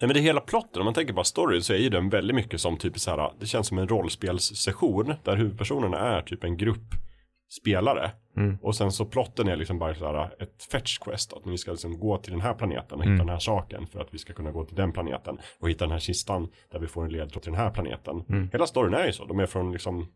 Nej 0.00 0.08
men 0.08 0.14
det 0.14 0.20
hela 0.20 0.40
plotten, 0.40 0.80
om 0.80 0.84
man 0.84 0.94
tänker 0.94 1.14
på 1.14 1.24
story 1.24 1.60
så 1.60 1.72
är 1.72 1.78
ju 1.78 1.88
den 1.88 2.08
väldigt 2.08 2.36
mycket 2.36 2.60
som 2.60 2.76
typ 2.76 2.98
så 2.98 3.10
här, 3.10 3.32
det 3.40 3.46
känns 3.46 3.66
som 3.66 3.78
en 3.78 3.88
rollspelssession 3.88 5.14
där 5.24 5.36
huvudpersonerna 5.36 5.98
är 5.98 6.22
typ 6.22 6.44
en 6.44 6.56
grupp 6.56 6.94
spelare. 7.48 8.10
Mm. 8.36 8.58
Och 8.62 8.74
sen 8.76 8.92
så 8.92 9.04
plotten 9.04 9.48
är 9.48 9.56
liksom 9.56 9.78
bara 9.78 9.94
så 9.94 10.06
här 10.06 10.34
ett 10.42 10.62
fetch 10.72 10.98
quest, 10.98 11.32
att 11.32 11.42
vi 11.46 11.58
ska 11.58 11.70
liksom 11.70 11.98
gå 11.98 12.18
till 12.18 12.32
den 12.32 12.40
här 12.40 12.54
planeten 12.54 12.98
och 12.98 13.02
hitta 13.04 13.12
Mm. 13.12 13.18
den 13.26 13.28
här 13.28 13.38
saken 13.38 13.86
för 13.86 14.00
att 14.00 14.08
vi 14.10 14.18
ska 14.18 14.32
kunna 14.32 14.50
gå 14.50 14.64
till 14.64 14.76
den 14.76 14.92
planeten 14.92 15.38
och 15.60 15.70
hitta 15.70 15.84
den 15.84 15.92
här 15.92 15.98
kistan 15.98 16.48
där 16.72 16.78
vi 16.78 16.86
får 16.86 17.04
en 17.04 17.10
ledtråd 17.12 17.42
till 17.42 17.52
den 17.52 17.60
här 17.60 17.70
planeten. 17.70 18.24
Mm. 18.28 18.48
Hela 18.52 18.66
storyn 18.66 18.94
är 18.94 19.06
ju 19.06 19.12
så, 19.12 19.24
de 19.24 19.38
är 19.40 19.46
från 19.46 19.72
liksom 19.72 20.06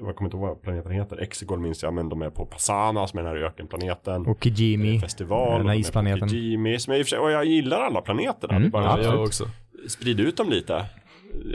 jag 0.00 0.16
kommer 0.16 0.28
inte 0.28 0.36
ihåg 0.36 0.48
vad 0.48 0.62
planeten 0.62 0.92
heter, 0.92 1.16
Exegol 1.16 1.60
minns 1.60 1.82
jag, 1.82 1.94
men 1.94 2.08
de 2.08 2.22
är 2.22 2.30
på 2.30 2.46
Passana 2.46 3.06
som 3.06 3.18
är 3.18 3.22
den 3.22 3.32
här 3.32 3.42
ökenplaneten. 3.42 4.26
Och 4.26 4.44
Kijimi. 4.44 5.00
festival, 5.00 5.58
den 5.58 5.68
här 5.68 5.74
isplaneten. 5.76 6.28
Kijimi, 6.28 6.78
som 6.78 6.92
jag, 6.92 7.00
i 7.00 7.02
och 7.02 7.06
för 7.06 7.10
sig- 7.10 7.18
och 7.18 7.30
jag 7.30 7.44
gillar 7.44 7.80
alla 7.80 8.00
planeterna. 8.00 8.56
Mm, 8.56 8.70
bara, 8.70 8.84
ja, 8.84 8.98
jag, 9.02 9.14
jag 9.14 9.22
också. 9.24 9.44
sprid 9.88 10.20
ut 10.20 10.36
dem 10.36 10.48
lite. 10.50 10.86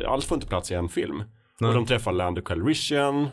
Allt 0.08 0.26
får 0.26 0.36
inte 0.36 0.48
plats 0.48 0.72
i 0.72 0.76
en 0.76 0.90
film. 0.90 1.24
Nej. 1.60 1.68
Och 1.70 1.76
de 1.76 1.86
träffar 1.86 2.12
Lando 2.12 2.42
Calrissian. 2.42 3.28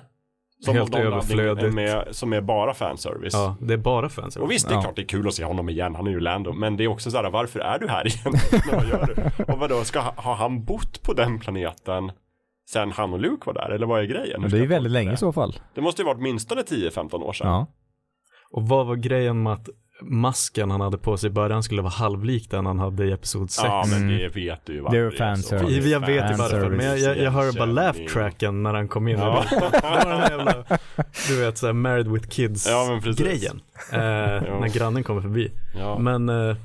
Som 0.64 0.74
Helt 0.76 0.94
överflödigt. 0.94 1.74
med, 1.74 2.04
som 2.11 2.32
är 2.32 2.40
bara 2.40 2.74
fanservice. 2.74 3.32
Ja, 3.34 3.56
det 3.61 3.72
är 3.74 3.78
bara 3.78 4.08
fans. 4.08 4.36
Och 4.36 4.50
visst, 4.50 4.68
det 4.68 4.72
är 4.74 4.76
Ja. 4.76 4.82
klart 4.82 4.96
det 4.96 5.02
är 5.02 5.06
kul 5.06 5.28
att 5.28 5.34
se 5.34 5.44
honom 5.44 5.68
igen, 5.68 5.94
han 5.94 6.06
är 6.06 6.11
ju 6.11 6.20
Lando. 6.20 6.52
Men 6.52 6.76
det 6.76 6.84
är 6.84 6.88
också 6.88 7.11
så 7.11 7.16
här, 7.16 7.30
varför 7.30 7.61
är 7.61 7.78
du 7.78 7.88
här 7.88 8.06
igen? 8.06 8.34
vad 8.72 8.86
gör 8.88 9.32
du? 9.36 9.52
Och 9.52 9.58
vadå, 9.58 9.84
ska, 9.84 10.00
ha- 10.00 10.14
har 10.16 10.34
han 10.34 10.64
bott 10.64 11.02
på 11.02 11.12
den 11.12 11.38
planeten 11.40 12.12
sen 12.70 12.92
han 12.92 13.12
och 13.12 13.20
Luke 13.20 13.42
var 13.46 13.54
där? 13.54 13.70
Eller 13.70 13.86
vad 13.86 14.00
är 14.00 14.04
grejen? 14.04 14.40
Men 14.40 14.50
det 14.50 14.56
är 14.56 14.61
ju 14.61 14.66
väldigt 14.66 14.92
länge 14.92 15.12
i 15.12 15.16
så 15.16 15.32
fall. 15.32 15.56
Det 15.74 15.80
måste 15.80 16.02
ju 16.02 16.06
varit 16.06 16.18
åtminstone 16.18 16.62
10-15 16.62 17.22
år 17.22 17.32
sedan. 17.32 17.46
Ja. 17.48 17.66
Och 18.50 18.68
vad 18.68 18.86
var 18.86 18.96
grejen 18.96 19.42
med 19.42 19.52
att 19.52 19.68
masken 20.03 20.70
han 20.70 20.80
hade 20.80 20.98
på 20.98 21.16
sig 21.16 21.26
i 21.26 21.30
början 21.30 21.62
skulle 21.62 21.82
vara 21.82 21.92
halvlik 21.92 22.51
den 22.51 22.66
han 22.66 22.78
hade 22.78 23.05
i 23.07 23.12
episod 23.12 23.51
6? 23.51 23.64
Ja, 23.68 23.84
men 23.90 24.03
Mm. 24.03 24.18
det 24.18 24.28
vet 24.28 24.66
du 24.66 24.72
ju 24.72 24.82
Det 24.90 24.98
är 24.98 25.03
varför 25.03 25.16
fanservice. 25.18 25.86
Jag 25.86 26.01
vet 26.01 26.30
ju 26.30 26.34
varför, 26.34 26.70
men 26.70 26.86
jag, 26.86 26.98
jag, 26.98 27.18
jag 27.18 27.30
hör 27.30 27.53
bara 27.53 27.64
laugh 27.66 27.96
Igenkänning. 27.98 28.09
tracken 28.30 28.62
när 28.62 28.74
han 28.74 28.88
kom 28.88 29.09
in. 29.09 29.18
Ja. 29.18 29.44
Jävla, 30.30 30.55
du 31.28 31.40
vet 31.40 31.59
såhär 31.59 31.72
married 31.72 32.09
with 32.09 32.28
kids 32.28 32.66
Ja, 32.68 32.86
men 32.90 33.03
precis. 33.03 33.26
grejen. 33.26 33.61
Eh, 33.92 33.98
när 34.61 34.74
grannen 34.74 35.03
kommer 35.05 35.20
förbi. 35.20 35.51
Ja. 35.78 35.98
Men 35.98 36.28
eh, 36.28 36.57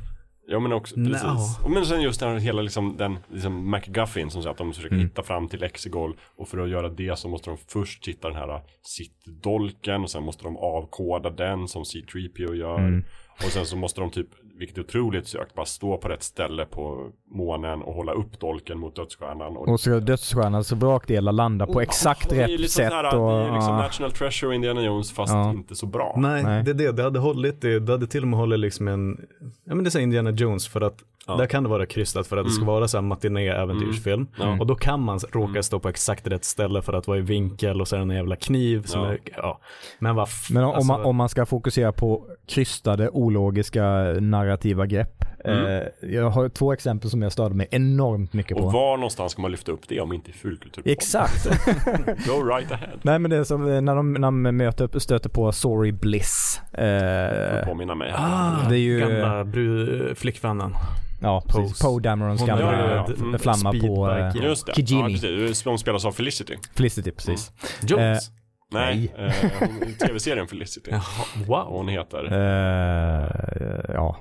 Ja 0.47 0.59
men 0.59 0.71
också, 0.73 0.95
No. 0.99 1.09
precis. 1.11 1.59
Och 1.63 1.71
men 1.71 1.86
sen 1.86 2.01
just 2.01 2.19
den 2.19 2.29
här 2.31 2.39
hela 2.39 2.61
liksom, 2.61 2.97
den 2.97 3.17
liksom 3.33 3.71
McGuffin 3.71 4.29
som 4.31 4.41
säger 4.41 4.51
att 4.51 4.57
de 4.57 4.73
försöker 4.73 4.95
Mm. 4.95 5.05
hitta 5.07 5.23
fram 5.23 5.47
till 5.47 5.63
Exegol 5.63 6.15
och 6.38 6.47
för 6.47 6.57
att 6.57 6.69
göra 6.69 6.89
det 6.89 7.19
så 7.19 7.27
måste 7.29 7.49
de 7.49 7.57
först 7.67 8.07
hitta 8.07 8.27
den 8.29 8.38
här 8.38 8.61
sitt-dolken 8.83 10.03
och 10.03 10.09
sen 10.09 10.23
måste 10.23 10.43
de 10.43 10.57
avkoda 10.57 11.29
den 11.29 11.67
som 11.67 11.86
C-3PO 11.86 12.53
gör. 12.55 12.77
Mm. 12.79 13.03
Och 13.43 13.51
sen 13.51 13.65
så 13.65 13.75
måste 13.77 14.01
de 14.01 14.09
typ, 14.11 14.27
vilket 14.57 14.77
är 14.77 14.81
otroligt 14.81 15.27
sökt, 15.27 15.55
bara 15.55 15.65
stå 15.65 15.97
på 15.97 16.07
rätt 16.07 16.23
ställe 16.23 16.65
på 16.65 17.09
månen 17.31 17.81
och 17.81 17.93
hålla 17.93 18.11
upp 18.11 18.39
dolken 18.39 18.79
mot 18.79 18.95
dödsstjärnan. 18.95 19.57
Och 19.57 19.79
så 19.79 19.99
dödsstjärnans 19.99 20.73
brakdelar 20.73 21.31
landa 21.31 21.67
på 21.67 21.81
exakt 21.81 22.25
Och 22.29 22.36
det 22.36 22.43
är 22.43 22.47
rätt 22.47 22.59
liksom 22.59 22.83
sätt. 22.83 22.89
så 22.91 22.95
här, 22.95 23.15
och, 23.19 23.31
det 23.39 23.47
är 23.49 23.53
liksom 23.53 23.73
ja. 23.73 23.77
National 23.77 24.11
Treasure 24.11 24.47
och 24.47 24.55
Indiana 24.55 24.81
Jones 24.81 25.11
fast 25.11 25.33
Ja. 25.33 25.49
inte 25.51 25.75
så 25.75 25.86
bra. 25.86 26.15
nej, 26.17 26.43
Nej. 26.43 26.63
det 26.63 26.71
är 26.71 26.75
det. 26.75 26.91
Det 26.91 27.03
hade 27.03 27.19
hållit, 27.19 27.61
det, 27.61 27.79
det 27.79 27.91
hade 27.91 28.07
till 28.07 28.21
och 28.21 28.27
med 28.27 28.39
hållit 28.39 28.59
liksom 28.59 28.88
en, 28.88 29.17
ja 29.65 29.75
men 29.75 29.83
det 29.83 29.88
är 29.88 29.91
så 29.91 29.97
här 29.97 30.03
Indiana 30.03 30.31
Jones 30.31 30.67
för 30.67 30.81
att 30.81 31.03
Ja. 31.28 31.36
där 31.36 31.45
kan 31.45 31.63
det 31.63 31.69
vara 31.69 31.86
krystat 31.86 32.28
för 32.28 32.38
att 32.38 32.45
det 32.45 32.51
ska 32.51 32.61
Mm. 32.63 32.73
vara 32.73 32.88
så 32.88 32.97
här 32.97 33.01
matiné-äventyrsfilm. 33.01 34.28
Ja. 34.39 34.57
Och 34.59 34.67
då 34.67 34.76
kan 34.76 35.01
man 35.01 35.19
råka 35.32 35.63
stå 35.63 35.80
på 35.80 35.89
exakt 35.89 36.28
rätt 36.28 36.45
ställe 36.45 36.82
för 36.82 36.93
att 36.93 37.07
vara 37.07 37.17
i 37.17 37.21
vinkel 37.21 37.82
och 37.82 37.88
så 37.88 37.95
är 37.95 37.99
det 37.99 38.03
en 38.03 38.09
jävla 38.09 38.36
kniv 38.36 38.84
som 38.84 39.01
Ja. 39.01 39.07
är, 39.11 39.19
ja. 39.38 39.59
Men 39.99 40.15
vad 40.15 40.28
Men 40.51 40.63
om, 40.63 40.69
alltså, 40.73 40.88
man, 40.88 41.01
om 41.05 41.15
man 41.15 41.30
ska 41.30 41.45
fokusera 41.45 41.91
på 41.91 42.23
krystade, 42.47 43.09
ologiska 43.09 43.84
narrativa 44.19 44.86
grepp. 44.86 45.26
Mm. 45.47 45.65
Eh, 45.65 46.09
jag 46.15 46.29
har 46.29 46.49
två 46.49 46.73
exempel 46.73 47.09
som 47.09 47.21
jag 47.21 47.31
störde 47.31 47.55
mig 47.55 47.67
enormt 47.71 48.33
mycket 48.33 48.57
på. 48.57 48.63
Och 48.63 48.71
var 48.71 48.97
någonstans 48.97 49.31
ska 49.31 49.41
man 49.41 49.51
lyfta 49.51 49.71
upp 49.71 49.87
det 49.87 49.99
om 50.01 50.13
inte 50.13 50.29
i 50.29 50.33
fullkulturpodden? 50.33 50.91
Exakt. 50.93 51.45
Go 52.27 52.43
right 52.43 52.71
ahead. 52.71 52.89
Nej 53.01 53.19
men 53.19 53.31
det 53.31 53.37
är 53.37 53.43
som 53.43 53.71
eh, 53.73 53.81
när 53.81 53.95
de, 53.95 54.13
när 54.13 54.19
de 54.27 54.41
möter, 54.41 54.99
stöter 54.99 55.29
på 55.29 55.51
Sorry 55.51 55.91
Bliss. 55.91 56.61
Eh, 56.73 57.65
Påminna 57.67 57.95
mig. 57.95 58.13
Ah, 58.17 58.51
Det 58.69 58.75
är 58.75 58.79
ju- 58.79 58.99
gamla 58.99 59.43
bru- 59.43 60.15
flickvännen. 60.15 60.73
ja, 61.21 61.43
precis. 61.47 61.81
Poe 61.81 61.99
Damerons 62.01 62.39
Hon 62.41 62.47
gamla 62.47 62.95
ja, 62.95 63.05
ett- 63.05 63.19
ja, 63.33 63.37
flamma 63.37 63.71
på 63.71 63.77
speedbike, 63.77 64.39
eh, 64.39 64.43
ja. 64.43 64.49
Just 64.49 64.65
det, 64.65 64.71
ja, 64.75 64.85
Kijimi. 64.85 65.11
precis. 65.13 65.63
De 65.63 65.77
spelas 65.77 66.05
av 66.05 66.11
Felicity. 66.11 66.55
Felicity, 66.75 67.11
precis. 67.11 67.51
Jones. 67.87 68.31
Nej, 68.71 69.13
eh, 69.17 69.31
hon- 69.59 69.89
i 69.89 69.93
tv-serien 69.93 70.47
Felicity. 70.47 70.91
Jaha, 70.93 71.01
wow. 71.47 71.65
hon 71.77 71.87
heter, 71.87 72.23
Eh, 72.25 73.93
ja, 73.93 74.17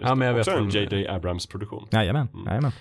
Ja, 0.00 0.14
men 0.14 0.28
jag 0.28 0.34
vet 0.34 0.48
också 0.48 0.58
en 0.60 0.70
J.J. 0.70 1.08
Abrams 1.08 1.46
produktion. 1.46 1.88
jajamän. 1.90 2.28
Mm. 2.34 2.46
jajamän. 2.46 2.72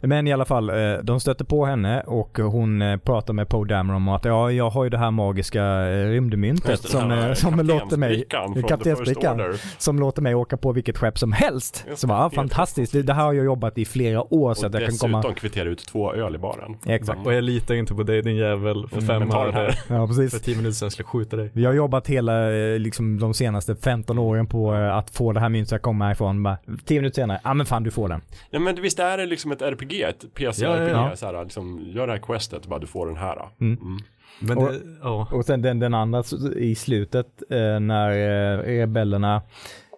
Men 0.00 0.26
i 0.26 0.32
alla 0.32 0.44
fall, 0.44 0.70
eh, 0.70 0.98
de 1.02 1.20
stöter 1.20 1.44
på 1.44 1.66
henne 1.66 2.00
och 2.00 2.38
hon 2.38 2.82
eh, 2.82 2.96
pratar 2.96 3.32
med 3.32 3.48
Poe 3.48 3.68
Dameron 3.68 3.96
om 3.96 4.08
att 4.08 4.24
ja, 4.24 4.52
jag 4.52 4.70
har 4.70 4.84
ju 4.84 4.90
det 4.90 4.98
här 4.98 5.10
magiska 5.10 5.62
eh, 5.64 6.08
rymdmyntet 6.08 6.80
som, 6.80 7.32
som 7.34 7.60
låter 7.60 7.96
mig 7.96 8.24
kaptensbrickan 8.68 9.54
som 9.78 9.98
låter 9.98 10.22
mig 10.22 10.34
åka 10.34 10.56
på 10.56 10.72
vilket 10.72 10.98
skepp 10.98 11.18
som 11.18 11.32
helst. 11.32 11.84
Just 11.88 12.00
Så 12.00 12.06
bara, 12.06 12.18
helt 12.22 12.34
fantastiskt, 12.34 12.92
det, 12.92 13.02
det 13.02 13.12
här 13.12 13.24
har 13.24 13.32
jag 13.32 13.44
jobbat 13.44 13.78
i 13.78 13.84
flera 13.84 14.34
år 14.34 14.54
så 14.54 14.66
att 14.66 14.72
jag 14.72 14.82
kan 14.82 14.90
dessutom 14.90 15.22
komma... 15.22 15.34
kvittera 15.34 15.68
ut 15.68 15.86
två 15.86 16.14
öl 16.14 16.34
i 16.34 16.38
baren. 16.38 16.76
Exakt. 16.86 17.26
Och 17.26 17.34
jag 17.34 17.44
litar 17.44 17.74
inte 17.74 17.94
på 17.94 18.02
dig 18.02 18.22
din 18.22 18.36
jävel 18.36 18.88
för 18.88 18.98
Mm, 18.98 19.06
fem 19.06 19.30
här. 19.30 19.78
Ja, 19.88 20.06
För 20.06 20.06
precis. 20.06 20.42
tio 20.42 20.56
minuter 20.56 20.74
sedan 20.74 20.90
skulle 20.90 21.04
jag 21.04 21.10
skjuta 21.10 21.36
dig. 21.36 21.50
Vi 21.52 21.64
har 21.64 21.72
jobbat 21.72 22.06
hela, 22.06 22.48
liksom 22.78 23.20
de 23.20 23.34
senaste 23.34 23.76
15 23.76 24.18
åren 24.18 24.46
på 24.46 24.72
att 24.72 25.10
få 25.10 25.32
det 25.32 25.40
här 25.40 25.48
myntet 25.48 25.72
att 25.72 25.82
komma 25.82 26.04
härifrån. 26.04 26.42
Bara, 26.42 26.58
10 26.84 27.00
minuter 27.00 27.14
senare, 27.14 27.40
ja 27.44 27.50
ah, 27.50 27.54
men 27.54 27.66
fan 27.66 27.82
du 27.82 27.90
får 27.90 28.08
den. 28.08 28.20
Ja 28.50 28.58
men 28.58 28.82
visst 28.82 28.98
är 28.98 29.18
det 29.18 29.26
liksom 29.26 29.52
ett 29.52 29.62
RPG 29.62 29.87
RPG, 29.88 30.02
ett 30.02 30.34
PC-RPG, 30.34 30.88
Ja, 30.88 30.88
ja, 30.88 31.08
ja. 31.10 31.16
så 31.16 31.26
här, 31.26 31.44
liksom, 31.44 31.80
gör 31.86 32.06
det 32.06 32.12
här 32.12 32.20
questet, 32.20 32.66
bara 32.66 32.78
du 32.78 32.86
får 32.86 33.06
den 33.06 33.16
här. 33.16 33.48
Mm. 33.60 33.78
Mm. 33.80 33.98
Men 34.40 34.58
Och- 34.58 34.72
det, 34.72 34.80
ja. 35.02 35.28
Och 35.32 35.44
sen 35.44 35.62
den, 35.62 35.78
den 35.78 35.94
andra 35.94 36.22
i 36.56 36.74
slutet 36.74 37.42
eh, 37.50 37.80
när 37.80 38.10
eh, 38.10 38.58
rebellerna 38.58 39.42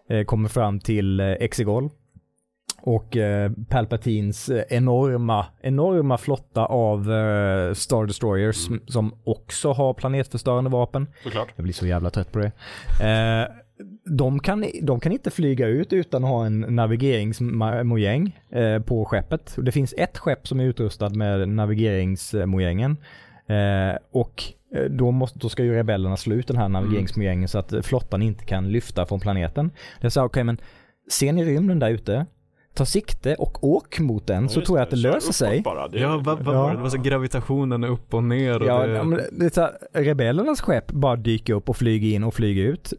eh, 0.08 0.24
kommer 0.24 0.48
fram 0.48 0.80
till 0.80 1.20
eh, 1.20 1.26
Exegol 1.26 1.90
och 2.82 3.16
eh, 3.16 3.50
Palpatines 3.68 4.48
eh, 4.48 4.64
enorma, 4.68 5.46
enorma 5.60 6.18
flotta 6.18 6.64
av 6.66 7.12
eh, 7.12 7.72
Star 7.74 8.06
Destroyers 8.06 8.68
Mm. 8.68 8.80
som 8.86 9.14
också 9.24 9.72
har 9.72 9.94
planetförstörande 9.94 10.70
vapen. 10.70 11.06
Såklart. 11.24 11.48
Jag 11.56 11.62
blir 11.62 11.74
så 11.74 11.86
jävla 11.86 12.10
trött 12.10 12.32
på 12.32 12.38
det. 12.38 12.52
De, 14.04 14.40
kan, 14.40 14.64
de 14.82 15.00
kan 15.00 15.12
inte 15.12 15.30
flyga 15.30 15.66
ut 15.66 15.92
utan 15.92 16.24
att 16.24 16.30
ha 16.30 16.46
en 16.46 16.60
navigeringsmojäng 16.60 18.40
eh, 18.50 18.82
på 18.82 19.04
skeppet. 19.04 19.56
Det 19.58 19.72
finns 19.72 19.94
ett 19.98 20.18
skepp 20.18 20.48
som 20.48 20.60
är 20.60 20.64
utrustad 20.64 21.08
med 21.08 21.48
navigeringsmojängen. 21.48 22.96
Eh, 23.46 23.98
och 24.10 24.42
eh, 24.74 24.84
då, 24.84 25.10
måste, 25.10 25.38
då 25.38 25.48
ska 25.48 25.64
ju 25.64 25.74
rebellerna 25.74 26.16
slå 26.16 26.34
ut 26.34 26.46
den 26.46 26.56
här 26.56 26.68
navigeringsmojängen 26.68 27.48
så 27.48 27.58
att 27.58 27.74
flottan 27.82 28.22
inte 28.22 28.44
kan 28.44 28.72
lyfta 28.72 29.06
från 29.06 29.20
planeten. 29.20 29.70
Det 30.00 30.06
är 30.06 30.10
så 30.10 30.24
okej 30.24 30.44
men 30.44 30.58
ser 31.10 31.32
ni 31.32 31.44
rymden 31.44 31.78
där 31.78 31.90
ute? 31.90 32.26
Ta 32.74 32.84
sikte 32.84 33.34
och 33.34 33.64
åk 33.64 34.00
mot 34.00 34.26
den 34.26 34.48
så 34.48 34.60
Ja, 34.60 34.64
tror 34.66 34.78
jag 34.78 34.84
att 34.84 34.90
det 34.90 34.96
löser 34.96 35.32
sig. 35.32 35.60
Bara. 35.62 35.88
Det, 35.88 35.98
Ja, 36.00 36.22
vad, 36.24 36.40
vad 36.44 36.54
Ja. 36.54 36.70
det? 36.72 36.76
Var 36.82 36.88
så 36.88 36.98
gravitationen 36.98 37.84
är 37.84 37.88
upp 37.88 38.14
och 38.14 38.24
ner 38.24 38.60
och 38.62 38.66
Ja, 38.68 38.86
det, 38.86 38.92
ja, 38.92 39.04
men 39.04 39.20
det 39.32 39.44
är 39.46 39.50
så 39.50 39.60
här, 39.60 39.72
rebellernas 39.92 40.60
skepp 40.60 40.92
bara 40.92 41.16
dyker 41.16 41.54
upp 41.54 41.68
och 41.68 41.76
flyger 41.76 42.08
in 42.16 42.24
och 42.24 42.34
flyger 42.34 42.64
ut. 42.64 42.92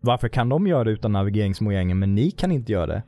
Varför 0.00 0.28
kan 0.28 0.48
de 0.48 0.66
göra 0.66 0.84
det 0.84 0.90
utan 0.90 1.12
navigeringsmojängen 1.12 1.98
men 1.98 2.14
ni 2.14 2.30
kan 2.30 2.52
inte 2.52 2.72
göra 2.72 2.86
det? 2.86 3.02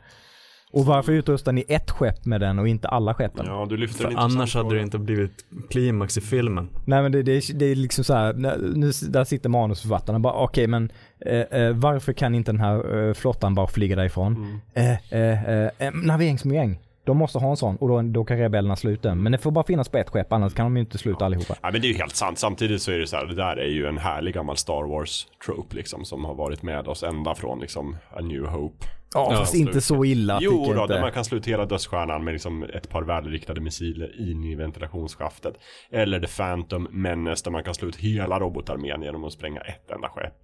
Och 0.73 0.87
varför 0.87 1.12
utrustar 1.12 1.53
ni 1.53 1.64
ett 1.68 1.91
skepp 1.91 2.25
med 2.25 2.41
den 2.41 2.59
och 2.59 2.68
inte 2.68 2.89
alla 2.89 3.14
skeppen? 3.14 3.47
ja, 3.47 3.66
du 3.68 3.77
lyfter 3.77 4.05
för 4.05 4.14
annars 4.16 4.55
hade 4.55 4.75
det 4.75 4.83
inte 4.83 4.99
blivit 4.99 5.45
klimax 5.70 6.18
i 6.18 6.20
filmen. 6.20 6.68
Nej 6.85 7.03
men 7.03 7.12
det, 7.12 7.23
det, 7.23 7.33
är, 7.33 7.55
det 7.55 7.64
är 7.64 7.75
liksom 7.75 8.05
så 8.05 8.14
här, 8.14 8.33
nu, 8.75 8.91
där 9.09 9.25
sitter 9.25 9.49
manusförfattarna 9.49 10.18
bara 10.18 10.35
okej 10.35 10.66
men 10.66 10.93
eh, 11.27 11.41
eh, 11.41 11.73
varför 11.73 12.12
kan 12.12 12.35
inte 12.35 12.53
den 12.53 12.61
här 12.61 13.09
eh, 13.09 13.14
flottan 13.14 13.55
bara 13.55 13.66
flyga 13.66 13.97
därifrån? 13.97 14.37
Mm. 14.37 14.61
Eh, 14.75 15.20
eh, 15.20 15.49
eh, 15.49 15.70
eh, 15.79 15.93
navigeringsmojäng. 15.95 16.79
De 17.05 17.16
måste 17.16 17.39
ha 17.39 17.51
en 17.51 17.57
sån 17.57 17.77
och 17.77 17.89
då, 17.89 18.03
då 18.03 18.25
kan 18.25 18.39
rebellerna 18.39 18.77
sluta 18.77 19.09
den. 19.09 19.23
Men 19.23 19.33
det 19.33 19.39
får 19.39 19.51
bara 19.51 19.64
finnas 19.64 19.89
på 19.89 19.99
ett 19.99 20.11
skepp 20.11 20.33
annars 20.33 20.55
kan 20.55 20.66
de 20.66 20.77
ju 20.77 20.81
inte 20.81 20.99
sluta 20.99 21.25
allihopa. 21.25 21.55
Ja, 21.62 21.70
men 21.73 21.81
det 21.81 21.87
är 21.87 21.93
ju 21.93 21.99
helt 21.99 22.16
sant. 22.16 22.39
Samtidigt 22.39 22.83
så 22.83 22.93
är 22.93 22.99
det 22.99 23.07
så 23.07 23.16
här, 23.16 23.27
det 23.27 23.35
där 23.35 23.57
är 23.57 23.68
ju 23.68 23.87
en 23.87 23.99
härlig 23.99 24.35
gammal 24.35 24.57
Star 24.57 24.89
Wars 24.89 25.27
trope 25.47 25.77
liksom 25.77 26.05
som 26.05 26.25
har 26.25 26.35
varit 26.35 26.62
med 26.62 26.89
oss 26.89 27.03
ända 27.03 27.35
från 27.35 27.61
liksom 27.61 27.97
A 28.11 28.20
New 28.20 28.47
Hope. 28.47 28.87
Ja, 29.14 29.28
Ja, 29.32 29.38
fast 29.38 29.54
inte 29.54 29.80
så 29.80 30.04
illa 30.04 30.38
Jo 30.42 30.64
då, 30.64 30.70
jag 30.70 30.76
där 30.76 30.82
inte. 30.82 31.00
man 31.00 31.12
kan 31.12 31.24
slå 31.24 31.38
ut 31.38 31.46
hela 31.48 31.66
dödsstjärnan 31.66 32.24
med 32.24 32.32
liksom 32.32 32.62
ett 32.62 32.88
par 32.88 33.02
välriktade 33.02 33.60
missiler 33.60 34.30
in 34.30 34.44
i 34.44 34.54
ventilationsskaftet. 34.54 35.54
Eller 35.90 36.20
The 36.20 36.26
Phantom 36.26 36.88
Menace 36.90 37.44
där 37.44 37.50
man 37.50 37.64
kan 37.64 37.74
slå 37.74 37.88
ut 37.88 37.96
hela 37.96 38.40
robotarmén 38.40 39.02
genom 39.02 39.24
att 39.24 39.32
spränga 39.32 39.60
ett 39.60 39.90
enda 39.90 40.08
skepp. 40.08 40.34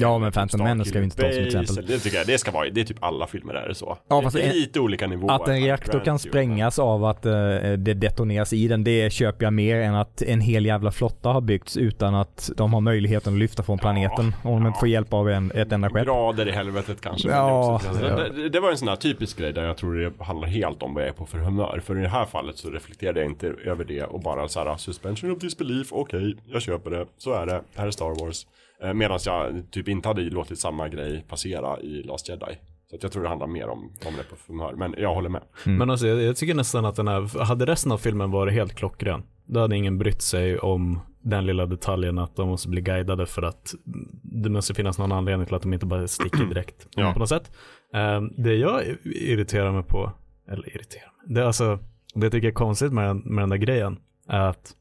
Ja, 0.00 0.18
men 0.18 0.32
Phantom 0.32 0.62
Menace 0.64 0.90
ska 0.90 0.98
vi 0.98 1.04
inte 1.04 1.16
ta 1.16 1.32
som 1.32 1.44
exempel. 1.44 1.86
Det 1.86 1.98
tycker 1.98 2.16
jag, 2.18 2.26
det 2.26 2.38
ska 2.38 2.50
vara, 2.50 2.70
det 2.70 2.80
är 2.80 2.84
typ 2.84 2.96
alla 3.00 3.26
filmer 3.26 3.54
där 3.54 3.60
är 3.60 3.68
det 3.68 3.74
så. 3.74 3.98
Ja, 4.08 4.16
det 4.16 4.22
fast 4.22 4.36
är 4.36 4.40
en- 4.40 4.52
lite 4.52 4.80
olika 4.80 5.06
nivåer. 5.06 5.32
Att 5.32 5.48
en 5.48 5.60
reaktor 5.62 6.00
kan 6.04 6.18
sprängas 6.18 6.78
av 6.78 7.04
att 7.04 7.26
eh, 7.26 7.32
det 7.78 7.94
detoneras 7.94 8.52
i 8.52 8.68
den, 8.68 8.84
det 8.84 9.12
köper 9.12 9.46
jag 9.46 9.52
mer 9.52 9.80
än 9.80 9.94
att 9.94 10.22
en 10.22 10.40
hel 10.40 10.66
jävla 10.66 10.92
flotta 10.92 11.28
har 11.28 11.40
byggts 11.40 11.76
utan 11.76 12.14
att 12.14 12.50
de 12.56 12.74
har 12.74 12.80
möjligheten 12.80 13.32
att 13.32 13.38
lyfta 13.38 13.62
från 13.62 13.78
planeten 13.78 14.34
om 14.42 14.54
de 14.54 14.66
inte 14.66 14.78
får 14.78 14.88
hjälp 14.88 15.12
av 15.12 15.30
en, 15.30 15.52
ett 15.54 15.72
enda 15.72 15.90
skepp. 15.90 16.04
Grader 16.06 16.48
i 16.48 16.52
helvetet 16.52 17.00
kanske. 17.00 17.28
Ja, 17.28 17.80
det, 18.00 18.06
är 18.06 18.10
ja. 18.10 18.16
det, 18.16 18.42
det, 18.42 18.48
det 18.48 18.60
var 18.60 18.70
en 18.70 18.78
sån 18.78 18.88
här 18.88 18.96
typisk 18.96 19.38
grej 19.38 19.52
där 19.52 19.64
jag 19.64 19.76
tror 19.76 19.94
det 19.94 20.24
handlar 20.24 20.48
helt 20.48 20.82
om 20.82 20.94
vad 20.94 21.02
jag 21.02 21.08
är 21.08 21.12
på 21.12 21.26
för 21.26 21.38
humör. 21.38 21.82
För 21.84 21.98
i 21.98 22.02
det 22.02 22.08
här 22.08 22.24
fallet 22.24 22.58
så 22.58 22.70
reflekterade 22.70 23.20
jag 23.20 23.28
inte 23.30 23.54
över 23.64 23.84
det 23.84 24.02
och 24.02 24.20
bara 24.20 24.48
så 24.48 24.64
här 24.64 24.76
suspension 24.76 25.30
of 25.30 25.38
disbelief, 25.38 25.86
okej, 25.90 26.36
jag 26.46 26.62
köper 26.62 26.90
det, 26.90 27.06
så 27.18 27.32
är 27.32 27.46
det, 27.46 27.60
här 27.76 27.86
är 27.86 27.90
Star 27.90 28.24
Wars. 28.24 28.46
Eh, 28.82 28.94
Medan 28.94 29.18
jag 29.24 29.62
typ 29.70 29.88
inte 29.88 30.08
hade 30.08 30.22
låtit 30.22 30.58
samma 30.58 30.88
grej 30.88 31.24
passera 31.28 31.80
i 31.80 32.02
Last 32.02 32.28
Jedi. 32.28 32.58
Så 32.90 32.96
att 32.96 33.02
jag 33.02 33.12
tror 33.12 33.22
det 33.22 33.28
handlar 33.28 33.46
mer 33.46 33.68
om 33.68 33.78
om 34.06 34.14
det 34.16 34.22
på 34.30 34.36
för 34.36 34.52
humör. 34.52 34.74
Men 34.76 34.94
jag 34.98 35.14
håller 35.14 35.28
med. 35.28 35.42
Mm. 35.66 35.78
Men 35.78 35.90
alltså, 35.90 36.06
jag, 36.06 36.22
jag 36.22 36.36
tycker 36.36 36.54
nästan 36.54 36.84
att 36.84 36.96
den 36.96 37.08
här, 37.08 37.44
hade 37.44 37.66
resten 37.66 37.92
av 37.92 37.98
filmen 37.98 38.30
varit 38.30 38.54
helt 38.54 38.74
klockren, 38.74 39.22
då 39.46 39.60
hade 39.60 39.76
ingen 39.76 39.98
brytt 39.98 40.22
sig 40.22 40.58
om 40.58 41.00
den 41.22 41.46
lilla 41.46 41.66
detaljen 41.66 42.18
att 42.18 42.36
de 42.36 42.48
måste 42.48 42.68
bli 42.68 42.80
guidade 42.80 43.26
för 43.26 43.42
att 43.42 43.74
det 44.22 44.50
måste 44.50 44.74
finnas 44.74 44.98
någon 44.98 45.12
anledning 45.12 45.46
till 45.46 45.54
att 45.54 45.62
de 45.62 45.72
inte 45.72 45.86
bara 45.86 46.08
sticker 46.08 46.44
direkt 46.44 46.86
Ja. 46.96 47.12
på 47.12 47.18
något 47.18 47.28
sätt. 47.28 47.52
Um, 47.94 48.32
det 48.36 48.54
jag 48.54 48.82
irriterar 49.04 49.72
mig 49.72 49.82
på, 49.82 50.12
eller 50.48 50.76
irriterar 50.76 51.12
mig, 51.26 51.34
det 51.34 51.40
är 51.40 51.44
alltså, 51.44 51.78
det 52.14 52.26
jag 52.26 52.32
tycker 52.32 52.48
är 52.48 52.52
konstigt 52.52 52.92
med 52.92 53.06
den, 53.08 53.18
med 53.18 53.42
den 53.42 53.48
där 53.50 53.56
grejen 53.56 53.98
är 54.28 54.40
att 54.40 54.72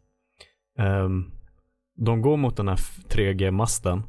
ehm, 0.80 1.32
de 1.98 2.22
går 2.22 2.38
mot 2.38 2.58
den 2.58 2.68
här 2.68 2.76
3G-masten 3.10 4.04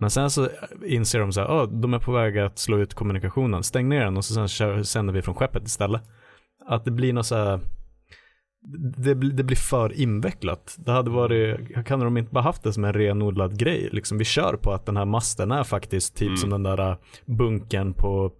men 0.00 0.10
sen 0.10 0.30
så 0.30 0.48
inser 0.86 1.18
de 1.20 1.32
så 1.32 1.40
här, 1.40 1.48
oh, 1.48 1.68
de 1.80 1.94
är 1.94 1.98
på 1.98 2.12
väg 2.12 2.38
att 2.38 2.58
slå 2.58 2.78
ut 2.78 2.94
kommunikationen, 2.94 3.62
stäng 3.62 3.88
ner 3.88 4.04
den 4.04 4.16
och 4.16 4.24
så 4.24 4.34
sen 4.34 4.48
kör, 4.48 4.82
sänder 4.82 5.14
vi 5.14 5.22
från 5.22 5.34
skeppet 5.34 5.66
istället. 5.66 6.02
Att 6.66 6.84
det 6.84 6.90
blir 6.90 7.12
något 7.12 7.26
så 7.26 7.34
här, 7.36 7.60
det, 8.96 9.14
blir- 9.14 9.32
det 9.32 9.44
blir 9.44 9.56
för 9.56 9.92
invecklat. 10.00 10.76
Det 10.78 10.92
hade 10.92 11.10
varit, 11.10 11.86
kan 11.86 12.00
de 12.00 12.16
inte 12.16 12.32
bara 12.32 12.44
haft 12.44 12.62
det 12.62 12.72
som 12.72 12.84
en 12.84 12.92
renodlad 12.92 13.58
grej? 13.58 13.88
Liksom 13.92 14.18
vi 14.18 14.24
kör 14.24 14.56
på 14.56 14.72
att 14.72 14.86
den 14.86 14.96
här 14.96 15.04
masten 15.04 15.52
är 15.52 15.64
faktiskt 15.64 16.16
typ 16.16 16.26
Mm. 16.28 16.36
som 16.36 16.50
den 16.50 16.62
där 16.62 16.96
bunkern 17.26 17.94
på 17.94 18.32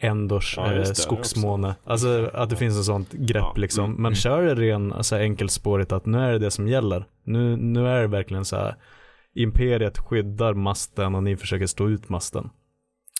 Endors 0.00 0.54
Ja, 0.56 0.72
eh, 0.72 0.84
skogsmåne. 0.84 1.74
Alltså 1.84 2.30
att 2.34 2.50
det 2.50 2.56
finns 2.56 2.78
ett 2.78 2.84
sånt 2.84 3.12
grepp 3.12 3.42
Ja, 3.42 3.52
liksom. 3.56 3.90
Men 3.92 4.00
mm. 4.00 4.14
kör 4.14 4.42
det 4.42 4.54
ren, 4.54 4.92
alltså 4.92 5.16
enkelspårigt 5.16 5.92
att 5.92 6.06
nu 6.06 6.18
är 6.18 6.32
det 6.32 6.38
det 6.38 6.50
som 6.50 6.68
gäller. 6.68 7.04
Nu, 7.24 7.56
nu 7.56 7.88
är 7.88 8.00
det 8.00 8.06
verkligen 8.06 8.44
så 8.44 8.56
här, 8.56 8.76
imperiet 9.34 9.98
skyddar 9.98 10.54
masten 10.54 11.14
och 11.14 11.22
ni 11.22 11.36
försöker 11.36 11.66
stå 11.66 11.88
ut 11.88 12.08
masten. 12.08 12.50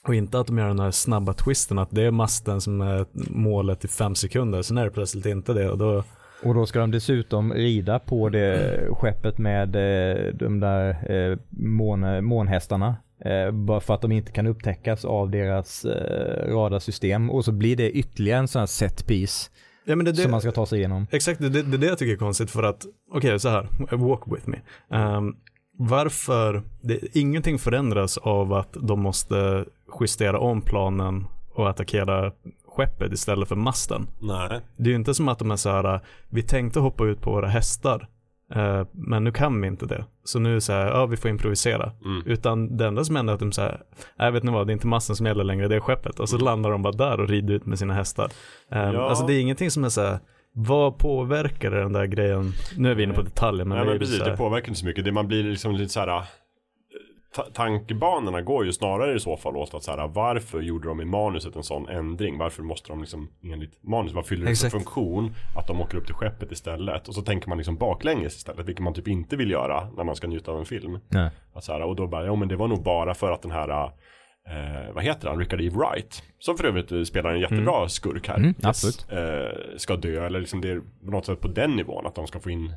Och 0.06 0.14
inte 0.14 0.40
att 0.40 0.46
de 0.46 0.58
gör 0.58 0.68
den 0.68 0.80
här 0.80 0.90
snabba 0.90 1.32
twisten 1.32 1.78
att 1.78 1.90
det 1.90 2.02
är 2.02 2.10
masten 2.10 2.60
som 2.60 2.80
är 2.80 3.06
målet 3.30 3.84
i 3.84 3.88
fem 3.88 4.14
sekunder, 4.14 4.62
sen 4.62 4.78
är 4.78 4.84
det 4.84 4.90
plötsligt 4.90 5.26
inte 5.26 5.52
det 5.52 5.70
och 5.70 5.78
då, 5.78 6.04
Och 6.42 6.54
då 6.54 6.66
ska 6.66 6.78
de 6.78 6.90
dessutom 6.90 7.52
rida 7.52 7.98
på 7.98 8.28
det 8.28 8.80
skeppet 8.90 9.38
med 9.38 9.76
eh, 9.76 10.34
de 10.34 10.60
där 10.60 11.12
eh, 11.12 11.38
mån, 11.50 12.24
månhästarna. 12.24 12.96
Eh, 13.24 13.50
bara 13.50 13.80
för 13.80 13.94
att 13.94 14.00
de 14.00 14.12
inte 14.12 14.32
kan 14.32 14.46
upptäckas 14.46 15.04
av 15.04 15.30
deras 15.30 15.84
eh, 15.84 16.54
radarsystem. 16.54 17.30
Och 17.30 17.44
så 17.44 17.52
blir 17.52 17.76
det 17.76 17.90
ytterligare 17.90 18.38
en 18.38 18.48
sån 18.48 18.60
här 18.60 18.66
set 18.66 19.06
piece 19.06 19.50
ja 19.84 19.96
men 19.96 20.04
det, 20.04 20.12
det, 20.12 20.22
som 20.22 20.30
man 20.30 20.40
ska 20.40 20.52
ta 20.52 20.66
sig 20.66 20.78
igenom. 20.78 21.06
Exakt, 21.10 21.40
det 21.40 21.48
det 21.48 21.62
det 21.62 21.76
är 21.76 21.78
det 21.78 21.86
jag 21.86 21.98
tycker 21.98 22.12
är 22.12 22.16
konstigt 22.16 22.50
för 22.50 22.62
att, 22.62 22.86
okej 23.12 23.40
så 23.40 23.48
här, 23.48 23.68
walk 23.96 24.22
with 24.26 24.48
me. 24.48 24.56
Ehm, 24.90 25.36
varför, 25.78 26.62
det, 26.80 27.16
ingenting 27.16 27.58
förändras 27.58 28.18
av 28.18 28.52
att 28.52 28.76
de 28.80 29.00
måste 29.00 29.64
justera 30.00 30.38
om 30.38 30.62
planen 30.62 31.26
och 31.54 31.70
attackera 31.70 32.32
skeppet 32.68 33.12
istället 33.12 33.48
för 33.48 33.56
masten. 33.56 34.06
Nej. 34.20 34.60
Det 34.76 34.84
är 34.84 34.88
ju 34.88 34.96
inte 34.96 35.14
som 35.14 35.28
att 35.28 35.38
de 35.38 35.50
är 35.50 35.56
så 35.56 35.70
här, 35.70 36.00
vi 36.28 36.42
tänkte 36.42 36.80
hoppa 36.80 37.06
ut 37.06 37.20
på 37.20 37.30
våra 37.30 37.48
hästar, 37.48 38.08
eh, 38.54 38.86
men 38.92 39.24
nu 39.24 39.32
kan 39.32 39.60
vi 39.60 39.66
inte 39.66 39.86
det. 39.86 40.04
Så 40.24 40.38
nu 40.38 40.50
är 40.50 40.54
det 40.54 40.60
så 40.60 40.72
här, 40.72 40.86
ja 40.86 41.06
vi 41.06 41.16
får 41.16 41.30
improvisera. 41.30 41.92
Mm. 42.04 42.22
Utan 42.26 42.76
det 42.76 42.86
enda 42.86 43.04
som 43.04 43.16
händer 43.16 43.32
är 43.32 43.34
att 43.34 43.40
de 43.40 43.52
säger, 43.52 43.80
nej 44.18 44.30
vet 44.30 44.42
ni 44.42 44.52
vad, 44.52 44.66
det 44.66 44.70
är 44.70 44.74
inte 44.74 44.86
masten 44.86 45.16
som 45.16 45.26
gäller 45.26 45.44
längre, 45.44 45.68
det 45.68 45.76
är 45.76 45.80
skeppet. 45.80 46.20
Och 46.20 46.28
så 46.28 46.38
landar 46.38 46.70
de 46.70 46.82
bara 46.82 46.92
där 46.92 47.20
och 47.20 47.28
rider 47.28 47.54
ut 47.54 47.66
med 47.66 47.78
sina 47.78 47.94
hästar. 47.94 48.24
Um, 48.24 48.78
Ja. 48.78 49.08
Alltså 49.08 49.26
det 49.26 49.34
är 49.34 49.40
ingenting 49.40 49.70
som 49.70 49.84
är 49.84 49.88
så 49.88 50.00
här, 50.00 50.18
vad 50.52 50.98
påverkar 50.98 51.70
den 51.70 51.92
där 51.92 52.06
grejen? 52.06 52.52
Nu 52.76 52.90
är 52.90 52.94
vi 52.94 53.02
inne 53.02 53.14
på 53.14 53.22
detaljer, 53.22 53.64
men 53.64 53.78
det 53.78 53.84
är 53.84 53.86
men 53.86 53.98
precis, 53.98 54.18
så 54.18 54.24
det 54.24 54.30
här, 54.30 54.36
påverkar 54.36 54.68
inte 54.68 54.80
så 54.80 54.86
mycket. 54.86 55.04
Det 55.04 55.12
man 55.12 55.28
blir 55.28 55.42
liksom 55.42 55.74
lite 55.74 55.92
så 55.92 56.00
här. 56.00 56.24
Ta- 57.34 57.46
Tankebanorna 57.54 58.42
går 58.42 58.64
ju 58.64 58.72
snarare 58.72 59.14
i 59.14 59.20
så 59.20 59.36
fall 59.36 59.56
åt 59.56 59.74
att 59.74 59.82
så 59.82 59.90
här, 59.90 60.08
varför 60.08 60.60
gjorde 60.60 60.88
de 60.88 61.00
i 61.00 61.04
manuset 61.04 61.56
en 61.56 61.62
sån 61.62 61.88
ändring? 61.88 62.38
Varför 62.38 62.62
måste 62.62 62.88
de 62.88 63.00
liksom 63.00 63.28
enligt 63.42 63.82
manus, 63.82 64.12
vad 64.12 64.26
fyller 64.26 64.46
det 64.46 64.50
för 64.56 64.78
funktion 64.78 65.34
att 65.56 65.66
de 65.66 65.80
åker 65.80 65.98
upp 65.98 66.06
till 66.06 66.14
skeppet 66.14 66.52
istället? 66.52 67.08
Och 67.08 67.14
så 67.14 67.22
tänker 67.22 67.48
man 67.48 67.58
liksom 67.58 67.76
baklänges 67.76 68.36
istället, 68.36 68.68
vilket 68.68 68.84
man 68.84 68.94
typ 68.94 69.08
inte 69.08 69.36
vill 69.36 69.50
göra 69.50 69.90
när 69.96 70.04
man 70.04 70.16
ska 70.16 70.26
njuta 70.26 70.52
av 70.52 70.58
en 70.58 70.66
film. 70.66 70.98
Nej. 71.08 71.30
Att 71.54 71.64
så 71.64 71.72
här, 71.72 71.82
och 71.82 71.96
då 71.96 72.06
bara, 72.06 72.26
ja 72.26 72.34
men 72.34 72.48
det 72.48 72.56
var 72.56 72.68
nog 72.68 72.82
bara 72.82 73.14
för 73.14 73.32
att 73.32 73.42
den 73.42 73.50
här, 73.50 73.84
eh, 74.48 74.94
vad 74.94 75.04
heter 75.04 75.28
han, 75.28 75.38
Richard 75.38 75.60
E. 75.60 75.68
Wright, 75.70 76.22
som 76.38 76.56
för 76.56 76.64
övrigt 76.64 76.92
eh, 76.92 77.02
spelar 77.02 77.30
en 77.30 77.40
jättebra 77.40 77.88
skurk 77.88 78.28
här, 78.28 78.36
Mm, 78.36 78.54
absolut. 78.62 79.06
eh, 79.12 79.76
ska 79.76 79.96
dö, 79.96 80.26
eller 80.26 80.40
liksom 80.40 80.60
det 80.60 80.70
är 80.70 80.80
på 81.04 81.10
något 81.10 81.26
sätt 81.26 81.40
på 81.40 81.48
den 81.48 81.70
nivån, 81.76 82.06
att 82.06 82.14
de 82.14 82.26
ska 82.26 82.40
få 82.40 82.50
in 82.50 82.74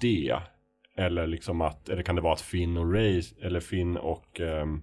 det. 0.00 0.36
Eller 0.98 1.26
liksom 1.26 1.60
att, 1.60 1.88
eller 1.88 2.02
kan 2.02 2.14
det 2.16 2.20
vara 2.22 2.32
att 2.32 2.40
Finn 2.40 2.76
och 2.76 2.92
Ray, 2.92 3.22
eller 3.42 3.60
Finn 3.60 3.96
och 3.96 4.40
ehm, 4.40 4.82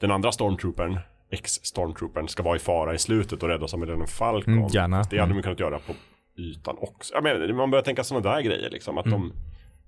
den 0.00 0.10
andra 0.10 0.32
stormtroopern, 0.32 0.98
ex-stormtroopern, 1.30 2.28
ska 2.28 2.42
vara 2.42 2.56
i 2.56 2.58
fara 2.58 2.94
i 2.94 2.98
slutet 2.98 3.42
och 3.42 3.48
rädda 3.48 3.68
som 3.68 3.82
en 3.82 4.06
Falcon. 4.06 4.54
Mm, 4.54 4.66
gärna. 4.68 4.96
Det 4.96 5.02
hade 5.02 5.22
Mm. 5.22 5.36
man 5.36 5.42
kunnat 5.42 5.60
göra 5.60 5.78
på 5.78 5.92
ytan 6.36 6.76
också. 6.80 7.14
Jag 7.14 7.22
menar, 7.24 7.52
man 7.52 7.70
börjar 7.70 7.82
tänka 7.84 8.04
sådana 8.04 8.30
där 8.34 8.42
grejer 8.42 8.70
liksom, 8.70 8.98
att 8.98 9.04
de 9.04 9.32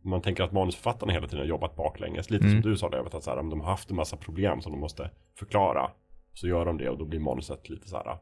man 0.06 0.22
tänker 0.22 0.42
att 0.44 0.52
manusförfattarna 0.52 1.12
hela 1.12 1.26
tiden 1.26 1.38
har 1.40 1.46
jobbat 1.46 1.76
baklänges. 1.76 2.30
Lite 2.30 2.44
Mm. 2.44 2.62
som 2.62 2.70
du 2.70 2.76
sa 2.76 2.88
David, 2.90 3.14
att 3.14 3.24
så 3.24 3.30
här, 3.30 3.36
de 3.36 3.60
har 3.60 3.70
haft 3.70 3.90
en 3.90 3.96
massa 3.96 4.16
problem 4.16 4.60
som 4.62 4.72
de 4.72 4.80
måste 4.80 5.10
förklara. 5.38 5.90
Så 6.32 6.48
gör 6.48 6.64
de 6.64 6.78
det 6.78 6.88
och 6.88 6.98
då 6.98 7.04
blir 7.04 7.20
manuset 7.20 7.68
lite 7.68 7.88
så 7.88 7.96
här. 7.96 8.16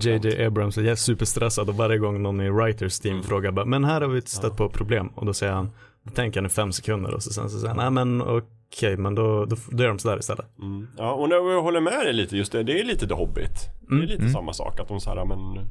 JJ 0.00 0.44
Abrams 0.46 0.78
är 0.78 0.94
superstressad 0.94 1.68
och 1.68 1.74
varje 1.74 1.98
gång 1.98 2.22
någon 2.22 2.40
i 2.40 2.50
Writers 2.50 2.98
team 3.00 3.12
Mm. 3.14 3.24
frågar 3.24 3.50
bara, 3.50 3.64
men 3.64 3.84
här 3.84 4.00
har 4.00 4.08
vi 4.08 4.20
stött 4.20 4.56
på 4.56 4.68
problem 4.68 5.08
och 5.14 5.26
då 5.26 5.34
säger 5.34 5.52
han, 5.52 5.70
tänker 6.14 6.40
han 6.40 6.46
i 6.46 6.48
fem 6.48 6.72
sekunder 6.72 7.14
och 7.14 7.22
så 7.22 7.30
sen 7.32 7.50
så 7.50 7.58
säger 7.58 7.74
han, 7.74 7.94
nej 7.94 8.04
men 8.04 8.22
okej, 8.22 8.96
men 8.96 9.14
då, 9.14 9.44
då, 9.44 9.56
då 9.70 9.82
gör 9.82 9.88
de 9.88 9.98
sådär 9.98 10.18
istället. 10.18 10.58
Mm. 10.58 10.86
Ja, 10.96 11.12
och 11.12 11.28
jag 11.28 11.62
håller 11.62 11.80
med 11.80 11.92
dig 12.04 12.12
lite 12.12 12.36
just 12.36 12.52
det, 12.52 12.62
det 12.62 12.80
är 12.80 12.84
lite 12.84 13.08
The 13.08 13.14
Hobbit. 13.14 13.68
Det 13.80 13.86
är 13.86 13.96
Mm. 13.96 14.06
lite 14.08 14.20
Mm. 14.22 14.32
samma 14.32 14.52
sak, 14.52 14.80
att 14.80 14.88
de 14.88 15.00
så 15.00 15.10
här, 15.10 15.24
men 15.24 15.68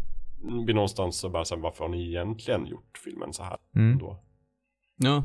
vi 0.65 0.73
någonstans 0.73 1.17
så 1.19 1.29
bara 1.29 1.45
så 1.45 1.55
här, 1.55 1.61
varför 1.61 1.83
har 1.83 1.89
ni 1.91 2.07
egentligen 2.07 2.65
gjort 2.67 2.97
filmen 3.03 3.33
så 3.33 3.43
här? 3.43 3.57
Mm. 3.75 3.97
Då? 3.97 4.19
Ja, 5.03 5.23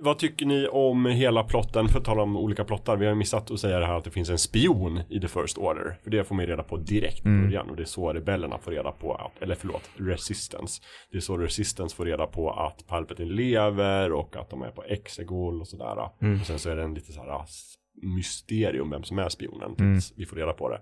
Vad 0.00 0.18
tycker 0.18 0.46
ni 0.46 0.68
om 0.68 1.06
hela 1.06 1.44
plotten? 1.44 1.88
För 1.88 1.98
att 1.98 2.04
tala 2.04 2.22
om 2.22 2.36
olika 2.36 2.64
plottar. 2.64 2.96
Vi 2.96 3.06
har 3.06 3.14
missat 3.14 3.50
att 3.50 3.60
säga 3.60 3.78
det 3.78 3.86
här 3.86 3.94
att 3.94 4.04
det 4.04 4.10
finns 4.10 4.30
en 4.30 4.38
spion 4.38 5.00
i 5.08 5.20
The 5.20 5.28
First 5.28 5.58
Order. 5.58 5.98
För 6.04 6.10
det 6.10 6.24
får 6.24 6.34
man 6.34 6.44
ju 6.44 6.50
reda 6.50 6.62
på 6.62 6.76
direkt 6.76 7.24
i 7.26 7.28
Mm. 7.28 7.42
början. 7.44 7.70
Och 7.70 7.76
det 7.76 7.82
är 7.82 7.84
så 7.86 8.12
rebellerna 8.12 8.58
får 8.58 8.70
reda 8.70 8.92
på 8.92 9.14
att, 9.14 9.42
eller 9.42 9.54
förlåt, 9.54 9.90
Resistance. 9.96 10.82
Det 11.10 11.16
är 11.16 11.20
så 11.20 11.36
Resistance 11.36 11.96
får 11.96 12.04
reda 12.04 12.26
på 12.26 12.50
att 12.50 12.86
Palpatine 12.86 13.32
lever 13.32 14.12
och 14.12 14.36
att 14.36 14.50
de 14.50 14.62
är 14.62 14.70
på 14.70 14.82
Exegol 14.84 15.60
och 15.60 15.68
sådär. 15.68 16.10
Mm. 16.22 16.40
Och 16.40 16.46
sen 16.46 16.58
så 16.58 16.70
är 16.70 16.76
det 16.76 16.82
en 16.82 16.94
lite 16.94 17.12
så 17.12 17.20
här 17.20 17.42
s- 17.44 17.74
mysterium 18.16 18.90
vem 18.90 19.02
som 19.02 19.18
är 19.18 19.28
spionen 19.28 19.76
tills 19.76 20.12
vi 20.16 20.26
får 20.26 20.36
reda 20.36 20.52
på 20.52 20.68
det. 20.68 20.80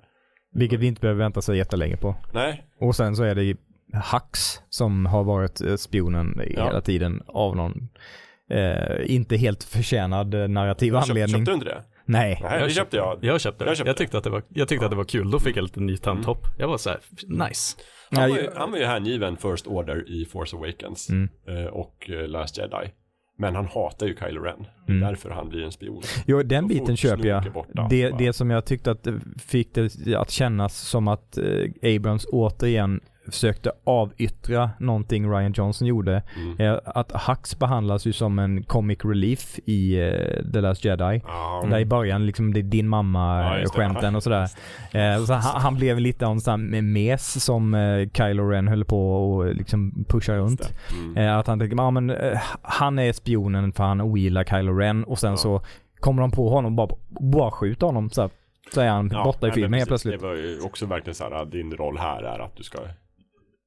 Vilket 0.56 0.80
vi 0.80 0.86
inte 0.86 1.00
behöver 1.00 1.18
vänta 1.18 1.42
så 1.42 1.54
jättelänge 1.54 1.96
på. 1.96 2.14
Nej, 2.34 2.64
Och 2.80 2.96
sen 2.96 3.16
så 3.16 3.22
är 3.22 3.34
det 3.34 3.56
Hux 4.12 4.60
som 4.68 5.06
har 5.06 5.24
varit 5.24 5.60
eh, 5.60 5.76
spionen 5.76 6.40
i 6.40 6.54
Ja. 6.56 6.64
hela 6.66 6.80
tiden 6.80 7.22
av 7.26 7.56
någon 7.56 7.88
eh, 8.50 9.14
inte 9.14 9.36
helt 9.36 9.64
förtjänad 9.64 10.34
eh, 10.34 10.48
narrativ 10.48 10.92
köp, 10.92 11.02
anledning. 11.02 11.36
köpte 11.36 11.50
du 11.50 11.54
inte 11.54 11.66
det? 11.66 11.82
Nej. 12.06 12.40
Nej, 12.42 12.62
det 12.62 12.70
köpte 12.70 12.96
jag. 12.96 13.18
Jag 13.20 13.40
köpte 13.40 13.64
det. 13.64 13.68
Jag 13.68 13.70
Jag, 13.70 13.76
köpte 13.76 13.92
det. 13.92 13.96
tyckte, 13.98 14.18
att 14.18 14.24
det 14.24 14.30
var, 14.30 14.42
jag 14.48 14.68
tyckte 14.68 14.84
att 14.84 14.90
det 14.90 14.96
var 14.96 15.04
kul. 15.04 15.30
Då 15.30 15.38
fick 15.38 15.56
jag 15.56 15.62
lite 15.62 15.80
ny 15.80 15.96
tandtopp. 15.96 16.46
Jag 16.58 16.68
var 16.68 16.78
så 16.78 16.90
här, 16.90 16.98
nice. 17.28 17.76
Han 18.10 18.30
var, 18.30 18.36
ju, 18.38 18.48
han 18.56 18.70
var 18.70 18.78
ju 18.78 18.84
hängiven 18.84 19.36
First 19.36 19.66
Order 19.66 20.10
i 20.10 20.24
Force 20.24 20.56
Awakens 20.56 21.10
Mm. 21.10 21.28
eh, 21.48 21.64
och 21.64 22.10
Last 22.26 22.58
Jedi. 22.58 22.90
Men 23.38 23.54
han 23.56 23.66
hatar 23.66 24.06
ju 24.06 24.16
Kylo 24.16 24.42
Ren. 24.42 24.66
Det 24.86 24.92
är 24.92 24.96
Mm. 24.96 25.08
därför 25.08 25.30
han 25.30 25.48
blir 25.48 25.62
en 25.64 25.72
spion. 25.72 26.02
Jo, 26.26 26.42
den 26.42 26.64
Så 26.64 26.68
biten 26.68 26.96
köper 26.96 27.28
jag. 27.28 27.52
Borta, 27.52 27.86
det, 27.90 28.10
bara- 28.10 28.18
det 28.18 28.32
som 28.32 28.50
jag 28.50 28.64
tyckte 28.64 28.90
att 28.90 29.06
fick 29.46 29.74
det 29.74 30.14
att 30.16 30.30
kännas 30.30 30.76
som 30.78 31.08
att 31.08 31.38
eh, 31.38 31.96
Abrams 31.96 32.26
återigen 32.32 33.00
försökte 33.26 33.72
avyttra 33.84 34.70
någonting 34.78 35.30
Ryan 35.30 35.52
Johnson 35.52 35.88
gjorde. 35.88 36.22
Mm. 36.36 36.56
är 36.58 36.98
Att 36.98 37.12
Hux 37.26 37.58
behandlas 37.58 38.06
ju 38.06 38.12
som 38.12 38.38
en 38.38 38.62
comic 38.62 38.98
relief 39.04 39.58
i 39.64 40.00
eh, 40.00 40.52
The 40.52 40.60
Last 40.60 40.84
Jedi. 40.84 41.22
Ja, 41.26 41.64
Där 41.70 41.78
i 41.78 41.84
början, 41.86 42.26
liksom 42.26 42.52
det 42.54 42.60
är 42.60 42.62
din 42.62 42.84
Ja, 42.84 42.90
mamma 42.90 43.58
just 43.60 43.74
det. 43.74 43.78
skämten 43.80 44.16
och 44.16 44.22
sådär. 44.22 44.48
Eh, 44.92 45.24
så 45.24 45.32
han, 45.32 45.60
han 45.60 45.74
blev 45.74 46.00
lite 46.00 46.26
av 46.26 46.38
en 46.48 46.92
mes 46.92 47.44
som 47.44 47.74
eh, 47.74 48.08
Kylo 48.16 48.48
Ren 48.48 48.68
höll 48.68 48.84
på 48.84 49.14
och 49.34 49.54
liksom 49.54 50.04
pusha 50.08 50.36
runt. 50.36 50.72
Mm. 50.92 51.16
Eh, 51.16 51.38
att 51.38 51.46
han 51.46 51.58
tänker, 51.58 51.76
ja 51.76 51.90
men 51.90 52.10
eh, 52.10 52.38
han 52.62 52.98
är 52.98 53.12
spionen 53.12 53.72
för 53.72 53.84
han 53.84 54.00
ogillar 54.00 54.44
Kylo 54.44 54.72
Ren 54.78 55.04
och 55.04 55.18
sen 55.18 55.30
Ja. 55.30 55.36
så 55.36 55.62
kommer 56.00 56.22
de 56.22 56.30
på 56.30 56.48
honom 56.50 56.78
och 56.78 56.88
bara, 56.88 56.96
bara 57.20 57.50
skjuter 57.50 57.86
honom 57.86 58.10
så, 58.10 58.20
här, 58.22 58.30
så 58.74 58.80
är 58.80 58.88
han 58.88 59.10
Ja, 59.12 59.24
borta 59.24 59.48
i 59.48 59.50
filmen 59.50 59.74
helt 59.78 59.88
plötsligt. 59.88 60.20
Det 60.20 60.26
var 60.26 60.34
ju 60.34 60.60
också 60.60 60.86
verkligen 60.86 61.14
så 61.14 61.24
här, 61.24 61.44
din 61.44 61.72
roll 61.72 61.98
här 61.98 62.22
är 62.22 62.38
att 62.38 62.56
du 62.56 62.62
ska 62.62 62.78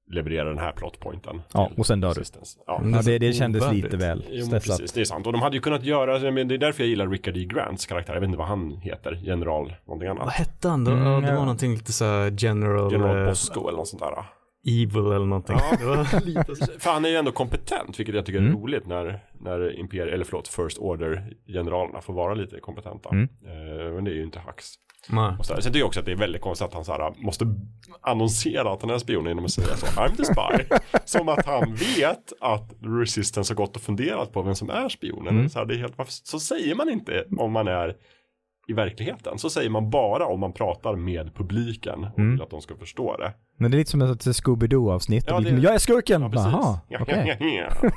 leverera 0.10 0.50
den 0.50 0.58
här 0.58 0.72
plotpointen. 0.72 1.42
Ja, 1.54 1.72
och 1.78 1.86
sen 1.86 2.02
dör 2.02 2.14
du. 2.16 2.22
Ja. 2.68 2.78
Mm. 2.80 2.94
Ja, 2.94 3.02
det, 3.06 3.18
det 3.20 3.34
kändes 3.34 3.62
ovärdigt. 3.64 3.84
lite 3.84 3.98
väl 3.98 4.26
Jo, 4.32 4.46
stressat. 4.46 4.78
precis, 4.78 4.92
det 4.94 5.02
är 5.02 5.06
sant. 5.06 5.28
Och 5.28 5.34
de 5.34 5.42
hade 5.42 5.56
ju 5.56 5.62
kunnat 5.62 5.84
göra, 5.84 6.32
men 6.32 6.48
det 6.48 6.54
är 6.54 6.58
därför 6.58 6.84
jag 6.84 6.90
gillar 6.90 7.08
Richard 7.08 7.34
D. 7.34 7.46
Grants 7.46 7.86
karaktär. 7.86 8.14
Jag 8.14 8.22
vet 8.22 8.28
inte 8.28 8.38
vad 8.38 8.48
han 8.48 8.78
heter, 8.78 9.20
general 9.24 9.74
någonting 9.88 10.10
Vad 10.10 10.20
annat. 10.22 10.34
hette 10.34 10.68
han 10.70 10.84
då? 10.84 10.92
Mm, 10.92 11.04
Ja, 11.06 11.20
det 11.20 11.28
ja. 11.28 11.34
var 11.34 11.42
någonting 11.42 11.72
lite 11.74 11.92
så 11.94 12.06
här 12.06 12.34
general, 12.38 12.92
General 12.92 13.18
eh, 13.22 13.26
Bosco 13.30 13.68
eller 13.68 13.78
något 13.78 13.88
sånt 13.88 14.04
där. 14.04 14.26
evil 14.68 14.98
eller 15.12 15.26
någonting. 15.26 15.56
Ja. 15.60 15.78
Det 15.80 15.86
var 15.86 16.26
lite 16.26 16.56
så. 16.56 16.66
För 16.80 16.90
han 16.92 17.06
är 17.06 17.10
ju 17.10 17.16
ändå 17.16 17.32
kompetent, 17.32 18.00
vilket 18.00 18.16
jag 18.16 18.26
tycker 18.26 18.40
är 18.40 18.44
Mm. 18.44 18.58
roligt 18.62 18.88
när, 18.88 19.20
när 19.42 19.80
Imperial, 19.80 20.10
eller 20.10 20.26
förlåt, 20.26 20.48
First 20.48 20.78
Order-generalerna 20.78 22.02
får 22.02 22.14
vara 22.14 22.34
lite 22.34 22.60
kompetenta. 22.60 23.10
Mm. 23.10 23.24
Eh, 23.24 23.94
men 23.94 24.04
det 24.04 24.12
är 24.12 24.16
ju 24.16 24.24
inte 24.24 24.40
Hux. 24.48 24.66
Och 25.40 25.46
så. 25.46 25.54
Sen 25.54 25.64
tycker 25.64 25.80
jag 25.80 25.88
också 25.88 26.00
att 26.00 26.06
det 26.06 26.12
är 26.12 26.16
väldigt 26.16 26.42
konstigt 26.42 26.68
att 26.68 26.74
han 26.74 26.86
så 26.86 26.92
här, 26.92 27.14
måste 27.18 27.46
annonsera 28.02 28.72
att 28.74 28.82
han 28.82 28.92
är 28.92 28.98
spion 28.98 29.26
genom 29.26 29.46
att 29.46 29.52
säga 29.52 29.76
så, 29.78 29.86
I'm 29.86 30.16
the 30.16 30.26
spy. 30.26 30.76
Som 31.06 31.30
att 31.30 31.46
han 31.46 31.76
vet 31.76 32.34
att 32.42 32.74
Resistance 33.02 33.54
har 33.54 33.56
gått 33.56 33.76
och 33.76 33.82
funderat 33.82 34.34
på 34.34 34.42
vem 34.42 34.56
som 34.56 34.70
är 34.70 34.90
spionen. 34.90 35.36
Mm. 35.38 35.50
Så, 35.50 35.60
här, 35.60 35.66
det 35.66 35.74
är 35.74 35.78
helt, 35.80 35.98
varför- 35.98 36.14
så 36.24 36.40
säger 36.40 36.76
man 36.76 36.90
inte 36.90 37.26
om 37.38 37.52
man 37.52 37.68
är 37.68 37.96
i 38.70 38.74
verkligheten. 38.74 39.38
Så 39.38 39.50
säger 39.50 39.70
man 39.70 39.90
bara 39.90 40.26
om 40.26 40.40
man 40.40 40.54
pratar 40.54 40.96
med 40.96 41.36
publiken 41.36 42.04
och 42.14 42.20
Mm. 42.20 42.32
vill 42.32 42.42
att 42.42 42.50
de 42.50 42.62
ska 42.62 42.76
förstå 42.76 43.18
det. 43.18 43.34
Men 43.58 43.72
det 43.72 43.76
är 43.78 43.80
lite 43.80 43.92
som 43.92 44.02
ett 44.02 44.22
Scooby-Doo 44.26 44.92
avsnitt. 44.92 45.26
Ja, 45.28 45.40
det- 45.40 45.50
Jag 45.50 45.74
är 45.74 45.78
skurken! 45.80 46.22
Ja, 46.22 46.30
precis. 46.30 46.52
Jaha, 46.52 46.80
Ja, 46.90 47.00
okej. 47.02 47.38
ja, 47.40 47.46
ja, 47.46 47.90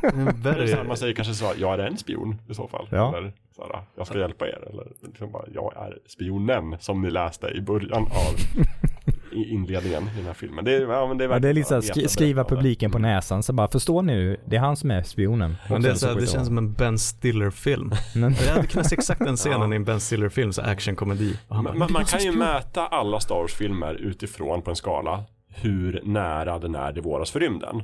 här, 0.77 0.85
man 0.85 0.97
säger 0.97 1.15
kanske 1.15 1.35
så, 1.35 1.53
jag 1.59 1.75
är 1.75 1.79
en 1.79 1.97
spion 1.97 2.41
i 2.51 2.55
så 2.55 2.69
fall. 2.69 2.89
Ja. 2.91 3.17
Eller 3.17 3.33
så 3.57 3.63
här, 3.63 3.83
jag 3.97 4.07
ska 4.07 4.19
hjälpa 4.19 4.47
er. 4.49 4.69
Eller 4.71 4.87
liksom 5.03 5.33
bara, 5.33 5.45
jag 5.55 5.73
är 5.77 5.99
spionen 6.07 6.77
som 6.81 7.03
ni 7.03 7.11
läste 7.11 7.47
i 7.49 7.61
början 7.61 8.03
av 8.03 8.35
inledningen 9.33 10.03
i 10.03 10.17
den 10.17 10.25
här 10.27 10.33
filmen. 10.35 10.65
Det 10.65 10.75
är, 10.77 10.81
ja, 10.81 11.07
men 11.07 11.19
det 11.19 11.25
är, 11.25 11.29
Ja, 11.29 11.39
det 11.39 11.49
är 11.49 11.53
lite 11.53 11.69
såhär, 11.69 11.81
skri 11.81 12.09
skriva 12.09 12.45
publiken 12.45 12.91
på 12.91 12.99
näsan 12.99 13.43
så 13.43 13.53
bara, 13.53 13.69
förstår 13.69 14.03
ni 14.03 14.13
nu? 14.15 14.41
Det 14.47 14.57
är 14.57 14.61
han 14.61 14.77
som 14.77 14.91
är 14.91 15.03
spionen. 15.03 15.57
men 15.71 15.83
det, 15.83 15.89
är 15.89 15.91
sen 15.93 15.99
så 15.99 16.07
här, 16.09 16.21
det 16.21 16.27
känns 16.27 16.47
som 16.47 16.59
en 16.59 16.73
Ben 16.73 16.99
Stiller-film. 16.99 17.91
Men, 18.15 18.35
Jag 18.47 18.55
hade 18.55 18.67
kunnat 18.67 18.87
se 18.89 18.95
exakt 18.95 19.21
den 19.25 19.37
scenen 19.37 19.61
Ja. 19.61 19.73
i 19.73 19.77
en 19.77 19.85
Ben 19.85 20.01
Stiller-film, 20.01 20.53
så 20.53 20.63
actionkomedi. 20.63 21.37
Bara, 21.49 21.63
Man, 21.63 21.65
man, 21.65 21.73
"Det 21.79 21.85
är 21.85 21.93
man 21.93 21.93
någon 21.93 22.07
som 22.07 22.19
kan 22.19 22.27
ju 22.27 22.33
spion." 22.33 22.39
mäta 22.39 22.87
alla 22.87 23.21
Star 23.21 23.35
Wars-filmer 23.35 23.95
utifrån 23.95 24.63
på 24.63 24.71
en 24.71 24.77
skala 24.77 25.25
hur 25.49 26.01
nära 26.05 26.59
den 26.59 26.75
är 26.75 26.93
Det 26.93 27.01
våras 27.01 27.31
för 27.31 27.41
rymden. 27.41 27.83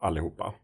Allihopa. 0.00 0.54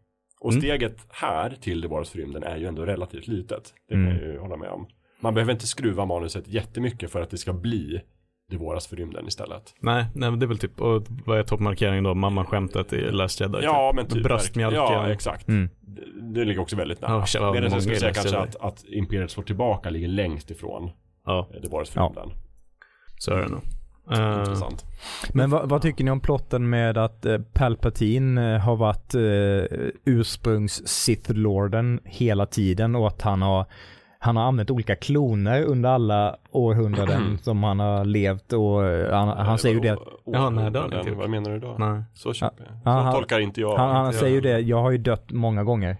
Och 0.41 0.51
Mm. 0.51 0.61
steget 0.61 0.97
här 1.09 1.57
till 1.61 1.81
Det 1.81 1.87
våras 1.87 2.09
för 2.09 2.17
rymden 2.17 2.43
är 2.43 2.57
ju 2.57 2.65
ändå 2.65 2.85
relativt 2.85 3.27
litet. 3.27 3.73
Det 3.87 3.93
kan 3.93 4.05
Mm. 4.07 4.17
jag 4.23 4.33
ju 4.33 4.39
hålla 4.39 4.57
med 4.57 4.69
om. 4.69 4.87
Man 5.21 5.33
behöver 5.33 5.53
inte 5.53 5.67
skruva 5.67 6.05
manuset 6.05 6.47
jättemycket 6.47 7.11
för 7.11 7.21
att 7.21 7.29
det 7.29 7.37
ska 7.37 7.53
bli 7.53 8.01
Det 8.49 8.57
våras 8.57 8.87
för 8.87 8.95
rymden 8.95 9.27
istället. 9.27 9.73
Nej, 9.79 10.05
nej 10.15 10.29
men 10.29 10.39
det 10.39 10.45
är 10.45 10.47
väl 10.47 10.57
typ, 10.57 10.81
och 10.81 11.03
vad 11.25 11.39
är 11.39 11.43
toppmarkeringen 11.43 12.03
då? 12.03 12.13
Mamma-skämtet 12.15 12.93
i 12.93 13.11
Last 13.11 13.39
Jedi? 13.41 13.59
Ja, 13.63 13.89
typ. 13.91 13.95
men 13.95 14.07
typ. 14.07 14.23
Bröstmjölken. 14.23 14.79
Ja, 14.79 15.07
exakt. 15.09 15.47
mm. 15.47 15.69
Det, 15.81 16.01
det 16.39 16.45
ligger 16.45 16.61
också 16.61 16.75
väldigt 16.75 17.01
nära. 17.01 17.25
Ja, 17.33 17.41
vad 17.41 17.53
Medan 17.53 17.71
jag 17.71 17.81
skulle 17.81 17.99
säga 17.99 18.13
kanske 18.13 18.37
att, 18.37 18.55
att 18.55 18.83
Imperiet 18.87 19.31
slår 19.31 19.43
tillbaka 19.43 19.89
ligger 19.89 20.07
längst 20.07 20.51
ifrån 20.51 20.89
Ja, 21.25 21.47
eh, 21.55 21.61
Det 21.61 21.69
våras 21.69 21.89
för 21.89 21.99
Ja. 22.01 22.05
rymden. 22.05 22.29
så 23.17 23.31
är 23.33 23.37
det 23.41 23.47
nog. 23.47 23.61
Eh, 24.11 24.39
Intressant. 24.39 24.85
Men 25.33 25.49
vad, 25.49 25.69
vad 25.69 25.81
tycker 25.81 26.03
ni 26.03 26.11
om 26.11 26.19
plotten 26.19 26.69
med 26.69 26.97
att 26.97 27.25
eh, 27.25 27.37
Palpatine 27.53 28.37
har 28.57 28.75
varit 28.75 29.15
eh, 29.15 29.87
ursprungs 30.05 30.87
Sith 30.87 31.31
Lorden 31.31 31.99
hela 32.05 32.45
tiden 32.45 32.95
och 32.95 33.07
att 33.07 33.21
han 33.21 33.41
har 33.41 33.65
han 34.21 34.35
har 34.37 34.43
använt 34.43 34.71
olika 34.71 34.95
kloner 34.95 35.63
under 35.63 35.89
alla 35.89 36.35
århundraden 36.51 37.37
som 37.37 37.63
han 37.63 37.79
har 37.79 38.05
levt 38.05 38.53
och 38.53 38.85
eh, 38.85 39.13
han, 39.13 39.27
han 39.45 39.57
säger 39.57 39.75
ju 39.75 39.81
det. 39.81 39.97
Ja, 40.25 40.49
nej, 40.49 40.71
det 40.71 40.83
inte. 40.99 41.11
Vad 41.11 41.29
menar 41.29 41.51
du 41.51 41.59
då? 41.59 41.75
nej. 41.79 42.03
Så 42.13 42.33
köper 42.33 42.63
jag. 42.63 42.83
Så 42.83 42.89
han- 42.89 43.13
tolkar 43.13 43.39
inte 43.39 43.61
jag. 43.61 43.77
Han, 43.77 43.95
han 43.95 44.05
inte 44.05 44.17
säger 44.17 44.41
ju 44.41 44.49
jag. 44.49 44.59
det, 44.59 44.67
jag 44.67 44.81
har 44.81 44.91
ju 44.91 44.97
dött 44.97 45.31
många 45.31 45.63
gånger. 45.63 45.97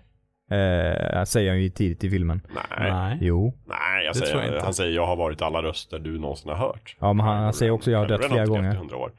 Eh, 0.52 1.24
säger 1.24 1.50
han 1.50 1.62
ju 1.62 1.70
tidigt 1.70 2.04
i 2.04 2.10
filmen. 2.10 2.42
Nej. 2.56 2.92
Nej. 2.92 3.18
Jo. 3.22 3.54
Nej, 3.68 4.06
jag 4.06 4.14
Det 4.16 4.20
tror 4.20 4.30
jag 4.30 4.40
säger, 4.42 4.54
inte. 4.56 4.66
han 4.66 4.74
säger 4.74 4.96
jag 4.96 5.06
har 5.06 5.16
varit 5.16 5.42
alla 5.42 5.62
röster 5.62 6.00
du 6.00 6.20
någonsin 6.20 6.50
har 6.52 6.58
hört. 6.58 6.96
Ja 7.00 7.14
men 7.14 7.26
han, 7.26 7.44
han 7.44 7.54
säger 7.54 7.72
också 7.72 7.92
jag 7.92 8.00
har 8.00 8.08
dött 8.08 8.26
flera 8.26 8.46
gånger. 8.46 8.76
100 8.76 8.96
år. 8.98 9.12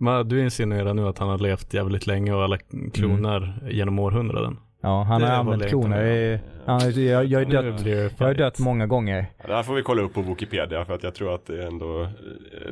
Men 0.00 0.28
du 0.28 0.42
insinuerar 0.44 0.94
nu 0.94 1.08
att 1.08 1.18
han 1.18 1.28
har 1.28 1.38
levt 1.38 1.74
jävligt 1.74 2.06
länge 2.06 2.32
och 2.32 2.42
alla 2.44 2.58
kloner 2.94 3.68
genom 3.70 3.98
århundraden. 3.98 4.56
Ja 4.86 5.02
han 5.02 5.22
har 5.22 5.30
använt 5.30 5.62
jag 5.62 5.70
kloner. 5.70 6.04
i- 6.04 6.38
Han, 6.66 6.80
har- 6.80 6.98
jag, 6.98 7.24
jag, 7.24 7.50
dött, 7.50 7.86
jag 8.18 8.26
har 8.26 8.34
dött 8.34 8.58
många 8.58 8.86
gånger. 8.86 9.26
Ja, 9.38 9.46
det 9.46 9.54
här 9.54 9.62
får 9.62 9.74
vi 9.74 9.82
kolla 9.82 10.02
upp 10.02 10.14
på 10.14 10.22
Wikipedia 10.22 10.84
för 10.84 10.94
att 10.94 11.02
jag 11.02 11.14
tror 11.14 11.34
att 11.34 11.46
det 11.46 11.62
är 11.62 11.66
ändå 11.66 12.02
eh, 12.02 12.08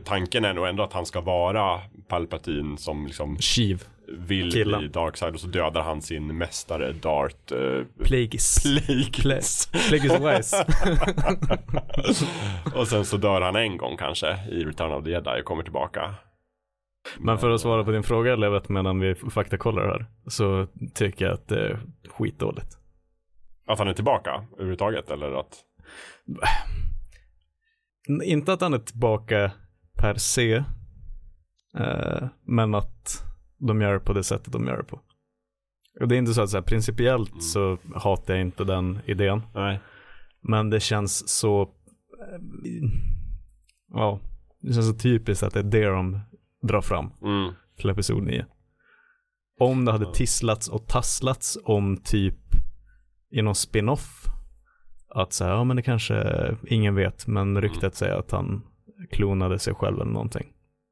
Tanken 0.04 0.44
är 0.44 0.52
nog 0.54 0.66
ändå 0.66 0.82
att 0.82 0.92
han 0.92 1.06
ska 1.06 1.20
vara 1.20 1.80
Palpatine 2.08 2.78
som 2.78 3.06
liksom 3.06 3.36
Shiv. 3.38 3.82
vill 4.18 4.52
Killen. 4.52 4.78
bli 4.80 4.88
Darkside 4.88 5.34
och 5.34 5.40
så 5.40 5.46
dödar 5.46 5.82
han 5.82 6.02
sin 6.02 6.38
mästare 6.38 6.92
Dart 6.92 7.52
uh, 7.52 7.82
Plagueis. 8.04 8.62
Plagueis. 9.12 9.68
Plagueis 9.88 10.20
Wise. 10.20 10.66
och 12.74 12.88
sen 12.88 13.04
så 13.04 13.16
dör 13.16 13.40
han 13.40 13.56
en 13.56 13.76
gång 13.76 13.96
kanske 13.96 14.38
i 14.50 14.64
Return 14.64 14.92
of 14.92 15.04
the 15.04 15.10
Jedi 15.10 15.40
och 15.40 15.44
kommer 15.44 15.62
tillbaka. 15.62 16.14
Men 17.18 17.38
för 17.38 17.50
att 17.50 17.60
svara 17.60 17.84
på 17.84 17.90
din 17.90 18.02
fråga 18.02 18.36
Levet 18.36 18.68
medan 18.68 19.00
vi 19.00 19.14
faktakollar 19.14 19.82
här. 19.86 20.06
Så 20.26 20.66
tycker 20.94 21.24
jag 21.24 21.34
att 21.34 21.48
det 21.48 21.60
är 21.66 21.78
skitdåligt. 22.18 22.78
Att 23.66 23.78
han 23.78 23.88
är 23.88 23.92
tillbaka 23.94 24.44
överhuvudtaget 24.52 25.10
eller 25.10 25.32
att 25.40 25.64
Inte 28.24 28.52
att 28.52 28.60
han 28.60 28.74
är 28.74 28.78
tillbaka 28.78 29.52
per 29.96 30.14
se. 30.14 30.54
Eh, 31.78 32.28
men 32.46 32.74
att 32.74 33.22
de 33.58 33.80
gör 33.80 33.92
det 33.92 34.00
på 34.00 34.12
det 34.12 34.24
sättet 34.24 34.52
de 34.52 34.66
gör 34.66 34.76
det 34.76 34.84
på. 34.84 35.00
Och 36.00 36.08
det 36.08 36.14
är 36.16 36.18
inte 36.18 36.34
så 36.34 36.42
att 36.42 36.50
så 36.50 36.56
här, 36.56 36.62
principiellt 36.64 37.30
Mm. 37.30 37.40
så 37.40 37.78
hatar 37.94 38.34
jag 38.34 38.40
inte 38.40 38.64
den 38.64 38.98
idén. 39.06 39.42
Nej. 39.54 39.80
Men 40.40 40.70
det 40.70 40.80
känns 40.80 41.28
så, 41.28 41.62
eh, 41.62 42.40
ja, 43.92 44.20
det 44.60 44.72
känns 44.72 44.88
så 44.88 44.94
typiskt 44.94 45.42
att 45.42 45.52
det 45.54 45.60
är 45.60 45.62
det 45.64 45.86
de 45.86 46.20
dra 46.68 46.82
fram 46.82 47.10
Mm. 47.22 47.52
till 47.76 47.90
episod 47.90 48.22
9. 48.22 48.46
Om 49.61 49.84
det 49.84 49.92
hade 49.92 50.12
tisslats 50.14 50.68
och 50.68 50.86
tasslats 50.86 51.59
om 51.64 51.96
typ 51.96 52.38
i 53.30 53.42
någon 53.42 53.55
spin-off 53.55 54.24
att 55.09 55.32
säga, 55.32 55.50
ja 55.50 55.64
men 55.64 55.76
det 55.76 55.82
kanske 55.82 56.24
ingen 56.66 56.94
vet, 56.94 57.26
men 57.26 57.61
ryktet 57.61 57.94
säger 57.94 58.14
att 58.14 58.30
han 58.30 58.62
klonade 59.11 59.59
sig 59.59 59.74
själv 59.74 60.00
eller 60.00 60.12
någonting. 60.12 60.46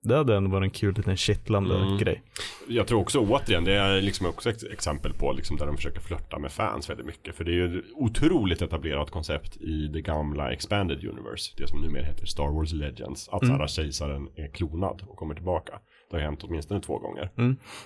Det 0.05 0.17
hade 0.17 0.37
ändå 0.37 0.51
varit 0.51 0.65
en 0.65 0.71
kul 0.71 0.95
liten 0.95 1.17
kittlande 1.17 1.77
Mm. 1.77 1.99
grej. 1.99 2.23
Jag 2.69 2.87
tror 2.87 3.01
också 3.01 3.19
återigen, 3.19 3.65
det 3.65 3.73
är 3.75 4.01
liksom 4.01 4.27
också 4.27 4.51
ett 4.51 4.63
exempel 4.73 5.13
på 5.13 5.33
liksom 5.33 5.57
där 5.57 5.67
de 5.67 5.77
försöker 5.77 6.01
flörta 6.01 6.39
med 6.39 6.53
fans 6.53 6.91
väldigt 6.91 7.07
mycket. 7.07 7.35
För 7.35 7.45
det 7.45 7.51
är 7.51 7.55
ju 7.55 7.79
ett 7.79 7.85
otroligt 7.95 8.63
etablerat 8.63 9.11
koncept 9.11 9.57
i 9.57 9.89
det 9.89 10.01
gamla 10.01 10.53
Expanded 10.53 11.05
Universe. 11.05 11.53
Det 11.57 11.69
som 11.69 11.81
numera 11.81 12.05
heter 12.05 12.27
Star 12.27 12.49
Wars 12.55 12.73
Legends. 12.73 13.29
Att 13.29 13.43
Mm. 13.43 13.55
mm. 13.55 13.69
kejsaren 13.69 14.29
är 14.37 14.49
klonad 14.49 15.03
och 15.09 15.17
kommer 15.17 15.35
tillbaka. 15.35 15.73
Det 16.13 16.19
har 16.19 16.25
hänt 16.25 16.41
åtminstone 16.45 16.81
två 16.81 16.99
gånger. 16.99 17.31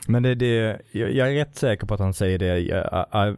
Men 0.08 0.22
det, 0.22 0.34
det, 0.34 0.80
jag 0.92 1.30
är 1.30 1.34
rätt 1.34 1.56
säker 1.56 1.86
på 1.86 1.94
att 1.94 2.00
han 2.00 2.14
säger 2.14 2.38
det, 2.38 2.58
I, 2.58 2.68
I- 2.68 2.72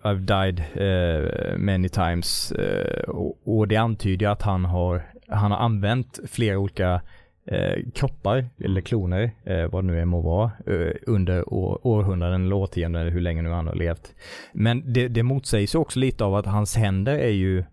I've 0.05 0.18
died 0.20 0.61
eh, 0.74 1.59
many 1.59 1.89
times. 1.89 2.53
eh, 2.53 3.03
och, 3.09 3.39
och 3.59 3.68
det 3.68 3.76
antyder 3.76 4.28
att 4.28 4.43
han 4.43 4.64
har, 4.64 5.03
han 5.28 5.51
har 5.51 5.59
använt 5.59 6.18
flera 6.28 6.59
olika 6.59 7.01
eh, 7.47 7.76
kroppar, 7.95 8.47
eller 8.64 8.80
kloner, 8.80 9.30
eh, 9.45 9.66
vad 9.70 9.84
det 9.84 9.86
nu 9.86 10.01
än 10.01 10.09
må 10.09 10.20
vara, 10.20 10.51
eh, 10.66 10.93
under 11.07 11.53
år, 11.55 11.86
århundraden 11.86 12.45
eller 12.45 12.57
årtionden, 12.57 13.01
eller 13.03 13.11
hur 13.12 13.20
länge 13.20 13.43
nu 13.43 13.51
han 13.51 13.66
har 13.66 13.74
levt. 13.74 14.14
Men 14.53 14.93
det, 14.93 15.09
det 15.09 15.22
motsägs 15.22 15.74
också 15.74 15.99
lite 15.99 16.24
av 16.24 16.34
att 16.34 16.47
hans 16.47 16.76
händer 16.76 17.18
är 17.18 17.30
ju 17.30 17.64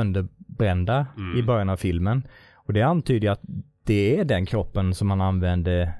sönderbrända 0.00 1.06
Mm. 1.16 1.38
i 1.38 1.42
början 1.42 1.68
av 1.68 1.76
filmen. 1.76 2.26
Och 2.54 2.72
det 2.72 2.82
antyder 2.82 3.30
att 3.30 3.40
det 3.84 4.18
är 4.20 4.24
den 4.24 4.46
kroppen 4.46 4.94
som 4.94 5.10
han 5.10 5.20
använde 5.20 5.92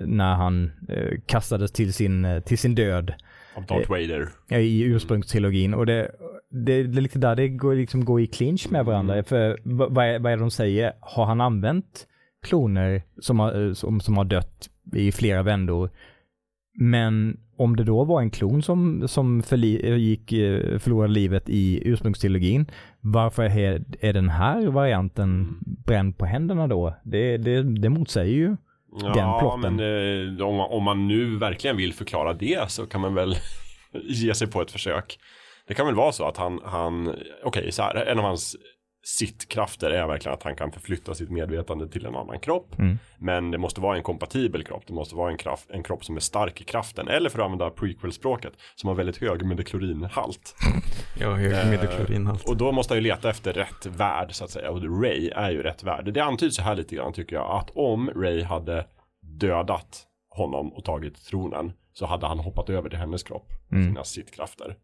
när 0.00 0.34
han 0.34 0.72
eh, 0.88 1.20
kastades 1.26 1.72
till 1.72 1.92
sin, 1.92 2.24
eh, 2.24 2.40
till 2.40 2.58
sin 2.58 2.74
död 2.74 3.14
Av 3.56 3.66
Darth 3.66 3.90
Vader. 3.90 4.28
eh, 4.50 4.58
i 4.58 4.82
ursprungstrilogin. 4.82 5.74
Och 5.74 5.86
det, 5.86 6.10
det, 6.50 6.82
det 6.82 6.98
är 6.98 7.02
lite 7.02 7.18
där 7.18 7.36
det 7.36 7.48
går, 7.48 7.74
liksom 7.74 8.04
går 8.04 8.20
i 8.20 8.26
clinch 8.26 8.70
med 8.70 8.84
varandra. 8.84 9.22
För 9.22 9.58
vad, 9.64 10.06
är, 10.06 10.18
vad 10.18 10.32
är 10.32 10.36
det 10.36 10.42
de 10.42 10.50
säger? 10.50 10.92
Har 11.00 11.24
han 11.26 11.40
använt 11.40 12.06
kloner 12.46 13.02
som 13.20 13.40
har, 13.40 13.66
eh, 13.66 13.72
som, 13.72 14.00
som 14.00 14.16
har 14.16 14.24
dött 14.24 14.68
i 14.92 15.12
flera 15.12 15.42
vändor? 15.42 15.90
Men 16.78 17.40
om 17.56 17.76
det 17.76 17.84
då 17.84 18.04
var 18.04 18.20
en 18.20 18.30
klon 18.30 18.62
som, 18.62 19.08
som 19.08 19.42
förli, 19.42 19.98
gick, 19.98 20.32
eh, 20.32 20.78
förlorade 20.78 21.12
livet 21.12 21.48
i 21.48 21.88
ursprungstrilogin, 21.88 22.66
varför 23.00 23.42
är, 23.42 23.84
är 24.00 24.12
den 24.12 24.28
här 24.28 24.66
varianten 24.66 25.56
bränd 25.86 26.18
på 26.18 26.24
händerna 26.26 26.66
då? 26.66 26.94
Det, 27.04 27.36
det, 27.36 27.62
det 27.62 27.88
motsäger 27.88 28.34
ju. 28.34 28.56
Den 29.00 29.38
plotten. 29.40 29.60
men 29.76 30.38
eh, 30.38 30.46
om, 30.46 30.56
man- 30.56 30.70
om 30.70 30.82
man 30.82 31.08
nu 31.08 31.36
verkligen 31.38 31.76
vill 31.76 31.92
förklara 31.94 32.32
det 32.32 32.70
så 32.70 32.86
kan 32.86 33.00
man 33.00 33.14
väl 33.14 33.36
ge 34.04 34.34
sig 34.34 34.46
på 34.50 34.62
ett 34.62 34.70
försök. 34.70 35.18
Det 35.68 35.74
kan 35.74 35.86
väl 35.86 35.94
vara 35.94 36.12
så 36.12 36.24
att 36.28 36.36
han, 36.36 36.60
han 36.64 37.14
okej 37.44 37.72
så 37.72 37.82
här, 37.82 37.96
en 37.96 38.18
av 38.18 38.24
hans 38.24 38.56
sittkrafter 39.04 39.90
är 39.90 40.06
verkligen 40.06 40.34
att 40.34 40.42
han 40.42 40.56
kan 40.56 40.72
förflytta 40.72 41.14
sitt 41.14 41.30
medvetande 41.30 41.88
till 41.88 42.06
en 42.06 42.16
annan 42.16 42.40
kropp. 42.40 42.78
Mm. 42.78 42.98
Men 43.18 43.50
det 43.50 43.58
måste 43.58 43.80
vara 43.80 43.96
en 43.96 44.02
kompatibel 44.02 44.64
kropp. 44.64 44.82
Det 44.86 44.92
måste 44.92 45.16
vara 45.16 45.30
en, 45.30 45.36
kraft, 45.36 45.70
en 45.70 45.82
kropp 45.82 46.04
som 46.04 46.16
är 46.16 46.20
stark 46.20 46.60
i 46.60 46.64
kraften. 46.64 47.08
Eller 47.08 47.30
för 47.30 47.38
att 47.38 47.44
använda 47.44 47.70
prequel-språket, 47.70 48.52
som 48.74 48.88
har 48.88 48.94
väldigt 48.94 49.16
hög 49.16 49.44
mideklorinhalt. 49.46 50.56
Ja, 51.20 51.34
hög 51.34 51.52
Eh, 51.52 51.70
mideklorinhalt. 51.70 52.48
Och 52.48 52.56
då 52.56 52.72
måste 52.72 52.94
han 52.94 52.98
ju 52.98 53.08
leta 53.08 53.30
efter 53.30 53.52
rätt 53.52 53.86
värld 53.86 54.28
så 54.32 54.44
att 54.44 54.50
säga. 54.50 54.70
Och 54.70 55.02
Ray 55.02 55.28
är 55.28 55.50
ju 55.50 55.62
rätt 55.62 55.82
värld. 55.82 56.12
Det 56.14 56.20
antyds 56.20 56.56
så 56.56 56.62
här 56.62 56.74
lite 56.74 56.96
grann 56.96 57.12
tycker 57.12 57.36
jag. 57.36 57.50
Att 57.50 57.70
om 57.70 58.10
Ray 58.10 58.42
hade 58.42 58.86
dödat 59.22 60.06
honom 60.28 60.72
och 60.72 60.84
tagit 60.84 61.24
tronen. 61.24 61.72
Så 61.92 62.06
hade 62.06 62.26
han 62.26 62.38
hoppat 62.38 62.70
över 62.70 62.88
till 62.88 62.98
hennes 62.98 63.22
kropp. 63.22 63.52
Mm. 63.72 63.84
sina 63.84 64.04
sittkrafter. 64.04 64.76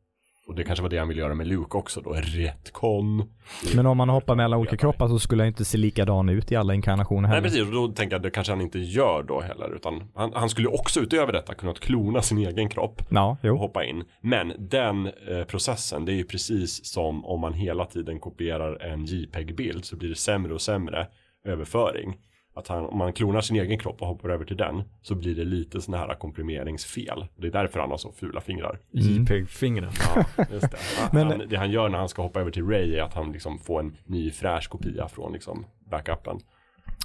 Och 0.50 0.56
det 0.56 0.64
kanske 0.64 0.82
var 0.82 0.90
det 0.90 0.98
han 0.98 1.08
ville 1.08 1.20
göra 1.20 1.34
med 1.34 1.46
Luke 1.46 1.78
också 1.78 2.00
då. 2.00 2.10
Retcon. 2.12 3.28
Men 3.74 3.86
om 3.86 3.96
man 3.96 4.08
hoppar 4.08 4.34
mellan 4.34 4.58
olika 4.58 4.76
kroppar 4.76 5.08
så 5.08 5.18
skulle 5.18 5.42
han 5.42 5.48
inte 5.48 5.64
se 5.64 5.78
likadan 5.78 6.28
ut 6.28 6.52
i 6.52 6.56
alla 6.56 6.74
inkarnationer 6.74 7.22
Nej 7.22 7.30
heller. 7.30 7.48
precis, 7.48 7.62
och 7.62 7.72
då 7.72 7.88
tänker 7.88 8.14
jag 8.14 8.18
att 8.18 8.22
det 8.22 8.30
kanske 8.30 8.52
han 8.52 8.60
inte 8.60 8.78
gör 8.78 9.22
då 9.22 9.40
heller. 9.40 9.74
Utan 9.74 10.02
han, 10.14 10.32
han 10.34 10.48
skulle 10.48 10.68
också 10.68 11.00
utöver 11.00 11.32
detta 11.32 11.54
kunnat 11.54 11.80
klona 11.80 12.22
sin 12.22 12.38
egen 12.38 12.68
kropp. 12.68 13.02
Ja, 13.08 13.36
och 13.42 13.58
hoppa 13.58 13.84
in. 13.84 14.04
Men 14.20 14.52
den 14.58 15.06
eh, 15.06 15.44
processen, 15.48 16.04
det 16.04 16.12
är 16.12 16.16
ju 16.16 16.24
precis 16.24 16.86
som 16.86 17.24
om 17.24 17.40
man 17.40 17.52
hela 17.54 17.84
tiden 17.84 18.20
kopierar 18.20 18.82
en 18.82 19.04
JPEG-bild 19.04 19.84
så 19.84 19.96
blir 19.96 20.08
det 20.08 20.16
sämre 20.16 20.54
och 20.54 20.60
sämre 20.60 21.06
överföring. 21.44 22.16
Att 22.60 22.68
han, 22.68 22.84
om 22.86 22.98
man 22.98 23.12
klonar 23.12 23.40
sin 23.40 23.56
egen 23.56 23.78
kropp 23.78 24.02
och 24.02 24.08
hoppar 24.08 24.28
över 24.28 24.44
till 24.44 24.56
den 24.56 24.82
så 25.02 25.14
blir 25.14 25.34
det 25.34 25.44
lite 25.44 25.80
sådana 25.80 26.06
här 26.06 26.14
komprimeringsfel. 26.14 27.24
Det 27.36 27.46
är 27.46 27.50
därför 27.52 27.80
han 27.80 27.90
har 27.90 27.96
så 27.98 28.12
fula 28.12 28.40
fingrar. 28.40 28.78
JPEG-fingret. 28.92 29.94
Ja, 30.14 30.24
just 30.52 30.70
det. 30.70 30.76
Han, 30.98 31.08
Men- 31.12 31.26
han, 31.40 31.48
det 31.48 31.56
han 31.56 31.70
gör 31.70 31.88
när 31.88 31.98
han 31.98 32.08
ska 32.08 32.22
hoppa 32.22 32.40
över 32.40 32.50
till 32.50 32.66
Ray 32.66 32.94
är 32.96 33.02
att 33.02 33.14
han 33.14 33.32
liksom 33.32 33.58
får 33.58 33.80
en 33.80 33.96
ny 34.06 34.30
fräsch 34.30 34.68
kopia 34.68 35.08
från 35.08 35.32
liksom 35.32 35.64
backupen. 35.90 36.40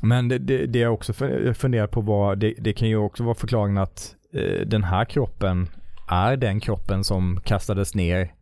Men 0.01 0.27
det, 0.27 0.37
det, 0.37 0.65
det 0.65 0.79
jag 0.79 0.93
också 0.93 1.11
fu- 1.13 1.53
funderar 1.53 1.87
på 1.87 2.01
var, 2.01 2.35
det, 2.35 2.53
det 2.57 2.73
kan 2.73 2.87
ju 2.89 2.97
också 2.97 3.23
vara 3.23 3.35
förklaringen 3.35 3.77
att 3.77 4.15
eh, 4.33 4.67
den 4.67 4.83
här 4.83 5.05
kroppen 5.05 5.67
är 6.09 6.37
den 6.37 6.59
kroppen 6.59 7.03
som 7.03 7.39
kastades 7.43 7.95
ner 7.95 8.33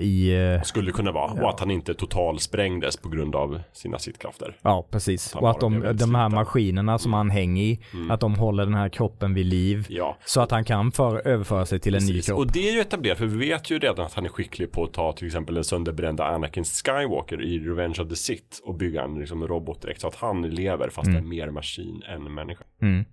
i, 0.00 0.36
eh, 0.54 0.62
Skulle 0.62 0.92
kunna 0.92 1.12
vara. 1.12 1.32
Och 1.42 1.50
att 1.50 1.60
han 1.60 1.70
inte 1.70 1.94
totalsprängdes 1.94 2.96
på 2.96 3.08
grund 3.08 3.36
av 3.36 3.60
sina 3.72 3.98
sittkrafter. 3.98 4.56
ja 4.62 4.88
precis. 4.90 5.34
Han 5.34 5.42
Och 5.42 5.50
att 5.50 5.60
de, 5.60 5.96
de 5.96 6.14
här 6.14 6.28
maskinerna 6.28 6.98
som 6.98 7.12
han 7.12 7.30
hänger 7.30 7.62
i, 7.62 7.80
Mm. 7.94 8.10
att 8.10 8.20
de 8.20 8.34
håller 8.34 8.64
den 8.64 8.74
här 8.74 8.88
kroppen 8.88 9.34
vid 9.34 9.46
liv. 9.46 9.86
Ja, 9.88 10.16
Så 10.24 10.40
att 10.40 10.50
han 10.50 10.64
kan 10.64 10.92
för, 10.92 11.26
överföra 11.28 11.66
sig 11.66 11.80
till 11.80 11.94
en 11.94 12.02
ny 12.04 12.12
Precis. 12.12 12.26
kropp. 12.26 12.38
Och 12.38 12.52
det 12.52 12.68
är 12.68 12.72
ju 12.72 12.80
etablerat, 12.80 13.18
för 13.18 13.26
vi 13.26 13.48
vet 13.48 13.70
ju 13.70 13.78
redan 13.78 14.06
att 14.06 14.14
han 14.14 14.24
är 14.24 14.28
skicklig 14.28 14.72
på 14.72 14.84
att 14.84 14.92
ta 14.92 15.12
till 15.12 15.26
exempel 15.26 15.54
den 15.54 15.64
sönderbrända 15.64 16.24
Anakin 16.24 16.64
Skywalker 16.64 17.42
i 17.42 17.58
Revenge 17.58 18.02
of 18.02 18.08
the 18.08 18.16
Sith 18.16 18.58
och 18.64 18.74
bygga 18.74 19.02
en 19.02 19.14
liksom, 19.18 19.46
robot 19.48 19.82
direkt 19.82 20.00
så 20.00 20.08
att 20.08 20.14
han 20.16 20.42
lever 20.42 20.88
fast 20.90 21.08
Mm. 21.08 21.24
är 21.24 21.28
mer 21.28 21.50
maskin 21.50 22.02
än 22.14 22.34
människa. 22.34 22.64
Mm. 22.82 23.04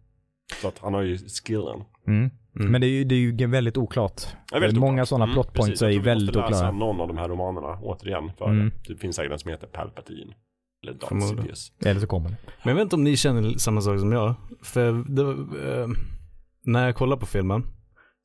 Så 0.62 0.68
att 0.68 0.80
han 0.80 0.94
har 0.94 1.02
ju 1.02 1.18
skillen. 1.18 1.84
Mm. 2.08 2.30
Mm. 2.60 2.72
Men 2.72 2.82
det 2.82 2.88
är 2.88 2.90
ju, 2.90 3.04
det 3.04 3.16
är 3.16 3.20
ju 3.20 3.48
väldigt 3.48 3.78
oklart. 3.78 4.22
Är 4.54 4.60
väldigt 4.60 4.80
Många 4.80 4.94
oklart. 4.94 5.08
sådana 5.08 5.24
Mm, 5.24 5.34
plot 5.34 5.54
points 5.54 5.70
precis. 5.70 5.82
är 5.82 5.86
Jag 5.86 5.94
ju 5.94 5.98
tror 6.00 6.04
vi 6.04 6.10
väldigt 6.10 6.36
måste 6.36 6.50
läsa 6.52 6.64
oklara. 6.70 6.72
någon 6.78 7.02
av 7.02 7.08
de 7.08 7.18
här 7.18 7.30
romanerna 7.30 7.80
återigen 7.82 8.32
för 8.38 8.46
Mm. 8.50 8.72
det. 8.88 8.96
Finns 8.96 9.16
säkert 9.16 9.32
en 9.32 9.40
som 9.40 9.52
heter 9.52 9.68
Palpatine. 9.68 10.34
Eller. 10.84 11.22
Sidious. 11.22 11.72
Eller 11.86 12.00
så 12.02 12.08
kommer 12.08 12.30
det. 12.30 12.36
Men 12.64 12.70
jag 12.70 12.76
vet 12.76 12.82
inte 12.84 12.96
om 12.96 13.04
ni 13.04 13.18
känner 13.18 13.58
samma 13.58 13.82
sak 13.82 14.00
som 14.00 14.12
jag. 14.12 14.34
För 14.64 14.92
det, 15.08 15.22
eh, 15.82 15.88
när 16.66 16.86
jag 16.86 16.96
kollade 16.96 17.20
på 17.20 17.26
filmen, 17.26 17.64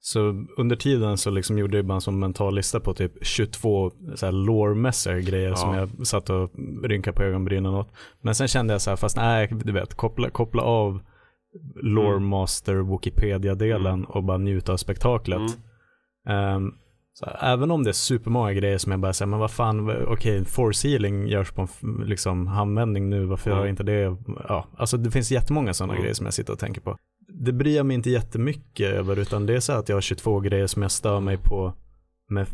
så 0.01 0.45
under 0.57 0.76
tiden 0.76 1.18
så 1.18 1.31
liksom 1.31 1.59
gjorde 1.59 1.76
jag 1.76 1.87
bara 1.87 1.95
en 1.95 2.01
sån 2.01 2.18
mental 2.18 2.55
lista 2.55 2.81
på 2.81 2.95
typ 2.95 3.12
22 3.26 3.91
så 4.14 4.26
här 4.26 4.33
lore-mässiga 4.33 5.18
grejer 5.20 5.49
Ja. 5.49 5.57
som 5.57 5.74
jag 5.74 6.07
satt 6.07 6.31
och 6.31 6.51
rynkade 6.85 7.16
på 7.16 7.22
ögonbrynen 7.22 7.74
åt. 7.74 7.89
Men 8.20 8.35
sen 8.35 8.49
kände 8.49 8.74
jag 8.74 8.81
så 8.81 8.91
här, 8.91 8.97
fast 8.97 9.16
nej, 9.16 9.49
du 9.64 9.72
vet, 9.72 9.95
koppla, 9.95 10.31
koppla 10.31 10.62
av 10.62 11.01
lore 11.83 12.19
master 12.21 12.75
Wikipedia-delen 12.93 13.95
Mm. 13.95 14.05
och 14.05 14.25
bara 14.25 14.39
njuta 14.39 14.73
av 14.73 14.77
spektaklet. 14.77 15.39
Mm. 15.39 15.55
Ehm, 16.57 16.73
så 17.13 17.27
här, 17.27 17.53
även 17.53 17.71
om 17.71 17.85
det 17.85 17.91
är 17.91 17.93
supermånga 17.93 18.53
grejer 18.53 18.79
som 18.79 18.93
jag 18.93 19.01
bara 19.01 19.13
säger, 19.13 19.27
men 19.31 19.39
vad 19.39 19.51
fan, 19.51 19.91
okej, 20.07 20.45
force 20.45 20.89
healing 20.89 21.27
görs 21.27 21.51
på 21.53 21.61
en 21.63 21.69
liksom, 22.07 22.47
handvändning 22.47 23.11
nu, 23.11 23.25
varför 23.25 23.51
Mm. 23.51 23.61
gör 23.63 23.69
inte 23.69 23.83
det? 23.83 24.17
Ja, 24.49 24.67
alltså 24.77 24.97
det 24.97 25.11
finns 25.11 25.31
jättemånga 25.33 25.75
sådana 25.75 25.93
Mm. 25.93 26.03
grejer 26.03 26.15
som 26.15 26.27
jag 26.27 26.35
sitter 26.35 26.53
och 26.53 26.59
tänker 26.59 26.81
på. 26.81 26.97
Det 27.45 27.53
bryr 27.53 27.77
jag 27.77 27.87
mig 27.87 27.95
inte 27.95 28.11
jättemycket 28.11 28.93
över, 28.93 29.19
utan 29.19 29.47
det 29.47 29.55
är 29.55 29.61
så 29.61 29.73
att 29.73 29.89
jag 29.89 29.97
har 29.97 30.01
22 30.01 30.41
grejer 30.41 30.67
som 30.67 30.83
jag 30.83 30.91
stör 30.91 31.21
mig 31.21 31.37
på 31.37 31.75
med 32.31 32.47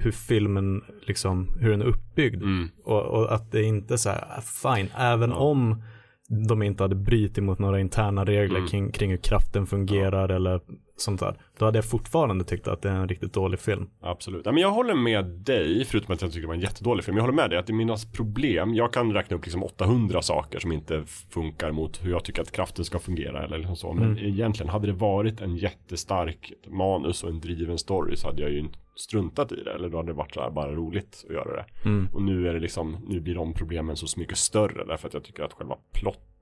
hur 0.00 0.10
filmen, 0.10 0.84
liksom, 1.06 1.48
hur 1.60 1.70
den 1.70 1.82
är 1.82 1.86
uppbyggd. 1.86 2.42
Mm. 2.42 2.68
Och, 2.84 3.02
och 3.02 3.34
att 3.34 3.52
det 3.52 3.62
inte 3.62 3.94
är 3.94 3.98
så 3.98 4.08
här, 4.10 4.24
ah, 4.36 4.40
fine, 4.76 4.88
även 4.98 5.32
om 5.32 5.82
de 6.30 6.62
inte 6.62 6.84
hade 6.84 6.94
brutit 6.94 7.44
mot 7.44 7.58
några 7.58 7.80
interna 7.80 8.24
regler 8.24 8.56
Mm. 8.58 8.68
kring, 8.68 8.92
kring 8.92 9.10
hur 9.10 9.16
kraften 9.18 9.66
fungerar 9.66 10.28
eller 10.28 10.60
sånt 11.00 11.20
där. 11.20 11.36
Då 11.58 11.64
hade 11.64 11.78
jag 11.78 11.84
fortfarande 11.84 12.44
tyckt 12.44 12.68
att 12.68 12.82
det 12.82 12.88
är 12.90 12.94
en 12.94 13.08
riktigt 13.08 13.32
dålig 13.32 13.60
film. 13.60 13.90
Absolut. 14.00 14.42
Ja, 14.46 14.52
men 14.52 14.62
jag 14.62 14.70
håller 14.70 14.94
med 14.94 15.24
dig, 15.24 15.84
förutom 15.84 16.14
att 16.14 16.22
jag 16.22 16.30
tycker 16.30 16.40
det 16.40 16.46
var 16.46 16.54
en 16.54 16.60
jättedålig 16.60 17.04
film. 17.04 17.16
Jag 17.16 17.22
håller 17.24 17.34
med 17.34 17.50
dig 17.50 17.58
att 17.58 17.66
det 17.66 17.72
är 17.72 17.74
mina 17.74 17.96
problem. 18.12 18.74
Jag 18.74 18.92
kan 18.92 19.12
räkna 19.12 19.36
upp 19.36 19.44
liksom 19.44 19.62
800 19.62 20.22
saker 20.22 20.58
som 20.58 20.72
inte 20.72 21.02
funkar 21.30 21.72
mot 21.72 22.04
hur 22.04 22.10
jag 22.10 22.24
tycker 22.24 22.42
att 22.42 22.52
kraften 22.52 22.84
ska 22.84 22.98
fungera 22.98 23.44
eller 23.44 23.58
liksom 23.58 23.76
så. 23.76 23.92
Men 23.92 24.04
Mm. 24.10 24.24
egentligen, 24.24 24.70
hade 24.70 24.86
det 24.86 24.92
varit 24.92 25.40
en 25.40 25.56
jättestark 25.56 26.52
manus 26.68 27.24
och 27.24 27.30
en 27.30 27.40
driven 27.40 27.78
story 27.78 28.16
så 28.16 28.26
hade 28.28 28.42
jag 28.42 28.50
ju 28.50 28.58
inte 28.58 28.78
struntat 28.96 29.52
i 29.52 29.62
det. 29.64 29.72
Eller 29.72 29.88
då 29.88 29.96
hade 29.96 30.08
det 30.08 30.16
varit 30.16 30.34
så 30.34 30.40
här 30.40 30.50
bara 30.50 30.72
roligt 30.72 31.24
att 31.28 31.34
göra 31.34 31.56
det. 31.56 31.64
Mm. 31.88 32.08
Och 32.12 32.22
nu 32.22 32.48
är 32.48 32.54
det 32.54 32.60
liksom, 32.60 32.96
nu 33.08 33.20
blir 33.20 33.34
de 33.34 33.54
problemen 33.54 33.96
så 33.96 34.20
mycket 34.20 34.36
större 34.38 34.84
därför 34.84 35.08
att 35.08 35.14
jag 35.14 35.24
tycker 35.24 35.42
att 35.42 35.52
själva 35.52 35.76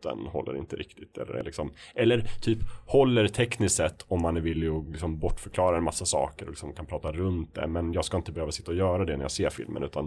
plotten 0.01 0.27
håller 0.27 0.57
inte 0.57 0.77
riktigt. 0.77 1.19
Eller, 1.19 1.43
liksom, 1.43 1.73
eller 1.95 2.31
typ 2.41 2.59
håller 2.87 3.29
tekniskt 3.29 3.77
sett 3.77 4.05
om 4.09 4.23
man 4.23 4.37
är 4.37 4.41
villig 4.41 4.69
att 4.69 4.89
liksom 4.91 5.19
bortförklara 5.19 5.77
en 5.77 5.85
massa 5.85 6.05
saker 6.05 6.45
och 6.45 6.51
liksom 6.51 6.73
kan 6.73 6.87
prata 6.87 7.13
runt 7.13 7.55
det. 7.55 7.67
Men 7.67 7.93
jag 7.93 8.05
ska 8.05 8.17
inte 8.17 8.33
behöva 8.33 8.53
sitta 8.53 8.71
och 8.71 8.77
göra 8.77 9.05
det 9.05 9.17
när 9.17 9.25
jag 9.25 9.31
ser 9.31 9.51
filmen 9.51 9.83
utan 9.83 10.07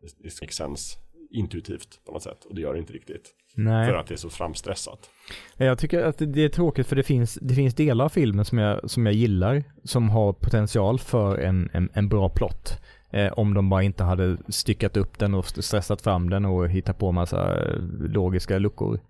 det, 0.00 0.22
det 0.22 0.42
makes 0.42 0.56
sense 0.56 0.98
intuitivt 1.30 2.04
på 2.06 2.12
något 2.12 2.22
sätt. 2.22 2.44
Och 2.44 2.54
det 2.54 2.60
gör 2.60 2.72
det 2.72 2.78
inte 2.78 2.92
riktigt. 2.92 3.34
Nej. 3.56 3.86
För 3.86 3.94
att 3.94 4.06
det 4.06 4.14
är 4.14 4.16
så 4.16 4.30
framstressat. 4.30 5.10
Jag 5.56 5.78
tycker 5.78 6.02
att 6.02 6.18
det 6.18 6.44
är 6.44 6.48
tråkigt 6.48 6.86
för 6.86 6.96
det 6.96 7.02
finns, 7.02 7.38
det 7.42 7.54
finns 7.54 7.74
delar 7.74 8.04
av 8.04 8.08
filmen 8.08 8.44
som 8.44 8.58
jag, 8.58 8.90
som 8.90 9.06
jag 9.06 9.14
gillar, 9.14 9.64
som 9.84 10.10
har 10.10 10.32
potential 10.32 10.98
för 10.98 11.38
en, 11.38 11.70
en, 11.72 11.90
en 11.92 12.08
bra 12.08 12.28
plott. 12.28 12.80
Eh, 13.12 13.32
om 13.32 13.54
de 13.54 13.68
bara 13.68 13.82
inte 13.82 14.04
hade 14.04 14.36
styckat 14.48 14.96
upp 14.96 15.18
den 15.18 15.34
och 15.34 15.46
stressat 15.46 16.02
fram 16.02 16.30
den 16.30 16.44
och 16.44 16.68
hittat 16.68 16.98
på 16.98 17.12
massa 17.12 17.58
eh, 17.58 17.78
logiska 17.98 18.58
luckor 18.58 19.00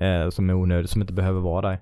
eh, 0.00 0.30
som 0.30 0.50
är 0.50 0.54
onödiga, 0.54 0.88
som 0.88 1.00
inte 1.00 1.12
behöver 1.12 1.40
vara 1.40 1.70
där. 1.70 1.78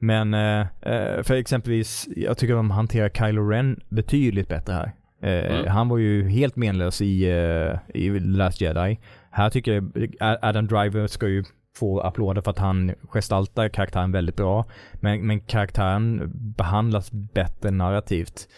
Men 0.00 0.34
eh, 0.34 0.60
eh, 0.82 1.22
för 1.22 1.34
exempelvis, 1.34 2.08
jag 2.16 2.38
tycker 2.38 2.54
de 2.54 2.70
hanterar 2.70 3.08
Kylo 3.08 3.48
Ren 3.48 3.80
betydligt 3.88 4.48
bättre 4.48 4.72
här. 4.72 4.92
Eh, 5.22 5.56
Mm. 5.56 5.66
Han 5.66 5.88
var 5.88 5.98
ju 5.98 6.28
helt 6.28 6.56
menlös 6.56 7.00
i, 7.00 7.24
eh, 7.24 7.78
i 7.94 8.10
The 8.10 8.18
Last 8.20 8.60
Jedi. 8.60 8.98
Här 9.30 9.50
tycker 9.50 9.72
jag 9.72 10.38
Adam 10.42 10.66
Driver 10.66 11.06
ska 11.06 11.28
ju 11.28 11.44
få 11.76 12.00
applåder 12.00 12.42
för 12.42 12.50
att 12.50 12.58
han 12.58 12.94
gestaltar 13.02 13.68
karaktären 13.68 14.12
väldigt 14.12 14.36
bra. 14.36 14.64
Men, 14.92 15.26
men 15.26 15.40
karaktären 15.40 16.32
behandlas 16.56 17.12
bättre 17.12 17.70
narrativt. 17.70 18.48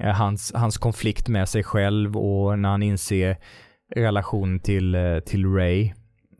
Eh, 0.00 0.10
Hans, 0.14 0.52
hans 0.54 0.78
konflikt 0.78 1.28
med 1.28 1.48
sig 1.48 1.62
själv 1.62 2.16
och 2.16 2.58
när 2.58 2.68
han 2.68 2.82
inser 2.82 3.36
relation 3.94 4.60
till, 4.60 4.94
eh, 4.94 5.18
till 5.18 5.54
Ray. 5.54 5.92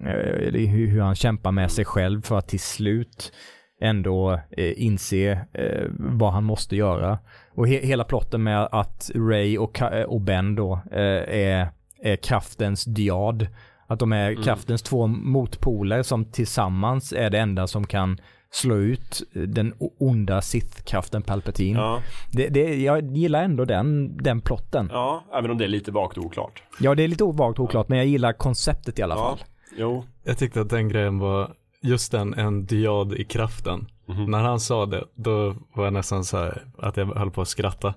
Eh, 0.05 0.53
Hur, 0.70 1.01
han 1.01 1.14
kämpar 1.14 1.53
med 1.53 1.70
sig 1.70 1.84
själv 1.84 2.22
för 2.22 2.38
att 2.38 2.49
till 2.49 2.61
slut 2.61 3.32
ändå 3.80 4.40
eh, 4.51 4.82
inse 4.82 5.46
eh, 5.53 5.84
vad 5.99 6.32
han 6.32 6.44
måste 6.44 6.76
göra. 6.76 7.18
Och 7.55 7.68
he, 7.68 7.86
hela 7.86 8.05
plotten 8.05 8.42
med 8.42 8.68
att 8.72 9.11
Ray 9.14 9.59
och, 9.59 9.82
och 10.07 10.20
Ben 10.20 10.55
då 10.55 10.80
är, 10.90 11.70
är 12.03 12.16
kraftens 12.16 12.84
diad. 12.84 13.46
Att 13.86 13.99
de 13.99 14.12
är 14.12 14.30
Mm. 14.30 14.42
kraftens 14.42 14.82
två 14.82 15.07
motpoler 15.07 16.03
som 16.03 16.24
tillsammans 16.24 17.12
är 17.12 17.30
det 17.30 17.38
enda 17.38 17.66
som 17.66 17.86
kan 17.86 18.18
slå 18.51 18.76
ut 18.76 19.22
den 19.32 19.74
onda 19.99 20.40
Sith-kraften 20.40 21.22
Palpatine. 21.22 21.78
Ja, 21.78 22.01
Det, 22.32 22.49
det, 22.49 22.82
jag 22.82 23.16
gillar 23.16 23.42
ändå 23.42 23.64
den, 23.64 24.16
den 24.16 24.40
plotten. 24.40 24.88
Ja. 24.92 25.24
ja, 25.30 25.38
även 25.38 25.51
om 25.51 25.59
det 25.59 25.64
är 25.64 25.68
lite 25.68 25.90
vagt 25.90 26.18
och 26.18 26.24
oklart. 26.24 26.62
det 26.78 26.86
är 27.03 27.09
lite 27.09 27.24
ovagt 27.24 27.59
och 27.59 27.64
oklart, 27.64 27.88
men 27.88 27.99
jag 27.99 28.07
gillar 28.07 28.32
konceptet 28.32 28.99
i 28.99 29.03
alla 29.03 29.14
Ja, 29.14 29.36
fall. 29.36 29.38
Jo. 29.79 30.05
Jag 30.24 30.39
tyckte 30.39 30.61
att 30.61 30.70
den 30.70 30.89
grejen 30.89 31.18
var 31.18 31.55
just 31.83 32.12
den, 32.12 32.35
en 32.35 32.66
diad 32.66 33.12
i 33.12 33.24
kraften. 33.24 33.87
Mhm. 34.07 34.31
När 34.31 34.39
han 34.39 34.61
sa 34.61 34.87
det, 34.87 35.05
då 35.14 35.55
var 35.74 35.85
jag 35.85 35.93
nästan 35.93 36.24
så 36.24 36.37
här 36.37 36.66
att 36.79 36.97
jag 36.97 37.07
höll 37.07 37.31
på 37.31 37.43
att 37.43 37.49
skratta. 37.49 37.95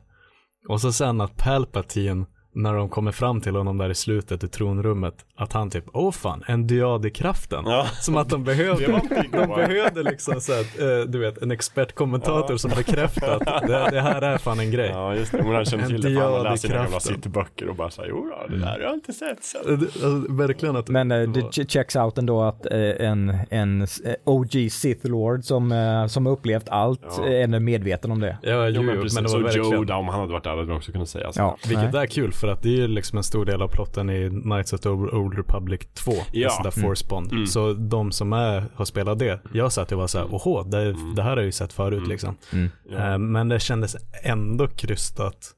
Och 0.68 0.82
så 0.82 0.92
sen 0.92 1.22
att 1.22 1.38
Palpatine, 1.38 2.26
när 2.54 2.74
de 2.74 2.89
kommer 2.89 3.12
fram 3.12 3.41
till 3.41 3.56
honom 3.56 3.78
där 3.78 3.89
i 3.89 3.95
slutet 3.95 4.43
i 4.43 4.47
tronrummet, 4.47 5.14
att 5.36 5.54
han 5.54 5.70
typ, 5.70 5.86
åh 5.93 6.12
fan, 6.12 6.43
en 6.47 6.68
diad 6.68 7.06
i 7.06 7.10
kraften. 7.10 7.64
Ja. 7.66 7.86
Som 8.02 8.18
att 8.18 8.30
de 8.30 8.43
behövde, 8.43 9.02
de 9.32 9.47
behövde 9.47 10.04
liksom 10.04 10.41
så 10.41 10.52
att, 10.54 10.80
eh, 10.80 10.99
du 11.08 11.20
vet, 11.20 11.41
en 11.41 11.52
expertkommentator 11.52 12.52
Ja. 12.52 12.58
som 12.58 12.72
bekräftar 12.78 13.39
att 13.45 13.68
det, 13.68 13.88
det 13.91 14.02
här 14.02 14.22
är 14.22 14.38
fan 14.38 14.60
en 14.60 14.72
grej. 14.72 14.89
Ja, 14.89 15.16
just 15.16 15.32
det. 15.32 15.43
Men 15.43 15.56
han 15.56 15.66
känner 15.66 15.84
En 15.84 15.89
till 15.89 16.02
det. 16.02 16.14
För 16.16 16.22
han 16.22 16.34
har 16.34 16.43
läst 16.43 16.62
sina 16.62 16.74
kraften. 16.74 16.99
cityböcker 17.02 17.70
och 17.70 17.76
bara 17.76 17.89
säger, 17.89 18.10
jo, 18.10 18.28
ja, 18.32 18.45
det 18.49 18.58
där 18.58 18.66
har 18.68 18.80
jag 18.80 18.93
inte 18.93 19.14
sett. 19.14 19.43
Så. 19.43 19.58
Eh, 19.70 19.80
Alltså, 19.82 20.26
verkligen 20.34 20.76
att 20.76 20.89
Men 20.89 21.12
eh, 21.12 21.18
det 21.20 21.26
det 21.26 21.41
var- 21.41 21.49
ch- 21.49 21.68
checks 21.70 21.95
out 21.95 22.18
ändå 22.18 22.41
att 22.41 22.66
en, 22.66 23.38
en 23.49 23.88
OG 24.24 24.70
Sith 24.72 25.08
Lord 25.08 25.43
som, 25.43 26.06
som 26.10 26.26
har 26.26 26.34
upplevt 26.34 26.70
allt 26.70 27.02
Ja. 27.18 27.28
är 27.28 27.60
medveten 27.60 28.12
om 28.12 28.20
det. 28.20 28.38
Ja, 28.41 28.68
Jo, 28.68 28.72
jo, 28.76 28.82
men 28.82 28.86
men, 28.86 29.02
precis. 29.04 29.16
det 29.18 29.22
var 29.22 29.30
så 29.30 29.39
verkligen. 29.39 29.74
Yoda, 29.74 29.95
om 29.95 30.08
han 30.08 30.20
hade 30.20 30.32
varit 30.34 30.43
där 30.43 30.52
hade 30.52 30.64
vi 30.66 30.74
också 30.74 30.91
kunnat 30.91 31.10
säga 31.10 31.32
så. 31.32 31.39
Ja, 31.39 31.58
Vilket 31.68 31.93
nej. 31.93 32.02
är 32.04 32.08
kul 32.08 32.32
för 32.42 32.48
att 32.48 32.62
det 32.62 32.70
är 32.70 32.78
ju 32.78 32.88
liksom 32.88 33.18
en 33.18 33.24
stor 33.24 33.46
del 33.46 33.62
av 33.62 33.68
plotten 33.68 34.10
i 34.10 34.30
Knights 34.30 34.74
of 34.74 34.80
the 34.80 34.89
Old 34.89 35.38
Republic 35.38 35.82
2. 35.94 36.12
Ja. 36.12 36.24
Ja. 36.32 36.62
där 36.64 36.72
Force 36.72 37.06
Bond. 37.10 37.32
Mm. 37.32 37.48
Så 37.48 37.74
de 37.74 38.12
som 38.12 38.34
är, 38.34 38.66
har 38.76 38.86
spelat 38.86 39.20
det, 39.20 39.42
jag 39.54 39.72
satt 39.74 39.92
och 39.92 39.98
var 39.98 40.08
så 40.08 40.18
här, 40.18 40.34
åhå, 40.34 40.64
det, 40.64 40.96
det 41.16 41.22
här 41.24 41.30
har 41.30 41.38
jag 41.38 41.46
ju 41.46 41.52
sett 41.52 41.74
förut 41.74 41.98
Mm. 41.98 42.10
liksom. 42.10 42.38
Mm. 42.54 42.70
Ja. 42.89 43.12
Eh, 43.12 43.18
men 43.18 43.50
det 43.50 43.60
kändes 43.60 43.96
ändå 44.24 44.68
krystat 44.68 45.52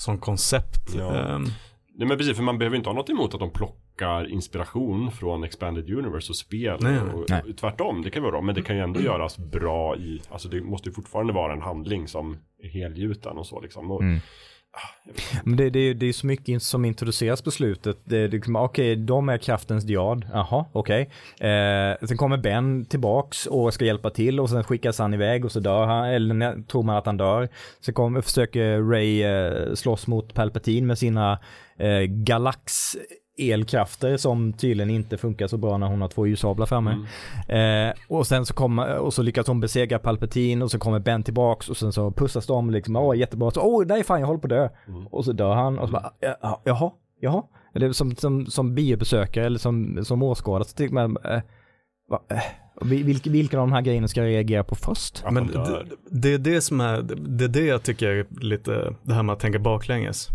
som 0.00 0.18
koncept. 0.18 0.94
Ja. 0.98 1.14
Ehm, 1.14 1.44
Nej 1.98 2.08
men 2.08 2.18
precis, 2.18 2.36
för 2.36 2.42
man 2.42 2.58
behöver 2.58 2.76
inte 2.76 2.88
ha 2.88 2.94
något 2.94 3.10
emot 3.10 3.34
att 3.34 3.40
de 3.40 3.50
plockar 3.50 4.30
inspiration 4.32 5.10
från 5.10 5.44
Expanded 5.44 5.90
Universe 5.90 6.30
och 6.32 6.36
spel. 6.36 6.78
Nej, 6.80 6.98
och, 6.98 7.24
nej. 7.28 7.42
och, 7.50 7.56
tvärtom, 7.56 8.02
det 8.02 8.10
kan 8.10 8.22
vara 8.22 8.32
bra. 8.32 8.40
Men 8.40 8.54
det 8.54 8.62
kan 8.62 8.76
ju 8.76 8.82
ändå 8.82 9.00
göras 9.00 9.38
bra 9.38 9.96
i, 9.96 10.20
alltså 10.30 10.48
det 10.48 10.60
måste 10.60 10.88
ju 10.88 10.94
fortfarande 10.94 11.32
vara 11.32 11.52
en 11.52 11.62
handling 11.62 12.08
som 12.08 12.36
är 12.62 12.68
helgjuten 12.68 13.38
och 13.38 13.46
så 13.46 13.60
liksom. 13.60 13.90
Och, 13.90 14.02
Mm. 14.02 14.20
Men 15.44 15.56
det, 15.56 15.70
det, 15.70 15.94
det 15.94 16.06
är 16.06 16.12
så 16.12 16.26
mycket 16.26 16.62
som 16.62 16.84
introduceras 16.84 17.42
på 17.42 17.50
slutet. 17.50 17.98
Det 18.04 18.18
är 18.18 18.28
liksom, 18.28 18.56
ah, 18.56 18.64
okej, 18.64 18.96
de 18.96 19.28
är 19.28 19.38
kraftens 19.38 19.84
diad. 19.84 20.26
Jaha, 20.32 20.64
okej. 20.72 21.10
Eh, 21.40 22.06
sen 22.06 22.16
kommer 22.16 22.36
Ben 22.36 22.84
tillbaks 22.84 23.46
och 23.46 23.74
ska 23.74 23.84
hjälpa 23.84 24.10
till 24.10 24.40
och 24.40 24.50
sen 24.50 24.64
skickas 24.64 24.98
han 24.98 25.14
iväg 25.14 25.44
och 25.44 25.52
så 25.52 25.60
dör 25.60 25.86
han, 25.86 26.04
eller 26.04 26.62
tror 26.62 26.82
man 26.82 26.96
att 26.96 27.06
han 27.06 27.16
dör. 27.16 27.48
Sen 27.80 27.94
kommer, 27.94 28.20
försöker 28.20 28.82
Ray 28.82 29.22
eh, 29.22 29.74
slåss 29.74 30.06
mot 30.06 30.34
Palpatine 30.34 30.86
med 30.86 30.98
sina 30.98 31.38
eh, 31.78 32.02
galax 32.02 32.96
elkrafter 33.38 34.16
som 34.16 34.52
tydligen 34.52 34.90
inte 34.90 35.16
funkar 35.18 35.46
så 35.46 35.56
bra 35.56 35.78
när 35.78 35.86
hon 35.86 36.00
har 36.00 36.08
två 36.08 36.26
ljussablar 36.26 36.66
framme. 36.66 37.04
Mm. 37.48 37.88
Eh, 37.88 37.94
och 38.08 38.26
sen 38.26 38.46
så 38.46 38.54
kommer, 38.54 38.96
och 38.98 39.14
så 39.14 39.22
lyckas 39.22 39.46
hon 39.46 39.60
besegra 39.60 39.98
Palpatine 39.98 40.64
och 40.64 40.70
så 40.70 40.78
kommer 40.78 40.98
Ben 40.98 41.22
tillbaks 41.22 41.68
och 41.68 41.76
sen 41.76 41.92
så 41.92 42.10
pussas 42.10 42.46
de 42.46 42.70
liksom, 42.70 42.96
åh 42.96 43.18
jättebra, 43.18 43.50
så 43.50 43.60
åh 43.60 43.84
nej 43.86 44.04
fan 44.04 44.20
jag 44.20 44.26
håller 44.26 44.40
på 44.40 44.46
att 44.46 44.50
dö. 44.50 44.68
Mm. 44.88 45.06
Och 45.06 45.24
så 45.24 45.32
dör 45.32 45.54
han 45.54 45.78
och 45.78 45.88
så 45.88 45.92
bara, 45.92 46.12
"Ja, 46.20 46.60
jaha, 46.64 46.90
jaha. 47.20 47.42
Eller 47.74 47.92
som, 47.92 48.16
som, 48.16 48.46
som 48.46 48.74
biobesökare 48.74 49.46
eller 49.46 49.58
som, 49.58 50.04
som 50.04 50.22
åskådare 50.22 50.64
så 50.68 50.76
tycker 50.76 50.94
man, 50.94 51.16
eh, 51.24 51.40
va, 52.10 52.20
eh, 52.30 52.36
vil- 52.80 53.04
vilka, 53.04 53.30
vilka 53.30 53.58
av 53.60 53.66
de 53.66 53.72
här 53.72 53.80
grejerna 53.82 54.08
ska 54.08 54.20
jag 54.20 54.28
reagera 54.30 54.64
på 54.64 54.74
först? 54.74 55.24
Men 55.30 55.46
det, 55.46 55.84
det 56.10 56.34
är 56.34 56.38
det 56.38 56.60
som 56.60 56.80
är, 56.80 57.02
det 57.16 57.44
är 57.44 57.48
det 57.48 57.64
jag 57.66 57.82
tycker 57.82 58.08
är 58.08 58.26
lite, 58.40 58.94
det 59.02 59.14
här 59.14 59.22
med 59.22 59.32
att 59.32 59.40
tänka 59.40 59.58
baklänges. 59.58 60.28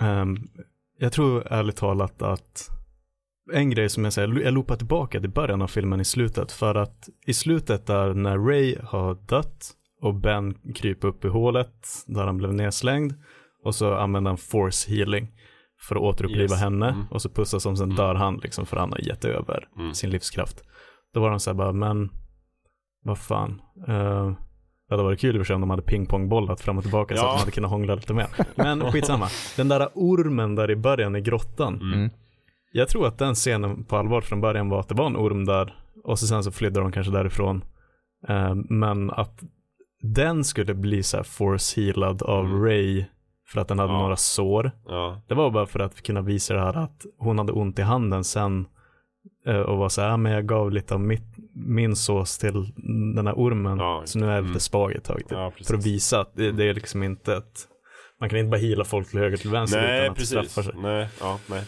Ehm, 0.00 0.36
jag 1.00 1.12
tror 1.12 1.46
ärligt 1.52 1.76
talat 1.76 2.22
att 2.22 2.68
en 3.52 3.70
grej 3.70 3.88
som 3.88 4.04
jag 4.04 4.12
säger, 4.12 4.40
jag 4.40 4.54
loopar 4.54 4.76
tillbaka 4.76 5.20
till 5.20 5.30
början 5.30 5.62
av 5.62 5.66
filmen 5.66 6.00
i 6.00 6.04
slutet 6.04 6.52
för 6.52 6.74
att 6.74 7.08
i 7.26 7.34
slutet 7.34 7.86
där 7.86 8.14
när 8.14 8.38
Ray 8.38 8.76
har 8.84 9.14
dött 9.14 9.70
och 10.02 10.14
Ben 10.14 10.54
kryper 10.74 11.08
upp 11.08 11.24
i 11.24 11.28
hålet 11.28 11.86
där 12.06 12.26
han 12.26 12.36
blev 12.38 12.54
nedslängd 12.54 13.14
och 13.64 13.74
så 13.74 13.94
använder 13.94 14.30
han 14.30 14.38
force 14.38 14.90
healing 14.90 15.28
för 15.88 15.96
att 15.96 16.02
återuppliva 16.02 16.42
Yes. 16.54 16.60
henne 16.60 16.88
Mm. 16.88 17.06
och 17.10 17.22
så 17.22 17.28
pussas 17.28 17.64
de, 17.64 17.76
sen 17.76 17.84
Mm. 17.84 17.96
dör 17.96 18.14
han 18.14 18.36
liksom 18.42 18.66
för 18.66 18.76
han 18.76 18.92
har 18.92 18.98
gett 18.98 19.24
över 19.24 19.68
Mm. 19.78 19.94
sin 19.94 20.10
livskraft. 20.10 20.62
Då 21.14 21.20
var 21.20 21.30
de 21.30 21.40
så 21.40 21.50
här 21.50 21.54
bara, 21.56 21.72
men 21.72 22.10
vad 23.04 23.18
fan. 23.18 23.60
Uh, 23.88 24.32
det 24.90 24.94
hade 24.94 25.02
varit 25.02 25.20
kul 25.20 25.36
i 25.36 25.38
och 25.38 25.40
för 25.40 25.44
sig 25.46 25.54
om 25.54 25.60
de 25.60 25.70
hade 25.70 25.82
pingpongbollat 25.82 26.60
fram 26.60 26.76
och 26.78 26.84
tillbaka 26.84 27.16
så 27.16 27.22
Ja. 27.22 27.26
att 27.28 27.34
de 27.34 27.40
hade 27.40 27.50
kunnat 27.50 27.70
hångla 27.70 27.94
lite 27.94 28.14
mer. 28.14 28.26
Men 28.54 28.92
skitsamma. 28.92 29.28
Den 29.56 29.68
där 29.68 29.88
ormen 29.94 30.54
där 30.54 30.70
i 30.70 30.76
början 30.76 31.16
i 31.16 31.20
grottan. 31.20 31.80
Mm. 31.94 32.10
Jag 32.72 32.88
tror 32.88 33.06
att 33.06 33.18
den 33.18 33.34
scenen 33.34 33.84
på 33.84 33.96
allvar 33.96 34.20
från 34.20 34.40
början 34.40 34.68
var 34.68 34.80
att 34.80 34.88
det 34.88 34.94
var 34.94 35.06
en 35.06 35.16
orm 35.16 35.44
där 35.44 35.74
och 36.04 36.18
så 36.18 36.26
sen 36.26 36.44
så 36.44 36.50
flydde 36.50 36.80
de 36.80 36.92
kanske 36.92 37.12
därifrån. 37.12 37.64
Eh, 38.28 38.54
men 38.54 39.10
att 39.10 39.42
den 40.02 40.44
skulle 40.44 40.74
bli 40.74 41.02
så 41.02 41.16
här 41.16 41.24
force 41.24 41.80
healad 41.80 42.22
av 42.22 42.44
Mm. 42.46 42.62
Ray 42.64 43.04
för 43.48 43.60
att 43.60 43.68
den 43.68 43.78
hade 43.78 43.92
Ja. 43.92 43.98
några 44.02 44.16
sår. 44.16 44.70
Ja. 44.88 45.22
Det 45.28 45.34
var 45.34 45.50
bara 45.50 45.66
för 45.66 45.80
att 45.80 46.02
kunna 46.02 46.20
visa 46.20 46.54
det 46.54 46.60
här 46.60 46.76
att 46.76 47.06
hon 47.18 47.38
hade 47.38 47.52
ont 47.52 47.78
i 47.78 47.82
handen 47.82 48.24
sen 48.24 48.66
eh, 49.46 49.56
och 49.60 49.78
var 49.78 49.88
så 49.88 50.00
här, 50.00 50.08
"Ja, 50.08 50.16
men 50.16 50.32
jag 50.32 50.46
gav 50.46 50.70
lite 50.72 50.94
av 50.94 51.00
mitt, 51.00 51.36
min 51.66 51.96
sås 51.96 52.38
till 52.38 52.72
den 53.16 53.26
här 53.26 53.34
ormen 53.34 53.78
Ja, 53.78 54.02
så 54.04 54.18
nu 54.18 54.26
är 54.26 54.34
jag 54.34 54.46
lite 54.46 54.60
svag 54.60 54.92
ett 54.92 55.04
tag. 55.04 55.22
Ja, 55.28 55.52
För 55.66 55.74
att 55.74 55.86
visa 55.86 56.20
att 56.20 56.34
det, 56.34 56.52
det 56.52 56.64
är 56.64 56.74
liksom 56.74 57.02
inte 57.02 57.36
ett, 57.36 57.68
man 58.20 58.28
kan 58.28 58.38
inte 58.38 58.50
bara 58.50 58.60
hila 58.60 58.84
folk 58.84 59.10
till 59.10 59.18
höger 59.18 59.36
till 59.36 59.50
vänster 59.50 59.80
Nej, 59.80 60.00
utan 60.00 60.12
att 60.12 60.18
precis. 60.18 60.50
straffa 60.50 60.62
sig. 60.62 60.80
Nej, 60.82 61.08
ja, 61.20 61.38
nej. 61.46 61.62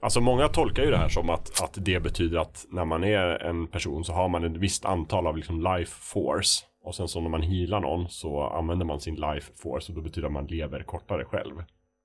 Alltså 0.00 0.20
många 0.20 0.48
tolkar 0.48 0.84
ju 0.84 0.90
det 0.90 0.96
här 0.96 1.08
som 1.08 1.30
att, 1.30 1.62
att 1.62 1.74
det 1.74 2.00
betyder 2.00 2.38
att 2.38 2.66
när 2.70 2.84
man 2.84 3.04
är 3.04 3.42
en 3.42 3.66
person 3.66 4.04
så 4.04 4.12
har 4.12 4.28
man 4.28 4.44
ett 4.44 4.56
visst 4.56 4.84
antal 4.84 5.26
av 5.26 5.36
liksom 5.36 5.60
life 5.60 5.92
force. 6.00 6.64
Och 6.84 6.94
sen 6.94 7.08
så 7.08 7.20
när 7.20 7.28
man 7.28 7.42
healar 7.42 7.80
någon 7.80 8.08
så 8.08 8.42
använder 8.42 8.86
man 8.86 9.00
sin 9.00 9.14
life 9.14 9.52
force 9.62 9.92
och 9.92 9.96
då 9.96 10.02
betyder 10.02 10.26
att 10.26 10.32
man 10.32 10.46
lever 10.46 10.82
kortare 10.82 11.24
själv. 11.24 11.54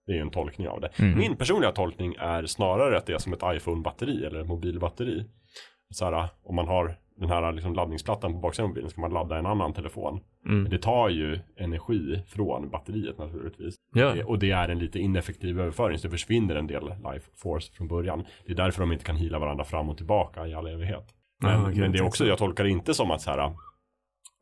Det 0.05 0.11
är 0.11 0.15
ju 0.15 0.21
en 0.21 0.31
tolkning 0.31 0.67
av 0.67 0.81
det. 0.81 0.89
Mm. 0.99 1.19
Min 1.19 1.35
personliga 1.35 1.71
tolkning 1.71 2.15
är 2.19 2.45
snarare 2.45 2.97
att 2.97 3.05
det 3.05 3.13
är 3.13 3.17
som 3.17 3.33
ett 3.33 3.43
iPhone-batteri 3.43 4.25
eller 4.25 4.39
ett 4.41 4.47
mobilbatteri. 4.47 5.25
Så 5.93 6.05
här, 6.05 6.29
om 6.43 6.55
man 6.55 6.67
har 6.67 6.95
den 7.21 7.29
här 7.29 7.51
liksom 7.51 7.73
laddningsplattan 7.73 8.33
på 8.33 8.39
baksidan 8.39 8.63
av 8.65 8.69
mobilen 8.69 8.89
ska 8.89 9.01
man 9.01 9.13
ladda 9.13 9.37
en 9.37 9.45
annan 9.45 9.73
telefon. 9.73 10.19
Mm. 10.47 10.69
Det 10.69 10.77
tar 10.77 11.09
ju 11.09 11.39
energi 11.57 12.23
från 12.27 12.69
batteriet 12.69 13.17
naturligtvis. 13.17 13.75
Ja. 13.93 14.13
Det- 14.13 14.23
Och 14.23 14.39
det 14.39 14.51
är 14.51 14.69
en 14.69 14.79
lite 14.79 14.99
ineffektiv 14.99 15.59
överföring 15.59 15.97
så 15.97 16.07
det 16.07 16.11
försvinner 16.11 16.55
en 16.55 16.67
del 16.67 16.83
life 16.83 17.29
force 17.35 17.73
från 17.73 17.87
början. 17.87 18.23
Det 18.45 18.51
är 18.51 18.55
därför 18.55 18.81
de 18.81 18.91
inte 18.91 19.05
kan 19.05 19.15
hila 19.15 19.39
varandra 19.39 19.63
fram 19.63 19.89
och 19.89 19.97
tillbaka 19.97 20.47
i 20.47 20.53
all 20.53 20.67
evighet. 20.67 21.05
Men, 21.43 21.51
Ja, 21.51 21.61
okej, 21.69 21.79
men 21.79 21.91
det 21.91 21.97
är 21.97 22.05
också, 22.05 22.25
jag 22.25 22.37
tolkar 22.37 22.63
det 22.63 22.69
inte 22.69 22.93
som 22.93 23.11
att 23.11 23.21
så 23.21 23.29
här 23.31 23.53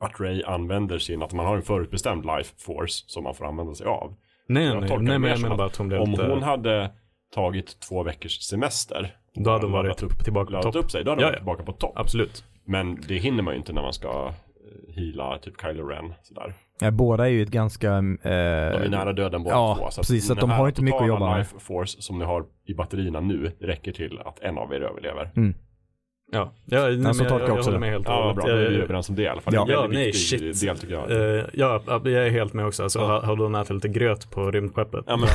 att 0.03 0.19
Ray 0.19 0.43
använder 0.43 0.97
sin, 0.97 1.21
att 1.23 1.33
man 1.33 1.45
har 1.45 1.55
en 1.55 1.61
förutbestämd 1.61 2.25
life 2.25 2.53
force 2.57 3.03
som 3.07 3.23
man 3.23 3.35
får 3.35 3.45
använda 3.45 3.73
sig 3.73 3.87
av. 3.87 4.15
Nej, 4.47 4.65
Jag 4.65 4.81
nej, 4.81 4.89
nej, 4.99 5.19
men 5.19 5.29
jag 5.31 5.41
menar 5.41 5.57
bara 5.57 5.67
att 5.67 5.75
hon 5.75 5.87
blev 5.87 6.01
Om 6.01 6.13
hon 6.19 6.43
hade 6.43 6.91
tagit 7.35 7.79
två 7.79 8.03
veckors 8.03 8.39
semester 8.41 9.15
Då 9.33 9.49
hade 9.49 9.61
de 9.63 9.71
varit 9.71 10.03
upp, 10.03 10.23
tillbaka 10.23 10.55
på 10.55 10.61
topp. 10.61 10.75
upp 10.75 10.91
sig. 10.91 11.03
Då 11.03 11.11
hade 11.11 11.21
de 11.21 11.23
Ja, 11.23 11.27
varit 11.27 11.33
ja. 11.35 11.39
tillbaka 11.39 11.63
på 11.63 11.71
topp. 11.71 11.93
Absolut. 11.95 12.43
Men 12.69 13.01
det 13.07 13.15
hinner 13.17 13.43
man 13.43 13.53
ju 13.53 13.57
inte 13.57 13.73
när 13.73 13.81
man 13.81 13.93
ska 13.93 14.27
eh, 14.27 14.93
heala 14.95 15.37
typ 15.37 15.61
Kylo 15.61 15.87
Ren 15.87 16.13
sådär. 16.23 16.53
Ja, 16.79 16.91
båda 16.91 17.25
är 17.25 17.29
ju 17.31 17.43
ett 17.43 17.49
ganska... 17.49 17.87
Eh, 17.87 18.01
De 18.21 18.29
är 18.29 18.89
nära 18.89 19.13
döden 19.13 19.43
båda 19.43 19.55
ja, 19.55 19.75
två. 19.79 20.01
precis, 20.01 20.27
så 20.27 20.33
att 20.33 20.39
de 20.39 20.49
har 20.49 20.67
inte 20.67 20.81
mycket 20.83 21.01
att 21.01 21.07
jobba 21.07 21.29
med. 21.29 21.37
life 21.39 21.59
force 21.59 22.01
som 22.01 22.19
ni 22.19 22.25
har 22.25 22.45
i 22.65 22.73
batterierna 22.73 23.19
nu 23.19 23.51
räcker 23.59 23.91
till 23.91 24.19
att 24.25 24.39
en 24.39 24.57
av 24.57 24.73
er 24.73 24.81
överlever. 24.81 25.29
Ja, 26.31 26.51
ja 26.65 26.79
nej, 26.85 26.97
men 26.97 27.13
så 27.13 27.23
jag, 27.23 27.29
tolkar 27.29 27.43
jag, 27.45 27.49
jag 27.49 27.57
också 27.57 27.69
håller 27.69 27.79
med 27.79 27.89
helt 27.89 28.07
och 28.07 28.13
Ja, 28.13 28.21
hållet. 28.21 28.35
bra. 28.35 28.45
Då 28.45 28.51
är 28.51 28.57
vi 28.69 28.75
Jag- 28.75 28.83
överens 28.83 29.09
om 29.09 29.15
det 29.15 29.21
i 29.21 29.27
alla 29.27 29.41
fall. 29.41 29.53
Ja. 29.53 29.67
Är 29.67 29.71
Ja, 29.71 29.87
nej, 29.91 30.13
shit. 30.13 30.61
del 30.61 30.77
tycker 30.77 30.93
jag. 30.93 31.11
Eh, 31.37 31.45
ja, 31.53 31.81
jag 31.87 32.07
är 32.13 32.29
helt 32.29 32.53
med 32.53 32.65
också. 32.65 32.83
Alltså, 32.83 32.99
Ja. 32.99 33.21
Hade 33.25 33.43
hon 33.43 33.55
ätit 33.55 33.73
lite 33.73 33.87
gröt 33.87 34.31
på 34.31 34.51
rymdskeppet, 34.51 35.03
Ja, 35.07 35.17
men 35.17 35.29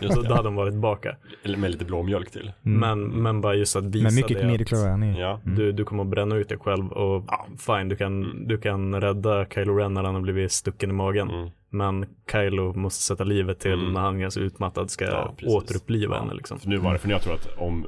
då, 0.00 0.14
då, 0.14 0.22
då 0.22 0.34
hade 0.34 0.48
hon 0.48 0.54
varit 0.56 0.72
tillbaka. 0.72 1.16
Eller 1.42 1.58
med 1.58 1.70
lite 1.70 1.84
blåmjölk 1.84 2.30
till. 2.30 2.52
Mm. 2.64 2.78
Men, 2.80 3.22
men 3.22 3.40
bara 3.40 3.54
just 3.54 3.76
att 3.76 3.84
visa 3.84 4.04
Men 4.04 4.14
mycket 4.14 4.38
det 4.38 4.46
midichlorian 4.46 5.02
i. 5.02 5.20
Ja. 5.20 5.40
Mm. 5.44 5.56
du, 5.58 5.72
du 5.72 5.84
kommer 5.84 6.02
att 6.02 6.08
bränna 6.10 6.36
ut 6.36 6.48
dig 6.48 6.58
själv 6.58 6.88
och 6.92 7.24
Ja. 7.28 7.46
fine, 7.58 7.88
du 7.88 7.96
kan, 7.96 8.24
Mm. 8.24 8.48
du 8.48 8.58
kan 8.58 9.00
rädda 9.00 9.46
Kylo 9.54 9.74
Ren 9.76 9.94
när 9.94 10.04
han 10.04 10.14
har 10.14 10.22
blivit 10.22 10.52
stucken 10.52 10.90
i 10.90 10.92
magen. 10.92 11.30
Mm. 11.30 11.48
Men 11.70 12.06
Kylo 12.32 12.72
måste 12.72 13.02
sätta 13.02 13.24
livet 13.24 13.58
till 13.60 13.72
Mm. 13.72 13.92
när 13.92 14.00
han 14.00 14.16
är 14.16 14.20
ganska 14.20 14.40
utmattad 14.40 14.90
ska 14.90 15.04
Ja, 15.04 15.34
återuppliva 15.46 16.14
Ja. 16.14 16.20
henne 16.20 16.34
liksom. 16.34 16.58
För 16.58 16.68
nu 16.68 16.76
var 16.76 16.92
det, 16.92 16.98
för 16.98 17.08
jag 17.08 17.22
tror 17.22 17.34
att 17.34 17.48
om 17.58 17.86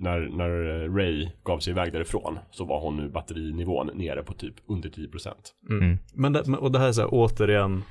när, 0.00 0.20
när 0.20 0.88
Ray 0.96 1.28
gav 1.44 1.58
sig 1.58 1.70
iväg 1.70 1.92
därifrån 1.92 2.38
så 2.50 2.64
var 2.64 2.80
hon 2.80 2.96
nu 2.96 3.08
batterinivån 3.08 3.90
nere 3.94 4.22
på 4.22 4.32
typ 4.34 4.54
under 4.68 4.88
10%. 4.88 5.28
Mm. 5.70 5.82
Mm. 5.84 5.98
Men 6.14 6.32
det, 6.32 6.40
och 6.40 6.72
det 6.72 6.78
här 6.78 6.88
är 6.88 6.92
så 6.92 7.00
här, 7.00 7.08
återigen 7.12 7.82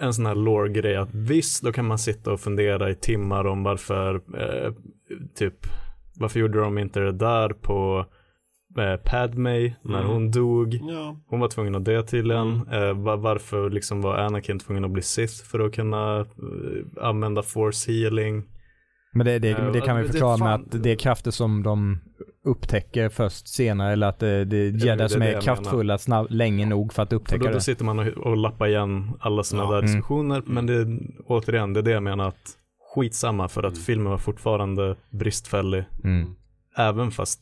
en 0.00 0.14
sån 0.14 0.26
här 0.26 0.34
lore-grej 0.34 0.96
att 0.96 1.14
visst, 1.14 1.62
då 1.62 1.72
kan 1.72 1.86
man 1.86 1.98
sitta 1.98 2.32
och 2.32 2.40
fundera 2.40 2.90
i 2.90 2.94
timmar 2.94 3.46
om 3.46 3.62
varför, 3.62 4.14
eh, 4.14 4.72
typ, 5.34 5.66
varför 6.20 6.40
gjorde 6.40 6.60
de 6.60 6.78
inte 6.78 7.00
det 7.00 7.12
där 7.12 7.48
på 7.48 8.06
eh, 8.78 8.96
Padme 8.96 9.74
när 9.82 9.98
Mm. 10.00 10.06
hon 10.06 10.30
dog? 10.30 10.74
Ja. 10.74 11.16
Hon 11.26 11.40
var 11.40 11.48
tvungen 11.48 11.74
att 11.74 11.84
dö 11.84 12.02
tydligen. 12.02 12.60
Mm. 12.68 12.82
Eh, 12.82 13.02
va- 13.04 13.16
varför 13.16 13.70
liksom 13.70 14.02
var 14.02 14.16
Anakin 14.16 14.58
tvungen 14.58 14.84
att 14.84 14.90
bli 14.90 15.02
Sith 15.02 15.44
för 15.44 15.60
att 15.60 15.74
kunna 15.74 16.20
eh, 16.20 16.26
använda 17.04 17.42
force 17.42 17.92
healing? 17.92 18.42
Men 19.16 19.26
det, 19.26 19.38
det, 19.38 19.48
Ja, 19.48 19.58
det 19.72 19.80
kan 19.80 19.96
vi 19.96 20.02
det- 20.02 20.08
förklara 20.12 20.36
med 20.36 20.54
att 20.54 20.82
det 20.82 20.90
är 20.90 20.96
krafter 20.96 21.30
som 21.30 21.62
de 21.62 22.00
upptäcker 22.44 23.08
först 23.08 23.48
senare 23.48 23.92
eller 23.92 24.06
att 24.06 24.18
det, 24.18 24.44
det 24.44 24.56
är 24.56 24.96
det 24.96 25.08
som 25.08 25.20
det 25.20 25.32
är 25.32 25.40
kraftfulla 25.40 25.98
snabb, 25.98 26.26
länge 26.30 26.66
nog 26.66 26.92
för 26.92 27.02
att 27.02 27.08
För 27.08 27.16
upptäcka 27.16 27.38
då, 27.44 27.48
då 27.48 27.54
det. 27.54 27.60
sitter 27.60 27.84
man 27.84 27.98
och, 27.98 28.06
och 28.06 28.36
lappar 28.36 28.66
igen 28.66 29.10
alla 29.20 29.42
sådana 29.42 29.64
Ja. 29.68 29.70
där 29.72 29.78
Mm. 29.78 29.86
diskussioner. 29.86 30.42
Men 30.46 30.66
det, 30.66 30.86
återigen, 31.26 31.72
det 31.72 31.80
är 31.80 31.82
det 31.82 31.90
jag 31.90 32.02
menar 32.02 32.28
att 32.28 32.50
skitsamma 32.94 33.48
för 33.48 33.62
att 33.62 33.72
Mm. 33.74 33.84
filmen 33.84 34.10
var 34.10 34.18
fortfarande 34.18 34.96
bristfällig. 35.10 35.84
Mm. 36.04 36.34
Även 36.78 37.10
fast 37.10 37.40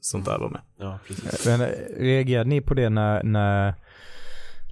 sånt 0.00 0.24
där 0.24 0.38
var 0.38 0.48
med. 0.48 0.60
ja, 0.80 0.98
precis. 1.06 1.46
Men 1.46 1.60
eh, 1.60 1.66
reagerade 1.98 2.50
ni 2.50 2.60
på 2.60 2.74
det 2.74 2.88
när, 2.90 3.22
när 3.22 3.74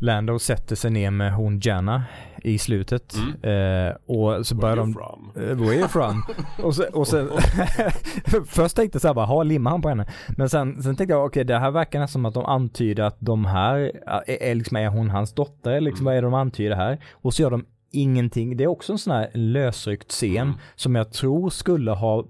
Lando 0.04 0.38
sätter 0.38 0.76
sig 0.76 0.90
ner 0.90 1.10
med 1.10 1.34
hon 1.34 1.60
Janna 1.62 2.04
i 2.42 2.58
slutet? 2.58 3.14
Mm. 3.14 3.88
Eh, 3.88 3.94
och 4.06 4.46
så 4.46 4.54
börjar 4.54 4.76
de... 4.76 4.92
from? 4.92 5.32
Eh, 5.36 5.42
Where 5.42 5.68
are 5.68 5.74
you 5.74 5.88
from? 5.88 6.22
och 6.64 6.74
så, 6.74 6.84
och 6.92 7.08
så 7.08 7.28
först 8.46 8.76
tänkte 8.76 8.96
jag 8.96 9.00
så 9.02 9.08
här 9.08 9.14
bara, 9.14 9.26
ha 9.26 9.42
limma 9.42 9.70
han 9.70 9.82
på 9.82 9.88
henne. 9.88 10.06
Men 10.36 10.48
sen, 10.48 10.82
sen 10.82 10.96
tänkte 10.96 11.14
jag, 11.14 11.24
okej 11.26 11.44
det 11.44 11.58
här 11.58 11.70
verkar 11.70 12.00
nästan 12.00 12.12
som 12.12 12.26
att 12.26 12.34
de 12.34 12.44
antyder 12.44 13.02
att 13.02 13.16
de 13.20 13.44
här, 13.44 13.78
är, 14.26 14.42
är, 14.42 14.54
liksom, 14.54 14.76
är 14.76 14.88
hon 14.88 15.10
hans 15.10 15.32
dotter? 15.34 15.80
Liksom, 15.80 16.04
Mm. 16.04 16.04
Vad 16.04 16.16
är 16.16 16.22
det 16.22 16.26
de 16.26 16.34
antyder 16.34 16.76
här? 16.76 16.98
Och 17.12 17.34
så 17.34 17.42
gör 17.42 17.50
de 17.50 17.64
ingenting. 17.92 18.56
Det 18.56 18.64
är 18.64 18.68
också 18.68 18.92
en 18.92 18.98
sån 18.98 19.12
här 19.12 19.30
lösryckt 19.34 20.10
scen 20.10 20.36
Mm. 20.36 20.54
som 20.74 20.94
jag 20.94 21.12
tror 21.12 21.50
skulle 21.50 21.90
ha 21.90 22.24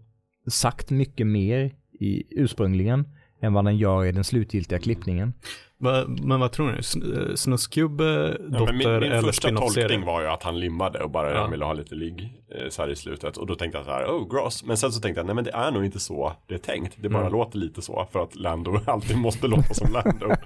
sagt 0.50 0.90
mycket 0.90 1.26
mer 1.26 1.70
i 2.00 2.22
ursprungligen 2.30 3.08
än 3.40 3.52
vad 3.52 3.64
den 3.64 3.76
gör 3.76 4.04
i 4.04 4.12
den 4.12 4.24
slutgiltiga 4.24 4.78
klippningen. 4.78 5.32
Va, 5.84 6.04
men 6.06 6.40
vad 6.40 6.52
tror 6.52 6.66
ni? 6.72 6.78
Eh, 7.28 7.34
Snuskgubbe, 7.34 8.04
Ja, 8.52 8.58
dotter 8.58 8.72
min, 8.72 8.78
min 9.00 9.02
eller 9.12 9.20
första 9.22 9.42
spin-off-serie? 9.48 9.88
tolkning 9.88 10.06
var 10.06 10.20
ju 10.20 10.26
att 10.28 10.42
han 10.42 10.60
limmade 10.60 10.98
och 11.04 11.10
bara 11.10 11.32
Ja. 11.34 11.46
ville 11.46 11.64
ha 11.64 11.72
lite 11.72 11.94
ligg 11.94 12.32
eh, 12.54 12.68
så 12.68 12.82
här 12.82 12.88
i 12.88 12.96
slutet. 12.96 13.36
Och 13.36 13.46
då 13.46 13.54
tänkte 13.54 13.78
jag 13.78 13.84
så 13.84 13.90
här, 13.92 14.04
oh 14.06 14.28
gross. 14.30 14.64
Men 14.64 14.76
sen 14.76 14.92
så 14.92 15.00
tänkte 15.00 15.18
jag, 15.20 15.26
nej 15.26 15.34
men 15.34 15.44
det 15.44 15.50
är 15.50 15.70
nog 15.70 15.84
inte 15.84 16.00
så 16.00 16.32
det 16.46 16.54
är 16.54 16.58
tänkt. 16.58 16.94
Det 16.96 17.08
bara 17.08 17.20
Mm. 17.20 17.32
låter 17.32 17.58
lite 17.58 17.82
så 17.82 18.06
för 18.12 18.22
att 18.22 18.34
Lando 18.36 18.80
alltid 18.86 19.16
måste 19.18 19.46
låta 19.46 19.74
som 19.74 19.92
Lando. 19.92 20.26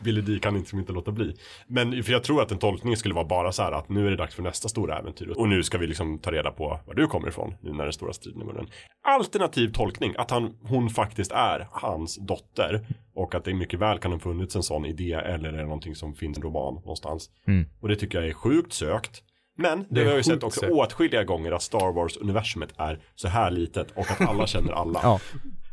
Billy 0.00 0.20
D 0.20 0.38
kan 0.42 0.56
inte, 0.56 0.76
inte 0.76 0.92
låta 0.92 1.12
bli. 1.12 1.36
Men 1.66 2.02
för 2.02 2.12
jag 2.12 2.24
tror 2.24 2.42
att 2.42 2.52
en 2.52 2.58
tolkning 2.58 2.96
skulle 2.96 3.14
vara 3.14 3.24
bara 3.24 3.52
så 3.52 3.62
här 3.62 3.72
att 3.72 3.88
nu 3.88 4.06
är 4.06 4.10
det 4.10 4.16
dags 4.16 4.34
för 4.34 4.42
nästa 4.42 4.68
stora 4.68 4.98
äventyr. 4.98 5.34
Och 5.36 5.48
nu 5.48 5.62
ska 5.62 5.78
vi 5.78 5.86
liksom 5.86 6.18
ta 6.18 6.32
reda 6.32 6.50
på 6.50 6.80
var 6.86 6.94
du 6.94 7.06
kommer 7.06 7.28
ifrån, 7.28 7.54
nu 7.60 7.72
när 7.72 7.84
den 7.84 7.92
stora 7.92 8.12
striden 8.12 8.40
är 8.42 8.46
munnen. 8.46 8.66
Alternativ 9.08 9.72
tolkning, 9.72 10.14
att 10.18 10.30
han, 10.30 10.56
hon 10.62 10.90
faktiskt 10.90 11.32
är 11.32 11.68
hans 11.70 12.16
dotter. 12.16 12.86
Och 13.14 13.34
att 13.34 13.44
det 13.44 13.54
mycket 13.54 13.80
väl 13.80 13.98
kan 13.98 14.12
ha 14.12 14.18
funnits 14.18 14.56
en 14.56 14.62
sån 14.62 14.86
idé 14.86 15.12
eller 15.12 15.48
är 15.48 15.56
det 15.56 15.62
någonting 15.62 15.94
som 15.94 16.14
finns 16.14 16.38
i 16.38 16.40
en 16.40 16.42
roman 16.42 16.74
någonstans. 16.74 17.30
Mm. 17.46 17.66
Och 17.80 17.88
det 17.88 17.96
tycker 17.96 18.18
jag 18.18 18.28
är 18.28 18.32
sjukt 18.32 18.72
sökt. 18.72 19.22
Men 19.60 19.78
det, 19.78 19.86
Det 19.90 20.00
har 20.00 20.08
jag 20.08 20.16
ju 20.16 20.22
sett 20.22 20.42
också 20.42 20.60
sökt. 20.60 20.72
åtskilliga 20.72 21.24
gånger 21.24 21.52
att 21.52 21.62
Star 21.62 21.92
Wars-universumet 21.92 22.68
är 22.76 22.98
så 23.14 23.28
här 23.28 23.50
litet 23.50 23.90
och 23.90 24.10
att 24.10 24.20
alla 24.20 24.46
känner 24.46 24.72
alla. 24.72 25.00
Ja, 25.02 25.20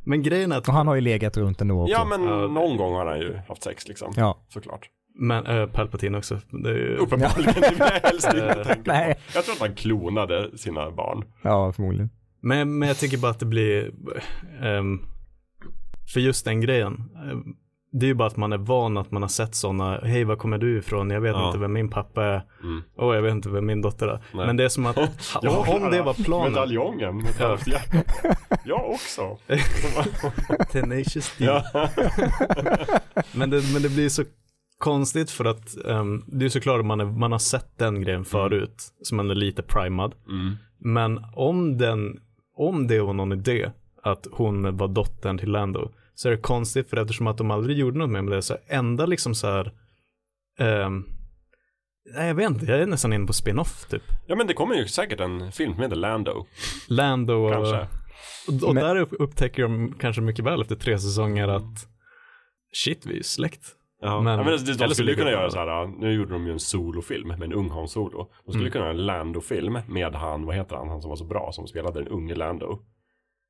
Men 0.05 0.23
grejen 0.23 0.51
är 0.51 0.57
att 0.57 0.67
och 0.67 0.73
han 0.73 0.87
har 0.87 0.95
ju 0.95 1.01
legat 1.01 1.37
runt 1.37 1.61
ändå 1.61 1.81
också. 1.81 1.91
Ja 1.91 2.05
men 2.05 2.21
det- 2.21 2.47
någon 2.47 2.77
gång 2.77 2.93
har 2.93 3.05
han 3.05 3.19
ju 3.19 3.35
haft 3.47 3.63
sex 3.63 3.87
liksom. 3.87 4.13
Ja. 4.15 4.45
Såklart. 4.49 4.89
Men 5.19 5.45
äh, 5.45 5.65
Palpatine 5.67 6.17
också. 6.17 6.39
Det 6.63 6.69
är 6.69 6.73
ju, 6.75 6.95
Uppenbarligen, 6.99 7.53
det 7.61 7.69
vill 7.69 7.79
jag 7.79 7.85
helst 8.09 8.27
inte 8.33 8.45
Eh, 8.49 8.63
tänka 8.63 8.91
nej. 8.93 9.15
Jag 9.33 9.43
tror 9.45 9.53
att 9.55 9.59
han 9.61 9.75
klonade 9.75 10.57
sina 10.57 10.91
barn. 10.91 11.23
Ja, 11.41 11.71
förmodligen. 11.73 12.09
men, 12.41 12.79
men 12.79 12.87
jag 12.87 12.97
tycker 12.97 13.17
bara 13.17 13.31
att 13.31 13.39
det 13.39 13.45
blir, 13.45 13.91
ehm, 14.61 14.99
för 16.13 16.19
just 16.19 16.45
den 16.45 16.61
grejen, 16.61 16.93
ehm, 17.31 17.55
det 17.99 18.05
är 18.05 18.07
ju 18.07 18.13
bara 18.13 18.27
att 18.27 18.37
man 18.37 18.53
är 18.53 18.57
van 18.57 18.97
att 18.97 19.11
man 19.11 19.21
har 19.21 19.29
sett 19.29 19.55
sådana, 19.55 19.99
hej 20.03 20.23
var 20.23 20.35
kommer 20.35 20.57
du 20.57 20.77
ifrån, 20.77 21.09
jag 21.09 21.21
vet 21.21 21.35
Ja. 21.35 21.47
inte 21.47 21.57
vem 21.59 21.73
min 21.73 21.89
pappa 21.89 22.23
är, 22.23 22.41
Mm. 22.63 22.83
åh 22.97 23.15
jag 23.15 23.21
vet 23.21 23.31
inte 23.31 23.49
vem 23.49 23.65
min 23.65 23.81
dotter 23.81 24.07
är. 24.07 24.19
Nej. 24.33 24.45
Men 24.47 24.57
det 24.57 24.63
är 24.63 24.69
som 24.69 24.85
att, 24.85 24.97
om 25.67 25.91
det 25.91 26.01
var 26.01 26.13
planen, 26.23 26.51
Medaljongen 26.53 27.17
med 27.17 27.25
Ja. 27.39 27.57
Jag 28.65 28.89
också. 28.89 29.37
Tenacious 30.71 31.33
D. 31.37 31.45
ja. 31.45 31.63
Men, 33.33 33.49
det, 33.49 33.61
men 33.73 33.81
det 33.81 33.89
blir 33.89 34.09
så 34.09 34.23
konstigt 34.77 35.31
för 35.31 35.45
att 35.45 35.85
ehm, 35.85 36.23
det 36.27 36.45
är 36.45 36.49
såklart 36.49 36.85
man, 36.85 36.99
är, 37.01 37.05
man 37.05 37.31
har 37.31 37.39
sett 37.39 37.77
den 37.77 38.01
grejen 38.01 38.25
förut, 38.25 38.83
som 39.01 39.17
man 39.17 39.29
är 39.31 39.35
lite 39.35 39.63
primad. 39.63 40.15
Mm. 40.29 40.55
Men 40.79 41.25
om 41.35 41.77
den, 41.77 42.19
om 42.57 42.87
det 42.87 42.99
var 43.01 43.13
någon 43.13 43.31
idé 43.33 43.71
att 44.03 44.27
hon 44.31 44.77
var 44.77 44.87
dottern 44.87 45.37
till 45.37 45.51
Lando 45.51 45.91
så 46.15 46.27
är 46.27 46.31
det 46.31 46.37
konstigt 46.37 46.89
för 46.89 46.97
eftersom 46.97 47.27
att 47.27 47.37
de 47.37 47.51
aldrig 47.51 47.77
gjorde 47.77 47.97
något 47.97 48.09
med 48.09 48.25
det 48.27 48.41
så 48.41 48.57
enda 48.67 49.05
liksom 49.05 49.35
så 49.35 49.47
här 49.47 49.71
ehm, 50.59 51.03
nej 52.15 52.27
jag 52.27 52.35
vet 52.35 52.49
inte, 52.49 52.65
jag 52.65 52.79
är 52.81 52.85
nästan 52.85 53.13
inne 53.13 53.27
på 53.27 53.33
spin-off 53.33 53.85
typ. 53.89 54.03
ja 54.27 54.35
men 54.35 54.47
det 54.47 54.53
kommer 54.53 54.75
ju 54.75 54.87
säkert 54.87 55.19
en 55.19 55.51
film 55.51 55.73
heter 55.73 55.95
Lando. 55.95 56.45
Lando 56.87 57.33
och, 57.33 57.51
Kanske. 57.51 57.87
och, 58.47 58.67
och 58.69 58.73
Men- 58.75 58.83
där 58.83 58.95
upp- 58.95 59.13
upptäcker 59.19 59.61
de 59.63 59.93
kanske 59.99 60.21
mycket 60.21 60.45
väl 60.45 60.61
efter 60.61 60.75
tre 60.75 60.99
säsonger 60.99 61.47
att 61.47 61.87
shit 62.73 63.05
vi 63.05 63.11
är 63.13 63.17
ju 63.17 63.23
släkt. 63.23 63.65
Ja, 64.01 64.21
Men- 64.21 64.23
men, 64.37 64.45
men 64.45 64.57
de, 64.57 64.63
de 64.65 64.71
eller 64.71 64.87
så 64.87 64.93
skulle 64.93 65.13
kunna 65.13 65.25
det 65.25 65.31
göra 65.31 65.49
så 65.49 65.57
här, 65.59 65.87
nu 65.99 66.13
gjorde 66.13 66.33
de 66.33 66.45
ju 66.45 66.51
en 66.51 66.59
solofilm 66.59 67.27
med 67.27 67.43
en 67.43 67.53
ung 67.53 67.69
Han 67.69 67.87
Solo. 67.87 68.31
De 68.45 68.51
skulle 68.51 68.63
Mm. 68.63 68.71
kunna 68.71 68.85
göra 68.85 68.93
en 68.93 69.05
Lando-film 69.05 69.77
med 69.87 70.15
han, 70.15 70.45
vad 70.45 70.55
heter 70.55 70.75
han, 70.75 70.89
han 70.89 71.01
som 71.01 71.09
var 71.09 71.15
så 71.15 71.25
bra, 71.25 71.49
som 71.51 71.67
spelade 71.67 71.99
den 71.99 72.07
unge 72.07 72.35
Lando. 72.35 72.79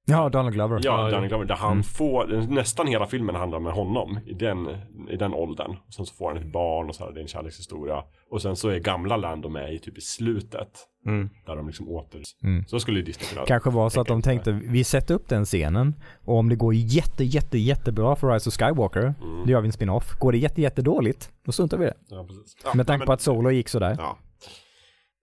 Ja, 0.08 0.30
Donald 0.30 0.54
Glover. 0.54 0.80
Ja, 0.84 1.10
ja. 1.12 1.20
Glover, 1.20 1.46
där 1.46 1.56
han 1.56 1.72
Mm. 1.72 1.84
får, 1.84 2.28
nästan 2.50 2.88
hela 2.88 3.06
filmen 3.08 3.36
handlar 3.36 3.60
med 3.60 3.74
honom 3.74 4.20
i 4.26 4.34
den, 4.34 4.68
i 5.10 5.16
den 5.16 5.34
åldern. 5.34 5.72
Och 5.88 5.94
sen 5.94 6.06
så 6.06 6.14
får 6.16 6.28
han 6.28 6.38
ett 6.38 6.52
barn 6.52 6.90
och 6.90 6.96
så 6.96 7.06
här, 7.06 7.12
det 7.12 7.20
är 7.20 7.22
en 7.22 7.28
kärlekshistoria. 7.28 8.04
Och 8.32 8.42
sen 8.42 8.56
så 8.56 8.70
är 8.70 8.80
gamla 8.80 9.18
Lando 9.18 9.50
med 9.50 9.74
i 9.74 9.80
typ 9.80 9.98
i 9.98 10.02
slutet, 10.02 10.70
Mm. 11.06 11.30
där 11.46 11.56
de 11.56 11.68
liksom 11.68 11.90
åter, 11.90 12.22
Mm. 12.44 12.66
så 12.68 12.80
skulle 12.80 13.02
Disney 13.02 13.30
kunna 13.30 13.46
Kanske 13.46 13.70
var 13.70 13.90
så 13.90 14.02
att 14.02 14.08
de 14.08 14.22
tänkte, 14.22 14.52
vi 14.52 14.84
sätter 14.84 15.14
upp 15.14 15.30
den 15.30 15.46
scenen 15.46 15.96
och 16.26 16.38
om 16.38 16.50
det 16.50 16.56
går 16.56 16.74
jätte, 16.74 17.24
jätte, 17.24 17.58
jättebra 17.58 18.16
för 18.16 18.34
Rise 18.34 18.50
of 18.50 18.54
Skywalker, 18.54 19.02
Mm. 19.22 19.46
då 19.46 19.52
gör 19.52 19.62
vi 19.62 19.68
en 19.68 19.72
spin-off. 19.74 20.20
Går 20.20 20.32
det 20.32 20.38
jätte, 20.38 20.62
jätte 20.62 20.82
dåligt, 20.82 21.32
då 21.46 21.52
struntar 21.52 21.78
vi 21.78 21.84
i 21.86 21.88
det. 21.88 21.96
Ja, 22.10 22.24
precis. 22.28 22.56
Ja, 22.64 22.72
Med 22.74 22.88
tanke 22.88 23.00
men- 23.00 23.06
på 23.06 23.14
att 23.14 23.22
Solo 23.22 23.52
gick 23.52 23.70
sådär. 23.70 23.96
Ja. 24.00 24.18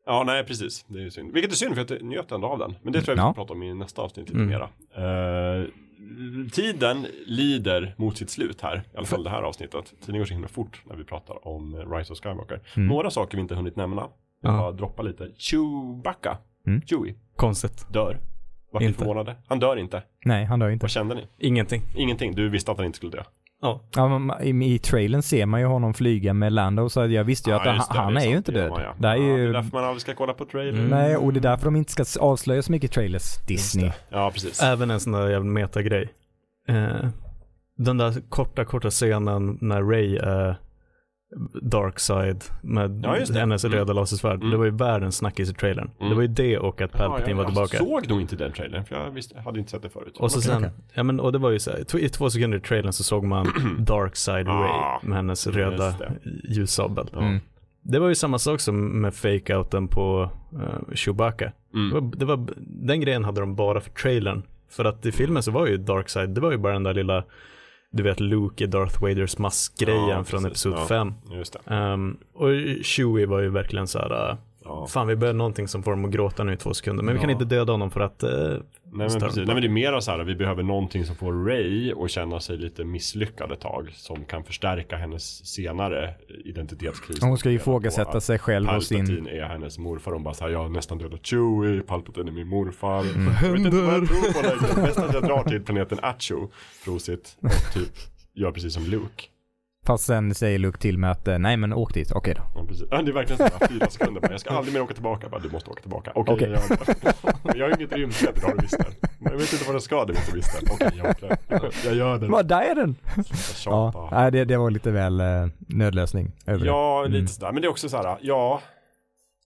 Ja, 0.07 0.23
nej 0.27 0.45
precis. 0.45 0.85
Det 0.89 1.03
är 1.03 1.11
synd. 1.11 1.33
Vilket 1.33 1.53
är 1.53 1.57
synd 1.57 1.75
för 1.75 1.87
jag 1.91 2.03
njöt 2.03 2.33
ändå 2.33 2.47
av 2.49 2.59
den. 2.59 2.75
Men 2.83 2.93
det 2.93 3.03
tror 3.03 3.19
jag 3.19 3.25
vi 3.27 3.33
ska 3.33 3.41
prata 3.41 3.53
om 3.53 3.63
i 3.63 3.75
nästa 3.75 4.03
avsnitt 4.03 4.29
lite 4.29 4.41
Mm. 4.41 4.49
mera. 4.49 4.69
Eh, 5.61 5.67
tiden 6.53 7.07
lider 7.27 7.95
mot 7.99 8.17
sitt 8.17 8.31
slut 8.31 8.61
här. 8.61 8.77
I 8.95 8.97
alla 8.97 9.07
fall 9.07 9.25
det 9.25 9.31
här 9.31 9.43
avsnittet. 9.43 9.95
Tiden 10.01 10.19
går 10.19 10.25
så 10.27 10.33
himla 10.35 10.49
fort 10.49 10.83
när 10.89 10.97
vi 10.97 11.05
pratar 11.05 11.49
om 11.49 11.75
eh, 11.75 11.91
Rise 11.93 12.13
of 12.13 12.19
Skywalker. 12.21 12.61
Mm. 12.77 12.89
Några 12.89 13.11
saker 13.11 13.37
vi 13.37 13.43
inte 13.43 13.55
hunnit 13.55 13.77
nämna. 13.77 14.03
Jag 14.43 14.53
Ja. 14.55 14.59
bara 14.59 14.73
droppa 14.73 15.03
lite. 15.03 15.29
Chewbacca. 15.39 16.39
Mm. 16.67 16.83
Chewie. 16.87 17.15
Konstigt. 17.37 17.87
Dör. 17.93 18.19
Inte. 18.81 18.99
förvånade? 18.99 19.37
Han 19.49 19.59
dör 19.59 19.77
inte. 19.77 20.03
Nej, 20.25 20.45
han 20.45 20.59
dör 20.59 20.71
inte. 20.71 20.85
Vad 20.85 20.91
kände 20.91 21.15
ni? 21.15 21.27
Ingenting. 21.39 21.83
Ingenting. 21.97 22.35
Du 22.35 22.49
visste 22.49 22.71
att 22.71 22.77
han 22.77 22.87
inte 22.87 22.97
skulle 22.97 23.13
dö. 23.13 23.23
Ja, 23.63 23.81
Ja, 23.97 24.39
i, 24.43 24.75
I 24.75 24.79
trailern 24.79 25.23
ser 25.23 25.47
man 25.47 25.61
ju 25.61 25.67
honom 25.67 25.95
flyga 25.95 26.33
med 26.35 26.53
Lando 26.53 26.89
så 26.89 27.07
jag 27.07 27.25
visste 27.25 27.51
ju 27.51 27.57
att 27.57 27.67
han, 27.67 27.77
det, 27.77 27.85
han 27.89 28.15
det 28.15 28.21
är 28.21 28.31
ju 28.31 28.37
inte 28.37 28.53
död. 28.53 28.71
man, 28.71 28.81
ja. 28.83 28.95
Det 28.99 29.09
är 29.09 29.17
Ja, 29.17 29.23
ju... 29.23 29.37
det 29.37 29.49
är 29.49 29.53
därför 29.53 29.77
man 29.77 29.85
aldrig 29.85 30.01
ska 30.01 30.15
kolla 30.15 30.33
på 30.33 30.45
trailern. 30.45 30.79
Mm. 30.79 30.91
Nej, 30.91 31.17
och 31.17 31.33
det 31.33 31.39
är 31.39 31.43
därför 31.43 31.65
de 31.65 31.77
inte 31.77 31.93
ska 31.93 32.05
avslöja 32.21 32.63
så 32.63 32.73
mycket 32.73 32.93
trailers. 32.93 33.37
Disney. 33.49 33.91
Ja, 34.11 34.31
precis. 34.31 34.63
även 34.63 34.91
en 34.91 35.01
sån 35.01 35.13
där 35.13 35.29
jävla 35.29 35.51
metagrej. 35.51 36.09
Eh, 36.69 37.09
den 37.79 37.99
där 37.99 38.15
korta, 38.29 38.65
korta 38.65 38.91
scenen 38.91 39.59
när 39.61 39.83
Ray 39.83 40.17
är 40.17 40.57
Darkside 41.63 42.45
med 42.63 43.01
Ja, 43.05 43.19
just 43.19 43.33
det. 43.33 43.41
hennes 43.41 43.65
Mm. 43.65 43.79
röda 43.79 43.93
lasersvärd. 43.93 44.35
Mm. 44.37 44.51
Det 44.51 44.57
var 44.57 44.65
ju 44.65 44.71
världens 44.71 45.17
snackis 45.17 45.51
i 45.51 45.55
trailern. 45.55 45.91
Mm. 45.99 46.09
Det 46.11 46.15
var 46.15 46.23
ju 46.23 46.29
det 46.29 46.59
och 46.59 46.81
att 46.81 46.93
Palpatine 46.93 47.31
ja, 47.31 47.37
var 47.37 47.43
jag 47.45 47.53
tillbaka. 47.71 47.79
såg 47.79 48.09
nog 48.09 48.21
inte 48.21 48.37
den 48.37 48.53
trailern, 48.53 48.85
för 48.85 48.97
jag 48.97 49.11
visste, 49.11 49.41
hade 49.41 49.59
inte 49.59 49.71
sett 49.71 49.83
det 49.83 49.89
förut. 49.89 50.17
Och 50.19 50.33
så 50.33 50.39
Okej, 50.39 50.49
sen, 50.51 50.57
okej. 50.59 50.71
ja 50.95 51.03
men 51.03 51.21
och 51.21 51.33
det 51.33 51.39
var 51.39 51.51
ju 51.51 51.59
så 51.59 51.71
här, 51.71 51.97
i 51.99 52.09
två 52.09 52.31
sekunder 52.31 52.59
i 52.59 52.61
trailern 52.61 52.93
så 52.93 53.05
såg 53.05 53.25
man 53.25 53.47
Darkside 53.79 54.49
Ah, 54.49 54.53
Ray 54.63 55.09
med 55.09 55.17
hennes 55.17 55.47
röda 55.47 55.91
det. 55.91 56.13
ljussabel. 56.49 57.07
Ja. 57.13 57.19
Mm. 57.21 57.41
Det 57.83 57.99
var 57.99 58.09
ju 58.09 58.15
samma 58.15 58.39
sak 58.39 58.61
som 58.61 59.01
med 59.01 59.13
fake-outen 59.15 59.87
på 59.89 60.31
uh, 60.55 60.95
Chewbacca. 60.95 61.45
Det 61.45 61.79
Mm. 61.79 61.91
var, 61.95 62.17
det 62.17 62.25
var, 62.25 62.47
den 62.67 63.01
grejen 63.01 63.25
hade 63.25 63.41
de 63.41 63.55
bara 63.55 63.81
för 63.81 63.91
trailern. 63.91 64.43
För 64.71 64.85
att 64.85 65.07
i 65.07 65.13
filmen 65.13 65.43
så 65.43 65.51
var 65.51 65.67
ju 65.67 65.77
Darkside, 65.77 66.29
det 66.35 66.41
var 66.41 66.51
ju 66.53 66.57
bara 66.59 66.73
den 66.73 66.83
där 66.83 66.95
lilla, 66.95 67.25
du 67.95 68.03
vet 68.03 68.21
Luke 68.21 68.65
i 68.65 68.67
Darth 68.67 69.03
Vaders 69.03 69.39
maskgrejen 69.39 70.09
Ja, 70.09 70.25
från. 70.25 70.47
Episod 70.47 70.73
Ja. 70.73 70.87
5. 70.87 71.15
Just 71.33 71.57
det. 71.67 71.75
Um, 71.75 72.19
och 72.35 72.49
Chewie 72.83 73.27
var 73.27 73.41
ju 73.41 73.49
verkligen 73.49 73.87
så 73.87 73.99
här, 73.99 74.31
uh, 74.31 74.37
Ja. 74.65 74.87
fan 74.87 75.07
vi 75.07 75.17
behöver 75.17 75.39
någonting 75.39 75.69
som 75.69 75.83
får 75.83 75.91
dem 75.91 76.05
att 76.05 76.11
gråta 76.11 76.45
nu 76.45 76.53
i 76.53 76.57
två 76.57 76.75
sekunder. 76.75 77.05
Men 77.05 77.15
vi 77.15 77.21
kan 77.21 77.31
inte 77.31 77.45
döda 77.45 77.73
honom 77.73 77.91
för 77.91 78.01
att, 78.01 78.25
uh, 78.25 78.31
Nej 78.31 78.61
men 78.85 79.21
precis, 79.21 79.37
nej 79.37 79.47
men 79.47 79.61
det 79.61 79.67
är 79.67 79.69
mer 79.69 80.01
så 80.01 80.11
här, 80.11 80.25
vi 80.25 80.35
behöver 80.35 80.63
någonting 80.63 81.05
som 81.05 81.17
får 81.17 81.45
Ray 81.45 81.93
att 81.93 82.11
känna 82.11 82.41
sig 82.41 82.57
lite 82.57 82.85
misslyckad 82.85 83.53
ett 83.53 83.61
tag. 83.61 83.91
Som 83.95 84.25
kan 84.25 84.45
förstärka 84.45 84.97
hennes 84.97 85.47
senare 85.47 86.15
identitetskris. 86.45 87.23
Hon 87.23 87.39
ska 87.39 87.51
ju 87.51 87.57
ifrågasätta 87.57 88.21
sig 88.21 88.39
själv 88.39 88.69
och 88.69 88.83
sin... 88.83 89.07
Palpatine 89.07 89.31
är 89.31 89.45
hennes 89.45 89.79
morfar. 89.79 90.13
Hon 90.13 90.23
bara 90.23 90.35
såhär, 90.35 90.51
jag 90.51 90.59
har 90.59 90.69
nästan 90.69 90.99
dödat 90.99 91.27
Chewie, 91.27 91.83
Palpatine 91.83 92.29
är 92.29 92.33
min 92.33 92.49
morfar. 92.49 93.01
Mm. 93.01 93.35
Jag 93.43 93.51
vet 93.51 93.61
inte 93.61 93.77
vad 93.77 93.95
jag 93.95 94.09
tror 94.09 94.33
på 94.33 94.43
längre. 94.43 94.87
Bäst 94.87 94.99
att 94.99 95.15
jag 95.15 95.23
drar 95.23 95.45
till 95.45 95.63
planeten 95.63 95.99
Achu, 96.03 96.37
prosit, 96.85 97.37
och 97.41 97.73
typ 97.75 97.93
gör 98.35 98.53
precis 98.53 98.75
som 98.75 98.85
Luke. 98.85 99.25
Fast 99.87 100.05
sen 100.05 100.35
säger 100.35 100.59
Luke 100.59 100.79
till 100.79 100.99
mig 100.99 101.11
att 101.11 101.29
eh, 101.29 101.39
nej 101.39 101.57
men 101.57 101.73
åk 101.73 101.95
dit, 101.95 102.13
okej 102.13 102.35
då. 102.35 102.43
Ja, 102.55 102.65
precis. 102.69 102.87
Ja, 102.91 103.03
det 103.03 103.11
är 103.11 103.15
verkligen 103.15 103.39
såhär, 103.39 103.69
fyra 103.69 103.91
sekunder 103.91 104.21
bara, 104.21 104.31
jag 104.31 104.41
ska 104.41 104.51
aldrig 104.51 104.75
mer 104.75 104.83
åka 104.83 104.95
tillbaka. 104.95 105.29
Bara, 105.29 105.41
du 105.41 105.51
måste 105.51 105.71
åka 105.71 105.81
tillbaka. 105.83 106.13
Okej, 106.15 106.35
Okej. 106.35 106.51
jag 106.51 106.61
gör 106.71 106.95
det. 107.53 107.59
Jag 107.59 107.69
har 107.71 107.77
inget 107.81 107.93
rymdskepp, 107.93 108.41
det 108.41 108.47
har 108.47 108.55
du 108.55 108.61
visst 108.63 108.77
jag 109.25 109.31
vet 109.37 109.53
inte 109.53 109.65
vad 109.67 109.77
det 109.77 109.81
ska, 109.81 110.05
det 110.05 110.13
vet 110.13 110.31
du 110.31 110.37
visst. 110.37 110.63
Okej, 110.73 110.91
jag 110.97 111.11
åker. 111.11 111.37
Jag- 111.49 111.61
Jag 111.85 111.95
gör 111.95 112.19
det. 112.19 112.27
Vad, 112.29 112.47
där 112.47 112.61
är 112.71 112.75
den! 112.75 112.97
Ja, 113.65 114.09
nej, 114.13 114.31
det, 114.33 114.45
det 114.45 114.57
var 114.57 114.71
lite 114.71 114.91
väl 114.91 115.21
eh, 115.21 115.27
nödlösning 115.59 116.33
över 116.47 116.67
Ja, 116.67 117.01
Mm. 117.01 117.13
lite 117.13 117.33
sådär. 117.33 117.53
Men 117.53 117.63
det 117.63 117.69
är 117.69 117.71
också 117.71 117.89
så 117.89 117.97
här, 117.97 118.19
ja. 118.21 118.61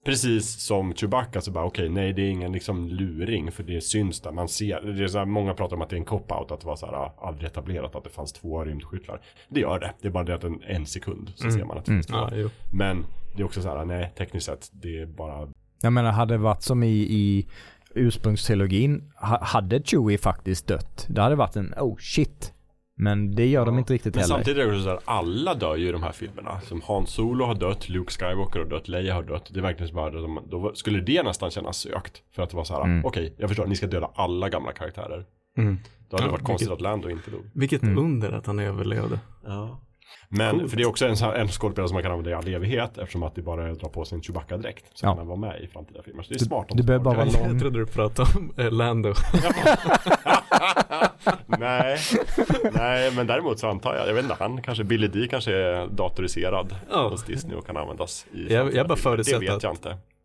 Precis 0.07 0.61
som 0.61 0.95
Chewbacca 0.95 1.41
så 1.41 1.51
bara 1.51 1.65
okej, 1.65 1.89
nej 1.89 2.13
det 2.13 2.23
är 2.23 2.31
ingen 2.31 2.53
liksom 2.53 2.89
luring 2.89 3.53
för 3.53 3.63
det 3.63 3.81
syns 3.81 4.21
där. 4.21 4.33
Man 4.33 4.49
ser, 4.49 4.81
det 4.81 5.05
är 5.05 5.09
så 5.09 5.19
här, 5.19 5.25
många 5.25 5.55
pratar 5.55 5.77
om 5.77 5.83
att 5.83 5.89
det 5.91 5.97
är 5.97 5.99
en 5.99 6.05
cop-out, 6.05 6.53
att 6.53 6.61
det 6.61 6.67
var 6.67 6.77
så 6.77 6.87
här 6.87 7.11
aldrig 7.29 7.47
etablerat 7.51 7.95
att 7.95 8.05
det 8.05 8.11
fanns 8.11 8.33
två 8.33 8.65
rymdskyttlar. 8.65 9.21
Det 9.49 9.61
gör 9.61 9.79
det, 9.81 9.93
det 10.03 10.09
är 10.09 10.13
bara 10.13 10.25
det 10.25 10.35
att 10.35 10.45
en, 10.45 10.63
en 10.67 10.87
sekund 10.87 11.33
så 11.35 11.51
ser 11.51 11.65
man 11.65 11.79
att 11.79 11.85
det 11.85 11.91
Mm. 11.93 12.03
finns 12.03 12.07
två. 12.07 12.37
ja. 12.37 12.49
Men 12.73 13.05
det 13.37 13.43
är 13.43 13.45
också 13.45 13.63
så 13.63 13.69
här, 13.69 13.85
nej 13.85 14.13
tekniskt 14.19 14.47
sett, 14.47 14.71
det 14.73 15.01
är 15.01 15.07
bara 15.07 15.49
Jag 15.83 15.93
menar, 15.93 16.11
hade 16.13 16.35
det 16.35 16.39
varit 16.39 16.63
som 16.63 16.83
i, 16.83 16.89
i 16.97 17.47
ursprungstrilogin, 17.95 19.13
ha, 19.17 19.45
hade 19.45 19.83
Chewie 19.83 20.19
faktiskt 20.19 20.67
dött, 20.67 21.07
det 21.09 21.23
hade 21.23 21.37
varit 21.37 21.57
en 21.57 21.75
oh 21.77 21.97
shit. 21.99 22.53
Men 22.99 23.35
det 23.35 23.47
gör 23.47 23.67
de 23.67 23.79
inte 23.79 23.93
riktigt 23.95 24.15
Men 24.15 24.21
heller. 24.23 24.35
samtidigt 24.35 24.59
är 24.63 24.67
det 24.67 24.73
också 24.73 24.83
så 24.83 24.89
här, 24.91 24.99
alla 25.05 25.55
dör 25.55 25.77
ju 25.77 25.89
i 25.89 25.93
de 25.93 26.03
här 26.03 26.13
filmerna. 26.13 26.61
Som 26.61 26.83
Han 26.87 27.07
Solo 27.07 27.45
har 27.45 27.55
dött, 27.55 27.89
Luke 27.89 28.13
Skywalker 28.13 28.59
har 28.59 28.67
dött, 28.67 28.89
Leia 28.89 29.15
har 29.15 29.23
dött. 29.23 29.51
Det 29.55 29.61
är 29.61 29.63
verkligen 29.63 29.89
så 29.89 29.95
bara, 29.95 30.11
de- 30.11 30.41
då 30.51 30.75
skulle 30.75 31.01
det 31.01 31.23
nästan 31.23 31.51
kännas 31.51 31.79
sökt. 31.79 32.23
För 32.35 32.43
att 32.43 32.51
det 32.51 32.57
var 32.57 32.65
så 32.65 32.75
här, 32.75 32.83
Mm. 32.85 33.05
okej, 33.05 33.35
jag 33.39 33.49
förstår, 33.51 33.67
ni 33.67 33.77
ska 33.77 33.87
döda 33.87 34.11
alla 34.15 34.49
gamla 34.49 34.73
karaktärer. 34.73 35.25
Mm. 35.59 35.79
Då 36.11 36.17
hade 36.17 36.25
det 36.25 36.29
Ja, 36.29 36.33
varit 36.33 36.45
konstigt 36.45 36.69
vilket- 36.69 36.75
att 36.77 36.81
Lando 36.83 37.11
inte 37.11 37.31
dog. 37.31 37.51
Vilket 37.55 37.83
Mm. 37.83 37.99
under 37.99 38.33
att 38.33 38.47
han 38.47 38.59
överlevde. 38.59 39.21
Ja. 39.47 39.81
Men, 40.29 40.59
Coolt. 40.59 40.71
för 40.71 40.77
det 40.77 40.83
är 40.83 40.89
också 40.89 41.07
en, 41.07 41.17
en 41.37 41.49
skådespelare 41.49 41.89
som 41.89 41.95
man 41.95 42.03
kan 42.03 42.13
använda 42.13 42.31
i 42.31 42.35
all 42.35 42.49
evighet 42.49 42.99
eftersom 42.99 43.23
att 43.23 43.35
det 43.35 43.43
bara 43.43 43.67
är 43.67 43.71
att 43.71 43.81
dra 43.81 43.89
på 43.89 44.05
sig 44.05 44.17
en 44.17 44.23
Chewbacca-dräkt. 44.23 44.85
Så 44.95 45.07
Ja. 45.07 45.11
kan 45.11 45.19
han 45.19 45.27
vara 45.27 45.39
med 45.39 45.61
i 45.61 45.67
framtida 45.67 46.03
filmer. 46.03 46.23
Så 46.23 46.29
det 46.29 46.35
är 46.35 46.39
Du- 46.39 46.45
smart. 46.45 46.67
du 46.71 46.83
behöver 46.83 47.05
bara 47.05 47.15
vara 47.17 47.25
lång. 47.25 47.53
Jag 47.53 47.61
trodde 47.61 47.79
du 47.79 47.87
pratade 47.87 48.29
om 48.39 48.53
eh, 48.57 48.71
Lando. 48.73 49.15
nej, 51.47 51.99
nej, 52.73 53.13
men 53.17 53.27
däremot 53.27 53.59
så 53.59 53.69
antar 53.69 53.95
jag, 53.95 54.09
jag 54.09 54.15
vet 54.15 54.23
inte, 54.23 54.37
han 54.39 54.63
kanske, 54.63 54.85
Billy 54.85 55.09
D 55.09 55.27
kanske 55.31 55.55
är 55.57 55.87
datoriserad 55.87 56.77
Ja. 56.91 57.09
hos 57.09 57.25
Disney 57.25 57.57
och 57.57 57.67
kan 57.67 57.77
användas 57.77 58.27
i 58.33 58.53
jag 58.53 58.63
framtida 58.63 58.85
bara 58.85 58.97
förutsätter 58.97 59.57
att- 59.57 59.63
jag. 59.63 59.77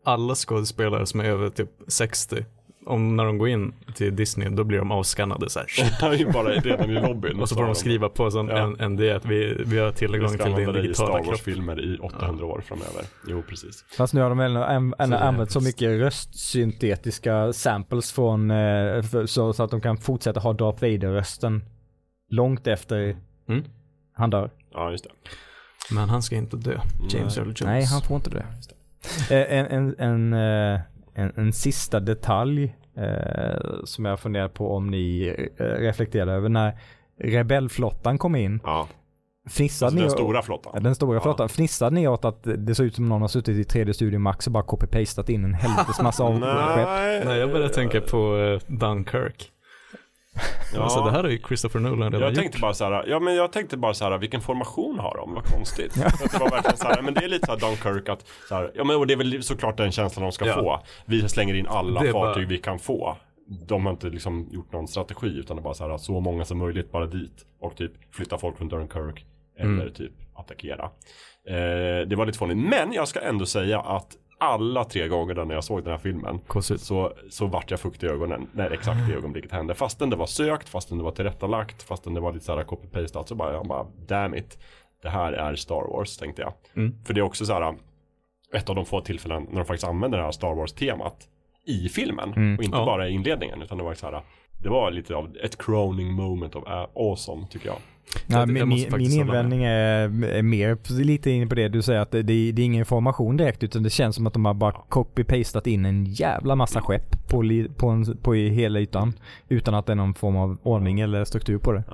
Alla 0.04 0.34
skådespelare 0.34 1.06
som 1.06 1.20
är 1.20 1.24
över 1.24 1.50
typ 1.50 1.70
60, 1.88 2.44
om 2.86 3.16
när 3.16 3.24
de 3.24 3.38
går 3.38 3.48
in 3.48 3.72
till 3.94 4.16
Disney, 4.16 4.48
då 4.48 4.64
blir 4.64 4.78
de 4.78 4.90
avskannade 4.92 5.50
så 5.50 5.60
här. 6.00 6.12
Ju 6.18 6.32
bara 6.32 6.48
redan 6.48 6.90
i 6.90 6.94
lobbyn. 7.00 7.40
Och 7.40 7.48
så 7.48 7.54
får 7.54 7.64
de 7.64 7.74
skriva 7.74 8.08
på 8.08 8.30
sån 8.30 8.48
Ja. 8.48 8.56
en, 8.58 8.80
en 8.80 8.96
det 8.96 9.10
att 9.12 9.24
vi, 9.24 9.62
vi 9.66 9.78
har 9.78 9.88
Vi 9.90 9.94
tillgång 9.96 10.28
ska 10.28 10.44
till 10.44 10.54
din 10.54 10.72
digitala 10.72 11.18
kropp. 11.18 11.26
Wars-filmer 11.26 11.80
i 11.80 11.98
800 11.98 12.46
år 12.46 12.60
framöver. 12.66 13.04
Jo, 13.28 13.42
precis. 13.48 13.84
Fast 13.96 14.14
nu 14.14 14.20
har 14.20 14.28
de 14.28 14.40
ändå, 14.40 15.16
använt 15.16 15.50
så 15.50 15.60
mycket 15.60 15.88
röstsyntetiska 16.00 17.52
samples 17.52 18.12
från, 18.12 18.50
eh, 18.50 19.02
för, 19.02 19.26
så, 19.26 19.52
så 19.52 19.62
att 19.62 19.70
de 19.70 19.80
kan 19.80 19.96
fortsätta 19.96 20.40
ha 20.40 20.52
Darth 20.52 20.82
Vader-rösten 20.82 21.64
långt 22.30 22.66
efter 22.66 23.16
Mm. 23.48 23.64
han 24.12 24.30
dör. 24.30 24.50
Ja, 24.72 24.90
just 24.90 25.04
det. 25.04 25.10
Men 25.94 26.08
han 26.08 26.22
ska 26.22 26.36
inte 26.36 26.56
dö. 26.56 26.78
James 27.10 27.36
Nej. 27.36 27.44
Earl 27.44 27.46
Jones. 27.48 27.60
Nej, 27.62 27.84
han 27.84 28.02
får 28.02 28.16
inte 28.16 28.30
det. 28.30 28.44
Eh, 29.30 29.58
En, 29.58 29.66
en, 29.66 29.94
en, 29.98 30.32
eh, 30.74 30.80
en, 31.14 31.32
en 31.36 31.52
sista 31.52 32.00
detalj 32.00 32.76
eh, 32.96 33.60
som 33.84 34.04
jag 34.04 34.20
funderar 34.20 34.48
på 34.48 34.74
om 34.76 34.86
ni 34.86 35.34
eh, 35.58 35.64
reflekterar 35.64 36.32
över. 36.34 36.48
När 36.48 36.78
rebellflottan 37.20 38.18
kom 38.18 38.36
in, 38.36 38.60
Ja, 38.64 38.88
fnissade 39.50 39.86
alltså 39.86 39.96
ni 39.96 40.02
den 40.02 40.10
stora 40.10 40.38
Ja, 40.38 40.42
flottan. 40.42 40.82
den 40.82 40.94
stora 40.94 41.16
Ja. 41.16 41.20
flottan. 41.20 41.48
Fnissade 41.48 41.94
ni 41.94 42.08
åt 42.08 42.24
att 42.24 42.42
det 42.56 42.74
såg 42.74 42.86
ut 42.86 42.94
som 42.94 43.08
någon 43.08 43.20
har 43.20 43.28
suttit 43.28 43.74
i 43.74 43.78
3D 43.78 43.92
Studio 43.92 44.18
Max 44.18 44.46
och 44.46 44.52
bara 44.52 44.64
copy-pastat 44.64 45.30
in 45.30 45.44
en 45.44 45.54
helvetes 45.54 46.02
massa 46.02 46.24
av 46.24 46.32
skepp? 46.74 47.24
Nej, 47.24 47.38
jag 47.38 47.50
började 47.52 47.74
tänka 47.74 48.00
på 48.00 48.36
eh, 48.36 48.74
Dunkirk. 48.78 49.48
Ja. 50.74 50.82
Alltså 50.82 51.00
det 51.04 51.10
här 51.10 51.22
har 51.22 51.30
ju 51.30 51.38
Christopher 51.48 51.80
Nolan 51.80 51.98
redan 52.12 52.20
Jag 52.20 52.30
gjort. 52.30 52.38
tänkte 52.40 52.58
bara 52.60 52.74
så 52.74 52.84
här, 52.84 53.04
ja 53.08 53.20
men 53.20 53.34
jag 53.34 53.52
tänkte 53.52 53.76
bara 53.76 53.94
så 53.94 54.04
här, 54.04 54.18
vilken 54.18 54.40
formation 54.40 54.98
har 54.98 55.16
de? 55.16 55.34
Vad 55.34 55.44
konstigt. 55.44 56.04
Att 56.04 56.32
det 56.32 56.38
var 56.38 56.50
verkligen 56.50 56.76
så 56.76 56.88
här, 56.88 57.02
men 57.02 57.14
det 57.14 57.24
är 57.24 57.28
lite 57.28 57.46
så 57.46 57.52
här 57.52 57.58
Dunkirk 57.60 58.08
att, 58.08 58.26
så 58.48 58.54
här, 58.54 58.70
ja 58.74 58.84
men 58.84 58.96
och 58.96 59.06
det 59.06 59.14
är 59.14 59.16
väl 59.16 59.42
såklart 59.42 59.76
den 59.76 59.92
känslan 59.92 60.22
de 60.22 60.32
ska 60.32 60.46
Ja. 60.46 60.54
få. 60.54 60.80
Vi 61.04 61.28
slänger 61.28 61.54
in 61.54 61.66
alla 61.66 62.00
är 62.00 62.12
fartyg 62.12 62.44
bara- 62.44 62.48
vi 62.48 62.58
kan 62.58 62.78
få. 62.78 63.16
De 63.66 63.86
har 63.86 63.92
inte 63.92 64.06
liksom 64.06 64.48
gjort 64.52 64.72
någon 64.72 64.88
strategi 64.88 65.26
utan 65.38 65.56
det 65.56 65.60
är 65.60 65.64
bara 65.64 65.74
så 65.74 65.88
här, 65.88 65.98
så 65.98 66.20
många 66.20 66.44
som 66.44 66.58
möjligt 66.58 66.92
bara 66.92 67.06
dit. 67.06 67.46
Och 67.60 67.76
typ 67.76 67.92
flytta 68.14 68.38
folk 68.38 68.58
från 68.58 68.68
Dunkirk. 68.68 69.24
Eller 69.58 69.70
Mm. 69.72 69.92
typ 69.92 70.12
attackera. 70.34 70.84
Eh, 71.48 72.06
det 72.08 72.14
var 72.16 72.26
lite 72.26 72.38
fånigt. 72.38 72.58
Men 72.68 72.92
jag 72.92 73.08
ska 73.08 73.20
ändå 73.20 73.46
säga 73.46 73.80
att 73.80 74.16
alla 74.42 74.84
tre 74.84 75.08
gånger 75.08 75.44
när 75.44 75.54
jag 75.54 75.64
såg 75.64 75.82
den 75.84 75.90
här 75.90 75.98
filmen 75.98 76.38
Konstigt. 76.46 76.80
så, 76.80 77.12
så 77.30 77.46
vart 77.46 77.70
jag 77.70 77.80
fukt 77.80 78.02
i 78.02 78.06
ögonen 78.06 78.48
när 78.52 78.70
exakt 78.70 79.08
det 79.08 79.14
ögonblicket 79.14 79.52
hände. 79.52 79.74
Fastän 79.74 80.10
det 80.10 80.16
var 80.16 80.26
sökt, 80.26 80.68
fastän 80.68 80.98
det 80.98 81.04
var 81.04 81.10
tillrättalagt, 81.10 81.82
fastän 81.82 82.14
det 82.14 82.20
var 82.20 82.32
lite 82.32 82.44
såhär 82.44 82.64
copy-pastat 82.64 83.24
så 83.26 83.34
bara, 83.34 83.52
jag 83.52 83.66
bara, 83.66 83.86
damn 84.06 84.34
it. 84.34 84.58
Det 85.02 85.08
här 85.08 85.32
är 85.32 85.54
Star 85.54 85.96
Wars, 85.96 86.16
tänkte 86.16 86.42
jag. 86.42 86.52
Mm. 86.76 87.04
För 87.04 87.14
det 87.14 87.20
är 87.20 87.22
också 87.22 87.44
så 87.46 87.52
här 87.52 87.74
ett 88.54 88.68
av 88.68 88.74
de 88.76 88.84
få 88.86 89.00
tillfällen 89.00 89.46
när 89.50 89.56
de 89.56 89.64
faktiskt 89.64 89.88
använder 89.88 90.18
det 90.18 90.24
här 90.24 90.32
Star 90.32 90.54
Wars-temat 90.54 91.28
i 91.66 91.88
filmen. 91.88 92.32
Mm. 92.32 92.56
Och 92.58 92.64
inte 92.64 92.76
Ja. 92.78 92.84
bara 92.84 93.08
i 93.08 93.12
inledningen, 93.12 93.62
utan 93.62 93.78
det 93.78 93.84
var 93.84 93.94
så 93.94 94.06
här 94.06 94.22
det 94.62 94.68
var 94.68 94.90
lite 94.90 95.14
av 95.16 95.36
ett 95.42 95.58
crowning 95.58 96.12
moment 96.12 96.54
of 96.56 96.64
awesome, 96.94 97.46
tycker 97.50 97.66
jag. 97.66 97.76
Ja, 98.26 98.46
min, 98.46 98.68
min 98.68 99.12
invändning 99.12 99.64
är, 99.64 100.24
är 100.24 100.42
mer 100.42 101.02
lite 101.02 101.30
inne 101.30 101.46
på 101.46 101.54
det 101.54 101.68
du 101.68 101.82
säger 101.82 102.00
att 102.00 102.10
det, 102.10 102.22
det 102.22 102.32
är 102.32 102.64
ingen 102.64 102.78
information 102.78 103.36
direkt 103.36 103.62
utan 103.62 103.82
det 103.82 103.90
känns 103.90 104.16
som 104.16 104.26
att 104.26 104.32
de 104.32 104.44
har 104.44 104.54
bara 104.54 104.72
copy-pastat 104.88 105.68
in 105.68 105.84
en 105.84 106.04
jävla 106.04 106.54
massa 106.54 106.80
skepp 106.80 107.28
på, 107.28 107.42
li, 107.42 107.68
på, 107.76 107.88
en, 107.88 108.16
på 108.16 108.34
hela 108.34 108.80
ytan 108.80 109.12
utan 109.48 109.74
att 109.74 109.86
det 109.86 109.92
är 109.92 109.96
någon 109.96 110.14
form 110.14 110.36
av 110.36 110.58
ordning 110.62 111.00
eller 111.00 111.24
struktur 111.24 111.58
på 111.58 111.72
det. 111.72 111.84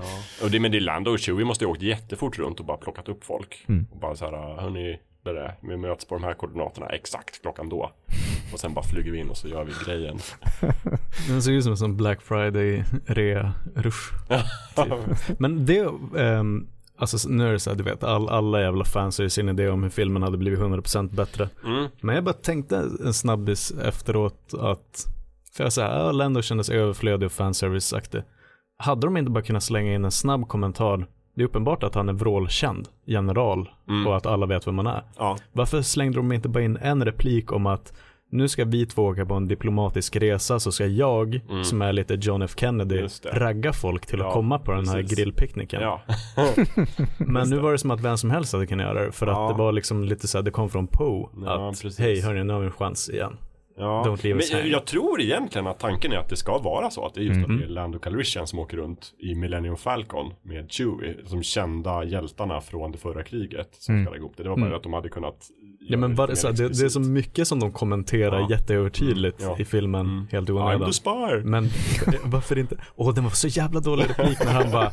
Och 0.43 0.51
det, 0.51 0.61
men 0.61 0.71
det 0.71 0.79
är 0.79 0.81
Lando 0.81 1.11
och 1.11 1.19
Chewie 1.19 1.45
måste 1.45 1.65
ha 1.65 1.73
åkt 1.73 1.83
jättefort 1.83 2.39
runt 2.39 2.61
och 2.61 2.67
bara 2.67 2.77
plockat 2.77 3.09
upp 3.09 3.25
folk. 3.25 3.65
Mm. 3.69 3.87
Och 3.91 3.99
bara 3.99 4.17
så 4.17 4.25
här, 4.25 4.61
hörni, 4.61 4.99
det 5.23 5.31
är 5.41 5.55
vi 5.61 5.77
möts 5.77 6.05
på 6.05 6.15
de 6.15 6.25
här 6.25 6.35
koordinaterna 6.35 6.87
exakt 6.87 7.43
klockan 7.43 7.69
då. 7.69 7.93
Och 8.53 8.61
sen 8.61 8.75
bara 8.75 8.85
flyger 8.85 9.13
vi 9.13 9.19
in 9.19 9.31
och 9.31 9.37
så 9.37 9.49
gör 9.49 9.65
vi 9.65 9.73
grejen. 9.87 10.19
Den 11.29 11.43
ser 11.43 11.53
ut 11.53 11.65
som 11.65 11.73
en 11.73 11.77
sån 11.77 11.97
Black 11.97 12.23
Friday 12.23 12.85
rea 13.07 13.53
rush. 13.75 14.13
Men 15.39 15.67
det, 15.67 15.91
ehm, 16.19 16.67
alltså 16.97 17.29
nu 17.29 17.49
är 17.49 17.53
det 17.53 17.61
så 17.61 17.71
här, 17.71 17.77
du 17.77 17.85
vet, 17.85 18.05
all, 18.05 18.29
alla 18.29 18.61
jävla 18.61 18.85
fans 18.85 19.19
har 19.19 19.23
ju 19.23 19.31
sin 19.31 19.49
idé 19.49 19.69
om 19.69 19.83
hur 19.83 19.91
filmen 19.91 20.23
hade 20.23 20.39
blivit 20.39 20.61
100% 20.61 21.15
bättre. 21.15 21.49
Mm. 21.65 21.89
Men 22.01 22.15
jag 22.15 22.25
bara 22.25 22.33
tänkte 22.33 22.77
en 23.05 23.15
snabbis 23.15 23.71
efteråt 23.71 24.55
att, 24.59 25.07
för 25.53 25.65
jag 25.65 25.73
säger, 25.73 26.13
Lando 26.13 26.43
kändes 26.43 26.71
överflödig 26.71 27.27
och 27.27 27.33
fanservice-aktig. 27.33 28.23
Hade 28.79 29.07
de 29.07 29.17
inte 29.17 29.31
bara 29.31 29.45
kunnat 29.45 29.63
slänga 29.63 29.95
in 29.95 30.05
en 30.05 30.11
snabb 30.11 30.49
kommentar 30.49 31.07
det 31.39 31.43
är 31.45 31.47
uppenbart 31.47 31.83
att 31.83 31.95
han 31.95 32.09
är 32.09 32.13
vrålkänd 32.13 32.89
general 33.05 33.69
Mm. 33.89 34.07
och 34.07 34.17
att 34.17 34.27
alla 34.27 34.47
vet 34.47 34.67
vem 34.67 34.79
han 34.79 34.87
är. 34.87 35.03
Ja, 35.19 35.37
Varför 35.53 35.83
slängde 35.83 36.17
de 36.19 36.33
inte 36.33 36.49
bara 36.49 36.65
in 36.65 36.77
en 36.83 37.05
replik 37.05 37.53
om 37.53 37.67
att 37.67 37.93
nu 38.31 38.49
ska 38.49 38.65
vi 38.65 38.87
två 38.87 39.03
åka 39.05 39.27
på 39.27 39.35
en 39.35 39.49
diplomatisk 39.49 40.17
resa 40.17 40.61
så 40.61 40.73
ska 40.73 40.87
jag, 40.87 41.41
som 41.65 41.83
är 41.83 41.93
lite 41.93 42.15
John 42.21 42.43
F 42.43 42.55
Kennedy, 42.57 42.97
Mm. 42.99 43.09
Ragga 43.33 43.73
folk 43.73 44.07
till 44.07 44.21
att 44.21 44.27
Ja, 44.27 44.33
komma 44.33 44.59
på 44.59 44.73
den 44.73 44.89
här 44.89 45.01
precis. 45.03 45.19
grillpicknicken. 45.19 45.83
ja. 45.83 46.01
Men 47.19 47.51
nu 47.51 47.59
var 47.59 47.73
det 47.73 47.79
som 47.79 47.91
att 47.91 48.01
vem 48.01 48.17
som 48.19 48.31
helst 48.31 48.53
hade 48.53 48.67
kunnat 48.67 48.87
göra 48.87 49.07
det 49.07 49.13
för 49.13 49.27
Ja. 49.27 49.45
att 49.51 49.55
det 49.57 49.59
var 49.63 49.73
liksom 49.73 50.05
lite 50.05 50.29
så 50.29 50.39
här, 50.39 50.43
det 50.43 50.51
kom 50.51 50.69
från 50.71 50.87
Poe. 50.87 51.29
Ja, 51.45 51.69
att 51.69 51.83
precis. 51.83 51.99
hej 51.99 52.21
hörni, 52.21 52.45
nu 52.45 52.53
har 52.53 52.61
vi 52.61 52.67
en 52.67 52.73
chans 52.73 53.09
igen. 53.11 53.37
Ja, 53.79 54.03
Don't 54.07 54.25
leave 54.25 54.39
us 54.41 54.53
men 54.53 54.71
jag 54.71 54.85
tror 54.87 55.21
egentligen 55.21 55.67
att 55.67 55.79
tanken 55.79 56.13
är 56.13 56.17
att 56.17 56.29
det 56.29 56.37
ska 56.37 56.59
vara 56.59 56.91
så. 56.91 57.07
Att 57.07 57.15
det 57.15 57.21
är 57.21 57.25
just 57.25 57.37
Mhm. 57.41 57.55
att 57.55 57.59
det 57.61 57.65
är 57.65 57.69
Lando 57.69 57.99
Calrissian 57.99 58.47
som 58.47 58.59
åker 58.59 58.77
runt 58.77 59.15
i 59.19 59.35
Millennium 59.35 59.77
Falcon 59.77 60.33
med 60.43 60.73
Chewie. 60.73 61.15
Som 61.27 61.43
kända 61.43 62.05
hjältarna 62.05 62.61
från 62.61 62.93
det 62.93 62.99
förra 62.99 63.23
kriget 63.23 63.69
som 63.75 64.05
ska 64.07 64.17
ihop 64.17 64.37
det. 64.37 64.43
Det 64.43 64.49
var 64.49 64.57
bara 64.57 64.67
Mm. 64.67 64.77
att 64.77 64.83
de 64.83 64.93
hade 64.93 65.09
kunnat 65.09 65.47
Ja 65.81 65.97
men 65.99 66.15
var, 66.15 66.35
så 66.35 66.51
det, 66.53 66.69
det 66.69 66.85
är 66.85 66.89
så 66.89 67.01
mycket 67.01 67.49
som 67.49 67.61
de 67.61 67.73
kommenterar 67.73 68.41
Ja. 68.41 68.47
jätteövertydligt 68.51 69.41
Mm, 69.41 69.53
ja. 69.53 69.63
i 69.63 69.65
filmen, 69.65 70.29
helt 70.33 70.49
i 70.49 70.53
I'm 70.53 70.87
the 70.87 70.93
spy! 70.93 71.45
Men 71.45 71.69
varför 72.25 72.59
inte? 72.59 72.77
Åh, 72.97 73.15
den 73.15 73.25
var 73.25 73.31
så 73.31 73.49
jävla 73.49 73.81
dålig 73.81 74.05
replik 74.11 74.39
när 74.45 74.53
han 74.53 74.71
bara 74.73 74.91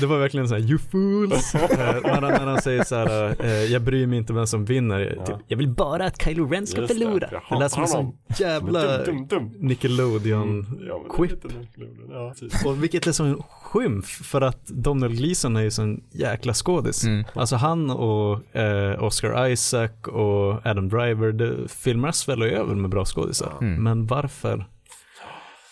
Det 0.00 0.06
var 0.06 0.18
verkligen 0.18 0.48
så 0.48 0.54
här, 0.54 0.62
you 0.62 0.78
fools 0.78 1.54
eh, 1.54 1.60
när, 2.02 2.12
han, 2.12 2.22
när 2.22 2.46
han 2.46 2.62
säger 2.62 2.84
så 2.84 2.94
här, 2.94 3.36
eh, 3.44 3.48
jag 3.64 3.82
bryr 3.82 4.06
mig 4.06 4.18
inte 4.18 4.32
vem 4.32 4.46
som 4.46 4.64
vinner 4.64 5.18
typ, 5.26 5.36
Jag 5.46 5.56
vill 5.56 5.68
bara 5.68 6.04
att 6.04 6.22
Kylo 6.22 6.46
Ren 6.48 6.66
ska 6.66 6.80
Just 6.80 6.94
det. 6.94 7.04
förlora 7.04 7.30
Det 7.50 7.58
lät 7.58 7.72
som 7.72 7.82
en 7.82 7.88
sån 7.88 8.12
jävla 8.38 8.98
Dum, 8.98 9.04
dum, 9.04 9.26
dum. 9.26 9.52
Nickelodeon 9.68 10.66
Ja, 10.70 10.76
men 10.76 10.78
det 10.86 10.92
är 10.94 11.16
quip 11.16 11.30
lite 11.44 11.58
Nickelodeon. 11.58 12.10
Ja, 12.10 12.34
precis. 12.40 12.64
Och 12.66 12.82
vilket 12.82 13.06
är 13.06 13.12
som 13.12 13.26
en 13.26 13.42
skymf 13.50 14.06
för 14.06 14.40
att 14.40 14.66
Donald 14.66 15.16
Gleeson 15.16 15.56
är 15.56 15.60
ju 15.62 15.70
sån 15.70 16.00
jäkla 16.12 16.54
skådis. 16.54 17.04
Mm. 17.04 17.24
Alltså 17.34 17.56
han 17.56 17.90
och 17.90 18.56
eh, 18.56 19.04
Oscar 19.04 19.46
Isaac 19.48 19.59
och 20.08 20.66
Adam 20.66 20.88
Driver, 20.88 21.32
det, 21.32 21.68
filmerna 21.68 22.12
sväller 22.12 22.46
ju 22.46 22.52
över 22.52 22.74
med 22.74 22.90
bra 22.90 23.04
skådisar. 23.04 23.52
Mm. 23.60 23.82
Men 23.82 24.06
varför? 24.06 24.64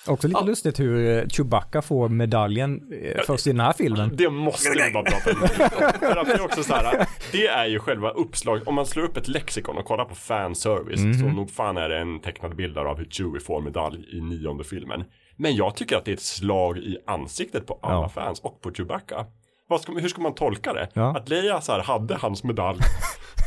Också 0.06 0.28
lite 0.28 0.40
Ja. 0.40 0.47
lustigt 0.47 0.81
hur 0.81 1.19
eh, 1.19 1.28
Chewbacca 1.28 1.82
får 1.82 2.09
medaljen 2.09 2.93
eh, 3.02 3.23
först 3.27 3.47
i 3.47 3.51
den 3.51 3.60
här 3.60 3.73
filmen. 3.73 4.10
Det 4.16 4.31
måste 4.31 4.70
vi 4.70 4.93
bara 4.93 5.02
prata 5.05 5.31
om. 5.31 5.48
För 5.98 6.16
att 6.16 6.27
det 6.27 6.32
är 6.32 6.44
också 6.44 6.62
så 6.62 6.74
här, 6.74 7.06
det 7.32 7.47
är 7.47 7.66
ju 7.66 7.78
själva 7.78 8.10
uppslag. 8.10 8.60
Om 8.66 8.74
man 8.74 8.86
slår 8.86 9.02
upp 9.05 9.16
ett 9.16 9.28
lexikon 9.28 9.78
och 9.78 9.85
kollar 9.85 10.05
på 10.05 10.15
fanservice 10.15 11.01
Mhm. 11.01 11.15
så 11.15 11.27
nog 11.27 11.51
fan 11.51 11.77
är 11.77 11.89
det 11.89 11.98
en 11.98 12.20
tecknad 12.20 12.56
bild 12.56 12.74
där 12.74 12.85
av 12.85 12.98
hur 12.98 13.05
Chewie 13.10 13.40
får 13.40 13.60
medalj 13.60 14.05
i 14.12 14.20
nionde 14.20 14.65
filmen. 14.65 15.05
Men 15.36 15.56
jag 15.56 15.77
tycker 15.77 15.97
att 15.97 16.05
det 16.05 16.10
är 16.10 16.15
ett 16.16 16.20
slag 16.23 16.78
i 16.78 16.97
ansiktet 17.06 17.66
på 17.66 17.78
alla 17.82 17.94
Ja. 17.94 18.09
fans 18.09 18.40
och 18.40 18.60
på 18.60 18.73
Chewbacca. 18.73 19.27
Vad 19.69 19.81
ska, 19.81 19.93
hur 19.93 20.09
ska 20.09 20.20
man 20.20 20.35
tolka 20.35 20.73
det? 20.73 20.89
Ja. 20.93 21.16
Att 21.16 21.28
Leia 21.28 21.61
så 21.61 21.73
här 21.73 21.82
hade 21.82 22.16
hans 22.16 22.45
medalj 22.45 22.78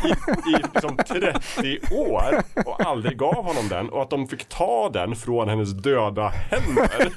i, 0.05 0.07
i 0.49 0.55
liksom 0.73 0.97
30 0.97 1.79
år 1.95 2.41
och 2.65 2.85
aldrig 2.85 3.17
gav 3.17 3.35
honom 3.35 3.67
den 3.69 3.89
och 3.89 4.01
att 4.01 4.09
de 4.09 4.27
fick 4.27 4.49
ta 4.49 4.89
den 4.93 5.15
från 5.15 5.49
hennes 5.49 5.71
döda 5.71 6.27
händer. 6.27 7.09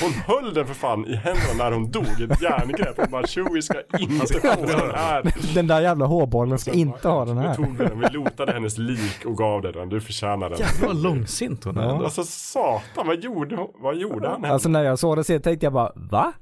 Hon 0.00 0.12
höll 0.26 0.54
den 0.54 0.66
för 0.66 0.74
fan 0.74 1.06
i 1.06 1.14
händerna 1.16 1.64
när 1.64 1.72
hon 1.72 1.90
dog 1.90 2.06
i 2.20 2.24
ett 2.24 2.42
järngrepp 2.42 2.98
och 2.98 3.08
bara 3.10 3.26
Chewie 3.26 3.62
ska 3.62 3.74
inte 3.98 4.26
få 4.40 4.66
den 4.66 4.90
här. 4.94 5.54
Den 5.54 5.66
där 5.66 5.80
jävla 5.80 6.06
hårbollen 6.06 6.58
ska 6.58 6.72
inte 6.72 7.08
ha 7.08 7.24
den 7.24 7.36
Vi 7.40 7.46
här. 7.46 7.54
tog 7.54 7.78
den, 7.78 8.00
vi 8.00 8.06
lotade 8.10 8.52
hennes 8.52 8.78
lik 8.78 9.24
och 9.26 9.36
gav 9.36 9.62
den, 9.62 9.88
du 9.88 10.00
förtjänar 10.00 10.50
den. 10.50 10.58
Jävlar 10.58 10.86
vad 10.88 10.96
långsint 11.02 11.64
hon 11.64 11.78
är. 11.78 11.84
Ja. 11.88 12.04
Alltså 12.04 12.24
satan, 12.24 13.06
vad 13.06 13.20
gjorde, 13.24 13.56
hon- 13.56 13.70
vad 13.74 13.96
gjorde 13.96 14.28
han? 14.28 14.44
Alltså 14.44 14.68
när 14.68 14.82
jag 14.82 14.98
såg 14.98 15.16
det 15.16 15.24
så 15.24 15.38
tänkte 15.38 15.66
jag 15.66 15.72
bara, 15.72 15.92
va? 15.94 16.32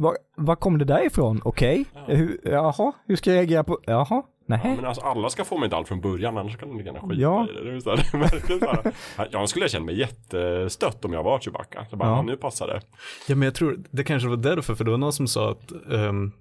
Var, 0.00 0.16
var 0.36 0.56
kom 0.56 0.78
det 0.78 0.84
där 0.84 1.06
ifrån? 1.06 1.40
Okej? 1.44 1.84
Hur, 2.06 2.40
jaha? 2.44 2.92
Hur 3.06 3.16
ska 3.16 3.30
jag 3.30 3.36
reagera 3.38 3.64
på, 3.64 3.78
jaha? 3.86 4.06
Ja, 4.10 4.26
Nej. 4.46 4.76
men 4.76 4.84
alltså 4.84 5.02
alla 5.02 5.30
ska 5.30 5.44
få 5.44 5.58
medalj 5.58 5.86
från 5.86 6.00
början 6.00 6.38
annars 6.38 6.56
kan 6.56 6.68
de 6.68 6.78
lika 6.78 6.86
gärna 6.92 7.00
skita 7.00 7.14
Ja. 7.22 7.46
i 7.50 7.52
det. 7.64 7.70
det, 7.70 7.76
är 7.76 7.80
så 7.80 7.90
här, 7.90 7.96
det 8.12 8.16
är 8.18 8.20
verkligen 8.20 8.60
så 8.60 8.66
här. 9.16 9.28
Jag 9.32 9.48
skulle 9.48 9.68
känna 9.68 9.84
mig 9.84 9.98
jättestött 9.98 11.04
om 11.04 11.12
jag 11.12 11.22
var 11.22 11.38
Chewbacca. 11.38 11.86
Så 11.90 11.96
bara, 11.96 12.08
Ja. 12.08 12.16
ja. 12.16 12.22
nu 12.22 12.36
passar 12.36 12.66
det. 12.66 12.80
Ja 13.28 13.34
men 13.36 13.42
jag 13.46 13.54
tror, 13.54 13.78
det 13.90 14.04
kanske 14.04 14.28
var 14.28 14.36
därför, 14.36 14.74
för 14.74 14.84
det 14.84 14.90
var 14.90 14.98
någon 14.98 15.12
som 15.12 15.26
sa 15.26 15.50
att, 15.50 15.72
ehm, 15.92 16.32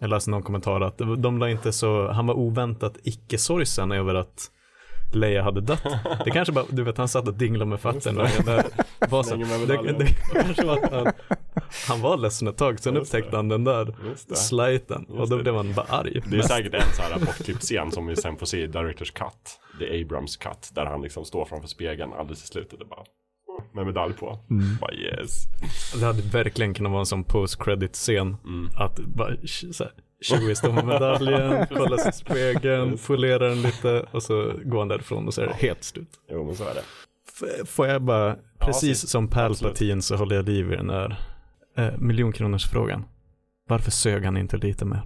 jag 0.00 0.10
läste 0.10 0.30
någon 0.30 0.42
kommentar 0.42 0.80
att 0.80 0.98
de 1.18 1.38
la 1.38 1.50
inte 1.50 1.72
så, 1.72 2.08
han 2.12 2.26
var 2.26 2.34
oväntat 2.34 2.96
icke-sorgsen 3.04 3.92
över 3.92 4.14
att 4.14 4.50
Leia 5.14 5.42
hade 5.42 5.60
dött. 5.60 5.82
Det 6.24 6.30
kanske 6.30 6.52
bara, 6.52 6.64
du 6.70 6.82
vet 6.84 6.98
han 6.98 7.08
satt 7.08 7.28
och 7.28 7.34
dinglade 7.34 7.68
med 7.70 7.80
fötterna. 7.80 8.22
Det, 8.22 9.06
var 9.10 9.22
så, 9.22 9.36
det, 9.36 9.58
medaljen. 9.58 9.98
det 9.98 10.06
kanske 10.42 10.66
var 10.66 10.76
att 10.76 10.92
han, 10.92 11.12
han 11.88 12.00
var 12.00 12.16
ledsen 12.16 12.48
ett 12.48 12.56
tag, 12.56 12.80
sen 12.80 12.96
upptäckte 12.96 13.36
han 13.36 13.48
den 13.48 13.64
där 13.64 13.94
sliten 14.34 15.04
och 15.04 15.28
då 15.28 15.38
blev 15.42 15.54
han 15.54 15.72
bara 15.74 15.86
arg. 15.88 16.22
Det 16.26 16.36
är 16.36 16.42
säkert 16.42 16.74
en 16.74 16.92
så 16.96 17.02
här 17.02 17.18
bortklippt-scen 17.18 17.90
som 17.90 18.06
vi 18.06 18.16
sen 18.16 18.36
får 18.36 18.46
se 18.46 18.62
i 18.62 18.66
Directors 18.66 19.10
Cut. 19.10 19.60
The 19.78 20.02
Abrams 20.02 20.36
Cut. 20.36 20.70
Där 20.74 20.86
han 20.86 21.02
liksom 21.02 21.24
står 21.24 21.44
framför 21.44 21.68
spegeln 21.68 22.12
alldeles 22.12 22.44
i 22.44 22.46
slutet 22.46 22.80
och 22.80 22.88
bara 22.88 23.04
med 23.74 23.86
medalj 23.86 24.14
på. 24.14 24.38
Bara 24.80 24.92
yes. 24.94 25.44
Det 26.00 26.06
hade 26.06 26.22
verkligen 26.22 26.74
kunnat 26.74 26.90
vara 26.92 27.00
en 27.00 27.06
sån 27.06 27.24
post-credit-scen. 27.24 28.36
Mm. 28.44 28.68
Att 28.76 28.98
bara 28.98 29.36
så 29.72 29.84
här, 29.84 29.92
Chewie 30.22 30.54
står 30.56 30.72
med 30.72 30.86
medaljen, 30.86 31.66
kollar 31.76 31.96
sig 31.96 32.08
i 32.08 32.12
spegeln, 32.12 32.98
polerar 33.06 33.48
den 33.48 33.62
lite 33.62 34.06
och 34.10 34.22
så 34.22 34.52
går 34.64 34.78
han 34.78 34.88
därifrån 34.88 35.26
och 35.26 35.34
så 35.34 35.40
är 35.42 35.46
det 35.46 35.54
helt 35.54 35.84
slut. 35.84 36.08
Jo 36.30 36.44
men 36.44 36.56
så 36.56 36.64
är 36.64 36.74
det. 36.74 36.82
F- 37.42 37.68
Får 37.68 37.86
jag 37.86 38.02
bara, 38.02 38.36
precis 38.58 39.00
se- 39.00 39.06
som 39.06 39.28
Palpatine 39.28 40.02
så 40.02 40.16
håller 40.16 40.36
jag 40.36 40.44
liv 40.48 40.72
i 40.72 40.76
den 40.76 40.86
där 40.86 41.16
eh, 41.76 41.92
miljonkronors 41.98 42.66
frågan. 42.70 43.04
Varför 43.68 43.90
sög 43.90 44.24
han 44.24 44.36
inte 44.36 44.56
lite 44.56 44.84
mer? 44.84 45.02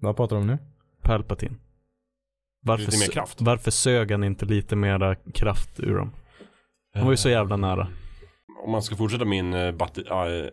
Vad 0.00 0.16
pratar 0.16 0.36
du 0.36 0.40
om 0.42 0.46
nu? 0.46 0.58
Palpatine. 1.02 1.56
Varför, 2.62 2.84
Lite 2.84 2.98
mer 2.98 3.12
kraft? 3.12 3.40
varför 3.40 3.70
sög 3.70 4.10
han 4.10 4.24
inte 4.24 4.44
lite 4.46 4.76
mera 4.76 5.14
kraft 5.14 5.80
ur 5.80 5.94
dem? 5.96 6.10
Han 6.94 7.04
var 7.04 7.12
ju 7.12 7.16
så 7.16 7.28
jävla 7.28 7.56
nära. 7.56 7.88
Om 8.64 8.70
man 8.70 8.82
ska 8.82 8.96
fortsätta 8.96 9.24
min 9.24 9.54
uh, 9.54 9.74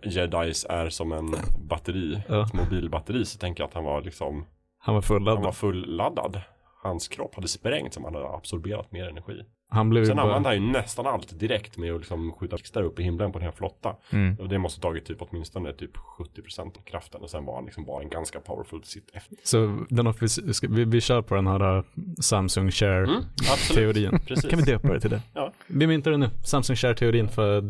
Jedis 0.03 0.65
är 0.69 0.89
som 0.89 1.11
en 1.11 1.35
batteri, 1.69 2.23
Ja. 2.27 2.45
ett 2.45 2.53
mobilbatteri 2.53 3.25
så 3.25 3.37
tänker 3.39 3.63
jag 3.63 3.67
att 3.67 3.73
han 3.73 3.83
var 3.83 4.01
liksom 4.01 4.45
Han 4.77 4.95
var 4.95 5.01
fulladdad. 5.01 5.35
Han 5.37 5.43
var 5.43 5.51
fulladdad. 5.51 6.41
Hans 6.83 7.07
kropp 7.07 7.35
hade 7.35 7.47
sprängts 7.47 7.95
som 7.95 8.03
han 8.03 8.13
hade 8.15 8.27
absorberat 8.29 8.91
mer 8.91 9.07
energi. 9.09 9.41
Han 9.73 9.89
blev 9.89 10.06
Sen 10.06 10.15
bara... 10.15 10.23
använde 10.23 10.49
han 10.49 10.56
ju 10.56 10.72
nästan 10.72 11.07
allt 11.07 11.39
direkt 11.39 11.77
med 11.77 11.93
att 11.93 11.99
liksom 11.99 12.31
skjuta 12.31 12.56
blixtar 12.56 12.84
upp 12.84 12.99
i 12.99 13.03
himlen 13.03 13.31
på 13.31 13.39
den 13.39 13.45
här 13.45 13.52
flotta. 13.52 13.95
Mm. 14.10 14.35
Och 14.39 14.49
det 14.49 14.57
måste 14.57 14.88
ha 14.88 14.91
tagit 14.91 15.06
typ 15.06 15.18
åtminstone 15.19 15.73
typ 15.73 15.98
70% 15.98 16.61
av 16.61 16.81
kraften 16.85 17.22
och 17.22 17.30
sen 17.30 17.45
var 17.45 17.56
han 17.56 17.65
liksom 17.65 17.85
bara 17.85 18.03
en 18.03 18.10
ganska 18.10 18.39
powerful 18.39 18.84
sitt 18.84 19.10
efter. 19.14 19.38
Så 19.43 19.85
den 19.89 20.06
har, 20.06 20.15
vi, 20.19 20.53
ska, 20.53 20.68
vi, 20.68 20.85
vi 20.85 21.02
kör 21.02 21.22
på 21.22 21.35
den 21.35 21.48
här 21.48 21.77
uh, 21.77 21.84
Samsung 22.19 22.72
Share-teorin. 22.72 24.07
Mm. 24.07 24.41
Kan 24.49 24.60
vi 24.60 24.65
döpa 24.65 24.93
det 24.93 24.99
till 24.99 25.10
det? 25.10 25.22
Ja. 25.34 25.53
Vi 25.68 25.88
myntar 25.88 26.11
det 26.11 26.18
nu. 26.18 26.30
Samsung 26.43 26.76
Share-teorin 26.76 27.27
för 27.27 27.61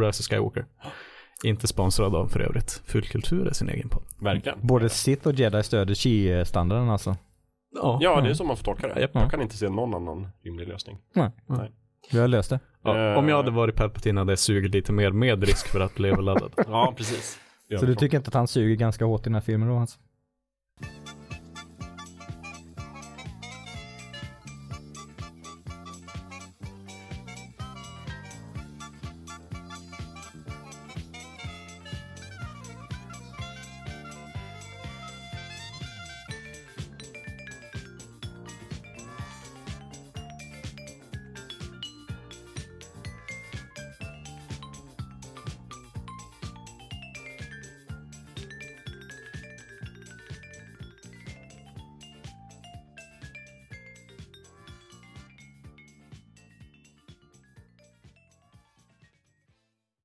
Rise 0.00 0.22
of 0.22 0.26
Skywalker. 0.26 0.66
Inte 1.44 1.66
sponsrad 1.66 2.14
av 2.14 2.28
för 2.28 2.40
övrigt. 2.40 2.82
Fulkultur 2.86 3.46
är 3.46 3.52
sin 3.52 3.68
egen 3.68 3.88
podd. 3.88 4.02
Verkligen. 4.18 4.58
Både 4.62 4.88
Sith 4.88 5.26
och 5.26 5.34
Jedi 5.34 5.62
stöder 5.62 5.94
Qi-standarden 5.94 6.90
alltså. 6.90 7.16
Ja. 7.74 7.98
Ja, 8.00 8.20
det 8.20 8.30
är 8.30 8.34
så 8.34 8.44
man 8.44 8.56
får 8.56 8.64
tolka 8.64 8.86
det. 8.88 9.00
Japp. 9.00 9.10
Jag 9.14 9.30
kan 9.30 9.42
inte 9.42 9.56
se 9.56 9.68
någon 9.68 9.94
annan 9.94 10.28
rimlig 10.44 10.68
lösning. 10.68 10.98
Vi 12.12 12.18
har 12.18 12.28
löst 12.28 12.50
det. 12.50 12.60
Ja, 12.82 13.16
om 13.16 13.28
jag 13.28 13.36
hade 13.36 13.50
varit 13.50 13.76
Palpatine 13.76 14.18
hade 14.20 14.32
jag 14.32 14.38
sugit 14.38 14.74
lite 14.74 14.92
mer 14.92 15.10
med 15.10 15.44
risk 15.44 15.68
för 15.68 15.80
att 15.80 15.94
bli 15.94 16.08
överladdad. 16.08 16.52
Ja, 16.68 16.94
precis. 16.96 17.38
Så 17.80 17.86
du 17.86 17.94
tycker 17.94 18.16
inte 18.16 18.28
att 18.28 18.34
han 18.34 18.48
suger 18.48 18.76
ganska 18.76 19.04
hårt 19.04 19.20
i 19.20 19.24
den 19.24 19.34
här 19.34 19.40
filmen 19.40 19.68
då 19.68 19.76
alltså? 19.78 19.98